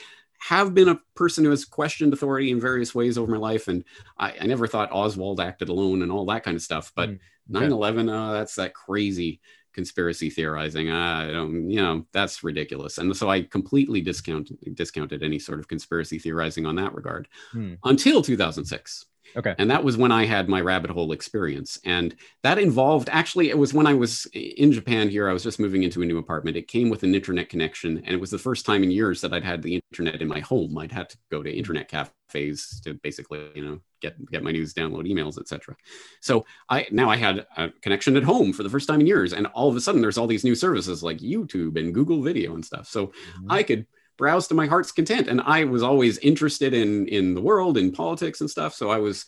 have 0.49 0.73
been 0.73 0.89
a 0.89 0.99
person 1.15 1.45
who 1.45 1.51
has 1.51 1.63
questioned 1.63 2.11
authority 2.11 2.51
in 2.51 2.59
various 2.59 2.93
ways 2.93 3.17
over 3.17 3.31
my 3.31 3.37
life, 3.37 3.69
and 3.69 3.85
I, 4.17 4.33
I 4.41 4.45
never 4.45 4.67
thought 4.67 4.91
Oswald 4.91 5.39
acted 5.39 5.69
alone 5.69 6.01
and 6.01 6.11
all 6.11 6.25
that 6.25 6.43
kind 6.43 6.55
of 6.55 6.61
stuff. 6.61 6.91
But 6.95 7.11
mm, 7.11 7.19
okay. 7.55 7.67
9/11, 7.67 8.11
uh, 8.11 8.33
that's 8.33 8.55
that 8.55 8.73
crazy 8.73 9.39
conspiracy 9.73 10.29
theorizing. 10.29 10.91
I 10.91 11.31
don't, 11.31 11.69
you 11.69 11.81
know, 11.81 12.05
that's 12.11 12.43
ridiculous. 12.43 12.97
And 12.97 13.15
so 13.15 13.29
I 13.29 13.43
completely 13.43 14.01
discounted 14.01 14.57
discounted 14.75 15.23
any 15.23 15.39
sort 15.39 15.59
of 15.59 15.69
conspiracy 15.69 16.19
theorizing 16.19 16.65
on 16.65 16.75
that 16.75 16.93
regard 16.93 17.29
hmm. 17.51 17.75
until 17.85 18.21
2006. 18.21 19.05
Okay. 19.35 19.55
And 19.57 19.69
that 19.71 19.83
was 19.83 19.97
when 19.97 20.11
I 20.11 20.25
had 20.25 20.49
my 20.49 20.61
rabbit 20.61 20.91
hole 20.91 21.11
experience. 21.11 21.79
And 21.85 22.15
that 22.43 22.57
involved 22.57 23.09
actually, 23.11 23.49
it 23.49 23.57
was 23.57 23.73
when 23.73 23.87
I 23.87 23.93
was 23.93 24.25
in 24.33 24.71
Japan 24.71 25.09
here. 25.09 25.29
I 25.29 25.33
was 25.33 25.43
just 25.43 25.59
moving 25.59 25.83
into 25.83 26.01
a 26.01 26.05
new 26.05 26.17
apartment. 26.17 26.57
It 26.57 26.67
came 26.67 26.89
with 26.89 27.03
an 27.03 27.15
internet 27.15 27.49
connection. 27.49 27.97
And 27.97 28.09
it 28.09 28.19
was 28.19 28.31
the 28.31 28.37
first 28.37 28.65
time 28.65 28.83
in 28.83 28.91
years 28.91 29.21
that 29.21 29.33
I'd 29.33 29.43
had 29.43 29.61
the 29.61 29.81
internet 29.91 30.21
in 30.21 30.27
my 30.27 30.39
home. 30.39 30.77
I'd 30.77 30.91
had 30.91 31.09
to 31.09 31.17
go 31.31 31.43
to 31.43 31.51
internet 31.51 31.87
cafes 31.87 32.81
to 32.83 32.93
basically, 32.95 33.49
you 33.55 33.65
know, 33.65 33.79
get, 34.01 34.23
get 34.31 34.43
my 34.43 34.51
news, 34.51 34.73
download 34.73 35.09
emails, 35.09 35.39
etc. 35.39 35.75
So 36.21 36.45
I 36.69 36.87
now 36.91 37.09
I 37.09 37.15
had 37.15 37.45
a 37.57 37.69
connection 37.81 38.17
at 38.17 38.23
home 38.23 38.53
for 38.53 38.63
the 38.63 38.69
first 38.69 38.87
time 38.87 39.01
in 39.01 39.07
years. 39.07 39.33
And 39.33 39.47
all 39.47 39.69
of 39.69 39.75
a 39.75 39.81
sudden 39.81 40.01
there's 40.01 40.17
all 40.17 40.27
these 40.27 40.43
new 40.43 40.55
services 40.55 41.03
like 41.03 41.17
YouTube 41.17 41.79
and 41.79 41.93
Google 41.93 42.21
Video 42.21 42.53
and 42.53 42.63
stuff. 42.63 42.87
So 42.87 43.07
mm-hmm. 43.07 43.51
I 43.51 43.63
could 43.63 43.85
browse 44.17 44.47
to 44.47 44.53
my 44.53 44.67
heart's 44.67 44.91
content. 44.91 45.27
And 45.27 45.41
I 45.41 45.63
was 45.63 45.83
always 45.83 46.17
interested 46.19 46.73
in 46.73 47.07
in 47.07 47.33
the 47.33 47.41
world, 47.41 47.77
in 47.77 47.91
politics 47.91 48.41
and 48.41 48.49
stuff. 48.49 48.73
So 48.73 48.89
I 48.89 48.97
was 48.97 49.25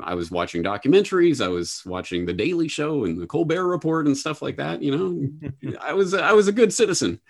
I 0.00 0.14
was 0.14 0.30
watching 0.30 0.62
documentaries, 0.62 1.44
I 1.44 1.48
was 1.48 1.82
watching 1.86 2.26
The 2.26 2.32
Daily 2.32 2.68
Show 2.68 3.04
and 3.04 3.20
the 3.20 3.26
Colbert 3.26 3.66
Report 3.66 4.06
and 4.06 4.16
stuff 4.16 4.42
like 4.42 4.56
that. 4.56 4.82
You 4.82 4.96
know, 4.96 5.74
I 5.80 5.92
was 5.92 6.14
I 6.14 6.32
was 6.32 6.48
a 6.48 6.52
good 6.52 6.72
citizen 6.72 7.20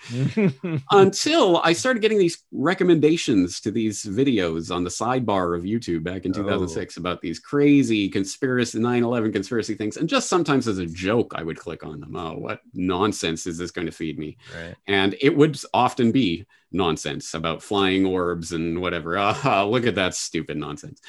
until 0.90 1.59
I 1.59 1.72
started 1.72 2.01
getting 2.01 2.18
these 2.18 2.44
recommendations 2.52 3.60
to 3.60 3.70
these 3.70 4.05
videos 4.05 4.74
on 4.74 4.85
the 4.85 4.90
sidebar 4.90 5.56
of 5.56 5.64
YouTube 5.64 6.02
back 6.02 6.24
in 6.24 6.32
2006 6.32 6.97
oh. 6.97 7.01
about 7.01 7.20
these 7.20 7.39
crazy 7.39 8.09
conspiracy 8.09 8.78
9/11 8.78 9.32
conspiracy 9.32 9.74
things. 9.74 9.97
And 9.97 10.09
just 10.09 10.28
sometimes 10.28 10.68
as 10.68 10.78
a 10.78 10.86
joke, 10.86 11.32
I 11.35 11.43
would 11.43 11.59
click 11.59 11.85
on 11.85 12.01
them. 12.01 12.16
Oh, 12.16 12.35
what 12.35 12.60
nonsense 12.74 13.47
is 13.47 13.59
this 13.59 13.70
going 13.70 13.86
to 13.86 13.93
feed 13.93 14.18
me? 14.18 14.36
Right. 14.55 14.74
And 14.86 15.16
it 15.20 15.36
would 15.36 15.59
often 15.72 16.12
be 16.12 16.47
nonsense 16.72 17.35
about 17.35 17.62
flying 17.62 18.05
orbs 18.05 18.52
and 18.52 18.80
whatever. 18.80 19.16
Ah, 19.18 19.64
look 19.64 19.86
at 19.86 19.94
that 19.94 20.14
stupid 20.14 20.56
nonsense. 20.56 21.01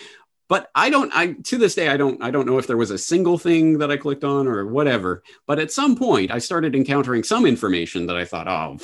But 0.50 0.70
I 0.74 0.90
don't. 0.90 1.12
I 1.16 1.34
to 1.34 1.58
this 1.58 1.76
day 1.76 1.88
I 1.90 1.96
don't. 1.96 2.22
I 2.22 2.32
don't 2.32 2.48
know 2.48 2.58
if 2.58 2.68
there 2.68 2.76
was 2.76 2.92
a 2.92 2.98
single 2.98 3.38
thing 3.38 3.78
that 3.78 3.92
I 3.92 3.98
clicked 3.98 4.24
on 4.24 4.48
or 4.48 4.66
whatever. 4.66 5.24
But 5.46 5.60
at 5.60 5.72
some 5.72 5.96
point 5.96 6.32
I 6.32 6.40
started 6.40 6.76
encountering 6.76 7.24
some 7.24 7.46
information 7.46 8.08
that 8.08 8.18
I 8.18 8.26
thought, 8.26 8.48
oh, 8.48 8.80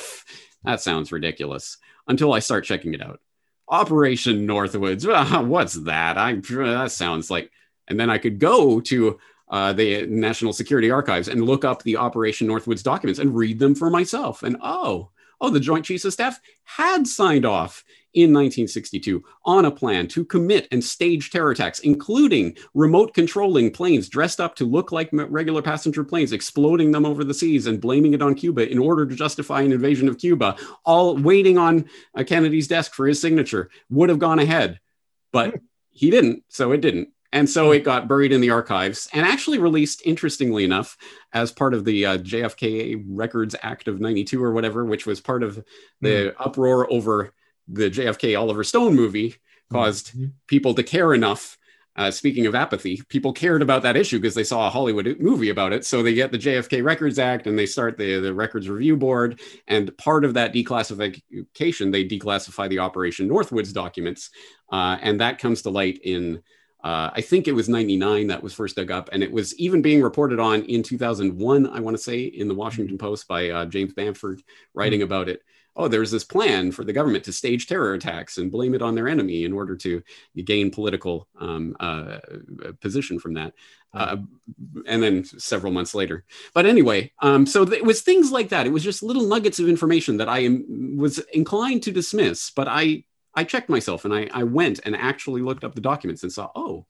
that 0.64 0.80
sounds 0.80 1.12
ridiculous. 1.12 1.76
Until 2.08 2.32
I 2.32 2.38
start 2.38 2.64
checking 2.64 2.94
it 2.94 3.02
out. 3.02 3.20
Operation 3.68 4.46
Northwoods. 4.46 5.04
what's 5.48 5.74
that? 5.74 6.16
I 6.16 6.34
that 6.34 6.92
sounds 6.92 7.30
like. 7.30 7.50
And 7.88 7.98
then 7.98 8.10
I 8.10 8.18
could 8.18 8.38
go 8.38 8.80
to 8.80 9.18
uh, 9.48 9.72
the 9.72 10.06
National 10.06 10.52
Security 10.52 10.90
Archives 10.90 11.28
and 11.28 11.44
look 11.44 11.64
up 11.64 11.82
the 11.82 11.96
Operation 11.96 12.48
Northwoods 12.48 12.82
documents 12.82 13.18
and 13.18 13.34
read 13.34 13.58
them 13.58 13.74
for 13.74 13.90
myself. 13.90 14.42
And 14.44 14.56
oh, 14.62 15.10
oh, 15.40 15.50
the 15.50 15.60
Joint 15.60 15.84
Chiefs 15.84 16.04
of 16.04 16.12
Staff 16.12 16.40
had 16.64 17.06
signed 17.06 17.44
off 17.44 17.84
in 18.16 18.32
1962 18.32 19.22
on 19.44 19.66
a 19.66 19.70
plan 19.70 20.08
to 20.08 20.24
commit 20.24 20.66
and 20.72 20.82
stage 20.82 21.30
terror 21.30 21.50
attacks, 21.50 21.80
including 21.80 22.56
remote 22.72 23.12
controlling 23.12 23.70
planes 23.70 24.08
dressed 24.08 24.40
up 24.40 24.56
to 24.56 24.64
look 24.64 24.90
like 24.90 25.10
regular 25.12 25.60
passenger 25.60 26.02
planes, 26.02 26.32
exploding 26.32 26.90
them 26.90 27.04
over 27.04 27.22
the 27.22 27.34
seas 27.34 27.66
and 27.66 27.80
blaming 27.80 28.14
it 28.14 28.22
on 28.22 28.34
Cuba 28.34 28.68
in 28.68 28.78
order 28.78 29.06
to 29.06 29.14
justify 29.14 29.60
an 29.60 29.72
invasion 29.72 30.08
of 30.08 30.18
Cuba, 30.18 30.56
all 30.84 31.16
waiting 31.16 31.58
on 31.58 31.84
uh, 32.14 32.24
Kennedy's 32.24 32.68
desk 32.68 32.94
for 32.94 33.06
his 33.06 33.20
signature, 33.20 33.68
would 33.90 34.08
have 34.08 34.18
gone 34.18 34.38
ahead. 34.38 34.80
But 35.30 35.54
he 35.90 36.10
didn't, 36.10 36.44
so 36.48 36.72
it 36.72 36.80
didn't. 36.80 37.10
And 37.32 37.50
so 37.50 37.72
it 37.72 37.84
got 37.84 38.08
buried 38.08 38.32
in 38.32 38.40
the 38.40 38.48
archives 38.48 39.10
and 39.12 39.26
actually 39.26 39.58
released, 39.58 40.00
interestingly 40.06 40.64
enough, 40.64 40.96
as 41.34 41.52
part 41.52 41.74
of 41.74 41.84
the 41.84 42.06
uh, 42.06 42.18
JFK 42.18 43.04
Records 43.08 43.54
Act 43.62 43.88
of 43.88 44.00
92 44.00 44.42
or 44.42 44.52
whatever, 44.52 44.86
which 44.86 45.04
was 45.04 45.20
part 45.20 45.42
of 45.42 45.62
the 46.00 46.08
mm. 46.08 46.34
uproar 46.38 46.90
over 46.90 47.34
the 47.68 47.90
JFK 47.90 48.38
Oliver 48.38 48.64
Stone 48.64 48.94
movie, 48.94 49.36
caused 49.72 50.16
mm. 50.16 50.32
people 50.46 50.74
to 50.74 50.82
care 50.82 51.14
enough. 51.14 51.58
Uh, 51.96 52.10
speaking 52.10 52.44
of 52.44 52.54
apathy, 52.54 53.00
people 53.08 53.32
cared 53.32 53.62
about 53.62 53.82
that 53.82 53.96
issue 53.96 54.18
because 54.18 54.34
they 54.34 54.44
saw 54.44 54.66
a 54.66 54.70
Hollywood 54.70 55.16
movie 55.18 55.48
about 55.48 55.72
it. 55.72 55.82
So 55.82 56.02
they 56.02 56.12
get 56.12 56.30
the 56.30 56.38
JFK 56.38 56.84
Records 56.84 57.18
Act 57.18 57.46
and 57.46 57.58
they 57.58 57.64
start 57.64 57.96
the, 57.96 58.20
the 58.20 58.34
Records 58.34 58.68
Review 58.68 58.98
Board. 58.98 59.40
And 59.66 59.96
part 59.96 60.26
of 60.26 60.34
that 60.34 60.52
declassification, 60.52 61.92
they 61.92 62.04
declassify 62.04 62.68
the 62.68 62.80
Operation 62.80 63.30
Northwoods 63.30 63.72
documents. 63.72 64.28
Uh, 64.70 64.98
and 65.00 65.20
that 65.20 65.38
comes 65.38 65.62
to 65.62 65.70
light 65.70 65.98
in 66.04 66.42
uh, 66.84 67.10
I 67.14 67.20
think 67.20 67.48
it 67.48 67.52
was 67.52 67.68
99 67.68 68.28
that 68.28 68.44
was 68.44 68.54
first 68.54 68.76
dug 68.76 68.92
up, 68.92 69.08
and 69.10 69.20
it 69.20 69.32
was 69.32 69.58
even 69.58 69.82
being 69.82 70.00
reported 70.02 70.38
on 70.38 70.62
in 70.62 70.84
2001, 70.84 71.66
I 71.66 71.80
want 71.80 71.96
to 71.96 72.02
say, 72.02 72.20
in 72.20 72.46
the 72.46 72.54
Washington 72.54 72.96
Post 72.96 73.26
by 73.26 73.50
uh, 73.50 73.66
James 73.66 73.92
Bamford 73.92 74.40
writing 74.72 75.00
mm-hmm. 75.00 75.06
about 75.06 75.28
it. 75.28 75.42
Oh, 75.76 75.88
there's 75.88 76.10
this 76.10 76.24
plan 76.24 76.72
for 76.72 76.84
the 76.84 76.92
government 76.92 77.24
to 77.24 77.32
stage 77.32 77.66
terror 77.66 77.94
attacks 77.94 78.38
and 78.38 78.50
blame 78.50 78.74
it 78.74 78.82
on 78.82 78.94
their 78.94 79.08
enemy 79.08 79.44
in 79.44 79.52
order 79.52 79.76
to 79.76 80.02
gain 80.44 80.70
political 80.70 81.28
um, 81.38 81.76
uh, 81.78 82.18
position 82.80 83.18
from 83.18 83.34
that. 83.34 83.52
Uh, 83.92 84.16
and 84.86 85.02
then 85.02 85.24
several 85.24 85.72
months 85.72 85.94
later. 85.94 86.24
But 86.54 86.66
anyway, 86.66 87.12
um, 87.20 87.46
so 87.46 87.62
it 87.62 87.84
was 87.84 88.02
things 88.02 88.30
like 88.30 88.50
that. 88.50 88.66
It 88.66 88.72
was 88.72 88.84
just 88.84 89.02
little 89.02 89.26
nuggets 89.26 89.58
of 89.58 89.68
information 89.68 90.16
that 90.18 90.28
I 90.28 90.40
am, 90.40 90.96
was 90.96 91.18
inclined 91.32 91.82
to 91.84 91.92
dismiss, 91.92 92.50
but 92.50 92.68
I 92.68 93.04
I 93.36 93.44
checked 93.44 93.68
myself 93.68 94.06
and 94.06 94.14
I, 94.14 94.28
I 94.32 94.44
went 94.44 94.80
and 94.84 94.96
actually 94.96 95.42
looked 95.42 95.62
up 95.62 95.74
the 95.74 95.80
documents 95.82 96.22
and 96.22 96.32
saw, 96.32 96.50
oh, 96.56 96.86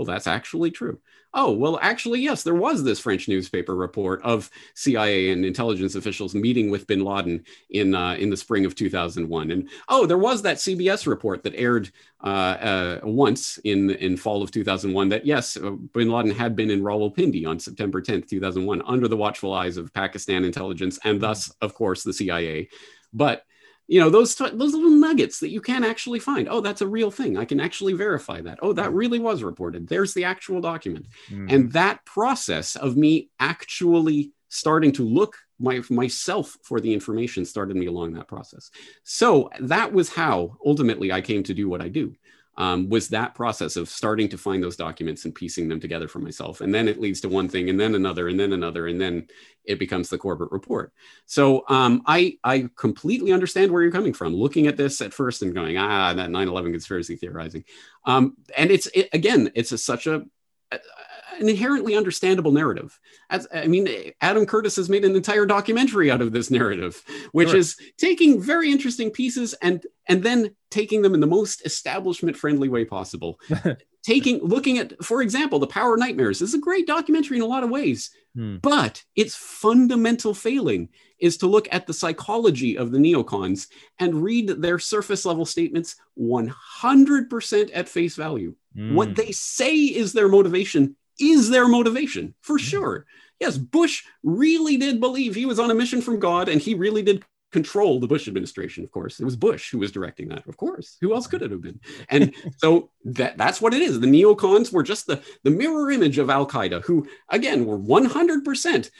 well, 0.00 0.06
that's 0.06 0.26
actually 0.26 0.70
true. 0.70 0.98
Oh, 1.34 1.52
well, 1.52 1.78
actually, 1.82 2.20
yes, 2.22 2.42
there 2.42 2.54
was 2.54 2.82
this 2.82 2.98
French 2.98 3.28
newspaper 3.28 3.76
report 3.76 4.22
of 4.22 4.50
CIA 4.74 5.30
and 5.30 5.44
intelligence 5.44 5.94
officials 5.94 6.34
meeting 6.34 6.70
with 6.70 6.86
bin 6.86 7.04
Laden 7.04 7.44
in, 7.68 7.94
uh, 7.94 8.14
in 8.14 8.30
the 8.30 8.36
spring 8.38 8.64
of 8.64 8.74
2001. 8.74 9.50
And 9.50 9.68
oh, 9.90 10.06
there 10.06 10.16
was 10.16 10.40
that 10.40 10.56
CBS 10.56 11.06
report 11.06 11.42
that 11.42 11.54
aired 11.54 11.90
uh, 12.24 12.26
uh, 12.26 13.00
once 13.02 13.58
in, 13.58 13.90
in 13.90 14.16
fall 14.16 14.42
of 14.42 14.50
2001 14.52 15.10
that, 15.10 15.26
yes, 15.26 15.58
uh, 15.58 15.72
bin 15.92 16.10
Laden 16.10 16.30
had 16.30 16.56
been 16.56 16.70
in 16.70 16.80
Rawalpindi 16.80 17.46
on 17.46 17.58
September 17.58 18.00
10th, 18.00 18.26
2001, 18.26 18.80
under 18.86 19.06
the 19.06 19.18
watchful 19.18 19.52
eyes 19.52 19.76
of 19.76 19.92
Pakistan 19.92 20.46
intelligence 20.46 20.98
and 21.04 21.20
thus, 21.20 21.52
of 21.60 21.74
course, 21.74 22.02
the 22.04 22.14
CIA. 22.14 22.70
But 23.12 23.44
you 23.90 23.98
know 23.98 24.08
those 24.08 24.36
those 24.36 24.72
little 24.72 24.88
nuggets 24.88 25.40
that 25.40 25.50
you 25.50 25.60
can 25.60 25.82
actually 25.82 26.20
find. 26.20 26.48
Oh 26.48 26.60
that's 26.60 26.80
a 26.80 26.86
real 26.86 27.10
thing. 27.10 27.36
I 27.36 27.44
can 27.44 27.58
actually 27.58 27.92
verify 27.92 28.40
that. 28.40 28.60
Oh 28.62 28.72
that 28.72 28.92
really 28.92 29.18
was 29.18 29.42
reported. 29.42 29.88
There's 29.88 30.14
the 30.14 30.24
actual 30.24 30.60
document. 30.60 31.06
Mm. 31.28 31.52
and 31.52 31.72
that 31.72 32.04
process 32.04 32.76
of 32.76 32.96
me 32.96 33.30
actually 33.40 34.32
starting 34.48 34.92
to 34.92 35.02
look 35.02 35.36
my, 35.58 35.82
myself 35.90 36.56
for 36.62 36.80
the 36.80 36.94
information 36.94 37.44
started 37.44 37.76
me 37.76 37.86
along 37.86 38.12
that 38.12 38.28
process. 38.28 38.70
So 39.02 39.50
that 39.58 39.92
was 39.92 40.08
how 40.08 40.56
ultimately 40.64 41.10
i 41.10 41.20
came 41.20 41.42
to 41.42 41.54
do 41.54 41.68
what 41.68 41.82
i 41.82 41.88
do 41.88 42.14
um, 42.56 42.88
was 42.90 43.08
that 43.08 43.34
process 43.34 43.76
of 43.76 43.88
starting 43.88 44.28
to 44.28 44.36
find 44.36 44.62
those 44.62 44.76
documents 44.76 45.24
and 45.24 45.34
piecing 45.34 45.66
them 45.68 45.80
together 45.80 46.06
for 46.08 46.18
myself. 46.18 46.60
And 46.60 46.74
then 46.74 46.88
it 46.88 47.00
leads 47.00 47.20
to 47.22 47.28
one 47.28 47.48
thing 47.48 47.70
and 47.70 47.80
then 47.80 47.94
another 47.94 48.28
and 48.28 48.38
then 48.38 48.52
another, 48.52 48.86
and 48.86 49.00
then 49.00 49.28
it 49.70 49.78
becomes 49.78 50.08
the 50.08 50.18
Corbett 50.18 50.50
report. 50.50 50.92
So 51.26 51.64
um, 51.68 52.02
I, 52.06 52.38
I 52.42 52.68
completely 52.76 53.32
understand 53.32 53.70
where 53.70 53.82
you're 53.82 53.92
coming 53.92 54.12
from, 54.12 54.34
looking 54.34 54.66
at 54.66 54.76
this 54.76 55.00
at 55.00 55.14
first 55.14 55.42
and 55.42 55.54
going, 55.54 55.78
ah, 55.78 56.12
that 56.14 56.30
9 56.30 56.48
11 56.48 56.72
conspiracy 56.72 57.16
theorizing. 57.16 57.64
Um, 58.04 58.36
and 58.56 58.70
it's, 58.70 58.86
it, 58.88 59.08
again, 59.12 59.50
it's 59.54 59.72
a, 59.72 59.78
such 59.78 60.06
a, 60.06 60.24
an 60.72 61.48
inherently 61.48 61.96
understandable 61.96 62.52
narrative. 62.52 62.98
As, 63.30 63.46
I 63.54 63.66
mean, 63.66 63.88
Adam 64.20 64.46
Curtis 64.46 64.76
has 64.76 64.88
made 64.88 65.04
an 65.04 65.16
entire 65.16 65.46
documentary 65.46 66.10
out 66.10 66.20
of 66.20 66.32
this 66.32 66.50
narrative, 66.50 67.02
which 67.32 67.50
sure. 67.50 67.58
is 67.58 67.76
taking 67.96 68.40
very 68.40 68.70
interesting 68.70 69.10
pieces 69.10 69.54
and 69.62 69.86
and 70.06 70.22
then 70.22 70.54
taking 70.70 71.02
them 71.02 71.14
in 71.14 71.20
the 71.20 71.26
most 71.26 71.64
establishment 71.64 72.36
friendly 72.36 72.68
way 72.68 72.84
possible. 72.84 73.40
taking 74.02 74.40
looking 74.40 74.78
at, 74.78 75.02
for 75.04 75.22
example, 75.22 75.58
the 75.58 75.66
Power 75.66 75.94
of 75.94 76.00
Nightmares 76.00 76.40
this 76.40 76.50
is 76.50 76.54
a 76.54 76.58
great 76.58 76.86
documentary 76.86 77.36
in 77.36 77.42
a 77.42 77.46
lot 77.46 77.64
of 77.64 77.70
ways, 77.70 78.10
hmm. 78.34 78.56
but 78.62 79.04
its 79.16 79.34
fundamental 79.34 80.34
failing 80.34 80.88
is 81.18 81.36
to 81.38 81.46
look 81.46 81.68
at 81.70 81.86
the 81.86 81.92
psychology 81.92 82.76
of 82.76 82.90
the 82.90 82.98
neocons 82.98 83.68
and 83.98 84.22
read 84.22 84.48
their 84.48 84.78
surface 84.78 85.24
level 85.24 85.44
statements 85.44 85.96
100% 86.18 87.70
at 87.74 87.88
face 87.88 88.16
value. 88.16 88.54
What 88.74 89.08
hmm. 89.08 89.14
they 89.14 89.32
say 89.32 89.74
is 89.74 90.12
their 90.12 90.28
motivation 90.28 90.96
is 91.20 91.50
their 91.50 91.68
motivation 91.68 92.34
for 92.40 92.56
mm-hmm. 92.56 92.66
sure. 92.66 93.06
Yes, 93.38 93.56
Bush 93.56 94.04
really 94.22 94.76
did 94.76 95.00
believe 95.00 95.34
he 95.34 95.46
was 95.46 95.58
on 95.58 95.70
a 95.70 95.74
mission 95.74 96.02
from 96.02 96.18
God 96.18 96.48
and 96.48 96.60
he 96.60 96.74
really 96.74 97.02
did 97.02 97.24
control 97.50 97.98
the 97.98 98.06
Bush 98.06 98.28
administration, 98.28 98.84
of 98.84 98.90
course. 98.90 99.20
It 99.20 99.24
was 99.24 99.36
Bush 99.36 99.70
who 99.70 99.78
was 99.78 99.92
directing 99.92 100.28
that, 100.28 100.46
of 100.46 100.56
course. 100.56 100.96
Who 101.00 101.14
else 101.14 101.26
could 101.26 101.42
it 101.42 101.50
have 101.50 101.62
been? 101.62 101.80
And 102.08 102.34
so 102.56 102.90
that, 103.04 103.38
that's 103.38 103.60
what 103.60 103.74
it 103.74 103.82
is. 103.82 104.00
The 104.00 104.06
neocons 104.06 104.72
were 104.72 104.82
just 104.82 105.06
the, 105.06 105.22
the 105.44 105.50
mirror 105.50 105.90
image 105.90 106.18
of 106.18 106.30
Al 106.30 106.46
Qaeda, 106.46 106.82
who, 106.82 107.06
again, 107.28 107.66
were 107.66 107.78
100% 107.78 108.90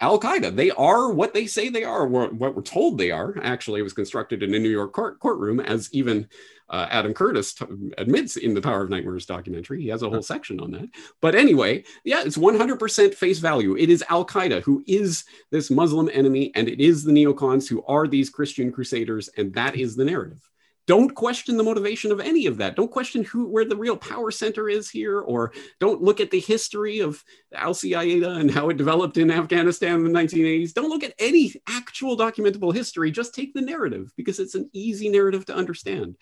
Al 0.00 0.20
Qaeda. 0.20 0.54
They 0.54 0.70
are 0.70 1.12
what 1.12 1.34
they 1.34 1.46
say 1.46 1.68
they 1.68 1.84
are, 1.84 2.06
what 2.06 2.54
we're 2.54 2.62
told 2.62 2.96
they 2.96 3.10
are. 3.10 3.36
Actually, 3.42 3.80
it 3.80 3.84
was 3.84 3.92
constructed 3.92 4.42
in 4.42 4.54
a 4.54 4.58
New 4.58 4.70
York 4.70 4.92
court, 4.92 5.18
courtroom 5.20 5.60
as 5.60 5.88
even 5.92 6.28
uh, 6.74 6.88
Adam 6.90 7.14
Curtis 7.14 7.54
t- 7.54 7.64
admits 7.98 8.36
in 8.36 8.52
the 8.52 8.60
Power 8.60 8.82
of 8.82 8.90
Nightmares 8.90 9.26
documentary. 9.26 9.80
He 9.80 9.88
has 9.88 10.02
a 10.02 10.10
whole 10.10 10.22
section 10.22 10.58
on 10.58 10.72
that. 10.72 10.88
But 11.20 11.36
anyway, 11.36 11.84
yeah, 12.02 12.22
it's 12.24 12.36
100% 12.36 13.14
face 13.14 13.38
value. 13.38 13.76
It 13.76 13.90
is 13.90 14.02
Al 14.10 14.26
Qaeda 14.26 14.60
who 14.62 14.82
is 14.88 15.24
this 15.52 15.70
Muslim 15.70 16.10
enemy, 16.12 16.50
and 16.56 16.68
it 16.68 16.80
is 16.80 17.04
the 17.04 17.12
neocons 17.12 17.68
who 17.68 17.84
are 17.84 18.08
these 18.08 18.28
Christian 18.28 18.72
crusaders, 18.72 19.28
and 19.36 19.54
that 19.54 19.76
is 19.76 19.94
the 19.94 20.04
narrative 20.04 20.50
don't 20.86 21.14
question 21.14 21.56
the 21.56 21.62
motivation 21.62 22.12
of 22.12 22.20
any 22.20 22.46
of 22.46 22.58
that. 22.58 22.76
Don't 22.76 22.90
question 22.90 23.24
who 23.24 23.46
where 23.46 23.64
the 23.64 23.76
real 23.76 23.96
power 23.96 24.30
center 24.30 24.68
is 24.68 24.90
here, 24.90 25.20
or 25.20 25.52
don't 25.80 26.02
look 26.02 26.20
at 26.20 26.30
the 26.30 26.40
history 26.40 27.00
of 27.00 27.22
Al 27.54 27.74
Qaeda 27.74 28.40
and 28.40 28.50
how 28.50 28.68
it 28.68 28.76
developed 28.76 29.16
in 29.16 29.30
Afghanistan 29.30 29.96
in 29.96 30.04
the 30.04 30.18
1980s. 30.18 30.74
Don't 30.74 30.90
look 30.90 31.02
at 31.02 31.14
any 31.18 31.54
actual 31.68 32.16
documentable 32.16 32.74
history. 32.74 33.10
Just 33.10 33.34
take 33.34 33.54
the 33.54 33.60
narrative 33.60 34.12
because 34.16 34.38
it's 34.38 34.54
an 34.54 34.68
easy 34.72 35.08
narrative 35.08 35.46
to 35.46 35.54
understand. 35.54 36.16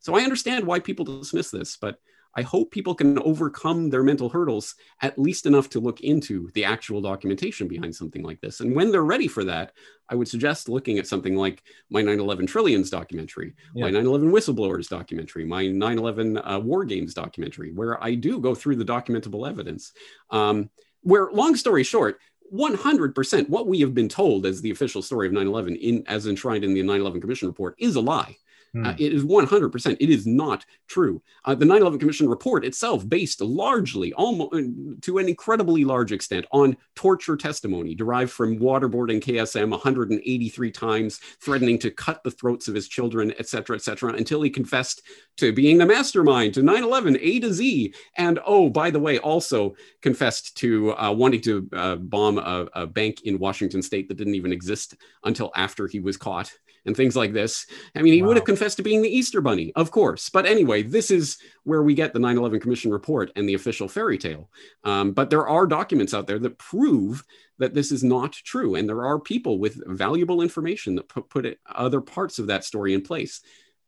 So 0.00 0.16
I 0.16 0.22
understand 0.22 0.66
why 0.66 0.80
people 0.80 1.04
dismiss 1.04 1.50
this, 1.50 1.76
but 1.76 1.98
I 2.34 2.42
hope 2.42 2.70
people 2.70 2.94
can 2.94 3.18
overcome 3.18 3.90
their 3.90 4.02
mental 4.02 4.28
hurdles 4.28 4.74
at 5.00 5.18
least 5.18 5.46
enough 5.46 5.68
to 5.70 5.80
look 5.80 6.00
into 6.00 6.50
the 6.54 6.64
actual 6.64 7.00
documentation 7.00 7.68
behind 7.68 7.94
something 7.94 8.22
like 8.22 8.40
this. 8.40 8.60
And 8.60 8.74
when 8.76 8.92
they're 8.92 9.02
ready 9.02 9.28
for 9.28 9.44
that, 9.44 9.72
I 10.08 10.14
would 10.14 10.28
suggest 10.28 10.68
looking 10.68 10.98
at 10.98 11.06
something 11.06 11.34
like 11.34 11.62
my 11.90 12.02
9 12.02 12.20
11 12.20 12.46
Trillions 12.46 12.90
documentary, 12.90 13.54
yeah. 13.74 13.86
my 13.86 13.90
9 13.90 14.06
11 14.06 14.30
Whistleblowers 14.30 14.88
documentary, 14.88 15.44
my 15.44 15.66
9 15.66 15.98
11 15.98 16.38
uh, 16.38 16.58
War 16.60 16.84
Games 16.84 17.14
documentary, 17.14 17.72
where 17.72 18.02
I 18.02 18.14
do 18.14 18.40
go 18.40 18.54
through 18.54 18.76
the 18.76 18.84
documentable 18.84 19.48
evidence. 19.48 19.92
Um, 20.30 20.70
where, 21.02 21.30
long 21.32 21.56
story 21.56 21.84
short, 21.84 22.20
100% 22.52 23.48
what 23.48 23.66
we 23.66 23.80
have 23.80 23.94
been 23.94 24.08
told 24.08 24.46
as 24.46 24.60
the 24.60 24.70
official 24.70 25.02
story 25.02 25.26
of 25.26 25.32
9-11 25.32 25.78
in 25.78 26.04
as 26.06 26.26
enshrined 26.26 26.64
in 26.64 26.74
the 26.74 26.80
9-11 26.80 27.20
commission 27.20 27.48
report 27.48 27.74
is 27.78 27.96
a 27.96 28.00
lie 28.00 28.36
uh, 28.76 28.92
hmm. 28.92 29.02
it 29.02 29.12
is 29.12 29.24
100%. 29.24 29.96
It 29.98 30.10
is 30.10 30.26
not 30.26 30.64
true. 30.86 31.22
Uh, 31.44 31.54
the 31.54 31.64
9 31.64 31.80
11 31.80 31.98
Commission 31.98 32.28
report 32.28 32.64
itself, 32.64 33.08
based 33.08 33.40
largely, 33.40 34.12
almost 34.14 34.54
uh, 34.54 34.62
to 35.02 35.18
an 35.18 35.28
incredibly 35.28 35.84
large 35.84 36.12
extent, 36.12 36.46
on 36.52 36.76
torture 36.94 37.36
testimony 37.36 37.94
derived 37.94 38.30
from 38.30 38.58
waterboarding 38.58 39.22
KSM 39.22 39.70
183 39.70 40.70
times, 40.70 41.18
threatening 41.40 41.78
to 41.78 41.90
cut 41.90 42.22
the 42.22 42.30
throats 42.30 42.68
of 42.68 42.74
his 42.74 42.88
children, 42.88 43.32
etc., 43.38 43.76
etc., 43.76 44.12
until 44.12 44.42
he 44.42 44.50
confessed 44.50 45.02
to 45.36 45.52
being 45.52 45.78
the 45.78 45.86
mastermind 45.86 46.54
to 46.54 46.62
9 46.62 46.82
11 46.82 47.18
A 47.20 47.40
to 47.40 47.52
Z. 47.52 47.94
And 48.16 48.38
oh, 48.44 48.68
by 48.68 48.90
the 48.90 49.00
way, 49.00 49.18
also 49.18 49.74
confessed 50.02 50.56
to 50.58 50.94
uh, 50.96 51.12
wanting 51.12 51.40
to 51.42 51.68
uh, 51.72 51.96
bomb 51.96 52.38
a, 52.38 52.68
a 52.74 52.86
bank 52.86 53.22
in 53.22 53.38
Washington 53.38 53.82
state 53.82 54.08
that 54.08 54.16
didn't 54.16 54.34
even 54.34 54.52
exist 54.52 54.96
until 55.24 55.50
after 55.56 55.86
he 55.86 56.00
was 56.00 56.16
caught 56.16 56.52
and 56.88 56.96
things 56.96 57.14
like 57.14 57.32
this. 57.32 57.66
I 57.94 58.02
mean, 58.02 58.14
he 58.14 58.22
wow. 58.22 58.28
would 58.28 58.36
have 58.38 58.46
confessed 58.46 58.78
to 58.78 58.82
being 58.82 59.02
the 59.02 59.14
Easter 59.14 59.40
Bunny, 59.40 59.72
of 59.76 59.92
course. 59.92 60.30
But 60.30 60.46
anyway, 60.46 60.82
this 60.82 61.10
is 61.12 61.38
where 61.62 61.82
we 61.82 61.94
get 61.94 62.12
the 62.12 62.18
9 62.18 62.36
11 62.36 62.58
Commission 62.58 62.90
report 62.90 63.30
and 63.36 63.48
the 63.48 63.54
official 63.54 63.88
fairy 63.88 64.18
tale. 64.18 64.50
Um, 64.82 65.12
but 65.12 65.30
there 65.30 65.46
are 65.46 65.66
documents 65.66 66.14
out 66.14 66.26
there 66.26 66.38
that 66.40 66.58
prove 66.58 67.22
that 67.58 67.74
this 67.74 67.92
is 67.92 68.02
not 68.02 68.32
true. 68.32 68.74
And 68.74 68.88
there 68.88 69.04
are 69.04 69.20
people 69.20 69.58
with 69.58 69.80
valuable 69.86 70.42
information 70.42 70.96
that 70.96 71.08
put, 71.08 71.28
put 71.28 71.46
it, 71.46 71.58
other 71.66 72.00
parts 72.00 72.38
of 72.38 72.48
that 72.48 72.64
story 72.64 72.94
in 72.94 73.02
place. 73.02 73.40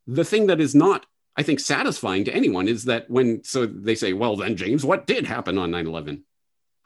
The 0.06 0.24
thing 0.24 0.46
that 0.48 0.60
is 0.60 0.74
not 0.74 1.06
I 1.36 1.42
think 1.42 1.60
satisfying 1.60 2.24
to 2.24 2.34
anyone 2.34 2.68
is 2.68 2.84
that 2.84 3.08
when 3.08 3.42
so 3.44 3.64
they 3.64 3.94
say, 3.94 4.12
well, 4.12 4.36
then 4.36 4.56
James, 4.56 4.84
what 4.84 5.06
did 5.06 5.24
happen 5.24 5.56
on 5.56 5.70
9 5.70 5.86
11? 5.86 6.24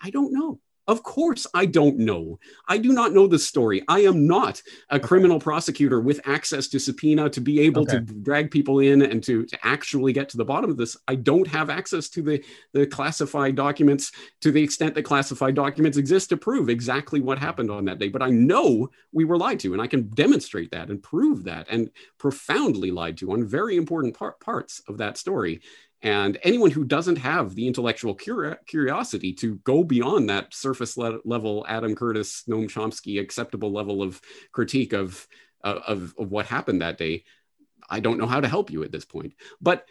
I 0.00 0.10
don't 0.10 0.32
know. 0.32 0.60
Of 0.86 1.02
course, 1.02 1.46
I 1.54 1.64
don't 1.64 1.98
know. 1.98 2.38
I 2.68 2.76
do 2.76 2.92
not 2.92 3.12
know 3.12 3.26
the 3.26 3.38
story. 3.38 3.82
I 3.88 4.00
am 4.00 4.26
not 4.26 4.60
a 4.90 4.96
okay. 4.96 5.06
criminal 5.06 5.40
prosecutor 5.40 6.00
with 6.00 6.20
access 6.26 6.68
to 6.68 6.78
subpoena 6.78 7.30
to 7.30 7.40
be 7.40 7.60
able 7.60 7.82
okay. 7.82 7.92
to 7.92 8.00
drag 8.00 8.50
people 8.50 8.80
in 8.80 9.00
and 9.00 9.22
to, 9.24 9.46
to 9.46 9.58
actually 9.62 10.12
get 10.12 10.28
to 10.30 10.36
the 10.36 10.44
bottom 10.44 10.70
of 10.70 10.76
this. 10.76 10.96
I 11.08 11.14
don't 11.14 11.46
have 11.46 11.70
access 11.70 12.10
to 12.10 12.22
the, 12.22 12.44
the 12.72 12.86
classified 12.86 13.54
documents 13.54 14.12
to 14.42 14.52
the 14.52 14.62
extent 14.62 14.94
that 14.94 15.04
classified 15.04 15.54
documents 15.54 15.96
exist 15.96 16.28
to 16.30 16.36
prove 16.36 16.68
exactly 16.68 17.20
what 17.20 17.38
happened 17.38 17.70
on 17.70 17.86
that 17.86 17.98
day. 17.98 18.08
But 18.08 18.22
I 18.22 18.28
know 18.28 18.90
we 19.12 19.24
were 19.24 19.38
lied 19.38 19.60
to, 19.60 19.72
and 19.72 19.80
I 19.80 19.86
can 19.86 20.08
demonstrate 20.10 20.70
that 20.72 20.90
and 20.90 21.02
prove 21.02 21.44
that 21.44 21.66
and 21.70 21.90
profoundly 22.18 22.90
lied 22.90 23.16
to 23.18 23.32
on 23.32 23.46
very 23.46 23.76
important 23.76 24.14
par- 24.14 24.36
parts 24.38 24.82
of 24.86 24.98
that 24.98 25.16
story. 25.16 25.62
And 26.04 26.38
anyone 26.42 26.70
who 26.70 26.84
doesn't 26.84 27.16
have 27.16 27.54
the 27.54 27.66
intellectual 27.66 28.14
curi- 28.14 28.58
curiosity 28.66 29.32
to 29.34 29.56
go 29.64 29.82
beyond 29.82 30.28
that 30.28 30.52
surface 30.52 30.98
le- 30.98 31.20
level 31.24 31.64
Adam 31.66 31.96
Curtis, 31.96 32.44
Noam 32.46 32.70
Chomsky 32.70 33.18
acceptable 33.18 33.72
level 33.72 34.02
of 34.02 34.20
critique 34.52 34.92
of, 34.92 35.26
of, 35.62 36.14
of 36.18 36.30
what 36.30 36.44
happened 36.44 36.82
that 36.82 36.98
day, 36.98 37.24
I 37.88 38.00
don't 38.00 38.18
know 38.18 38.26
how 38.26 38.40
to 38.40 38.48
help 38.48 38.70
you 38.70 38.84
at 38.84 38.92
this 38.92 39.06
point. 39.06 39.32
But 39.62 39.86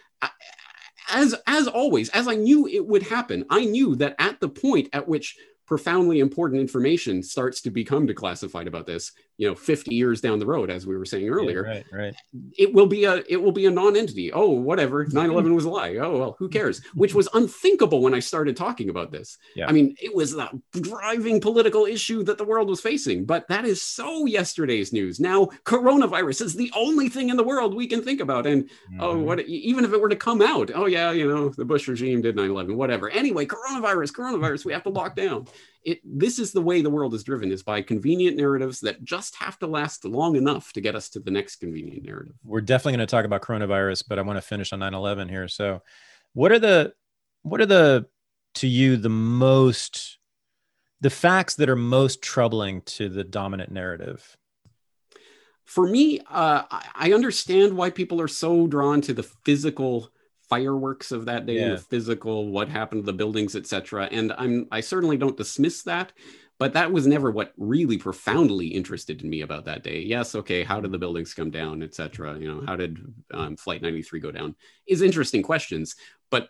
as 1.10 1.36
as 1.48 1.68
always, 1.68 2.10
as 2.10 2.28
I 2.28 2.36
knew 2.36 2.68
it 2.68 2.86
would 2.86 3.04
happen, 3.04 3.46
I 3.50 3.66
knew 3.66 3.96
that 3.98 4.16
at 4.20 4.40
the 4.40 4.50
point 4.50 4.90
at 4.94 5.08
which 5.08 5.36
profoundly 5.66 6.20
important 6.20 6.60
information 6.60 7.24
starts 7.24 7.62
to 7.62 7.70
become 7.70 8.08
declassified 8.08 8.68
about 8.68 8.86
this 8.86 9.12
you 9.38 9.48
know 9.48 9.56
50 9.56 9.94
years 9.94 10.22
down 10.22 10.40
the 10.40 10.46
road 10.46 10.70
as 10.70 10.86
we 10.86 10.96
were 10.96 11.06
saying 11.06 11.28
earlier. 11.28 11.66
yeah, 11.66 11.72
right 11.72 11.86
right. 11.92 12.16
It 12.58 12.74
will 12.74 12.86
be 12.86 13.06
a 13.06 13.24
it 13.28 13.42
will 13.42 13.52
be 13.52 13.66
a 13.66 13.72
non-entity. 13.72 14.32
Oh 14.32 14.50
whatever 14.50 15.06
9-11 15.08 15.56
was 15.56 15.66
a 15.66 15.70
lie. 15.70 15.96
Oh 15.96 16.18
well 16.18 16.36
who 16.38 16.48
cares? 16.48 16.84
Which 16.94 17.14
was 17.14 17.28
unthinkable 17.34 18.02
when 18.02 18.14
i 18.14 18.20
started 18.20 18.56
talking 18.56 18.90
about 18.90 19.12
this. 19.12 19.38
Yeah. 19.56 19.68
i 19.68 19.72
mean 19.72 19.96
it 20.02 20.14
was 20.14 20.36
a 20.36 20.52
driving 20.80 21.42
political 21.42 21.86
issue 21.86 22.24
that 22.24 22.38
the 22.38 22.44
world 22.44 22.70
was 22.70 22.82
facing 22.82 23.26
but 23.26 23.48
that 23.48 23.66
is 23.66 23.82
so 23.82 24.26
yesterday's 24.26 24.94
news. 24.94 25.20
Now 25.20 25.46
coronavirus 25.66 26.42
is 26.42 26.54
the 26.54 26.72
only 26.76 27.10
thing 27.10 27.30
in 27.30 27.38
the 27.38 27.44
world 27.44 27.76
we 27.76 27.88
can 27.88 28.02
think 28.02 28.20
about 28.20 28.46
and 28.46 28.70
oh, 28.70 28.92
mm-hmm. 28.92 29.02
oh 29.02 29.20
what 29.20 29.40
even 29.42 29.84
if 29.84 29.94
it 29.94 30.02
were 30.02 30.10
to 30.10 30.16
come 30.16 30.42
out 30.42 30.70
oh 30.76 30.86
yeah 30.86 31.12
you 31.12 31.28
know 31.28 31.50
the 31.50 31.66
bush 31.66 31.88
regime 31.88 32.22
did 32.22 32.36
9-11 32.36 32.76
whatever. 32.76 33.10
Anyway 33.10 33.46
coronavirus 33.46 34.12
coronavirus 34.14 34.66
we 34.66 34.74
have 34.74 34.84
to 34.84 34.90
lock 34.90 35.16
down 35.16 35.48
it 35.84 36.00
this 36.04 36.40
is 36.40 36.52
the 36.52 36.62
way 36.62 36.82
the 36.82 36.90
world 36.90 37.14
is 37.14 37.24
driven 37.24 37.52
is 37.52 37.64
by 37.64 37.82
convenient 37.82 38.38
narratives 38.38 38.80
that 38.82 39.04
just 39.04 39.36
have 39.36 39.60
to 39.60 39.68
last 39.68 40.06
long 40.06 40.36
enough 40.36 40.72
to 40.74 40.82
get 40.82 40.96
us 40.96 41.10
to 41.10 41.20
the 41.20 41.32
next 41.32 41.58
convenient 41.58 42.06
narrative. 42.06 42.36
We're 42.44 42.62
definitely 42.62 42.98
going 42.98 43.08
to 43.08 43.12
talk 43.12 43.26
about 43.26 43.42
coronavirus 43.42 44.06
but 44.08 44.20
i 44.20 44.22
want 44.22 44.38
to 44.38 44.42
finish 44.42 44.72
on 44.74 44.80
9-11 44.80 45.30
here. 45.30 45.48
So 45.48 45.82
what 46.34 46.52
are 46.52 46.60
the 46.60 46.94
what 47.42 47.62
are 47.62 47.66
the 47.66 48.08
to 48.56 48.68
you 48.68 48.98
the 48.98 49.10
most 49.10 50.18
the 51.02 51.10
facts 51.10 51.56
that 51.56 51.70
are 51.70 51.76
most 51.76 52.22
troubling 52.22 52.82
to 52.84 53.10
the 53.10 53.24
dominant 53.24 53.72
narrative? 53.72 54.38
For 55.66 55.88
me 55.88 56.20
uh, 56.30 56.64
i 56.96 57.12
understand 57.14 57.76
why 57.76 57.90
people 57.90 58.22
are 58.22 58.28
so 58.28 58.68
drawn 58.68 59.02
to 59.02 59.14
the 59.14 59.24
physical 59.24 60.13
fireworks 60.54 61.12
of 61.12 61.26
that 61.26 61.46
day, 61.46 61.60
yeah. 61.60 61.70
the 61.70 61.78
physical, 61.78 62.50
what 62.50 62.70
happened 62.70 63.02
to 63.02 63.06
the 63.06 63.14
buildings, 63.14 63.56
etc. 63.56 64.08
And 64.12 64.32
I'm 64.38 64.68
I 64.72 64.82
certainly 64.82 65.18
don't 65.18 65.38
dismiss 65.38 65.82
that, 65.84 66.14
but 66.60 66.74
that 66.74 66.92
was 66.92 67.08
never 67.08 67.32
what 67.32 67.54
really 67.58 67.98
profoundly 67.98 68.68
interested 68.68 69.22
in 69.24 69.30
me 69.30 69.42
about 69.42 69.66
that 69.66 69.84
day. 69.84 70.02
Yes, 70.02 70.36
okay, 70.36 70.64
how 70.64 70.80
did 70.80 70.92
the 70.92 71.00
buildings 71.00 71.34
come 71.34 71.50
down, 71.50 71.82
etc. 71.82 72.38
You 72.38 72.48
know, 72.48 72.64
how 72.68 72.76
did 72.76 73.00
um, 73.34 73.58
Flight 73.58 73.82
93 73.82 74.20
go 74.20 74.32
down? 74.32 74.56
Is 74.86 75.02
interesting 75.02 75.42
questions, 75.42 75.96
but 76.30 76.50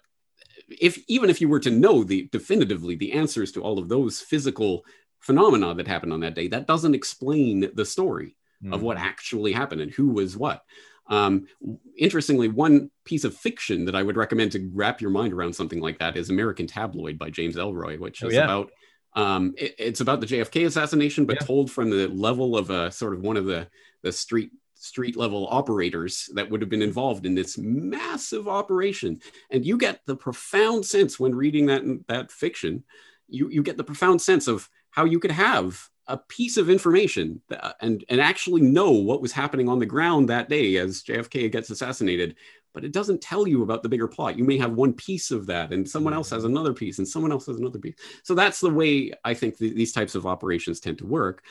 if 0.67 0.97
even 1.07 1.29
if 1.29 1.39
you 1.39 1.47
were 1.47 1.61
to 1.61 1.71
know 1.71 2.03
the 2.03 2.27
definitively 2.31 2.95
the 2.95 3.13
answers 3.13 3.51
to 3.53 3.61
all 3.61 3.79
of 3.79 3.87
those 3.87 4.19
physical 4.19 4.83
phenomena 5.19 5.73
that 5.75 5.87
happened 5.87 6.11
on 6.11 6.19
that 6.19 6.35
day, 6.35 6.49
that 6.49 6.67
doesn't 6.67 6.95
explain 6.95 7.71
the 7.73 7.85
story 7.85 8.35
mm. 8.61 8.73
of 8.73 8.81
what 8.81 8.97
mm-hmm. 8.97 9.07
actually 9.07 9.53
happened 9.53 9.79
and 9.79 9.91
who 9.91 10.09
was 10.09 10.35
what. 10.35 10.63
Um, 11.07 11.47
interestingly, 11.97 12.47
one 12.47 12.89
piece 13.03 13.23
of 13.23 13.35
fiction 13.35 13.85
that 13.85 13.95
I 13.95 14.03
would 14.03 14.17
recommend 14.17 14.53
to 14.53 14.69
wrap 14.73 15.01
your 15.01 15.11
mind 15.11 15.33
around 15.33 15.53
something 15.53 15.81
like 15.81 15.99
that 15.99 16.15
is 16.15 16.29
American 16.29 16.67
Tabloid 16.67 17.17
by 17.17 17.29
James 17.29 17.55
Ellroy, 17.55 17.99
which 17.99 18.23
oh, 18.23 18.27
is 18.27 18.33
yeah. 18.33 18.43
about 18.45 18.71
um, 19.15 19.53
it, 19.57 19.75
it's 19.77 20.01
about 20.01 20.21
the 20.21 20.27
JFK 20.27 20.65
assassination, 20.65 21.25
but 21.25 21.37
yeah. 21.39 21.45
told 21.45 21.71
from 21.71 21.89
the 21.89 22.07
level 22.07 22.57
of 22.57 22.69
a 22.69 22.91
sort 22.91 23.13
of 23.13 23.21
one 23.21 23.37
of 23.37 23.45
the 23.45 23.67
the 24.01 24.11
street 24.11 24.51
street 24.75 25.15
level 25.15 25.47
operators 25.49 26.29
that 26.33 26.49
would 26.49 26.61
have 26.61 26.69
been 26.69 26.81
involved 26.81 27.25
in 27.25 27.35
this 27.35 27.57
massive 27.57 28.49
operation. 28.49 29.19
And 29.49 29.65
you 29.65 29.77
get 29.77 30.01
the 30.05 30.15
profound 30.15 30.85
sense 30.85 31.19
when 31.19 31.35
reading 31.35 31.67
that 31.67 31.83
that 32.07 32.31
fiction, 32.31 32.83
you 33.27 33.49
you 33.49 33.63
get 33.63 33.77
the 33.77 33.83
profound 33.83 34.21
sense 34.21 34.47
of 34.47 34.69
how 34.91 35.05
you 35.05 35.19
could 35.19 35.31
have 35.31 35.89
a 36.13 36.17
piece 36.29 36.57
of 36.57 36.69
information 36.69 37.41
and 37.81 38.05
and 38.07 38.21
actually 38.21 38.61
know 38.61 38.91
what 38.91 39.19
was 39.19 39.31
happening 39.31 39.67
on 39.67 39.79
the 39.79 39.85
ground 39.85 40.29
that 40.29 40.47
day 40.47 40.77
as 40.77 41.01
JFK 41.01 41.51
gets 41.51 41.71
assassinated 41.71 42.35
but 42.71 42.85
it 42.85 42.91
doesn't 42.91 43.21
tell 43.21 43.47
you 43.47 43.61
about 43.61 43.83
the 43.83 43.89
bigger 43.89 44.07
plot. 44.07 44.35
You 44.35 44.43
may 44.43 44.57
have 44.57 44.73
one 44.73 44.93
piece 44.93 45.29
of 45.29 45.45
that 45.47 45.71
and 45.71 45.87
someone 45.87 46.13
else 46.13 46.31
has 46.31 46.43
another 46.43 46.73
piece 46.73 46.97
and 46.97 47.07
someone 47.07 47.31
else 47.31 47.45
has 47.45 47.57
another 47.57 47.77
piece. 47.79 47.95
So 48.23 48.35
that's 48.35 48.59
the 48.59 48.69
way 48.69 49.11
i 49.23 49.33
think 49.33 49.57
th- 49.57 49.73
these 49.73 49.91
types 49.91 50.13
of 50.13 50.27
operations 50.27 50.79
tend 50.79 50.99
to 50.99 51.05
work 51.05 51.43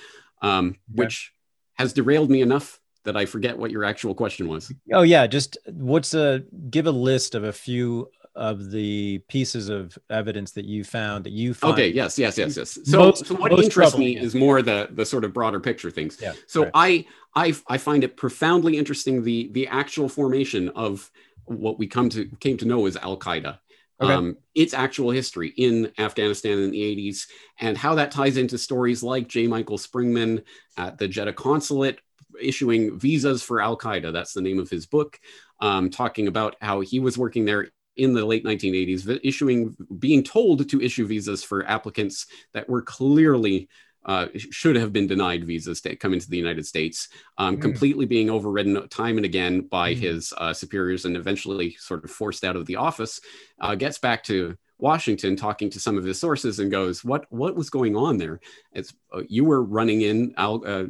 um, 0.42 0.76
which 0.92 1.32
has 1.74 1.92
derailed 1.92 2.30
me 2.30 2.40
enough 2.40 2.80
that 3.04 3.16
i 3.16 3.26
forget 3.26 3.58
what 3.58 3.72
your 3.72 3.82
actual 3.82 4.14
question 4.14 4.46
was. 4.46 4.72
Oh 4.92 5.02
yeah 5.02 5.26
just 5.26 5.58
what's 5.66 6.14
a 6.14 6.44
give 6.70 6.86
a 6.86 6.92
list 6.92 7.34
of 7.34 7.42
a 7.42 7.52
few 7.52 8.08
of 8.34 8.70
the 8.70 9.18
pieces 9.28 9.68
of 9.68 9.96
evidence 10.08 10.52
that 10.52 10.64
you 10.64 10.84
found 10.84 11.24
that 11.24 11.32
you 11.32 11.52
find 11.52 11.74
okay 11.74 11.88
yes 11.88 12.18
yes 12.18 12.38
yes 12.38 12.56
yes 12.56 12.78
so, 12.84 12.98
most, 12.98 13.26
so 13.26 13.34
what 13.34 13.52
interests 13.52 13.98
me 13.98 14.16
is 14.16 14.34
more 14.34 14.62
the 14.62 14.88
the 14.92 15.04
sort 15.04 15.24
of 15.24 15.32
broader 15.32 15.60
picture 15.60 15.90
things 15.90 16.18
yeah, 16.20 16.32
so 16.46 16.62
right. 16.64 17.06
I, 17.34 17.46
I 17.48 17.54
i 17.68 17.78
find 17.78 18.04
it 18.04 18.16
profoundly 18.16 18.78
interesting 18.78 19.22
the 19.22 19.50
the 19.52 19.66
actual 19.68 20.08
formation 20.08 20.70
of 20.70 21.10
what 21.44 21.78
we 21.78 21.86
come 21.86 22.08
to 22.10 22.24
came 22.40 22.56
to 22.58 22.64
know 22.64 22.86
as 22.86 22.96
al-qaeda 22.96 23.58
Okay. 24.00 24.14
Um, 24.14 24.36
its 24.56 24.74
actual 24.74 25.12
history 25.12 25.52
in 25.56 25.92
Afghanistan 25.96 26.58
in 26.58 26.72
the 26.72 27.12
80s 27.12 27.28
and 27.60 27.78
how 27.78 27.94
that 27.94 28.10
ties 28.10 28.36
into 28.36 28.58
stories 28.58 29.00
like 29.00 29.28
J. 29.28 29.46
Michael 29.46 29.78
Springman 29.78 30.42
at 30.76 30.98
the 30.98 31.06
Jeddah 31.06 31.34
consulate 31.34 32.00
issuing 32.40 32.98
visas 32.98 33.42
for 33.42 33.60
Al 33.60 33.78
Qaeda. 33.78 34.12
That's 34.12 34.32
the 34.32 34.40
name 34.40 34.58
of 34.58 34.68
his 34.70 34.86
book, 34.86 35.20
um, 35.60 35.88
talking 35.88 36.26
about 36.26 36.56
how 36.60 36.80
he 36.80 36.98
was 36.98 37.16
working 37.16 37.44
there 37.44 37.68
in 37.96 38.14
the 38.14 38.24
late 38.24 38.44
1980s, 38.44 39.20
issuing, 39.22 39.76
being 39.98 40.22
told 40.22 40.68
to 40.68 40.80
issue 40.80 41.06
visas 41.06 41.44
for 41.44 41.66
applicants 41.68 42.26
that 42.52 42.68
were 42.68 42.82
clearly 42.82 43.68
uh, 44.04 44.26
should 44.34 44.76
have 44.76 44.92
been 44.92 45.06
denied 45.06 45.44
visas 45.44 45.80
to 45.80 45.94
come 45.94 46.12
into 46.12 46.28
the 46.28 46.36
United 46.36 46.66
States, 46.66 47.08
um, 47.38 47.56
mm. 47.56 47.62
completely 47.62 48.04
being 48.04 48.30
overridden 48.30 48.88
time 48.88 49.16
and 49.16 49.24
again 49.24 49.60
by 49.60 49.94
mm. 49.94 49.98
his 49.98 50.32
uh, 50.38 50.52
superiors 50.52 51.04
and 51.04 51.16
eventually 51.16 51.76
sort 51.78 52.04
of 52.04 52.10
forced 52.10 52.44
out 52.44 52.56
of 52.56 52.66
the 52.66 52.76
office, 52.76 53.20
uh, 53.60 53.74
gets 53.74 53.98
back 53.98 54.24
to 54.24 54.56
Washington 54.82 55.36
talking 55.36 55.70
to 55.70 55.78
some 55.78 55.96
of 55.96 56.02
his 56.02 56.18
sources 56.18 56.58
and 56.58 56.68
goes, 56.68 57.04
"What 57.04 57.26
what 57.30 57.54
was 57.54 57.70
going 57.70 57.94
on 57.94 58.18
there? 58.18 58.40
It's 58.72 58.92
uh, 59.14 59.22
you 59.28 59.44
were 59.44 59.62
running 59.62 60.00
in 60.00 60.34
al, 60.36 60.60
uh, 60.66 60.86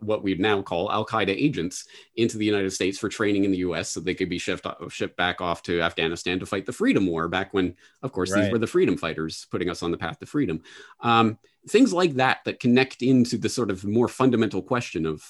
what 0.00 0.22
we 0.22 0.34
now 0.34 0.60
call 0.60 0.92
Al 0.92 1.06
Qaeda 1.06 1.30
agents 1.30 1.86
into 2.16 2.36
the 2.36 2.44
United 2.44 2.70
States 2.70 2.98
for 2.98 3.08
training 3.08 3.44
in 3.44 3.50
the 3.50 3.64
U.S. 3.68 3.88
so 3.88 4.00
they 4.00 4.14
could 4.14 4.28
be 4.28 4.36
shipped 4.36 4.66
shipped 4.90 5.16
back 5.16 5.40
off 5.40 5.62
to 5.62 5.80
Afghanistan 5.80 6.38
to 6.38 6.44
fight 6.44 6.66
the 6.66 6.72
Freedom 6.72 7.06
War. 7.06 7.26
Back 7.28 7.54
when, 7.54 7.74
of 8.02 8.12
course, 8.12 8.30
right. 8.30 8.42
these 8.42 8.52
were 8.52 8.58
the 8.58 8.66
freedom 8.66 8.98
fighters 8.98 9.46
putting 9.50 9.70
us 9.70 9.82
on 9.82 9.90
the 9.90 9.96
path 9.96 10.18
to 10.18 10.26
freedom. 10.26 10.62
Um, 11.00 11.38
things 11.66 11.94
like 11.94 12.12
that 12.16 12.40
that 12.44 12.60
connect 12.60 13.00
into 13.00 13.38
the 13.38 13.48
sort 13.48 13.70
of 13.70 13.86
more 13.86 14.08
fundamental 14.08 14.60
question 14.60 15.06
of 15.06 15.24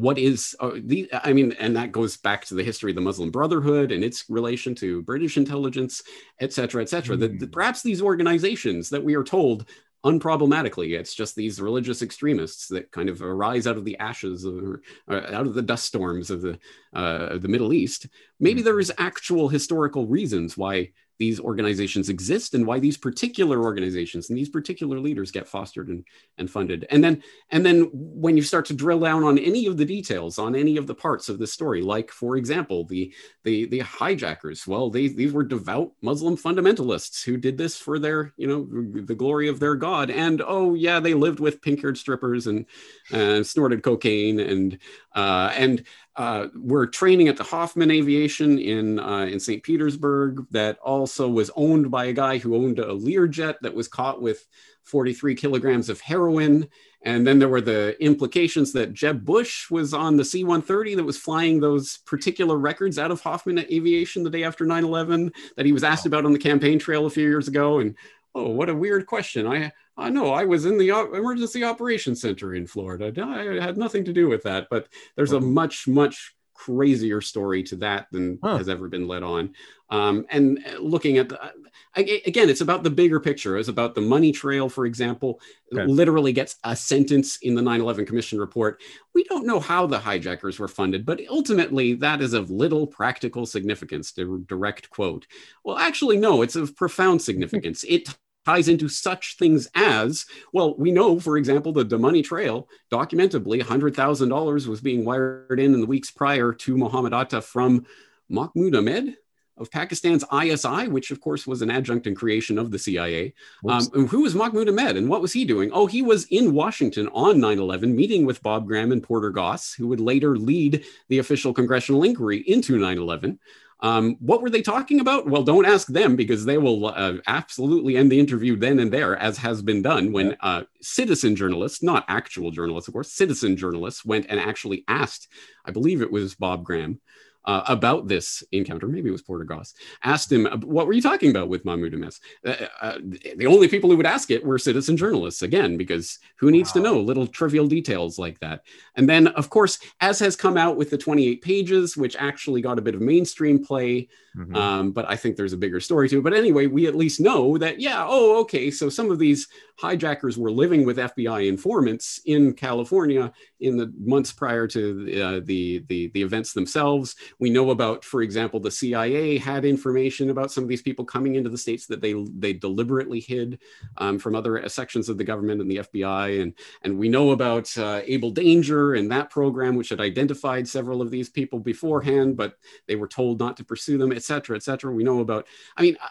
what 0.00 0.18
is 0.18 0.56
uh, 0.60 0.70
the 0.84 1.08
i 1.12 1.32
mean 1.32 1.52
and 1.58 1.76
that 1.76 1.92
goes 1.92 2.16
back 2.16 2.44
to 2.44 2.54
the 2.54 2.64
history 2.64 2.90
of 2.90 2.94
the 2.94 3.00
muslim 3.00 3.30
brotherhood 3.30 3.92
and 3.92 4.02
its 4.02 4.24
relation 4.28 4.74
to 4.74 5.02
british 5.02 5.36
intelligence 5.36 6.02
et 6.40 6.52
cetera 6.52 6.80
et 6.80 6.88
cetera 6.88 7.16
mm. 7.16 7.38
that, 7.38 7.52
perhaps 7.52 7.82
these 7.82 8.00
organizations 8.00 8.88
that 8.88 9.04
we 9.04 9.14
are 9.14 9.24
told 9.24 9.68
unproblematically 10.04 10.98
it's 10.98 11.14
just 11.14 11.36
these 11.36 11.60
religious 11.60 12.00
extremists 12.00 12.68
that 12.68 12.90
kind 12.90 13.10
of 13.10 13.20
arise 13.20 13.66
out 13.66 13.76
of 13.76 13.84
the 13.84 13.98
ashes 13.98 14.44
of, 14.44 14.80
uh, 15.10 15.20
out 15.34 15.46
of 15.46 15.52
the 15.52 15.60
dust 15.60 15.84
storms 15.84 16.30
of 16.30 16.40
the 16.40 16.58
uh, 16.94 17.36
the 17.36 17.48
middle 17.48 17.72
east 17.72 18.06
maybe 18.38 18.62
mm. 18.62 18.64
there 18.64 18.80
is 18.80 18.92
actual 18.96 19.48
historical 19.48 20.06
reasons 20.06 20.56
why 20.56 20.90
these 21.20 21.38
organizations 21.38 22.08
exist 22.08 22.54
and 22.54 22.66
why 22.66 22.78
these 22.78 22.96
particular 22.96 23.62
organizations 23.62 24.30
and 24.30 24.38
these 24.38 24.48
particular 24.48 24.98
leaders 24.98 25.30
get 25.30 25.46
fostered 25.46 25.88
and, 25.88 26.02
and 26.38 26.50
funded. 26.50 26.86
And 26.90 27.04
then 27.04 27.22
and 27.50 27.64
then 27.64 27.90
when 27.92 28.38
you 28.38 28.42
start 28.42 28.64
to 28.66 28.74
drill 28.74 29.00
down 29.00 29.22
on 29.22 29.38
any 29.38 29.66
of 29.66 29.76
the 29.76 29.84
details 29.84 30.38
on 30.38 30.56
any 30.56 30.78
of 30.78 30.86
the 30.86 30.94
parts 30.94 31.28
of 31.28 31.38
the 31.38 31.46
story 31.46 31.82
like 31.82 32.10
for 32.10 32.36
example 32.36 32.84
the 32.86 33.12
the 33.44 33.66
the 33.66 33.80
hijackers 33.80 34.66
well 34.66 34.88
they 34.88 35.08
these 35.08 35.32
were 35.32 35.44
devout 35.44 35.92
muslim 36.00 36.36
fundamentalists 36.36 37.22
who 37.22 37.36
did 37.36 37.58
this 37.58 37.76
for 37.76 37.98
their 37.98 38.32
you 38.38 38.46
know 38.46 38.66
the 39.04 39.14
glory 39.14 39.48
of 39.48 39.60
their 39.60 39.74
god. 39.74 40.10
And 40.10 40.42
oh 40.46 40.74
yeah 40.74 41.00
they 41.00 41.12
lived 41.12 41.40
with 41.40 41.60
pink-haired 41.60 41.98
strippers 41.98 42.46
and 42.46 42.64
uh, 43.12 43.42
snorted 43.42 43.82
cocaine 43.82 44.40
and 44.40 44.78
uh, 45.14 45.52
and 45.56 45.84
uh, 46.16 46.48
we're 46.54 46.86
training 46.86 47.28
at 47.28 47.36
the 47.36 47.44
Huffman 47.44 47.90
Aviation 47.90 48.58
in 48.58 48.98
uh, 48.98 49.26
in 49.30 49.40
St. 49.40 49.62
Petersburg 49.62 50.46
that 50.50 50.78
also 50.78 51.28
was 51.28 51.50
owned 51.56 51.90
by 51.90 52.06
a 52.06 52.12
guy 52.12 52.38
who 52.38 52.54
owned 52.54 52.78
a 52.78 52.86
Learjet 52.86 53.56
that 53.62 53.74
was 53.74 53.88
caught 53.88 54.20
with 54.20 54.46
43 54.84 55.34
kilograms 55.34 55.88
of 55.88 56.00
heroin. 56.00 56.68
And 57.02 57.26
then 57.26 57.38
there 57.38 57.48
were 57.48 57.60
the 57.60 57.96
implications 58.04 58.72
that 58.72 58.92
Jeb 58.92 59.24
Bush 59.24 59.70
was 59.70 59.94
on 59.94 60.16
the 60.16 60.24
C 60.24 60.44
130 60.44 60.96
that 60.96 61.04
was 61.04 61.16
flying 61.16 61.60
those 61.60 61.98
particular 61.98 62.58
records 62.58 62.98
out 62.98 63.10
of 63.10 63.20
Huffman 63.20 63.58
Aviation 63.58 64.22
the 64.22 64.30
day 64.30 64.44
after 64.44 64.66
9 64.66 64.84
11 64.84 65.32
that 65.56 65.64
he 65.64 65.72
was 65.72 65.84
asked 65.84 66.06
about 66.06 66.26
on 66.26 66.32
the 66.32 66.38
campaign 66.38 66.78
trail 66.78 67.06
a 67.06 67.10
few 67.10 67.26
years 67.26 67.48
ago. 67.48 67.78
And 67.78 67.96
oh, 68.34 68.48
what 68.48 68.68
a 68.68 68.74
weird 68.74 69.06
question. 69.06 69.46
I, 69.46 69.72
I 69.96 70.10
know 70.10 70.32
I 70.32 70.44
was 70.44 70.64
in 70.64 70.78
the 70.78 70.88
emergency 70.88 71.64
operations 71.64 72.20
center 72.20 72.54
in 72.54 72.66
Florida. 72.66 73.12
I 73.22 73.62
had 73.62 73.76
nothing 73.76 74.04
to 74.04 74.12
do 74.12 74.28
with 74.28 74.42
that, 74.44 74.68
but 74.70 74.88
there's 75.16 75.32
a 75.32 75.40
much, 75.40 75.86
much 75.86 76.34
crazier 76.54 77.20
story 77.20 77.62
to 77.62 77.76
that 77.76 78.06
than 78.12 78.38
huh. 78.42 78.58
has 78.58 78.68
ever 78.68 78.88
been 78.88 79.08
led 79.08 79.22
on. 79.22 79.54
Um, 79.88 80.26
and 80.30 80.58
uh, 80.66 80.78
looking 80.78 81.18
at 81.18 81.28
the, 81.28 81.52
again, 81.96 82.48
it's 82.48 82.60
about 82.60 82.82
the 82.82 82.90
bigger 82.90 83.18
picture. 83.18 83.56
It's 83.56 83.68
about 83.68 83.94
the 83.94 84.00
money 84.00 84.32
trail, 84.32 84.68
for 84.68 84.86
example, 84.86 85.40
okay. 85.72 85.84
literally 85.84 86.32
gets 86.32 86.56
a 86.64 86.76
sentence 86.76 87.38
in 87.42 87.54
the 87.54 87.62
9 87.62 87.80
11 87.80 88.06
Commission 88.06 88.38
report. 88.38 88.80
We 89.14 89.24
don't 89.24 89.46
know 89.46 89.60
how 89.60 89.86
the 89.86 89.98
hijackers 89.98 90.58
were 90.58 90.68
funded, 90.68 91.04
but 91.04 91.20
ultimately 91.28 91.94
that 91.94 92.20
is 92.20 92.32
of 92.32 92.50
little 92.50 92.86
practical 92.86 93.46
significance, 93.46 94.12
to 94.12 94.44
direct 94.46 94.90
quote. 94.90 95.26
Well, 95.64 95.78
actually, 95.78 96.16
no, 96.16 96.42
it's 96.42 96.56
of 96.56 96.76
profound 96.76 97.22
significance. 97.22 97.84
it 97.84 98.08
ties 98.46 98.68
into 98.68 98.88
such 98.88 99.36
things 99.36 99.68
as 99.74 100.24
well 100.54 100.74
we 100.78 100.90
know 100.90 101.20
for 101.20 101.36
example 101.36 101.74
the, 101.74 101.84
the 101.84 101.98
money 101.98 102.22
trail 102.22 102.68
documentably 102.90 103.62
$100000 103.62 104.66
was 104.66 104.80
being 104.80 105.04
wired 105.04 105.60
in 105.60 105.74
in 105.74 105.80
the 105.80 105.86
weeks 105.86 106.10
prior 106.10 106.50
to 106.50 106.74
Mohammed 106.76 107.12
Atta 107.12 107.42
from 107.42 107.84
Mahmoud 108.30 108.74
Ahmed 108.74 109.16
of 109.60 109.70
Pakistan's 109.70 110.24
ISI, 110.32 110.88
which 110.88 111.10
of 111.10 111.20
course 111.20 111.46
was 111.46 111.62
an 111.62 111.70
adjunct 111.70 112.06
and 112.06 112.16
creation 112.16 112.58
of 112.58 112.70
the 112.70 112.78
CIA. 112.78 113.34
Um, 113.68 113.84
who 114.08 114.22
was 114.22 114.34
Mahmoud 114.34 114.68
Ahmed 114.68 114.96
and 114.96 115.08
what 115.08 115.20
was 115.20 115.32
he 115.32 115.44
doing? 115.44 115.70
Oh, 115.72 115.86
he 115.86 116.02
was 116.02 116.24
in 116.26 116.54
Washington 116.54 117.08
on 117.08 117.38
9 117.38 117.58
11, 117.58 117.94
meeting 117.94 118.24
with 118.24 118.42
Bob 118.42 118.66
Graham 118.66 118.90
and 118.90 119.02
Porter 119.02 119.30
Goss, 119.30 119.74
who 119.74 119.86
would 119.88 120.00
later 120.00 120.36
lead 120.36 120.84
the 121.08 121.18
official 121.18 121.52
congressional 121.52 122.02
inquiry 122.02 122.38
into 122.38 122.78
9 122.78 122.98
11. 122.98 123.38
Um, 123.82 124.16
what 124.20 124.42
were 124.42 124.50
they 124.50 124.62
talking 124.62 125.00
about? 125.00 125.26
Well, 125.26 125.42
don't 125.42 125.64
ask 125.64 125.88
them 125.88 126.14
because 126.14 126.44
they 126.44 126.58
will 126.58 126.86
uh, 126.86 127.14
absolutely 127.26 127.96
end 127.96 128.12
the 128.12 128.20
interview 128.20 128.56
then 128.56 128.78
and 128.78 128.92
there, 128.92 129.16
as 129.16 129.38
has 129.38 129.62
been 129.62 129.82
done 129.82 130.12
when 130.12 130.36
uh, 130.40 130.64
citizen 130.82 131.34
journalists, 131.34 131.82
not 131.82 132.04
actual 132.08 132.50
journalists, 132.50 132.88
of 132.88 132.94
course, 132.94 133.10
citizen 133.10 133.56
journalists 133.56 134.04
went 134.04 134.26
and 134.28 134.38
actually 134.38 134.84
asked, 134.86 135.28
I 135.64 135.70
believe 135.70 136.02
it 136.02 136.12
was 136.12 136.34
Bob 136.34 136.62
Graham, 136.62 137.00
uh, 137.44 137.62
about 137.68 138.08
this 138.08 138.42
encounter, 138.52 138.86
maybe 138.86 139.08
it 139.08 139.12
was 139.12 139.22
Porter 139.22 139.44
Goss, 139.44 139.74
asked 140.04 140.30
him, 140.30 140.46
What 140.62 140.86
were 140.86 140.92
you 140.92 141.02
talking 141.02 141.30
about 141.30 141.48
with 141.48 141.64
Mahmoud 141.64 141.94
Ahmed? 141.94 142.14
Uh, 142.44 142.54
uh, 142.80 142.98
the 143.36 143.46
only 143.46 143.68
people 143.68 143.90
who 143.90 143.96
would 143.96 144.06
ask 144.06 144.30
it 144.30 144.44
were 144.44 144.58
citizen 144.58 144.96
journalists, 144.96 145.42
again, 145.42 145.76
because 145.76 146.18
who 146.36 146.50
needs 146.50 146.70
wow. 146.70 146.74
to 146.74 146.80
know 146.80 147.00
little 147.00 147.26
trivial 147.26 147.66
details 147.66 148.18
like 148.18 148.38
that? 148.40 148.62
And 148.96 149.08
then, 149.08 149.28
of 149.28 149.48
course, 149.50 149.78
as 150.00 150.18
has 150.18 150.36
come 150.36 150.56
out 150.56 150.76
with 150.76 150.90
the 150.90 150.98
28 150.98 151.40
pages, 151.40 151.96
which 151.96 152.16
actually 152.18 152.60
got 152.60 152.78
a 152.78 152.82
bit 152.82 152.94
of 152.94 153.00
mainstream 153.00 153.64
play, 153.64 154.08
mm-hmm. 154.36 154.54
um, 154.54 154.92
but 154.92 155.08
I 155.08 155.16
think 155.16 155.36
there's 155.36 155.54
a 155.54 155.58
bigger 155.58 155.80
story 155.80 156.08
to 156.10 156.18
it. 156.18 156.24
But 156.24 156.34
anyway, 156.34 156.66
we 156.66 156.86
at 156.86 156.94
least 156.94 157.20
know 157.20 157.56
that, 157.58 157.80
yeah, 157.80 158.04
oh, 158.06 158.40
okay, 158.40 158.70
so 158.70 158.88
some 158.88 159.10
of 159.10 159.18
these 159.18 159.48
hijackers 159.80 160.36
were 160.36 160.50
living 160.50 160.84
with 160.84 160.98
FBI 160.98 161.48
informants 161.48 162.20
in 162.26 162.52
California 162.52 163.32
in 163.60 163.78
the 163.78 163.90
months 163.98 164.30
prior 164.30 164.66
to 164.66 165.22
uh, 165.22 165.40
the, 165.42 165.82
the, 165.88 166.08
the 166.08 166.20
events 166.20 166.52
themselves. 166.52 167.16
We 167.38 167.48
know 167.48 167.70
about, 167.70 168.04
for 168.04 168.20
example, 168.20 168.60
the 168.60 168.70
CIA 168.70 169.38
had 169.38 169.64
information 169.64 170.28
about 170.28 170.52
some 170.52 170.64
of 170.64 170.68
these 170.68 170.82
people 170.82 171.06
coming 171.06 171.36
into 171.36 171.48
the 171.48 171.56
states 171.56 171.86
that 171.86 172.02
they 172.02 172.14
they 172.36 172.52
deliberately 172.52 173.20
hid 173.20 173.58
um, 173.96 174.18
from 174.18 174.34
other 174.34 174.68
sections 174.68 175.08
of 175.08 175.16
the 175.16 175.24
government 175.24 175.62
and 175.62 175.70
the 175.70 175.76
FBI, 175.76 176.42
and 176.42 176.54
and 176.82 176.98
we 176.98 177.08
know 177.08 177.30
about 177.30 177.76
uh, 177.78 178.02
Able 178.04 178.32
Danger 178.32 178.94
and 178.94 179.10
that 179.10 179.30
program, 179.30 179.76
which 179.76 179.88
had 179.88 180.00
identified 180.00 180.68
several 180.68 181.00
of 181.00 181.10
these 181.10 181.30
people 181.30 181.58
beforehand, 181.58 182.36
but 182.36 182.54
they 182.86 182.96
were 182.96 183.08
told 183.08 183.38
not 183.38 183.56
to 183.56 183.64
pursue 183.64 183.96
them, 183.96 184.12
et 184.12 184.22
cetera, 184.22 184.56
et 184.56 184.62
cetera. 184.62 184.92
We 184.92 185.04
know 185.04 185.20
about, 185.20 185.46
I 185.76 185.82
mean. 185.82 185.96
I, 186.02 186.08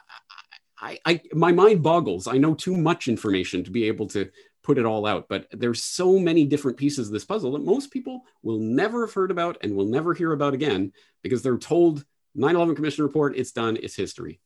I, 0.81 1.21
my 1.33 1.51
mind 1.51 1.83
boggles. 1.83 2.27
I 2.27 2.37
know 2.37 2.53
too 2.53 2.75
much 2.75 3.07
information 3.07 3.63
to 3.63 3.71
be 3.71 3.85
able 3.85 4.07
to 4.07 4.29
put 4.63 4.77
it 4.77 4.85
all 4.85 5.05
out. 5.05 5.27
But 5.27 5.47
there's 5.51 5.83
so 5.83 6.19
many 6.19 6.45
different 6.45 6.77
pieces 6.77 7.07
of 7.07 7.13
this 7.13 7.25
puzzle 7.25 7.53
that 7.53 7.63
most 7.63 7.91
people 7.91 8.21
will 8.43 8.59
never 8.59 9.05
have 9.05 9.13
heard 9.13 9.31
about 9.31 9.57
and 9.61 9.75
will 9.75 9.85
never 9.85 10.13
hear 10.13 10.31
about 10.31 10.53
again 10.53 10.91
because 11.23 11.41
they're 11.41 11.57
told 11.57 12.05
9/11 12.37 12.75
Commission 12.75 13.03
report, 13.03 13.35
it's 13.35 13.51
done, 13.51 13.77
it's 13.81 13.95
history. 13.95 14.39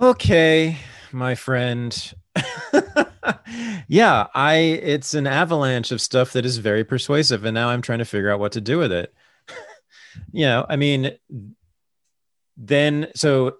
Okay, 0.00 0.78
my 1.10 1.34
friend. 1.34 2.14
yeah, 3.88 4.26
I 4.34 4.54
it's 4.54 5.14
an 5.14 5.26
avalanche 5.26 5.90
of 5.90 6.00
stuff 6.00 6.32
that 6.34 6.46
is 6.46 6.58
very 6.58 6.84
persuasive 6.84 7.44
and 7.44 7.54
now 7.54 7.70
I'm 7.70 7.82
trying 7.82 7.98
to 7.98 8.04
figure 8.04 8.30
out 8.30 8.40
what 8.40 8.52
to 8.52 8.60
do 8.60 8.78
with 8.78 8.92
it. 8.92 9.12
you 10.32 10.46
know, 10.46 10.66
I 10.68 10.76
mean 10.76 11.16
then 12.56 13.08
so 13.14 13.56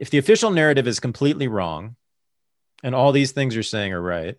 if 0.00 0.08
the 0.08 0.18
official 0.18 0.50
narrative 0.50 0.88
is 0.88 0.98
completely 0.98 1.46
wrong, 1.46 1.94
and 2.82 2.94
all 2.94 3.12
these 3.12 3.32
things 3.32 3.54
you're 3.54 3.62
saying 3.62 3.92
are 3.92 4.00
right, 4.00 4.36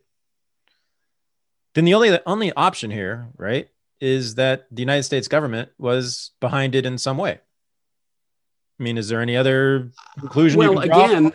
then 1.76 1.86
the 1.86 1.94
only 1.94 2.10
the 2.10 2.24
only 2.28 2.52
option 2.52 2.90
here, 2.90 3.30
right, 3.38 3.70
is 4.02 4.36
that 4.36 4.66
the 4.72 4.82
United 4.82 5.04
States 5.04 5.28
government 5.28 5.70
was 5.78 6.32
behind 6.42 6.74
it 6.74 6.86
in 6.86 6.98
some 6.98 7.18
way. 7.18 7.40
I 8.80 8.84
mean, 8.84 8.98
is 8.98 9.08
there 9.08 9.22
any 9.22 9.38
other 9.38 9.92
conclusion? 10.20 10.58
Well, 10.58 10.80
again, 10.80 11.32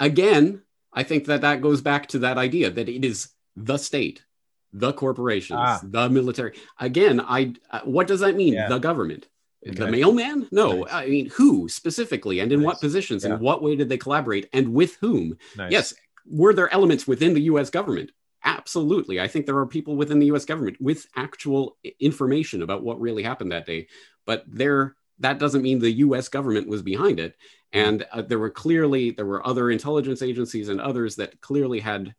again, 0.00 0.62
I 0.92 1.04
think 1.04 1.26
that 1.26 1.42
that 1.42 1.62
goes 1.62 1.80
back 1.80 2.08
to 2.08 2.18
that 2.20 2.36
idea 2.36 2.70
that 2.70 2.88
it 2.88 3.04
is 3.04 3.28
the 3.54 3.76
state, 3.76 4.24
the 4.72 4.92
corporations, 4.92 5.60
ah. 5.62 5.80
the 5.84 6.10
military. 6.10 6.58
Again, 6.80 7.20
I 7.20 7.54
uh, 7.70 7.80
what 7.84 8.08
does 8.08 8.20
that 8.20 8.34
mean? 8.34 8.54
Yeah. 8.54 8.68
The 8.68 8.78
government. 8.78 9.28
Okay. 9.66 9.76
The 9.76 9.90
mailman? 9.90 10.48
No, 10.52 10.82
nice. 10.82 10.92
I 10.92 11.06
mean, 11.06 11.30
who 11.30 11.68
specifically 11.68 12.40
and 12.40 12.52
in 12.52 12.60
nice. 12.60 12.66
what 12.66 12.80
positions 12.80 13.24
yeah. 13.24 13.32
and 13.32 13.40
what 13.40 13.62
way 13.62 13.76
did 13.76 13.88
they 13.88 13.98
collaborate 13.98 14.48
and 14.52 14.72
with 14.72 14.96
whom? 14.96 15.36
Nice. 15.56 15.72
Yes, 15.72 15.94
were 16.26 16.54
there 16.54 16.72
elements 16.72 17.06
within 17.06 17.34
the 17.34 17.42
US 17.42 17.70
government? 17.70 18.12
Absolutely. 18.44 19.20
I 19.20 19.26
think 19.26 19.46
there 19.46 19.58
are 19.58 19.66
people 19.66 19.96
within 19.96 20.20
the 20.20 20.26
US 20.26 20.44
government 20.44 20.76
with 20.80 21.06
actual 21.16 21.76
information 21.98 22.62
about 22.62 22.82
what 22.82 23.00
really 23.00 23.22
happened 23.22 23.52
that 23.52 23.66
day, 23.66 23.88
but 24.26 24.44
there 24.46 24.94
that 25.20 25.40
doesn't 25.40 25.62
mean 25.62 25.80
the 25.80 25.90
US 25.90 26.28
government 26.28 26.68
was 26.68 26.82
behind 26.82 27.18
it. 27.18 27.36
And 27.72 28.06
uh, 28.12 28.22
there 28.22 28.38
were 28.38 28.50
clearly 28.50 29.10
there 29.10 29.26
were 29.26 29.46
other 29.46 29.70
intelligence 29.70 30.22
agencies 30.22 30.68
and 30.68 30.80
others 30.80 31.16
that 31.16 31.40
clearly 31.40 31.80
had 31.80 32.14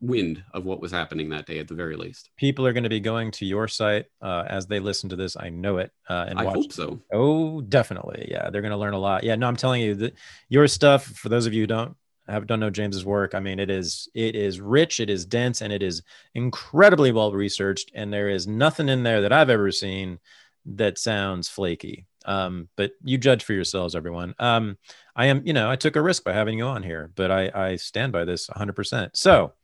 wind 0.00 0.42
of 0.54 0.64
what 0.64 0.80
was 0.80 0.92
happening 0.92 1.28
that 1.30 1.46
day 1.46 1.58
at 1.58 1.68
the 1.68 1.74
very 1.74 1.96
least. 1.96 2.30
People 2.36 2.66
are 2.66 2.72
going 2.72 2.84
to 2.84 2.88
be 2.88 3.00
going 3.00 3.30
to 3.32 3.44
your 3.44 3.68
site 3.68 4.06
uh, 4.22 4.44
as 4.46 4.66
they 4.66 4.80
listen 4.80 5.08
to 5.10 5.16
this. 5.16 5.36
I 5.36 5.48
know 5.48 5.78
it. 5.78 5.90
Uh, 6.08 6.26
and 6.28 6.38
I 6.38 6.44
watch. 6.44 6.54
hope 6.54 6.72
so. 6.72 7.00
Oh, 7.12 7.60
definitely. 7.62 8.28
Yeah, 8.30 8.50
they're 8.50 8.62
going 8.62 8.72
to 8.72 8.78
learn 8.78 8.94
a 8.94 8.98
lot. 8.98 9.24
Yeah, 9.24 9.34
no, 9.34 9.48
I'm 9.48 9.56
telling 9.56 9.82
you 9.82 9.94
that 9.96 10.14
your 10.48 10.68
stuff. 10.68 11.04
For 11.04 11.28
those 11.28 11.46
of 11.46 11.52
you 11.52 11.62
who 11.62 11.66
don't 11.66 11.96
have 12.28 12.46
don't 12.46 12.60
know 12.60 12.70
James's 12.70 13.04
work, 13.04 13.34
I 13.34 13.40
mean, 13.40 13.58
it 13.58 13.70
is 13.70 14.08
it 14.14 14.36
is 14.36 14.60
rich, 14.60 15.00
it 15.00 15.10
is 15.10 15.24
dense, 15.24 15.60
and 15.60 15.72
it 15.72 15.82
is 15.82 16.02
incredibly 16.34 17.12
well 17.12 17.32
researched. 17.32 17.90
And 17.94 18.12
there 18.12 18.28
is 18.28 18.46
nothing 18.46 18.88
in 18.88 19.02
there 19.02 19.22
that 19.22 19.32
I've 19.32 19.50
ever 19.50 19.72
seen 19.72 20.18
that 20.66 20.98
sounds 20.98 21.48
flaky. 21.48 22.06
Um, 22.24 22.68
but 22.76 22.92
you 23.02 23.16
judge 23.16 23.42
for 23.42 23.54
yourselves, 23.54 23.94
everyone. 23.94 24.34
Um, 24.38 24.76
I 25.16 25.26
am, 25.26 25.42
you 25.46 25.54
know, 25.54 25.70
I 25.70 25.76
took 25.76 25.96
a 25.96 26.02
risk 26.02 26.24
by 26.24 26.34
having 26.34 26.58
you 26.58 26.66
on 26.66 26.82
here, 26.82 27.10
but 27.14 27.30
I, 27.30 27.50
I 27.54 27.76
stand 27.76 28.12
by 28.12 28.24
this 28.26 28.48
100%. 28.48 29.10
So, 29.14 29.54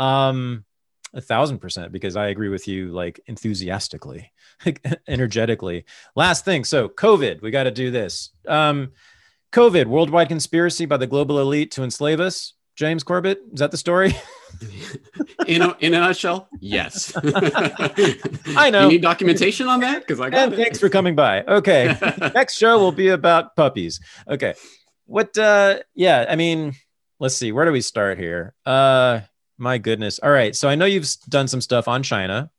um, 0.00 0.64
a 1.12 1.20
thousand 1.20 1.58
percent, 1.58 1.92
because 1.92 2.16
I 2.16 2.28
agree 2.28 2.48
with 2.48 2.66
you, 2.66 2.90
like 2.90 3.20
enthusiastically, 3.26 4.32
like 4.66 4.84
energetically. 5.06 5.84
Last 6.16 6.44
thing, 6.44 6.64
so 6.64 6.88
COVID, 6.88 7.42
we 7.42 7.50
got 7.50 7.64
to 7.64 7.70
do 7.70 7.90
this. 7.90 8.30
Um, 8.48 8.92
COVID, 9.52 9.86
worldwide 9.86 10.28
conspiracy 10.28 10.86
by 10.86 10.96
the 10.96 11.06
global 11.06 11.38
elite 11.38 11.72
to 11.72 11.82
enslave 11.82 12.20
us. 12.20 12.54
James 12.76 13.02
Corbett, 13.02 13.40
is 13.52 13.58
that 13.58 13.72
the 13.72 13.76
story? 13.76 14.14
in 15.46 15.60
a, 15.60 15.76
in 15.80 15.92
a 15.92 16.00
nutshell, 16.00 16.48
yes. 16.60 17.12
I 18.56 18.70
know. 18.70 18.84
You 18.84 18.92
need 18.92 19.02
documentation 19.02 19.68
on 19.68 19.80
that 19.80 20.00
because 20.00 20.18
I 20.18 20.30
got 20.30 20.44
and 20.44 20.52
it. 20.54 20.56
Thanks 20.56 20.78
for 20.78 20.88
coming 20.88 21.14
by. 21.14 21.42
Okay, 21.42 21.94
next 22.34 22.56
show 22.56 22.78
will 22.78 22.92
be 22.92 23.08
about 23.08 23.54
puppies. 23.54 24.00
Okay, 24.26 24.54
what? 25.04 25.36
uh 25.36 25.80
Yeah, 25.94 26.24
I 26.26 26.36
mean, 26.36 26.72
let's 27.18 27.36
see. 27.36 27.52
Where 27.52 27.66
do 27.66 27.72
we 27.72 27.82
start 27.82 28.18
here? 28.18 28.54
Uh 28.64 29.20
My 29.60 29.76
goodness. 29.76 30.18
All 30.20 30.30
right. 30.30 30.56
So 30.56 30.70
I 30.70 30.74
know 30.74 30.86
you've 30.86 31.06
done 31.28 31.46
some 31.46 31.60
stuff 31.60 31.86
on 31.86 32.02
China. 32.02 32.50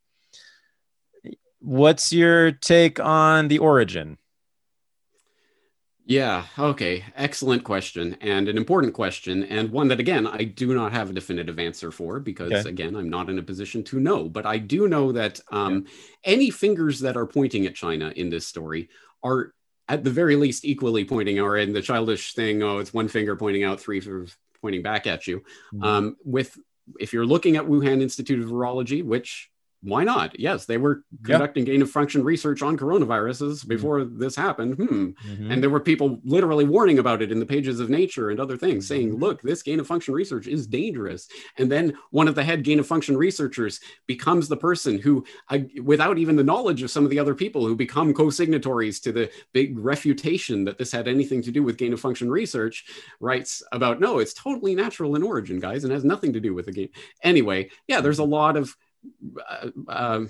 What's 1.60 2.14
your 2.14 2.52
take 2.52 3.00
on 3.00 3.48
the 3.48 3.58
origin? 3.58 4.20
Yeah, 6.06 6.46
okay. 6.60 7.04
Excellent 7.16 7.64
question 7.64 8.18
and 8.22 8.48
an 8.48 8.58
important 8.58 8.94
question, 8.94 9.46
and 9.46 9.72
one 9.72 9.88
that, 9.88 10.00
again, 10.00 10.28
I 10.28 10.44
do 10.44 10.74
not 10.76 10.92
have 10.92 11.10
a 11.10 11.14
definitive 11.14 11.58
answer 11.58 11.90
for 11.90 12.20
because, 12.20 12.52
okay. 12.52 12.70
again, 12.70 12.96
I'm 12.96 13.10
not 13.10 13.30
in 13.30 13.40
a 13.40 13.44
position 13.44 13.84
to 13.86 14.00
know. 14.00 14.30
But 14.30 14.46
I 14.46 14.58
do 14.58 14.88
know 14.88 15.12
that 15.12 15.40
um, 15.52 15.86
yeah. 15.86 16.34
any 16.34 16.50
fingers 16.52 17.00
that 17.00 17.18
are 17.18 17.26
pointing 17.26 17.66
at 17.66 17.76
China 17.76 18.14
in 18.16 18.30
this 18.30 18.46
story 18.46 18.90
are, 19.24 19.54
at 19.88 20.04
the 20.04 20.12
very 20.12 20.36
least, 20.36 20.66
equally 20.66 21.06
pointing, 21.06 21.40
or 21.40 21.58
in 21.58 21.74
the 21.74 21.82
childish 21.82 22.34
thing, 22.34 22.62
oh, 22.62 22.78
it's 22.78 22.94
one 22.94 23.08
finger 23.08 23.36
pointing 23.36 23.64
out, 23.64 23.80
three 23.80 24.02
pointing 24.62 24.84
back 24.84 25.08
at 25.08 25.28
you. 25.28 25.40
Mm-hmm. 25.74 25.84
Um, 25.84 26.18
with 26.24 26.58
if 27.00 27.14
you're 27.14 27.26
looking 27.26 27.56
at 27.56 27.66
Wuhan 27.66 28.02
Institute 28.02 28.44
of 28.44 28.50
Virology, 28.50 29.04
which 29.04 29.51
why 29.84 30.04
not? 30.04 30.40
Yes, 30.40 30.66
they 30.66 30.78
were 30.78 31.04
conducting 31.24 31.66
gain 31.66 31.82
of 31.82 31.90
function 31.90 32.24
research 32.24 32.62
on 32.62 32.78
coronaviruses 32.78 33.60
mm-hmm. 33.60 33.68
before 33.68 34.00
mm-hmm. 34.00 34.20
this 34.20 34.36
happened. 34.36 34.76
Hmm. 34.76 35.10
Mm-hmm. 35.28 35.52
And 35.52 35.64
there 35.64 35.72
were 35.72 35.80
people 35.80 36.20
literally 36.24 36.66
warning 36.66 37.00
about 37.00 37.22
it 37.24 37.32
in 37.32 37.40
the 37.40 37.46
pages 37.48 37.80
of 37.80 37.90
Nature 37.90 38.30
and 38.30 38.40
other 38.40 38.58
things, 38.58 38.88
saying, 38.88 39.10
mm-hmm. 39.10 39.22
look, 39.22 39.42
this 39.42 39.64
gain 39.64 39.80
of 39.80 39.88
function 39.88 40.14
research 40.14 40.46
is 40.46 40.68
dangerous. 40.68 41.28
And 41.58 41.72
then 41.72 41.94
one 42.12 42.28
of 42.28 42.36
the 42.36 42.44
head 42.44 42.64
gain 42.64 42.80
of 42.80 42.86
function 42.86 43.18
researchers 43.18 43.80
becomes 44.06 44.48
the 44.48 44.58
person 44.58 45.00
who, 45.00 45.26
uh, 45.50 45.60
without 45.82 46.20
even 46.20 46.36
the 46.36 46.44
knowledge 46.44 46.84
of 46.84 46.92
some 46.92 47.04
of 47.04 47.10
the 47.10 47.20
other 47.20 47.34
people 47.34 47.66
who 47.66 47.76
become 47.76 48.14
co 48.14 48.30
signatories 48.30 49.00
to 49.00 49.12
the 49.12 49.32
big 49.52 49.80
refutation 49.80 50.64
that 50.66 50.78
this 50.78 50.92
had 50.92 51.08
anything 51.08 51.42
to 51.42 51.52
do 51.52 51.64
with 51.64 51.78
gain 51.78 51.94
of 51.94 52.00
function 52.00 52.30
research, 52.30 52.86
writes 53.20 53.64
about, 53.72 54.00
no, 54.00 54.20
it's 54.20 54.34
totally 54.34 54.76
natural 54.76 55.16
in 55.16 55.24
origin, 55.24 55.60
guys, 55.60 55.84
and 55.84 55.92
has 55.92 56.04
nothing 56.04 56.34
to 56.34 56.40
do 56.40 56.54
with 56.54 56.68
the 56.68 56.72
game. 56.72 56.90
Anyway, 57.24 57.70
yeah, 57.88 58.00
there's 58.00 58.20
a 58.20 58.24
lot 58.24 58.56
of 58.56 58.76
uh, 59.50 59.70
um, 59.88 60.30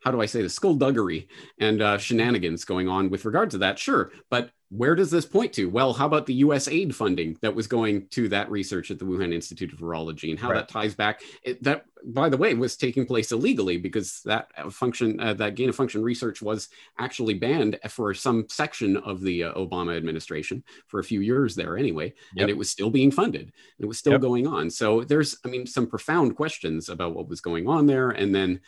how 0.00 0.10
do 0.10 0.20
I 0.20 0.26
say 0.26 0.42
the 0.42 0.48
skullduggery 0.48 1.28
and 1.58 1.82
uh, 1.82 1.98
shenanigans 1.98 2.64
going 2.64 2.88
on 2.88 3.10
with 3.10 3.24
regard 3.24 3.50
to 3.50 3.58
that? 3.58 3.78
Sure, 3.78 4.12
but 4.30 4.50
where 4.70 4.94
does 4.94 5.10
this 5.10 5.26
point 5.26 5.52
to? 5.54 5.68
Well, 5.68 5.92
how 5.92 6.06
about 6.06 6.26
the 6.26 6.34
U.S. 6.34 6.68
aid 6.68 6.94
funding 6.94 7.36
that 7.42 7.54
was 7.54 7.66
going 7.66 8.06
to 8.10 8.28
that 8.28 8.48
research 8.50 8.92
at 8.92 9.00
the 9.00 9.04
Wuhan 9.04 9.34
Institute 9.34 9.72
of 9.72 9.80
Virology, 9.80 10.30
and 10.30 10.38
how 10.38 10.48
right. 10.50 10.54
that 10.54 10.68
ties 10.68 10.94
back? 10.94 11.22
It, 11.42 11.60
that, 11.64 11.86
by 12.04 12.28
the 12.28 12.36
way, 12.36 12.54
was 12.54 12.76
taking 12.76 13.04
place 13.04 13.32
illegally 13.32 13.78
because 13.78 14.22
that 14.26 14.48
function, 14.72 15.18
uh, 15.18 15.34
that 15.34 15.56
gain 15.56 15.68
of 15.68 15.74
function 15.74 16.04
research, 16.04 16.40
was 16.40 16.68
actually 16.98 17.34
banned 17.34 17.80
for 17.88 18.14
some 18.14 18.46
section 18.48 18.96
of 18.98 19.20
the 19.22 19.44
uh, 19.44 19.54
Obama 19.54 19.96
administration 19.96 20.62
for 20.86 21.00
a 21.00 21.04
few 21.04 21.20
years 21.20 21.56
there, 21.56 21.76
anyway, 21.76 22.14
yep. 22.34 22.42
and 22.42 22.50
it 22.50 22.56
was 22.56 22.70
still 22.70 22.90
being 22.90 23.10
funded. 23.10 23.52
It 23.80 23.86
was 23.86 23.98
still 23.98 24.12
yep. 24.12 24.20
going 24.20 24.46
on. 24.46 24.70
So 24.70 25.02
there's, 25.02 25.36
I 25.44 25.48
mean, 25.48 25.66
some 25.66 25.88
profound 25.88 26.36
questions 26.36 26.88
about 26.88 27.14
what 27.16 27.28
was 27.28 27.40
going 27.40 27.66
on 27.66 27.86
there, 27.86 28.10
and 28.10 28.32
then 28.32 28.60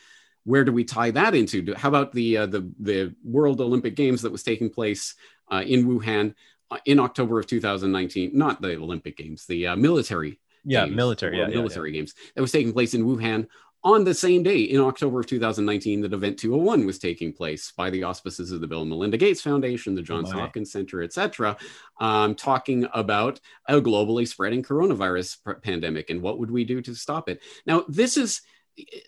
where 0.45 0.65
do 0.65 0.73
we 0.73 0.83
tie 0.83 1.13
that 1.13 1.35
into? 1.35 1.73
How 1.77 1.89
about 1.89 2.13
the 2.13 2.39
uh, 2.39 2.47
the 2.47 2.69
the 2.81 3.15
World 3.25 3.61
Olympic 3.61 3.95
Games 3.95 4.23
that 4.23 4.33
was 4.33 4.43
taking 4.43 4.71
place 4.71 5.15
uh, 5.53 5.63
in 5.65 5.87
Wuhan 5.87 6.35
uh, 6.71 6.79
in 6.87 6.99
October 6.99 7.39
of 7.39 7.47
2019, 7.47 8.31
not 8.35 8.61
the 8.61 8.77
Olympic 8.77 9.17
Games, 9.17 9.47
the 9.47 9.69
uh, 9.69 9.77
military. 9.77 10.41
Yeah, 10.65 10.85
games, 10.85 10.97
military. 10.97 11.39
Yeah, 11.39 11.47
military 11.49 11.91
yeah, 11.91 12.01
games 12.01 12.15
that 12.35 12.41
was 12.41 12.53
taking 12.53 12.73
place 12.73 12.95
in 12.95 13.05
Wuhan 13.05 13.47
on 13.85 14.05
the 14.05 14.15
same 14.15 14.43
day 14.45 14.61
in 14.61 14.81
October 14.81 15.21
of 15.21 15.27
2019 15.27 16.03
that 16.03 16.13
Event 16.13 16.39
201 16.39 16.87
was 16.87 16.99
taking 16.99 17.33
place 17.33 17.73
by 17.77 17.91
the 17.91 18.05
auspices 18.05 18.53
of 18.53 18.61
the 18.61 18.67
Bill 18.67 18.83
and 18.83 18.91
Melinda 18.91 19.17
Gates 19.17 19.43
Foundation, 19.43 19.95
the 19.95 20.03
Johns 20.03 20.31
oh, 20.33 20.39
Hopkins 20.39 20.71
Center, 20.71 21.03
etc., 21.03 21.57
um, 22.01 22.35
talking 22.37 22.87
about 22.95 23.41
a 23.67 23.81
globally 23.81 24.27
spreading 24.27 24.63
coronavirus 24.63 25.39
pandemic 25.63 26.11
and 26.11 26.23
what 26.23 26.39
would 26.39 26.51
we 26.51 26.65
do 26.65 26.81
to 26.83 26.95
stop 26.95 27.29
it. 27.29 27.41
Now, 27.67 27.85
this 27.89 28.17
is 28.17 28.43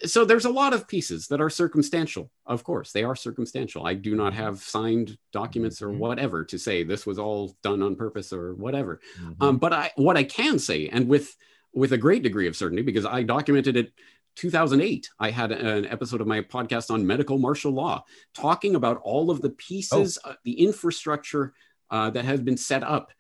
so 0.05 0.25
there's 0.25 0.45
a 0.45 0.51
lot 0.51 0.75
of 0.75 0.87
pieces 0.87 1.29
that 1.29 1.41
are 1.41 1.49
circumstantial 1.49 2.31
of 2.47 2.63
course 2.63 2.93
they 2.93 3.03
are 3.03 3.17
circumstantial 3.17 3.87
i 3.87 3.95
do 3.95 4.15
not 4.15 4.35
have 4.35 4.59
signed 4.59 5.17
documents 5.33 5.81
or 5.81 5.89
mm-hmm. 5.89 5.99
whatever 5.99 6.45
to 6.45 6.59
say 6.59 6.83
this 6.83 7.07
was 7.07 7.19
all 7.19 7.57
done 7.63 7.83
on 7.83 7.97
purpose 7.97 8.33
or 8.33 8.55
whatever 8.55 9.01
mm-hmm. 9.19 9.43
um, 9.43 9.57
but 9.57 9.73
i 9.73 9.91
what 9.97 10.17
i 10.17 10.23
can 10.23 10.59
say 10.59 10.89
and 10.89 11.09
with 11.09 11.35
with 11.73 11.93
a 11.93 11.99
great 11.99 12.23
degree 12.23 12.47
of 12.47 12.57
certainty 12.57 12.83
because 12.83 13.07
i 13.07 13.23
documented 13.23 13.77
it 13.77 13.93
2008 14.37 15.09
i 15.19 15.31
had 15.31 15.51
an 15.51 15.87
episode 15.87 16.21
of 16.21 16.27
my 16.27 16.43
podcast 16.43 16.91
on 16.91 17.07
medical 17.07 17.39
martial 17.39 17.73
law 17.73 18.05
talking 18.35 18.75
about 18.75 19.01
all 19.03 19.31
of 19.31 19.41
the 19.41 19.51
pieces 19.51 20.19
oh. 20.25 20.35
the 20.45 20.61
infrastructure 20.61 21.55
uh, 21.91 22.11
that 22.11 22.25
has 22.25 22.41
been 22.41 22.57
set 22.57 22.83
up 22.83 23.13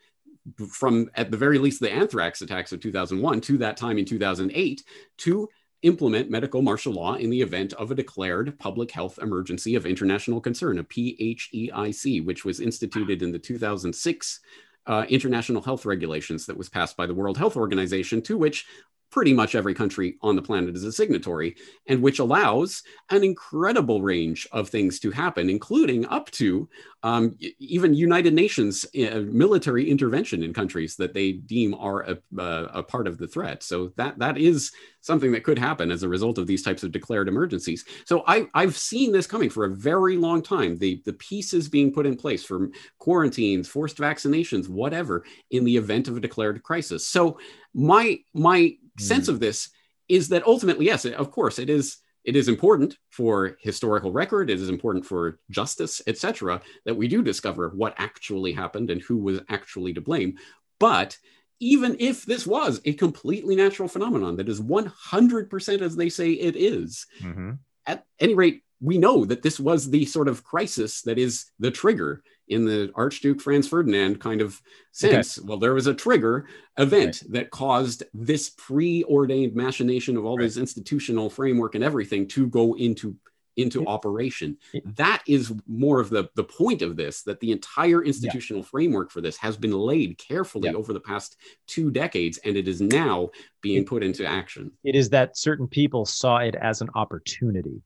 from 0.68 1.08
at 1.14 1.30
the 1.30 1.36
very 1.36 1.58
least 1.58 1.80
the 1.80 1.90
anthrax 1.90 2.42
attacks 2.42 2.72
of 2.72 2.80
2001 2.80 3.40
to 3.40 3.58
that 3.58 3.76
time 3.76 3.96
in 3.96 4.04
2008 4.04 4.82
to 5.16 5.48
implement 5.84 6.30
medical 6.30 6.62
martial 6.62 6.94
law 6.94 7.14
in 7.14 7.30
the 7.30 7.42
event 7.42 7.72
of 7.74 7.90
a 7.90 7.94
declared 7.94 8.58
public 8.58 8.90
health 8.90 9.18
emergency 9.20 9.74
of 9.74 9.86
international 9.86 10.40
concern, 10.40 10.78
a 10.78 10.84
PHEIC, 10.84 12.24
which 12.24 12.44
was 12.44 12.58
instituted 12.58 13.22
in 13.22 13.32
the 13.32 13.38
2006 13.38 14.40
uh, 14.86 15.04
international 15.08 15.62
health 15.62 15.86
regulations 15.86 16.46
that 16.46 16.56
was 16.56 16.68
passed 16.68 16.96
by 16.96 17.06
the 17.06 17.14
World 17.14 17.38
Health 17.38 17.56
Organization, 17.56 18.22
to 18.22 18.36
which 18.36 18.66
pretty 19.10 19.32
much 19.32 19.54
every 19.54 19.74
country 19.74 20.16
on 20.22 20.34
the 20.34 20.42
planet 20.42 20.74
is 20.74 20.82
a 20.82 20.90
signatory, 20.90 21.54
and 21.86 22.02
which 22.02 22.18
allows 22.18 22.82
an 23.10 23.22
incredible 23.22 24.02
range 24.02 24.46
of 24.50 24.68
things 24.68 24.98
to 24.98 25.10
happen, 25.12 25.48
including 25.48 26.04
up 26.06 26.30
to 26.32 26.68
um, 27.04 27.36
even 27.58 27.94
United 27.94 28.34
Nations 28.34 28.84
uh, 28.98 29.20
military 29.26 29.88
intervention 29.88 30.42
in 30.42 30.52
countries 30.52 30.96
that 30.96 31.14
they 31.14 31.32
deem 31.32 31.74
are 31.74 32.00
a, 32.00 32.18
uh, 32.40 32.68
a, 32.72 32.82
part 32.82 33.06
of 33.06 33.18
the 33.18 33.28
threat. 33.28 33.62
So 33.62 33.92
that 33.96 34.18
that 34.18 34.38
is 34.38 34.72
something 35.00 35.30
that 35.32 35.44
could 35.44 35.58
happen 35.58 35.90
as 35.90 36.02
a 36.02 36.08
result 36.08 36.38
of 36.38 36.46
these 36.46 36.62
types 36.62 36.82
of 36.82 36.90
declared 36.90 37.28
emergencies. 37.28 37.84
So 38.06 38.24
I, 38.26 38.48
I've 38.54 38.76
seen 38.76 39.12
this 39.12 39.26
coming 39.26 39.50
for 39.50 39.66
a 39.66 39.74
very 39.74 40.16
long 40.16 40.42
time. 40.42 40.78
The 40.78 41.02
the 41.04 41.12
pieces 41.12 41.68
being 41.68 41.92
put 41.92 42.06
in 42.06 42.16
place 42.16 42.42
for 42.42 42.70
quarantines, 42.98 43.68
forced 43.68 43.98
vaccinations, 43.98 44.68
whatever, 44.68 45.24
in 45.50 45.64
the 45.64 45.76
event 45.76 46.08
of 46.08 46.16
a 46.16 46.20
declared 46.20 46.62
crisis. 46.62 47.06
So 47.06 47.38
my 47.74 48.18
my 48.32 48.76
sense 48.98 49.28
of 49.28 49.40
this 49.40 49.70
is 50.08 50.28
that 50.28 50.46
ultimately, 50.46 50.86
yes, 50.86 51.04
of 51.04 51.30
course, 51.30 51.58
it 51.58 51.70
is 51.70 51.98
it 52.24 52.36
is 52.36 52.48
important 52.48 52.96
for 53.10 53.58
historical 53.60 54.10
record 54.10 54.48
it 54.48 54.58
is 54.58 54.70
important 54.70 55.04
for 55.04 55.38
justice 55.50 56.00
etc 56.06 56.58
that 56.86 56.94
we 56.94 57.06
do 57.06 57.22
discover 57.22 57.68
what 57.74 57.94
actually 57.98 58.50
happened 58.50 58.88
and 58.88 59.02
who 59.02 59.18
was 59.18 59.40
actually 59.50 59.92
to 59.92 60.00
blame 60.00 60.34
but 60.80 61.18
even 61.60 61.96
if 61.98 62.24
this 62.24 62.46
was 62.46 62.80
a 62.84 62.92
completely 62.92 63.56
natural 63.56 63.88
phenomenon 63.88 64.36
that 64.36 64.48
is 64.48 64.60
100% 64.60 65.80
as 65.80 65.96
they 65.96 66.08
say 66.08 66.32
it 66.32 66.56
is, 66.56 67.06
mm-hmm. 67.20 67.52
at 67.86 68.04
any 68.20 68.34
rate 68.34 68.62
we 68.80 68.98
know 68.98 69.24
that 69.24 69.42
this 69.42 69.58
was 69.58 69.90
the 69.90 70.04
sort 70.04 70.28
of 70.28 70.44
crisis 70.44 71.02
that 71.02 71.18
is 71.18 71.46
the 71.58 71.70
trigger 71.70 72.22
in 72.48 72.64
the 72.64 72.90
Archduke 72.94 73.40
Franz 73.40 73.66
Ferdinand 73.68 74.20
kind 74.20 74.40
of 74.40 74.60
sense. 74.92 75.38
Okay. 75.38 75.46
Well, 75.48 75.58
there 75.58 75.74
was 75.74 75.86
a 75.86 75.94
trigger 75.94 76.46
event 76.78 77.22
right. 77.22 77.32
that 77.32 77.50
caused 77.50 78.02
this 78.12 78.50
preordained 78.50 79.54
machination 79.54 80.16
of 80.16 80.24
all 80.24 80.36
right. 80.36 80.44
this 80.44 80.56
institutional 80.56 81.30
framework 81.30 81.74
and 81.74 81.82
everything 81.84 82.26
to 82.28 82.46
go 82.46 82.74
into 82.74 83.16
into 83.56 83.82
It- 83.82 83.86
operation. 83.86 84.58
it- 84.72 84.96
that 84.96 85.22
is 85.28 85.52
more 85.68 86.00
of 86.00 86.10
the 86.10 86.28
the 86.34 86.42
point 86.42 86.82
of 86.82 86.96
this. 86.96 87.22
That 87.22 87.38
the 87.38 87.52
entire 87.52 88.02
institutional 88.04 88.64
framework 88.64 89.12
for 89.12 89.20
this 89.20 89.36
has 89.36 89.56
been 89.56 89.70
laid 89.70 90.18
carefully 90.18 90.68
Yeah. 90.70 90.74
over 90.74 90.92
the 90.92 90.98
past 91.00 91.36
two 91.68 91.92
decades, 91.92 92.38
and 92.38 92.56
it 92.56 92.66
is 92.66 92.80
now 92.80 93.30
being 93.62 93.84
put 93.84 94.02
into 94.02 94.26
action. 94.26 94.72
it 94.82 94.96
is 94.96 95.10
that 95.10 95.38
certain 95.38 95.68
people 95.68 96.04
saw 96.04 96.38
it 96.38 96.56
as 96.56 96.80
an 96.80 96.88
opportunity, 96.96 97.80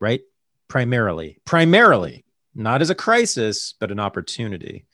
right? 0.00 0.22
Primarily, 0.68 1.38
primarily, 1.44 2.24
not 2.54 2.82
as 2.82 2.90
a 2.90 2.94
crisis, 2.94 3.74
but 3.78 3.90
an 3.90 4.00
opportunity. 4.00 4.86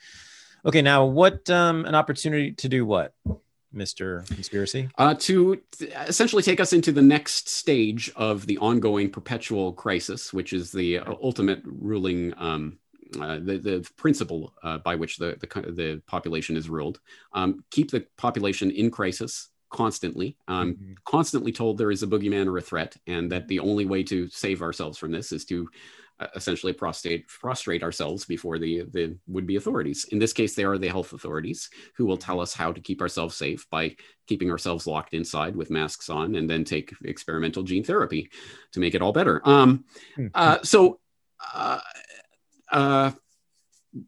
Okay, 0.64 0.82
now 0.82 1.04
what? 1.06 1.48
Um, 1.48 1.84
an 1.86 1.94
opportunity 1.94 2.52
to 2.52 2.68
do 2.68 2.84
what, 2.84 3.14
Mister 3.72 4.24
Conspiracy? 4.28 4.88
uh, 4.98 5.14
to 5.14 5.60
essentially 6.08 6.42
take 6.42 6.60
us 6.60 6.72
into 6.72 6.92
the 6.92 7.02
next 7.02 7.48
stage 7.48 8.12
of 8.16 8.46
the 8.46 8.58
ongoing 8.58 9.10
perpetual 9.10 9.72
crisis, 9.72 10.32
which 10.32 10.52
is 10.52 10.70
the 10.72 10.98
uh, 10.98 11.14
ultimate 11.22 11.62
ruling, 11.64 12.34
um, 12.36 12.78
uh, 13.20 13.36
the, 13.36 13.58
the 13.58 13.90
principle 13.96 14.52
uh, 14.62 14.78
by 14.78 14.94
which 14.96 15.16
the, 15.16 15.36
the, 15.40 15.72
the 15.72 16.02
population 16.06 16.56
is 16.56 16.68
ruled. 16.68 17.00
Um, 17.32 17.64
keep 17.70 17.90
the 17.90 18.04
population 18.16 18.70
in 18.70 18.90
crisis 18.90 19.48
constantly, 19.70 20.36
um, 20.48 20.74
Mhm. 20.74 20.96
constantly 21.04 21.52
told 21.52 21.78
there 21.78 21.92
is 21.92 22.02
a 22.02 22.06
boogeyman 22.06 22.48
or 22.48 22.58
a 22.58 22.60
threat, 22.60 22.96
and 23.06 23.30
that 23.32 23.46
the 23.48 23.60
only 23.60 23.86
way 23.86 24.02
to 24.02 24.28
save 24.28 24.62
ourselves 24.62 24.98
from 24.98 25.12
this 25.12 25.30
is 25.32 25.44
to 25.46 25.68
essentially 26.34 26.72
prostrate 26.72 27.26
prostrate 27.28 27.82
ourselves 27.82 28.24
before 28.24 28.58
the 28.58 28.84
the 28.92 29.16
would 29.26 29.46
be 29.46 29.56
authorities. 29.56 30.04
In 30.12 30.18
this 30.18 30.32
case, 30.32 30.54
they 30.54 30.64
are 30.64 30.78
the 30.78 30.88
health 30.88 31.12
authorities 31.12 31.70
who 31.96 32.06
will 32.06 32.16
tell 32.16 32.40
us 32.40 32.54
how 32.54 32.72
to 32.72 32.80
keep 32.80 33.00
ourselves 33.00 33.36
safe 33.36 33.68
by 33.70 33.96
keeping 34.26 34.50
ourselves 34.50 34.86
locked 34.86 35.14
inside 35.14 35.56
with 35.56 35.70
masks 35.70 36.10
on, 36.10 36.34
and 36.36 36.48
then 36.48 36.64
take 36.64 36.92
experimental 37.04 37.62
gene 37.62 37.84
therapy 37.84 38.30
to 38.72 38.80
make 38.80 38.94
it 38.94 39.02
all 39.02 39.12
better. 39.12 39.40
Um, 39.48 39.84
Hmm. 40.14 40.26
uh, 40.34 40.58
so. 40.62 41.00
Uh, 41.54 41.80
uh, 42.70 43.10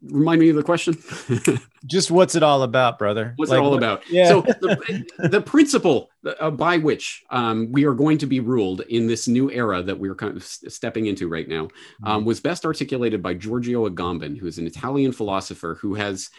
remind 0.03 0.39
me 0.39 0.49
of 0.49 0.55
the 0.55 0.63
question. 0.63 0.97
Just 1.85 2.09
what's 2.11 2.35
it 2.35 2.43
all 2.43 2.63
about, 2.63 2.97
brother? 2.97 3.33
What's 3.35 3.51
Like, 3.51 3.59
it 3.59 3.63
all 3.63 3.75
about? 3.75 4.09
yeah. 4.09 4.27
So 4.29 4.41
the, 4.41 5.05
the 5.29 5.41
principle 5.41 6.09
uh, 6.39 6.51
by 6.51 6.77
which 6.77 7.23
um, 7.29 7.71
we 7.71 7.85
are 7.85 7.93
going 7.93 8.17
to 8.19 8.25
be 8.25 8.39
ruled 8.39 8.81
in 8.81 9.07
this 9.07 9.27
new 9.27 9.51
era 9.51 9.83
that 9.83 9.99
we're 9.99 10.15
kind 10.15 10.37
of 10.37 10.43
stepping 10.43 11.07
into 11.07 11.27
right 11.27 11.47
now 11.47 11.67
um, 12.03 12.23
was 12.25 12.39
best 12.39 12.65
articulated 12.65 13.21
by 13.21 13.33
Giorgio 13.33 13.87
Agamben, 13.89 14.37
who 14.37 14.47
is 14.47 14.57
an 14.57 14.67
Italian 14.67 15.11
philosopher 15.11 15.77
who 15.81 15.95
has, 15.95 16.29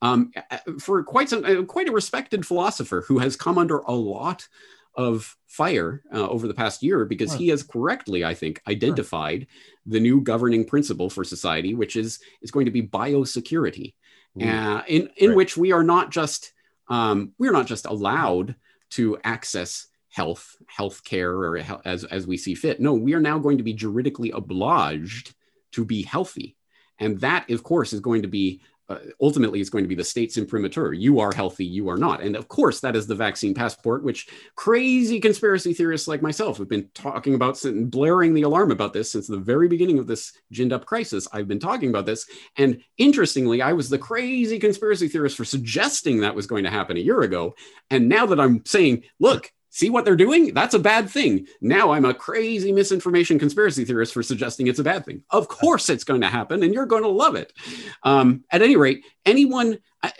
um, 0.00 0.32
for 0.78 1.02
quite 1.02 1.28
some, 1.28 1.44
uh, 1.44 1.62
quite 1.64 1.88
a 1.88 1.92
respected 1.92 2.46
philosopher 2.46 3.04
who 3.08 3.18
has 3.18 3.34
come 3.36 3.58
under 3.58 3.78
a 3.78 3.92
lot 3.92 4.46
of 4.94 5.36
fire 5.46 6.02
uh, 6.12 6.28
over 6.28 6.46
the 6.46 6.54
past 6.54 6.82
year 6.82 7.04
because 7.04 7.32
he 7.38 7.48
has 7.48 7.62
correctly, 7.62 8.24
I 8.24 8.34
think, 8.34 8.60
identified 8.68 9.46
the 9.86 10.00
new 10.00 10.20
governing 10.20 10.64
principle 10.64 11.08
for 11.10 11.24
society, 11.24 11.74
which 11.74 11.96
is 11.96 12.18
is 12.42 12.50
going 12.50 12.66
to 12.66 12.72
be 12.72 12.82
biosecurity 12.82 13.94
uh, 14.40 14.82
in 14.88 15.08
in 15.16 15.30
Right. 15.30 15.36
which 15.36 15.56
we 15.56 15.72
are 15.72 15.84
not 15.84 16.10
just 16.10 16.52
um, 16.88 17.32
we 17.38 17.48
are 17.48 17.52
not 17.52 17.66
just 17.66 17.86
allowed 17.86 18.54
to 18.90 19.18
access 19.24 19.86
health 20.10 20.56
health 20.66 21.02
care 21.04 21.32
or 21.32 21.58
as 21.84 22.04
as 22.04 22.26
we 22.26 22.36
see 22.36 22.54
fit. 22.54 22.80
No, 22.80 22.92
we 22.94 23.14
are 23.14 23.20
now 23.20 23.38
going 23.38 23.58
to 23.58 23.64
be 23.64 23.72
juridically 23.72 24.30
obliged 24.30 25.34
to 25.72 25.84
be 25.86 26.02
healthy, 26.02 26.56
and 26.98 27.18
that, 27.20 27.50
of 27.50 27.62
course, 27.62 27.92
is 27.92 28.00
going 28.00 28.22
to 28.22 28.28
be. 28.28 28.62
Uh, 28.88 28.98
ultimately, 29.20 29.60
it's 29.60 29.70
going 29.70 29.84
to 29.84 29.88
be 29.88 29.94
the 29.94 30.04
state's 30.04 30.36
imprimatur. 30.36 30.92
You 30.92 31.20
are 31.20 31.32
healthy, 31.32 31.64
you 31.64 31.88
are 31.88 31.96
not. 31.96 32.22
And 32.22 32.36
of 32.36 32.48
course, 32.48 32.80
that 32.80 32.96
is 32.96 33.06
the 33.06 33.14
vaccine 33.14 33.54
passport, 33.54 34.02
which 34.02 34.28
crazy 34.56 35.20
conspiracy 35.20 35.72
theorists 35.72 36.08
like 36.08 36.20
myself 36.20 36.58
have 36.58 36.68
been 36.68 36.90
talking 36.94 37.34
about 37.34 37.62
and 37.64 37.90
blaring 37.90 38.34
the 38.34 38.42
alarm 38.42 38.70
about 38.70 38.92
this 38.92 39.10
since 39.10 39.26
the 39.26 39.36
very 39.36 39.68
beginning 39.68 39.98
of 39.98 40.06
this 40.06 40.32
ginned 40.52 40.72
up 40.72 40.84
crisis. 40.84 41.28
I've 41.32 41.48
been 41.48 41.60
talking 41.60 41.90
about 41.90 42.06
this. 42.06 42.26
And 42.56 42.82
interestingly, 42.98 43.62
I 43.62 43.72
was 43.72 43.88
the 43.88 43.98
crazy 43.98 44.58
conspiracy 44.58 45.08
theorist 45.08 45.36
for 45.36 45.44
suggesting 45.44 46.20
that 46.20 46.34
was 46.34 46.46
going 46.46 46.64
to 46.64 46.70
happen 46.70 46.96
a 46.96 47.00
year 47.00 47.22
ago. 47.22 47.54
And 47.90 48.08
now 48.08 48.26
that 48.26 48.40
I'm 48.40 48.64
saying, 48.66 49.04
look, 49.20 49.52
see 49.72 49.88
what 49.88 50.04
they're 50.04 50.16
doing? 50.16 50.52
That's 50.52 50.74
a 50.74 50.78
bad 50.78 51.08
thing. 51.08 51.46
Now 51.62 51.92
I'm 51.92 52.04
a 52.04 52.12
crazy 52.12 52.72
misinformation 52.72 53.38
conspiracy 53.38 53.86
theorist 53.86 54.12
for 54.12 54.22
suggesting 54.22 54.66
it's 54.66 54.78
a 54.78 54.84
bad 54.84 55.04
thing. 55.06 55.24
Of 55.30 55.48
course 55.48 55.88
it's 55.88 56.04
going 56.04 56.20
to 56.20 56.28
happen 56.28 56.62
and 56.62 56.74
you're 56.74 56.86
going 56.86 57.02
to 57.02 57.08
love 57.08 57.36
it. 57.36 57.54
Um, 58.02 58.44
at 58.50 58.60
any 58.60 58.76
rate, 58.76 59.02
anyone, 59.24 59.78
I, 60.02 60.12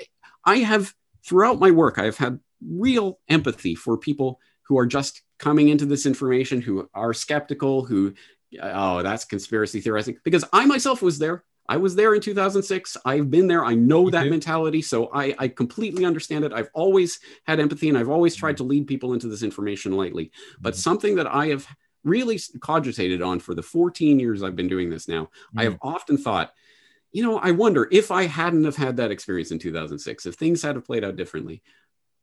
I 0.45 0.57
have 0.59 0.95
throughout 1.25 1.61
my 1.61 1.71
work, 1.71 1.99
I 1.99 2.05
have 2.07 2.17
had 2.17 2.41
real 2.67 3.21
empathy 3.29 3.75
for 3.75 3.99
people 3.99 4.41
who 4.63 4.79
are 4.79 4.87
just 4.87 5.21
coming 5.39 5.69
into 5.69 5.85
this 5.85 6.07
information, 6.07 6.63
who 6.63 6.89
are 6.95 7.13
skeptical, 7.13 7.85
who, 7.85 8.15
oh, 8.61 9.03
that's 9.03 9.27
conspiracy 9.27 9.83
theorizing. 9.83 10.17
Because 10.25 10.47
I 10.51 10.65
myself 10.65 11.03
was 11.03 11.19
there. 11.19 11.45
I 11.73 11.79
was 11.79 11.95
there 11.95 12.15
in 12.15 12.21
2006. 12.21 12.99
I've 13.07 13.31
been 13.31 13.47
there. 13.47 13.65
I 13.65 13.75
know 13.75 14.05
Me 14.05 14.11
that 14.11 14.27
mentality. 14.27 14.83
So 14.83 15.09
I, 15.15 15.35
I 15.39 15.49
completely 15.49 16.05
understand 16.05 16.45
it. 16.45 16.53
I've 16.53 16.69
always 16.75 17.19
had 17.47 17.61
empathy 17.61 17.89
and 17.89 17.97
I've 17.97 18.11
always 18.11 18.37
tried 18.37 18.59
to 18.59 18.63
lead 18.63 18.87
people 18.87 19.15
into 19.15 19.27
this 19.27 19.43
information 19.43 19.93
lightly. 19.93 20.33
But 20.61 20.75
Mhm. 20.75 20.77
something 20.77 21.15
that 21.15 21.27
I 21.27 21.47
have 21.47 21.67
really 22.05 22.39
cogitated 22.61 23.23
on 23.23 23.41
for 23.41 23.55
the 23.55 23.63
14 23.63 24.21
years 24.21 24.43
I've 24.43 24.55
been 24.55 24.69
doing 24.69 24.91
this 24.91 25.09
now, 25.09 25.31
I 25.57 25.65
have 25.65 25.79
often 25.81 26.19
thought, 26.19 26.53
you 27.11 27.23
know, 27.23 27.39
I 27.39 27.53
wonder 27.53 27.89
if 27.91 28.11
I 28.11 28.25
hadn't 28.25 28.65
have 28.65 28.77
had 28.77 28.99
that 28.99 29.11
experience 29.11 29.51
in 29.51 29.59
2006, 29.59 30.27
if 30.27 30.35
things 30.35 30.61
had 30.61 30.75
have 30.75 30.85
played 30.85 31.05
out 31.05 31.17
differently, 31.17 31.63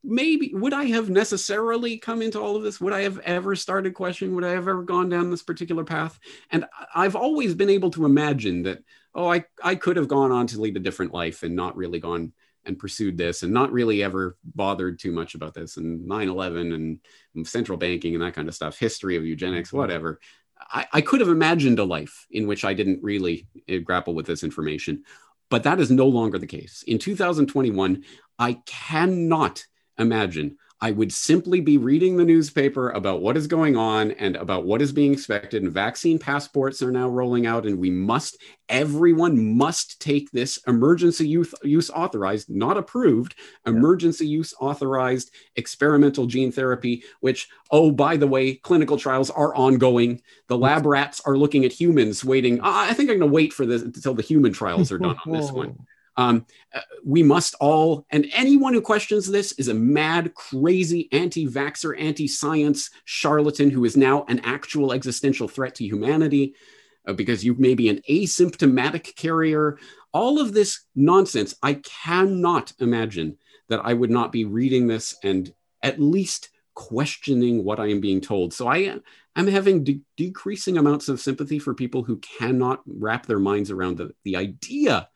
maybe 0.03 0.51
would 0.53 0.73
I 0.73 0.85
have 0.85 1.09
necessarily 1.09 1.97
come 1.97 2.21
into 2.21 2.39
all 2.39 2.55
of 2.55 2.61
this? 2.61 2.79
Would 2.79 2.93
I 2.93 3.01
have 3.01 3.17
ever 3.19 3.55
started 3.55 3.95
questioning? 3.95 4.35
Would 4.35 4.43
I 4.45 4.51
have 4.51 4.67
ever 4.67 4.83
gone 4.83 5.09
down 5.09 5.31
this 5.31 5.41
particular 5.43 5.83
path? 5.83 6.19
And 6.51 6.65
I've 6.93 7.15
always 7.15 7.55
been 7.55 7.71
able 7.71 7.89
to 7.91 8.05
imagine 8.05 8.61
that, 8.63 8.83
oh, 9.15 9.31
I, 9.31 9.45
I 9.63 9.75
could 9.75 9.97
have 9.97 10.07
gone 10.07 10.31
on 10.31 10.47
to 10.47 10.61
lead 10.61 10.77
a 10.77 10.79
different 10.79 11.13
life 11.13 11.43
and 11.43 11.55
not 11.55 11.75
really 11.75 11.99
gone 11.99 12.33
and 12.65 12.77
pursued 12.77 13.17
this 13.17 13.41
and 13.43 13.53
not 13.53 13.71
really 13.71 14.03
ever 14.03 14.37
bothered 14.43 14.99
too 14.99 15.11
much 15.11 15.33
about 15.33 15.53
this 15.53 15.77
and 15.77 16.07
9-11 16.07 16.99
and 17.35 17.47
central 17.47 17.77
banking 17.77 18.13
and 18.13 18.23
that 18.23 18.33
kind 18.33 18.47
of 18.47 18.55
stuff, 18.55 18.77
history 18.77 19.15
of 19.15 19.25
eugenics, 19.25 19.71
Mhm. 19.71 19.77
whatever. 19.77 20.19
I, 20.71 20.85
I 20.93 21.01
could 21.01 21.21
have 21.21 21.29
imagined 21.29 21.79
a 21.79 21.85
life 21.85 22.27
in 22.31 22.45
which 22.45 22.65
I 22.65 22.73
didn't 22.73 23.01
really 23.01 23.47
uh, 23.69 23.77
grapple 23.77 24.13
with 24.13 24.25
this 24.25 24.43
information, 24.43 25.03
but 25.49 25.63
that 25.63 25.79
is 25.79 25.89
no 25.89 26.07
longer 26.07 26.37
the 26.37 26.47
case. 26.47 26.83
In 26.85 26.99
2021, 26.99 28.03
I 28.37 28.53
cannot 28.65 29.65
imagine 29.97 30.57
I 30.81 30.91
would 30.91 31.11
simply 31.11 31.59
be 31.59 31.77
reading 31.77 32.15
the 32.15 32.23
newspaper 32.23 32.91
about 32.91 33.21
what 33.21 33.35
is 33.35 33.47
going 33.47 33.75
on 33.75 34.11
and 34.11 34.37
about 34.37 34.65
what 34.65 34.81
is 34.81 34.93
being 34.93 35.11
expected. 35.11 35.61
And 35.61 35.71
vaccine 35.71 36.17
passports 36.17 36.81
are 36.81 36.91
now 36.91 37.09
rolling 37.09 37.45
out, 37.45 37.65
and 37.65 37.77
we 37.77 37.89
must, 37.89 38.37
everyone 38.69 39.57
must 39.57 39.99
take 39.99 40.31
this 40.31 40.57
emergency 40.67 41.27
use, 41.27 41.53
use 41.63 41.89
authorized, 41.89 42.49
not 42.49 42.77
approved, 42.77 43.35
emergency 43.65 44.25
use 44.25 44.53
authorized 44.61 45.31
experimental 45.57 46.27
gene 46.27 46.51
therapy, 46.51 47.03
which, 47.19 47.49
oh, 47.71 47.91
by 47.91 48.15
the 48.15 48.27
way, 48.27 48.55
clinical 48.55 48.97
trials 48.97 49.29
are 49.29 49.53
ongoing. 49.55 50.21
The 50.47 50.57
lab 50.57 50.85
rats 50.85 51.21
are 51.25 51.37
looking 51.37 51.65
at 51.65 51.73
humans, 51.73 52.23
waiting. 52.23 52.61
"Ah, 52.63 52.89
I 52.89 52.93
think 52.93 53.09
I'm 53.09 53.19
going 53.19 53.29
to 53.31 53.35
wait 53.35 53.51
for 53.51 53.65
this 53.65 53.81
until 53.81 54.13
the 54.13 54.21
human 54.21 54.53
trials 54.53 54.93
are 54.93 54.97
done 54.97 55.17
on 55.25 55.33
this 55.33 55.51
one. 55.51 55.75
Um, 56.19 56.45
uh, 56.73 56.81
we 57.05 57.23
must 57.23 57.55
all, 57.61 58.05
and 58.09 58.27
anyone 58.33 58.73
who 58.73 58.81
questions 58.81 59.25
this 59.25 59.53
is 59.53 59.69
a 59.69 59.73
mad, 59.73 60.33
crazy 60.33 61.07
anti 61.13 61.47
vaxxer, 61.47 61.97
anti 61.97 62.27
science 62.27 62.89
charlatan 63.05 63.69
who 63.69 63.85
is 63.85 63.95
now 63.95 64.25
an 64.27 64.39
actual 64.43 64.91
existential 64.91 65.47
threat 65.47 65.75
to 65.75 65.85
humanity 65.85 66.55
uh, 67.07 67.13
because 67.13 67.45
you 67.45 67.55
may 67.55 67.73
be 67.73 67.87
an 67.87 68.01
asymptomatic 68.09 69.15
carrier. 69.15 69.79
All 70.11 70.41
of 70.41 70.51
this 70.51 70.81
nonsense, 70.93 71.55
I 71.63 71.75
cannot 71.75 72.73
imagine 72.79 73.37
that 73.69 73.79
I 73.85 73.93
would 73.93 74.11
not 74.11 74.33
be 74.33 74.43
reading 74.43 74.87
this 74.87 75.15
and 75.23 75.53
at 75.81 76.01
least 76.01 76.49
questioning 76.73 77.63
what 77.63 77.79
I 77.79 77.87
am 77.91 78.01
being 78.01 78.19
told. 78.19 78.53
So 78.53 78.67
I 78.67 78.99
am 79.37 79.47
having 79.47 79.85
de- 79.85 80.01
decreasing 80.17 80.77
amounts 80.77 81.07
of 81.07 81.21
sympathy 81.21 81.59
for 81.59 81.73
people 81.73 82.03
who 82.03 82.17
cannot 82.17 82.81
wrap 82.85 83.25
their 83.25 83.39
minds 83.39 83.71
around 83.71 83.97
the, 83.97 84.13
the 84.25 84.35
idea 84.35 85.07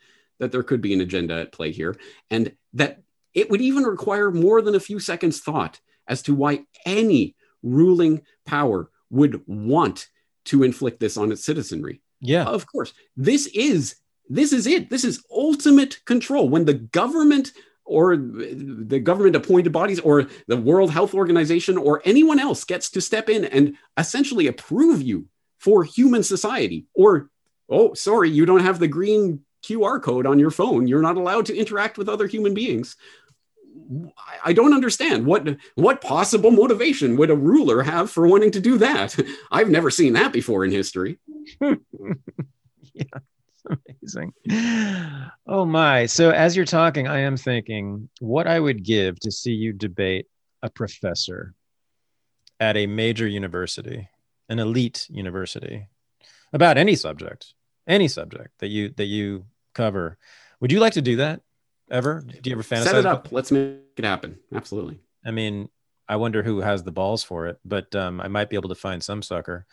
that 0.44 0.52
there 0.52 0.64
could 0.64 0.82
be 0.82 0.94
an 0.94 1.02
agenda 1.02 1.36
at 1.36 1.53
play 1.53 1.72
here, 1.72 1.95
and 2.30 2.52
that 2.74 3.02
it 3.34 3.49
would 3.49 3.61
even 3.61 3.84
require 3.84 4.30
more 4.30 4.61
than 4.61 4.76
a 4.76 4.80
few 4.80 4.99
seconds 4.99 5.40
thought 5.40 5.80
as 6.07 6.22
to 6.24 6.36
why 6.36 6.65
any 6.86 7.36
ruling 7.64 8.22
power 8.45 8.90
would 9.10 9.41
want 9.48 10.07
to 10.45 10.64
inflict 10.64 10.99
this 10.99 11.15
on 11.15 11.32
its 11.32 11.45
citizenry. 11.45 12.02
Yeah. 12.20 12.44
Of 12.44 12.68
course, 12.68 12.94
this 13.15 13.48
is 13.48 13.95
this 14.30 14.53
is 14.53 14.68
it. 14.68 14.90
This 14.90 15.06
is 15.06 15.24
ultimate 15.32 16.03
control 16.06 16.49
when 16.49 16.65
the 16.65 16.74
government 16.74 17.52
or 17.86 18.15
the 18.15 18.99
government 18.99 19.36
appointed 19.36 19.72
bodies 19.72 19.99
or 19.99 20.28
the 20.48 20.57
World 20.57 20.91
Health 20.91 21.14
Organization 21.14 21.78
or 21.78 22.02
anyone 22.06 22.40
else 22.40 22.64
gets 22.64 22.90
to 22.91 23.02
step 23.02 23.30
in 23.30 23.45
and 23.45 23.76
essentially 23.98 24.48
approve 24.48 25.02
you 25.02 25.28
for 25.60 25.84
human 25.84 26.24
society 26.24 26.86
or 26.94 27.30
oh 27.70 27.94
sorry 27.94 28.30
you 28.30 28.45
don't 28.45 28.64
have 28.64 28.80
the 28.80 28.88
green 28.88 29.41
QR 29.64 30.02
code 30.02 30.26
on 30.26 30.40
your 30.40 30.52
phone. 30.52 30.88
You're 30.88 31.02
not 31.02 31.18
allowed 31.18 31.45
to 31.48 31.57
interact 31.57 31.98
with 31.98 32.10
other 32.10 32.27
human 32.27 32.53
beings. 32.53 32.95
I 34.44 34.53
don't 34.53 34.73
understand 34.73 35.26
what 35.26 35.57
what 35.76 36.02
possible 36.02 36.52
motivation 36.52 37.18
would 37.18 37.30
a 37.30 37.35
ruler 37.35 37.81
have 37.81 38.11
for 38.11 38.27
wanting 38.27 38.52
to 38.52 38.60
do 38.60 38.77
that. 38.77 39.18
I've 39.52 39.69
never 39.69 39.90
seen 39.90 40.14
that 40.14 40.31
before 40.31 40.64
in 40.64 40.72
history. 40.72 41.19
yeah, 41.61 41.73
it's 42.94 43.65
amazing. 43.65 44.34
Oh 45.48 45.65
my! 45.65 46.06
So 46.06 46.30
as 46.30 46.56
you're 46.56 46.65
talking, 46.65 47.07
I 47.07 47.19
am 47.19 47.35
thinking 47.35 48.10
what 48.19 48.48
I 48.48 48.60
would 48.60 48.84
give 48.84 49.19
to 49.22 49.31
see 49.31 49.53
you 49.53 49.73
debate 49.73 50.27
a 50.61 50.69
professor 50.69 51.53
at 52.60 52.77
a 52.77 52.88
major 52.88 53.27
university, 53.27 54.07
an 54.49 54.60
elite 54.60 55.07
university, 55.10 55.88
about 56.53 56.77
any 56.77 56.95
subject, 56.95 57.53
any 57.88 58.07
subject 58.07 58.52
that 58.60 58.69
you 58.69 58.94
that 58.98 59.06
you 59.06 59.45
cover. 59.74 60.18
Would 60.60 60.72
you 60.72 60.80
like 60.80 60.94
to 60.94 61.02
do 61.02 61.18
that 61.18 61.41
ever? 61.90 62.22
Do 62.22 62.50
you 62.50 62.56
ever 62.56 62.64
fantasize? 62.64 62.84
Set 62.84 62.95
it 62.95 63.06
up. 63.06 63.32
Let's 63.32 63.52
make 63.52 63.78
it 63.98 64.06
happen. 64.06 64.40
Absolutely. 64.54 65.00
I 65.26 65.32
mean, 65.32 65.70
I 66.08 66.18
wonder 66.18 66.44
who 66.44 66.60
has 66.60 66.84
the 66.84 66.91
balls 66.91 67.24
for 67.24 67.48
it, 67.48 67.60
but 67.64 67.94
um, 67.95 68.20
I 68.22 68.28
might 68.28 68.50
be 68.50 68.56
able 68.56 68.70
to 68.70 68.76
find 68.76 69.02
some 69.02 69.22
sucker. 69.22 69.66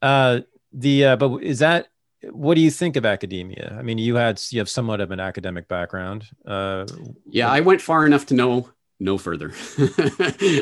Uh, 0.00 0.40
the 0.72 1.04
uh, 1.04 1.16
but 1.16 1.42
is 1.42 1.58
that 1.58 1.88
what 2.30 2.54
do 2.54 2.60
you 2.60 2.70
think 2.70 2.96
of 2.96 3.04
academia? 3.04 3.76
I 3.78 3.82
mean, 3.82 3.98
you 3.98 4.14
had 4.16 4.40
you 4.50 4.60
have 4.60 4.68
somewhat 4.68 5.00
of 5.00 5.10
an 5.10 5.20
academic 5.20 5.68
background. 5.68 6.26
Uh, 6.46 6.86
yeah, 7.28 7.50
I 7.50 7.60
went 7.60 7.80
far 7.80 8.06
enough 8.06 8.26
to 8.26 8.34
know 8.34 8.68
no 9.02 9.18
further. 9.18 9.52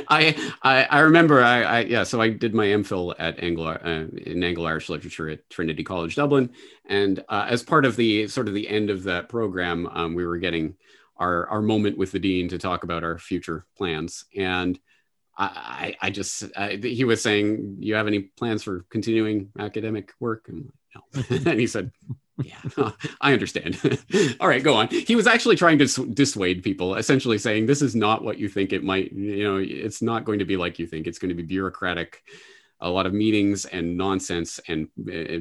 I, 0.08 0.52
I, 0.62 0.84
I 0.84 0.98
remember 1.00 1.42
I, 1.42 1.62
I 1.62 1.80
yeah 1.80 2.02
so 2.04 2.20
I 2.20 2.30
did 2.30 2.54
my 2.54 2.66
MPhil 2.66 3.14
at 3.18 3.42
Anglo 3.42 3.68
uh, 3.72 4.06
in 4.16 4.42
Anglo 4.42 4.66
Irish 4.66 4.88
literature 4.88 5.28
at 5.28 5.48
Trinity 5.50 5.84
College 5.84 6.16
Dublin, 6.16 6.50
and 6.86 7.22
uh, 7.28 7.46
as 7.48 7.62
part 7.62 7.84
of 7.84 7.96
the 7.96 8.26
sort 8.28 8.48
of 8.48 8.54
the 8.54 8.68
end 8.68 8.90
of 8.90 9.04
that 9.04 9.28
program, 9.28 9.86
um, 9.88 10.14
we 10.14 10.26
were 10.26 10.38
getting 10.38 10.74
our 11.16 11.46
our 11.48 11.62
moment 11.62 11.98
with 11.98 12.12
the 12.12 12.18
dean 12.18 12.48
to 12.48 12.58
talk 12.58 12.82
about 12.82 13.04
our 13.04 13.18
future 13.18 13.66
plans, 13.76 14.24
and 14.34 14.78
I 15.36 15.96
I, 16.00 16.06
I 16.06 16.10
just 16.10 16.44
I, 16.56 16.78
he 16.82 17.04
was 17.04 17.22
saying, 17.22 17.76
"You 17.78 17.94
have 17.94 18.06
any 18.06 18.20
plans 18.20 18.62
for 18.62 18.86
continuing 18.90 19.50
academic 19.58 20.12
work?" 20.18 20.46
And, 20.48 20.72
no. 20.94 21.22
and 21.50 21.60
he 21.60 21.66
said, 21.66 21.92
yeah, 22.42 22.90
I 23.20 23.32
understand. 23.32 23.78
All 24.40 24.48
right, 24.48 24.62
go 24.62 24.74
on. 24.74 24.88
He 24.88 25.16
was 25.16 25.26
actually 25.26 25.56
trying 25.56 25.78
to 25.78 26.06
dissuade 26.06 26.62
people, 26.62 26.94
essentially 26.94 27.38
saying, 27.38 27.66
"This 27.66 27.82
is 27.82 27.94
not 27.94 28.24
what 28.24 28.38
you 28.38 28.48
think 28.48 28.72
it 28.72 28.84
might. 28.84 29.12
You 29.12 29.44
know, 29.44 29.56
it's 29.56 30.02
not 30.02 30.24
going 30.24 30.38
to 30.38 30.44
be 30.44 30.56
like 30.56 30.78
you 30.78 30.86
think. 30.86 31.06
It's 31.06 31.18
going 31.18 31.30
to 31.30 31.34
be 31.34 31.42
bureaucratic, 31.42 32.22
a 32.80 32.90
lot 32.90 33.06
of 33.06 33.14
meetings 33.14 33.64
and 33.64 33.96
nonsense 33.96 34.60
and 34.68 34.88
uh, 35.08 35.40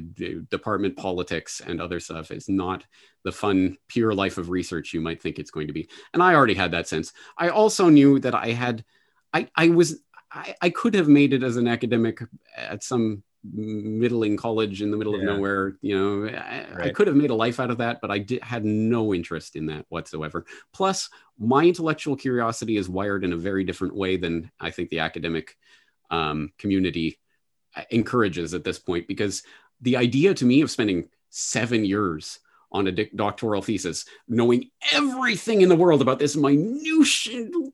department 0.50 0.96
politics 0.96 1.60
and 1.64 1.80
other 1.80 2.00
stuff. 2.00 2.30
It's 2.30 2.48
not 2.48 2.84
the 3.24 3.32
fun, 3.32 3.76
pure 3.88 4.14
life 4.14 4.38
of 4.38 4.50
research 4.50 4.92
you 4.92 5.00
might 5.00 5.22
think 5.22 5.38
it's 5.38 5.50
going 5.50 5.68
to 5.68 5.72
be." 5.72 5.88
And 6.12 6.22
I 6.22 6.34
already 6.34 6.54
had 6.54 6.72
that 6.72 6.88
sense. 6.88 7.12
I 7.38 7.48
also 7.48 7.88
knew 7.88 8.18
that 8.20 8.34
I 8.34 8.48
had, 8.48 8.84
I, 9.32 9.48
I 9.54 9.68
was, 9.68 10.00
I, 10.32 10.54
I 10.60 10.70
could 10.70 10.94
have 10.94 11.08
made 11.08 11.32
it 11.32 11.42
as 11.42 11.56
an 11.56 11.68
academic 11.68 12.20
at 12.56 12.82
some 12.82 13.22
middling 13.42 14.36
college 14.36 14.82
in 14.82 14.90
the 14.90 14.96
middle 14.96 15.14
yeah. 15.14 15.20
of 15.20 15.36
nowhere 15.36 15.76
you 15.80 15.98
know 15.98 16.28
I, 16.28 16.66
right. 16.74 16.86
I, 16.88 16.90
could 16.90 17.06
have 17.06 17.16
made 17.16 17.30
a 17.30 17.34
life 17.34 17.58
out 17.58 17.70
of 17.70 17.78
that 17.78 18.00
but 18.02 18.10
i 18.10 18.18
did, 18.18 18.42
had 18.42 18.64
no 18.64 19.14
interest 19.14 19.56
in 19.56 19.66
that 19.66 19.86
whatsoever 19.88 20.44
plus 20.72 21.08
my 21.38 21.64
intellectual 21.64 22.16
curiosity 22.16 22.76
is 22.76 22.88
wired 22.88 23.24
in 23.24 23.32
a 23.32 23.38
very 23.38 23.64
different 23.64 23.96
way 23.96 24.18
than 24.18 24.50
i 24.60 24.70
think 24.70 24.90
the 24.90 24.98
academic 24.98 25.56
um, 26.10 26.52
community 26.58 27.18
uh, 27.76 27.82
encourages 27.90 28.52
at 28.52 28.64
this 28.64 28.78
point 28.78 29.08
because 29.08 29.42
the 29.80 29.96
idea 29.96 30.34
to 30.34 30.44
me 30.44 30.60
of 30.60 30.70
spending 30.70 31.08
seven 31.30 31.84
years 31.84 32.40
on 32.72 32.86
a 32.86 32.92
doctoral 32.92 33.62
thesis 33.62 34.04
knowing 34.28 34.70
everything 34.92 35.62
in 35.62 35.68
the 35.68 35.76
world 35.76 36.02
about 36.02 36.18
this 36.18 36.36
minute 36.36 36.68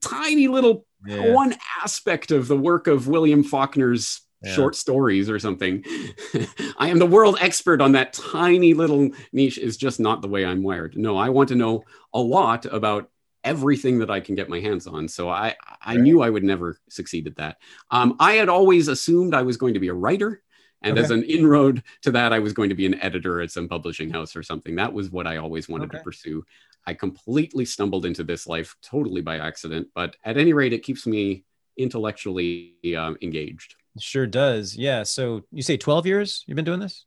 tiny 0.01 0.47
little 0.47 0.87
yeah. 1.05 1.33
one 1.33 1.55
aspect 1.83 2.31
of 2.31 2.47
the 2.47 2.57
work 2.57 2.87
of 2.87 3.09
william 3.09 3.43
faulkner's 3.43 4.26
yeah. 4.43 4.53
short 4.53 4.75
stories 4.75 5.29
or 5.31 5.39
something. 5.39 5.85
I 6.79 6.89
am 6.89 6.99
the 6.99 7.07
world 7.07 7.39
expert 7.41 7.81
on 7.81 7.93
that 7.93 8.13
tiny 8.13 8.75
little 8.75 9.11
niche 9.33 9.59
is 9.59 9.77
just 9.77 10.01
not 10.01 10.23
the 10.23 10.29
way 10.29 10.45
I'm 10.45 10.63
wired. 10.63 10.97
No, 10.97 11.17
I 11.17 11.29
want 11.31 11.49
to 11.51 11.55
know 11.55 11.85
a 12.13 12.21
lot 12.21 12.67
about 12.67 13.11
everything 13.45 14.01
that 14.01 14.11
I 14.11 14.21
can 14.21 14.35
get 14.35 14.49
my 14.49 14.61
hands 14.61 14.87
on. 14.87 15.09
So 15.09 15.29
I, 15.29 15.55
I 15.81 15.95
right. 15.95 16.01
knew 16.01 16.21
I 16.21 16.31
would 16.31 16.45
never 16.45 16.79
succeed 16.89 17.27
at 17.29 17.37
that. 17.37 17.59
Um, 17.91 18.17
I 18.19 18.33
had 18.35 18.49
always 18.49 18.89
assumed 18.89 19.35
I 19.35 19.43
was 19.43 19.57
going 19.57 19.75
to 19.75 19.81
be 19.81 19.89
a 19.89 19.95
writer. 19.95 20.43
And 20.83 20.93
okay. 20.93 21.05
as 21.05 21.11
an 21.11 21.23
inroad 21.23 21.83
to 22.03 22.11
that, 22.13 22.33
I 22.33 22.39
was 22.39 22.53
going 22.53 22.69
to 22.69 22.75
be 22.75 22.87
an 22.87 23.01
editor 23.01 23.41
at 23.41 23.51
some 23.51 23.69
publishing 23.69 24.11
house 24.11 24.37
or 24.37 24.43
something. 24.43 24.77
That 24.77 24.93
was 24.93 25.11
what 25.11 25.27
I 25.27 25.39
always 25.39 25.69
wanted 25.69 25.87
okay. 25.87 25.99
to 25.99 26.05
pursue. 26.05 26.45
I 26.87 26.95
completely 26.95 27.65
stumbled 27.65 28.05
into 28.05 28.25
this 28.25 28.47
life 28.47 28.77
totally 28.83 29.23
by 29.23 29.39
accident, 29.39 29.89
but 29.95 30.17
at 30.25 30.37
any 30.37 30.53
rate, 30.53 30.73
it 30.73 30.83
keeps 30.83 31.07
me 31.07 31.45
intellectually 31.77 32.77
um, 32.97 33.17
engaged. 33.23 33.75
Sure 33.99 34.27
does. 34.27 34.77
Yeah. 34.77 35.03
So 35.03 35.43
you 35.51 35.63
say 35.63 35.77
12 35.77 36.07
years 36.07 36.45
you've 36.47 36.57
been 36.57 36.65
doing 36.65 36.81
this? 36.81 37.05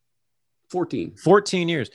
14. 0.70 1.16
14 1.16 1.70
years. 1.70 1.90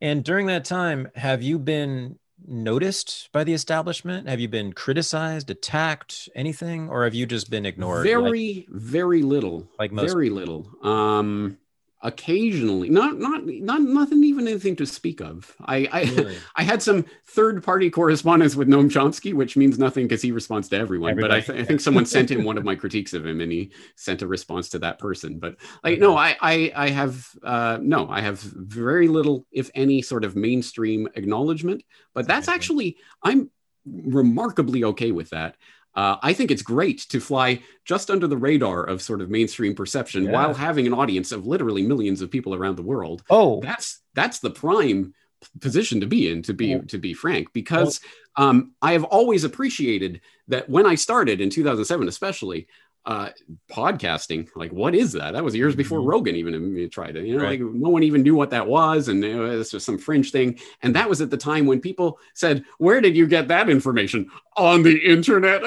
And 0.00 0.24
during 0.24 0.46
that 0.46 0.64
time, 0.64 1.08
have 1.14 1.42
you 1.42 1.58
been 1.58 2.18
noticed 2.46 3.28
by 3.32 3.44
the 3.44 3.52
establishment? 3.52 4.28
Have 4.28 4.40
you 4.40 4.48
been 4.48 4.72
criticized, 4.72 5.50
attacked, 5.50 6.28
anything, 6.34 6.88
or 6.88 7.04
have 7.04 7.14
you 7.14 7.26
just 7.26 7.50
been 7.50 7.66
ignored? 7.66 8.04
Very, 8.04 8.66
like, 8.70 8.80
very 8.80 9.22
little. 9.22 9.68
Like 9.78 9.92
most. 9.92 10.12
Very 10.12 10.30
little. 10.30 10.70
Um, 10.82 11.58
occasionally 12.02 12.88
not 12.88 13.18
not 13.18 13.44
not 13.44 13.82
nothing 13.82 14.24
even 14.24 14.48
anything 14.48 14.74
to 14.74 14.86
speak 14.86 15.20
of 15.20 15.54
i 15.66 15.86
i, 15.92 16.02
really? 16.02 16.36
I 16.56 16.62
had 16.62 16.80
some 16.80 17.04
third 17.26 17.62
party 17.62 17.90
correspondence 17.90 18.56
with 18.56 18.68
noam 18.68 18.90
chomsky 18.90 19.34
which 19.34 19.54
means 19.54 19.78
nothing 19.78 20.06
because 20.06 20.22
he 20.22 20.32
responds 20.32 20.70
to 20.70 20.78
everyone 20.78 21.10
Everybody. 21.10 21.40
but 21.40 21.50
I, 21.50 21.52
th- 21.52 21.62
I, 21.62 21.64
think 21.64 21.80
someone 21.80 22.06
sent 22.06 22.30
him 22.30 22.42
one 22.50 22.56
of 22.56 22.64
my 22.64 22.74
critiques 22.74 23.12
of 23.12 23.26
him 23.26 23.42
and 23.42 23.52
he 23.52 23.72
sent 23.96 24.22
a 24.22 24.26
response 24.26 24.70
to 24.70 24.78
that 24.78 24.98
person 24.98 25.38
but 25.38 25.56
like 25.84 25.94
okay. 25.94 26.00
no 26.00 26.16
i 26.16 26.36
i, 26.40 26.72
I 26.74 26.88
have 26.88 27.28
uh, 27.42 27.78
no 27.82 28.08
i 28.08 28.22
have 28.22 28.40
very 28.40 29.08
little 29.08 29.46
if 29.52 29.70
any 29.74 30.00
sort 30.00 30.24
of 30.24 30.34
mainstream 30.34 31.06
acknowledgement 31.16 31.82
but 32.14 32.26
that's 32.26 32.48
okay. 32.48 32.54
actually 32.54 32.96
i'm 33.22 33.50
remarkably 33.84 34.84
okay 34.84 35.10
with 35.10 35.30
that 35.30 35.56
uh, 35.94 36.16
I 36.22 36.32
think 36.32 36.50
it's 36.50 36.62
great 36.62 37.00
to 37.10 37.20
fly 37.20 37.62
just 37.84 38.10
under 38.10 38.26
the 38.26 38.36
radar 38.36 38.84
of 38.84 39.02
sort 39.02 39.20
of 39.20 39.30
mainstream 39.30 39.74
perception 39.74 40.24
yeah. 40.24 40.32
while 40.32 40.54
having 40.54 40.86
an 40.86 40.94
audience 40.94 41.32
of 41.32 41.46
literally 41.46 41.82
millions 41.82 42.20
of 42.20 42.30
people 42.30 42.54
around 42.54 42.76
the 42.76 42.82
world. 42.82 43.22
Oh, 43.28 43.60
that's 43.60 44.00
that's 44.14 44.38
the 44.38 44.50
prime 44.50 45.14
position 45.60 46.00
to 46.00 46.06
be 46.06 46.30
in 46.30 46.42
to 46.42 46.52
be 46.52 46.78
to 46.80 46.98
be 46.98 47.14
frank 47.14 47.50
because 47.54 48.00
um, 48.36 48.72
i 48.82 48.92
have 48.92 49.04
always 49.04 49.42
appreciated 49.42 50.20
that 50.48 50.68
when 50.68 50.84
i 50.84 50.94
started 50.94 51.40
in 51.40 51.48
2007 51.48 52.08
especially 52.08 52.68
uh, 53.06 53.30
podcasting. 53.70 54.48
Like, 54.54 54.72
what 54.72 54.94
is 54.94 55.12
that? 55.12 55.32
That 55.32 55.44
was 55.44 55.54
years 55.54 55.74
before 55.74 56.00
mm-hmm. 56.00 56.08
Rogan 56.08 56.36
even 56.36 56.90
tried 56.90 57.16
it. 57.16 57.24
You 57.24 57.36
know, 57.36 57.44
right. 57.44 57.60
like 57.60 57.72
no 57.72 57.88
one 57.88 58.02
even 58.02 58.22
knew 58.22 58.34
what 58.34 58.50
that 58.50 58.66
was, 58.66 59.08
and 59.08 59.24
it 59.24 59.36
was 59.36 59.70
just 59.70 59.86
some 59.86 59.98
fringe 59.98 60.30
thing. 60.30 60.58
And 60.82 60.94
that 60.94 61.08
was 61.08 61.20
at 61.20 61.30
the 61.30 61.36
time 61.36 61.66
when 61.66 61.80
people 61.80 62.18
said, 62.34 62.64
"Where 62.78 63.00
did 63.00 63.16
you 63.16 63.26
get 63.26 63.48
that 63.48 63.70
information 63.70 64.30
on 64.56 64.82
the 64.82 64.98
internet?" 64.98 65.62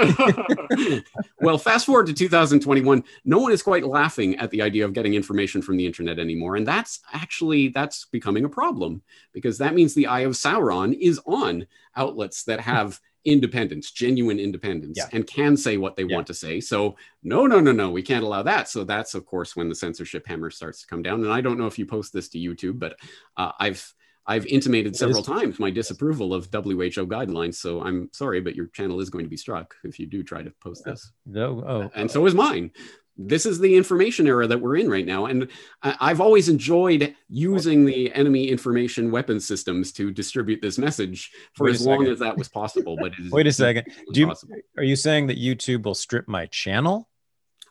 well, 1.41 1.57
fast 1.57 1.85
forward 1.85 2.07
to 2.07 2.13
2021, 2.13 3.03
no 3.25 3.39
one 3.39 3.51
is 3.51 3.63
quite 3.63 3.85
laughing 3.85 4.35
at 4.35 4.51
the 4.51 4.61
idea 4.61 4.85
of 4.85 4.93
getting 4.93 5.15
information 5.15 5.61
from 5.61 5.77
the 5.77 5.85
internet 5.85 6.19
anymore, 6.19 6.55
and 6.55 6.67
that's 6.67 6.99
actually 7.13 7.69
that's 7.69 8.05
becoming 8.05 8.45
a 8.45 8.49
problem 8.49 9.01
because 9.33 9.57
that 9.57 9.73
means 9.73 9.93
the 9.93 10.07
eye 10.07 10.21
of 10.21 10.33
Sauron 10.33 10.95
is 10.99 11.19
on 11.25 11.65
outlets 11.95 12.43
that 12.43 12.59
have 12.59 12.99
independence, 13.25 13.91
genuine 13.91 14.39
independence, 14.39 14.97
yeah. 14.97 15.07
and 15.11 15.25
can 15.27 15.55
say 15.57 15.77
what 15.77 15.95
they 15.95 16.03
yeah. 16.03 16.15
want 16.15 16.27
to 16.27 16.33
say. 16.33 16.59
So, 16.59 16.95
no, 17.23 17.45
no, 17.45 17.59
no, 17.59 17.71
no, 17.71 17.89
we 17.89 18.01
can't 18.01 18.23
allow 18.23 18.43
that. 18.43 18.69
So, 18.69 18.83
that's 18.83 19.15
of 19.15 19.25
course 19.25 19.55
when 19.55 19.69
the 19.69 19.75
censorship 19.75 20.27
hammer 20.27 20.49
starts 20.49 20.81
to 20.81 20.87
come 20.87 21.01
down. 21.01 21.23
And 21.23 21.31
I 21.31 21.41
don't 21.41 21.57
know 21.57 21.67
if 21.67 21.79
you 21.79 21.85
post 21.85 22.13
this 22.13 22.29
to 22.29 22.39
YouTube, 22.39 22.79
but 22.79 22.97
uh, 23.37 23.51
I've 23.59 23.93
I've 24.25 24.45
intimated 24.45 24.95
several 24.95 25.21
times 25.21 25.59
my 25.59 25.69
disapproval 25.69 26.33
of 26.33 26.47
WHO 26.51 27.07
guidelines. 27.07 27.55
So 27.55 27.81
I'm 27.81 28.09
sorry, 28.13 28.39
but 28.39 28.55
your 28.55 28.67
channel 28.67 29.01
is 29.01 29.09
going 29.09 29.25
to 29.25 29.29
be 29.29 29.37
struck 29.37 29.75
if 29.83 29.99
you 29.99 30.07
do 30.07 30.23
try 30.23 30.41
to 30.41 30.53
post 30.61 30.85
this. 30.85 31.11
No, 31.25 31.63
oh, 31.67 31.91
and 31.93 32.09
so 32.09 32.25
is 32.25 32.33
mine 32.33 32.71
this 33.17 33.45
is 33.45 33.59
the 33.59 33.75
information 33.75 34.27
era 34.27 34.47
that 34.47 34.59
we're 34.59 34.77
in 34.77 34.89
right 34.89 35.05
now. 35.05 35.25
And 35.25 35.47
I've 35.83 36.19
always 36.19 36.49
enjoyed 36.49 37.15
using 37.29 37.85
the 37.85 38.11
enemy 38.13 38.49
information 38.49 39.11
weapon 39.11 39.39
systems 39.39 39.91
to 39.93 40.11
distribute 40.11 40.61
this 40.61 40.77
message 40.77 41.31
for 41.53 41.69
as 41.69 41.85
long 41.85 42.07
as 42.07 42.19
that 42.19 42.37
was 42.37 42.49
possible. 42.49 42.97
But 42.99 43.13
Wait 43.31 43.47
a 43.47 43.51
second. 43.51 43.85
Do 44.11 44.19
you, 44.19 44.33
are 44.77 44.83
you 44.83 44.95
saying 44.95 45.27
that 45.27 45.37
YouTube 45.37 45.83
will 45.83 45.95
strip 45.95 46.27
my 46.27 46.47
channel? 46.47 47.07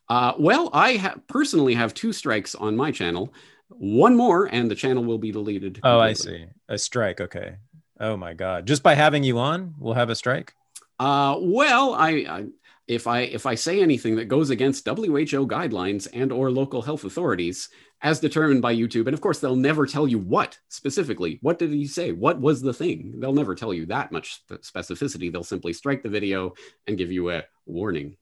Uh, 0.08 0.34
well, 0.38 0.70
I 0.72 0.96
ha- 0.96 1.16
personally 1.26 1.74
have 1.74 1.94
two 1.94 2.12
strikes 2.12 2.54
on 2.54 2.76
my 2.76 2.90
channel. 2.90 3.32
One 3.68 4.14
more, 4.14 4.44
and 4.46 4.70
the 4.70 4.74
channel 4.74 5.02
will 5.02 5.18
be 5.18 5.32
deleted. 5.32 5.80
Oh, 5.82 5.98
I 5.98 6.12
see. 6.12 6.46
A 6.68 6.76
strike. 6.76 7.20
Okay. 7.20 7.56
Oh 7.98 8.16
my 8.16 8.34
God. 8.34 8.66
Just 8.66 8.82
by 8.82 8.94
having 8.94 9.24
you 9.24 9.38
on, 9.38 9.74
we'll 9.78 9.94
have 9.94 10.10
a 10.10 10.14
strike? 10.14 10.54
Uh, 10.98 11.36
well, 11.40 11.94
I, 11.94 12.10
I 12.10 12.46
if 12.94 13.06
I 13.06 13.20
if 13.20 13.46
I 13.46 13.54
say 13.54 13.80
anything 13.80 14.16
that 14.16 14.26
goes 14.26 14.50
against 14.50 14.86
WHO 14.86 15.46
guidelines 15.46 16.08
and 16.12 16.32
or 16.32 16.50
local 16.50 16.82
health 16.82 17.04
authorities 17.04 17.68
as 18.00 18.20
determined 18.20 18.62
by 18.62 18.74
YouTube, 18.74 19.06
and 19.06 19.14
of 19.14 19.20
course 19.20 19.38
they'll 19.38 19.56
never 19.56 19.86
tell 19.86 20.08
you 20.08 20.18
what 20.18 20.58
specifically. 20.68 21.38
What 21.42 21.58
did 21.58 21.70
he 21.70 21.86
say? 21.86 22.12
What 22.12 22.40
was 22.40 22.60
the 22.60 22.74
thing? 22.74 23.14
They'll 23.18 23.32
never 23.32 23.54
tell 23.54 23.72
you 23.72 23.86
that 23.86 24.12
much 24.12 24.40
specificity. 24.48 25.30
They'll 25.30 25.44
simply 25.44 25.72
strike 25.72 26.02
the 26.02 26.08
video 26.08 26.54
and 26.86 26.98
give 26.98 27.12
you 27.12 27.30
a 27.30 27.44
warning. 27.66 28.16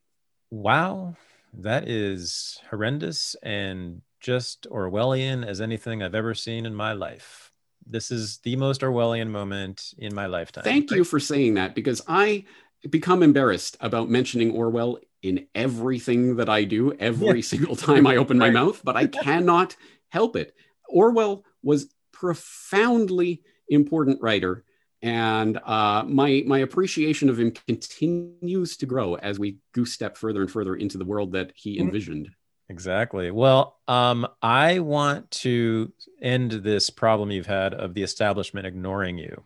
Wow, 0.50 1.16
that 1.54 1.88
is 1.88 2.60
horrendous 2.70 3.36
and 3.42 4.02
just 4.20 4.68
Orwellian 4.70 5.46
as 5.46 5.60
anything 5.60 6.02
I've 6.02 6.14
ever 6.14 6.34
seen 6.34 6.66
in 6.66 6.74
my 6.74 6.92
life. 6.92 7.50
This 7.86 8.10
is 8.10 8.38
the 8.38 8.56
most 8.56 8.82
Orwellian 8.82 9.28
moment 9.28 9.94
in 9.98 10.14
my 10.14 10.26
lifetime. 10.26 10.64
Thank 10.64 10.90
you 10.90 11.04
for 11.04 11.18
saying 11.18 11.54
that 11.54 11.74
because 11.74 12.02
I 12.06 12.44
become 12.88 13.22
embarrassed 13.22 13.76
about 13.80 14.08
mentioning 14.08 14.52
Orwell 14.52 14.98
in 15.22 15.46
everything 15.54 16.36
that 16.36 16.48
I 16.48 16.64
do 16.64 16.92
every 16.94 17.40
yeah. 17.40 17.44
single 17.44 17.76
time 17.76 18.06
I 18.06 18.16
open 18.16 18.38
my 18.38 18.50
mouth, 18.50 18.80
but 18.82 18.96
I 18.96 19.06
cannot 19.24 19.76
help 20.08 20.36
it. 20.36 20.54
Orwell 20.88 21.44
was 21.62 21.92
profoundly 22.12 23.42
important 23.68 24.20
writer 24.20 24.64
and 25.02 25.58
uh, 25.64 26.04
my 26.06 26.42
my 26.46 26.58
appreciation 26.58 27.28
of 27.28 27.38
him 27.38 27.52
continues 27.52 28.76
to 28.78 28.86
grow 28.86 29.14
as 29.14 29.38
we 29.38 29.58
goose 29.72 29.92
step 29.92 30.16
further 30.16 30.42
and 30.42 30.50
further 30.50 30.76
into 30.76 30.98
the 30.98 31.04
world 31.04 31.32
that 31.32 31.52
he 31.54 31.76
mm-hmm. 31.76 31.86
envisioned. 31.86 32.30
Exactly. 32.68 33.32
Well, 33.32 33.78
um, 33.88 34.28
I 34.42 34.78
want 34.78 35.30
to 35.32 35.92
end 36.22 36.52
this 36.52 36.88
problem 36.88 37.32
you've 37.32 37.46
had 37.46 37.74
of 37.74 37.94
the 37.94 38.02
establishment 38.04 38.66
ignoring 38.66 39.18
you. 39.18 39.42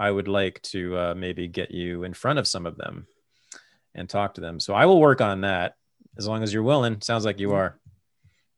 I 0.00 0.10
would 0.10 0.28
like 0.28 0.62
to 0.62 0.96
uh, 0.96 1.14
maybe 1.14 1.46
get 1.46 1.70
you 1.70 2.04
in 2.04 2.14
front 2.14 2.38
of 2.38 2.48
some 2.48 2.64
of 2.64 2.78
them 2.78 3.06
and 3.94 4.08
talk 4.08 4.34
to 4.34 4.40
them. 4.40 4.58
So 4.58 4.72
I 4.72 4.86
will 4.86 4.98
work 4.98 5.20
on 5.20 5.42
that 5.42 5.74
as 6.16 6.26
long 6.26 6.42
as 6.42 6.54
you're 6.54 6.62
willing. 6.62 7.02
Sounds 7.02 7.26
like 7.26 7.38
you 7.38 7.52
are. 7.52 7.78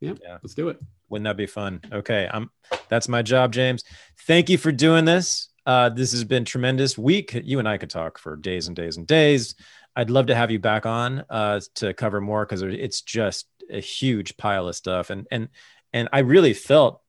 Yeah, 0.01 0.15
yeah. 0.23 0.39
let's 0.41 0.55
do 0.55 0.69
it. 0.69 0.79
Wouldn't 1.09 1.25
that 1.25 1.37
be 1.37 1.47
fun? 1.47 1.81
Okay, 1.93 2.31
I'm. 2.33 2.51
That's 2.89 3.09
my 3.09 3.23
job, 3.23 3.53
James. 3.53 3.83
Thank 4.27 4.51
you 4.51 4.57
for 4.57 4.71
doing 4.71 5.05
this. 5.05 5.49
Uh, 5.67 5.89
this 5.89 6.13
has 6.13 6.23
been 6.25 6.45
tremendous 6.45 6.97
week. 6.97 7.35
You 7.35 7.59
and 7.59 7.69
I 7.69 7.77
could 7.77 7.91
talk 7.91 8.19
for 8.19 8.37
days 8.37 8.69
and 8.69 8.77
days 8.77 8.97
and 8.97 9.07
days. 9.07 9.57
I'd 9.97 10.11
love 10.11 10.27
to 10.27 10.35
have 10.35 10.51
you 10.51 10.61
back 10.61 10.87
on 10.87 11.25
uh, 11.29 11.61
to 11.75 11.93
cover 11.93 12.21
more 12.21 12.47
because 12.47 12.63
it's 12.63 13.03
just 13.03 13.47
a 13.69 13.81
huge 13.81 14.37
pile 14.37 14.69
of 14.69 14.77
stuff, 14.77 15.11
and 15.11 15.27
and 15.33 15.49
and 15.93 16.09
I 16.13 16.21
really 16.21 16.55
felt 16.55 17.02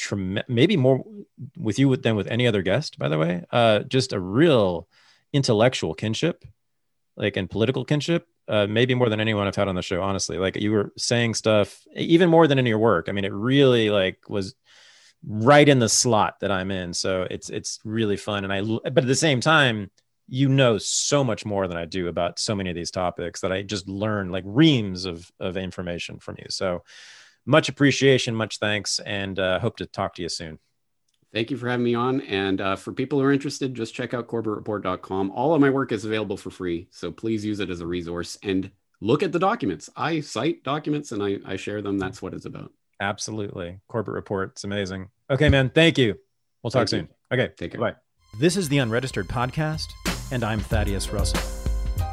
trem- 0.00 0.42
maybe 0.48 0.76
more 0.76 1.04
with 1.56 1.78
you 1.78 1.94
than 1.96 2.16
with 2.16 2.26
any 2.28 2.46
other 2.46 2.62
guest, 2.62 2.98
by 2.98 3.08
the 3.08 3.18
way. 3.18 3.44
Uh, 3.50 3.80
just 3.80 4.12
a 4.12 4.20
real 4.20 4.88
intellectual 5.32 5.94
kinship, 5.94 6.44
like 7.16 7.36
and 7.36 7.50
political 7.50 7.84
kinship. 7.84 8.26
Uh, 8.48 8.66
maybe 8.66 8.94
more 8.94 9.08
than 9.08 9.20
anyone 9.20 9.46
I've 9.46 9.54
had 9.54 9.68
on 9.68 9.76
the 9.76 9.82
show, 9.82 10.02
honestly. 10.02 10.36
Like 10.36 10.56
you 10.56 10.72
were 10.72 10.92
saying 10.96 11.34
stuff, 11.34 11.80
even 11.94 12.28
more 12.28 12.48
than 12.48 12.58
in 12.58 12.66
your 12.66 12.78
work. 12.78 13.08
I 13.08 13.12
mean, 13.12 13.24
it 13.24 13.32
really 13.32 13.90
like 13.90 14.28
was 14.28 14.56
right 15.24 15.68
in 15.68 15.78
the 15.78 15.88
slot 15.88 16.40
that 16.40 16.50
I'm 16.50 16.70
in. 16.70 16.92
So 16.92 17.26
it's 17.30 17.50
it's 17.50 17.78
really 17.84 18.16
fun. 18.16 18.44
And 18.44 18.52
I, 18.52 18.62
but 18.62 18.98
at 18.98 19.06
the 19.06 19.14
same 19.14 19.40
time, 19.40 19.90
you 20.26 20.48
know 20.48 20.78
so 20.78 21.24
much 21.24 21.44
more 21.44 21.66
than 21.66 21.76
I 21.76 21.84
do 21.84 22.08
about 22.08 22.38
so 22.38 22.54
many 22.54 22.70
of 22.70 22.76
these 22.76 22.92
topics 22.92 23.40
that 23.40 23.52
I 23.52 23.62
just 23.62 23.88
learn 23.88 24.30
like 24.30 24.44
reams 24.46 25.04
of 25.04 25.30
of 25.40 25.56
information 25.56 26.18
from 26.18 26.36
you. 26.38 26.46
So 26.48 26.84
much 27.46 27.68
appreciation, 27.68 28.34
much 28.34 28.58
thanks, 28.58 28.98
and 29.00 29.38
uh, 29.38 29.58
hope 29.58 29.76
to 29.78 29.86
talk 29.86 30.14
to 30.14 30.22
you 30.22 30.28
soon. 30.28 30.58
Thank 31.32 31.50
you 31.50 31.56
for 31.56 31.68
having 31.68 31.84
me 31.84 31.94
on. 31.94 32.20
And 32.22 32.60
uh, 32.60 32.76
for 32.76 32.92
people 32.92 33.20
who 33.20 33.24
are 33.24 33.32
interested, 33.32 33.74
just 33.74 33.94
check 33.94 34.14
out 34.14 34.26
corbettreport.com. 34.26 35.30
All 35.30 35.54
of 35.54 35.60
my 35.60 35.70
work 35.70 35.92
is 35.92 36.04
available 36.04 36.36
for 36.36 36.50
free. 36.50 36.88
So 36.90 37.12
please 37.12 37.44
use 37.44 37.60
it 37.60 37.70
as 37.70 37.80
a 37.80 37.86
resource 37.86 38.36
and 38.42 38.70
look 39.00 39.22
at 39.22 39.30
the 39.30 39.38
documents. 39.38 39.88
I 39.96 40.20
cite 40.20 40.64
documents 40.64 41.12
and 41.12 41.22
I, 41.22 41.38
I 41.46 41.56
share 41.56 41.82
them. 41.82 41.98
That's 41.98 42.20
what 42.20 42.34
it's 42.34 42.46
about. 42.46 42.72
Absolutely. 43.00 43.78
Corbett 43.88 44.14
Report. 44.14 44.50
It's 44.50 44.64
amazing. 44.64 45.08
Okay, 45.30 45.48
man. 45.48 45.70
Thank 45.70 45.98
you. 45.98 46.16
We'll 46.62 46.72
talk 46.72 46.80
thank 46.80 46.88
soon. 46.88 47.08
You. 47.30 47.38
Okay. 47.38 47.52
Take 47.56 47.72
care. 47.72 47.80
Bye. 47.80 47.94
This 48.38 48.56
is 48.56 48.68
the 48.68 48.78
Unregistered 48.78 49.26
Podcast, 49.26 49.86
and 50.30 50.44
I'm 50.44 50.60
Thaddeus 50.60 51.12
Russell. 51.12 51.40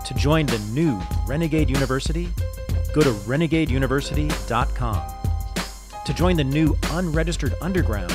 To 0.06 0.14
join 0.14 0.46
the 0.46 0.60
new 0.72 1.00
Renegade 1.28 1.70
University, 1.70 2.30
go 2.94 3.02
to 3.02 3.12
renegadeuniversity.com. 3.12 5.17
To 6.08 6.14
join 6.14 6.38
the 6.38 6.44
new 6.46 6.74
Unregistered 6.92 7.54
Underground, 7.62 8.14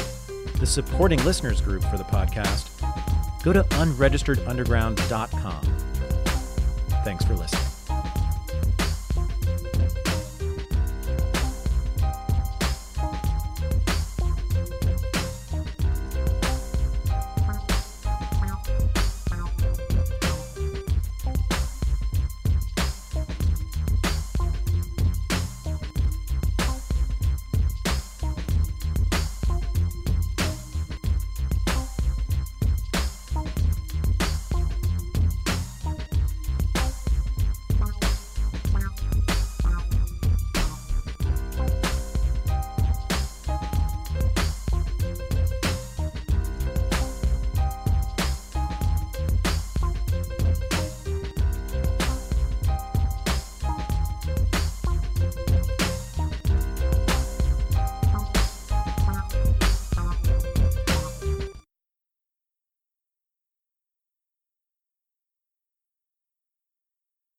the 0.58 0.66
supporting 0.66 1.22
listeners 1.24 1.60
group 1.60 1.84
for 1.84 1.98
the 1.98 2.04
podcast, 2.04 2.70
go 3.42 3.52
to 3.52 3.64
unregisteredunderground.com. 3.64 5.62
Thanks 7.04 7.22
for 7.26 7.34
listening. 7.34 7.71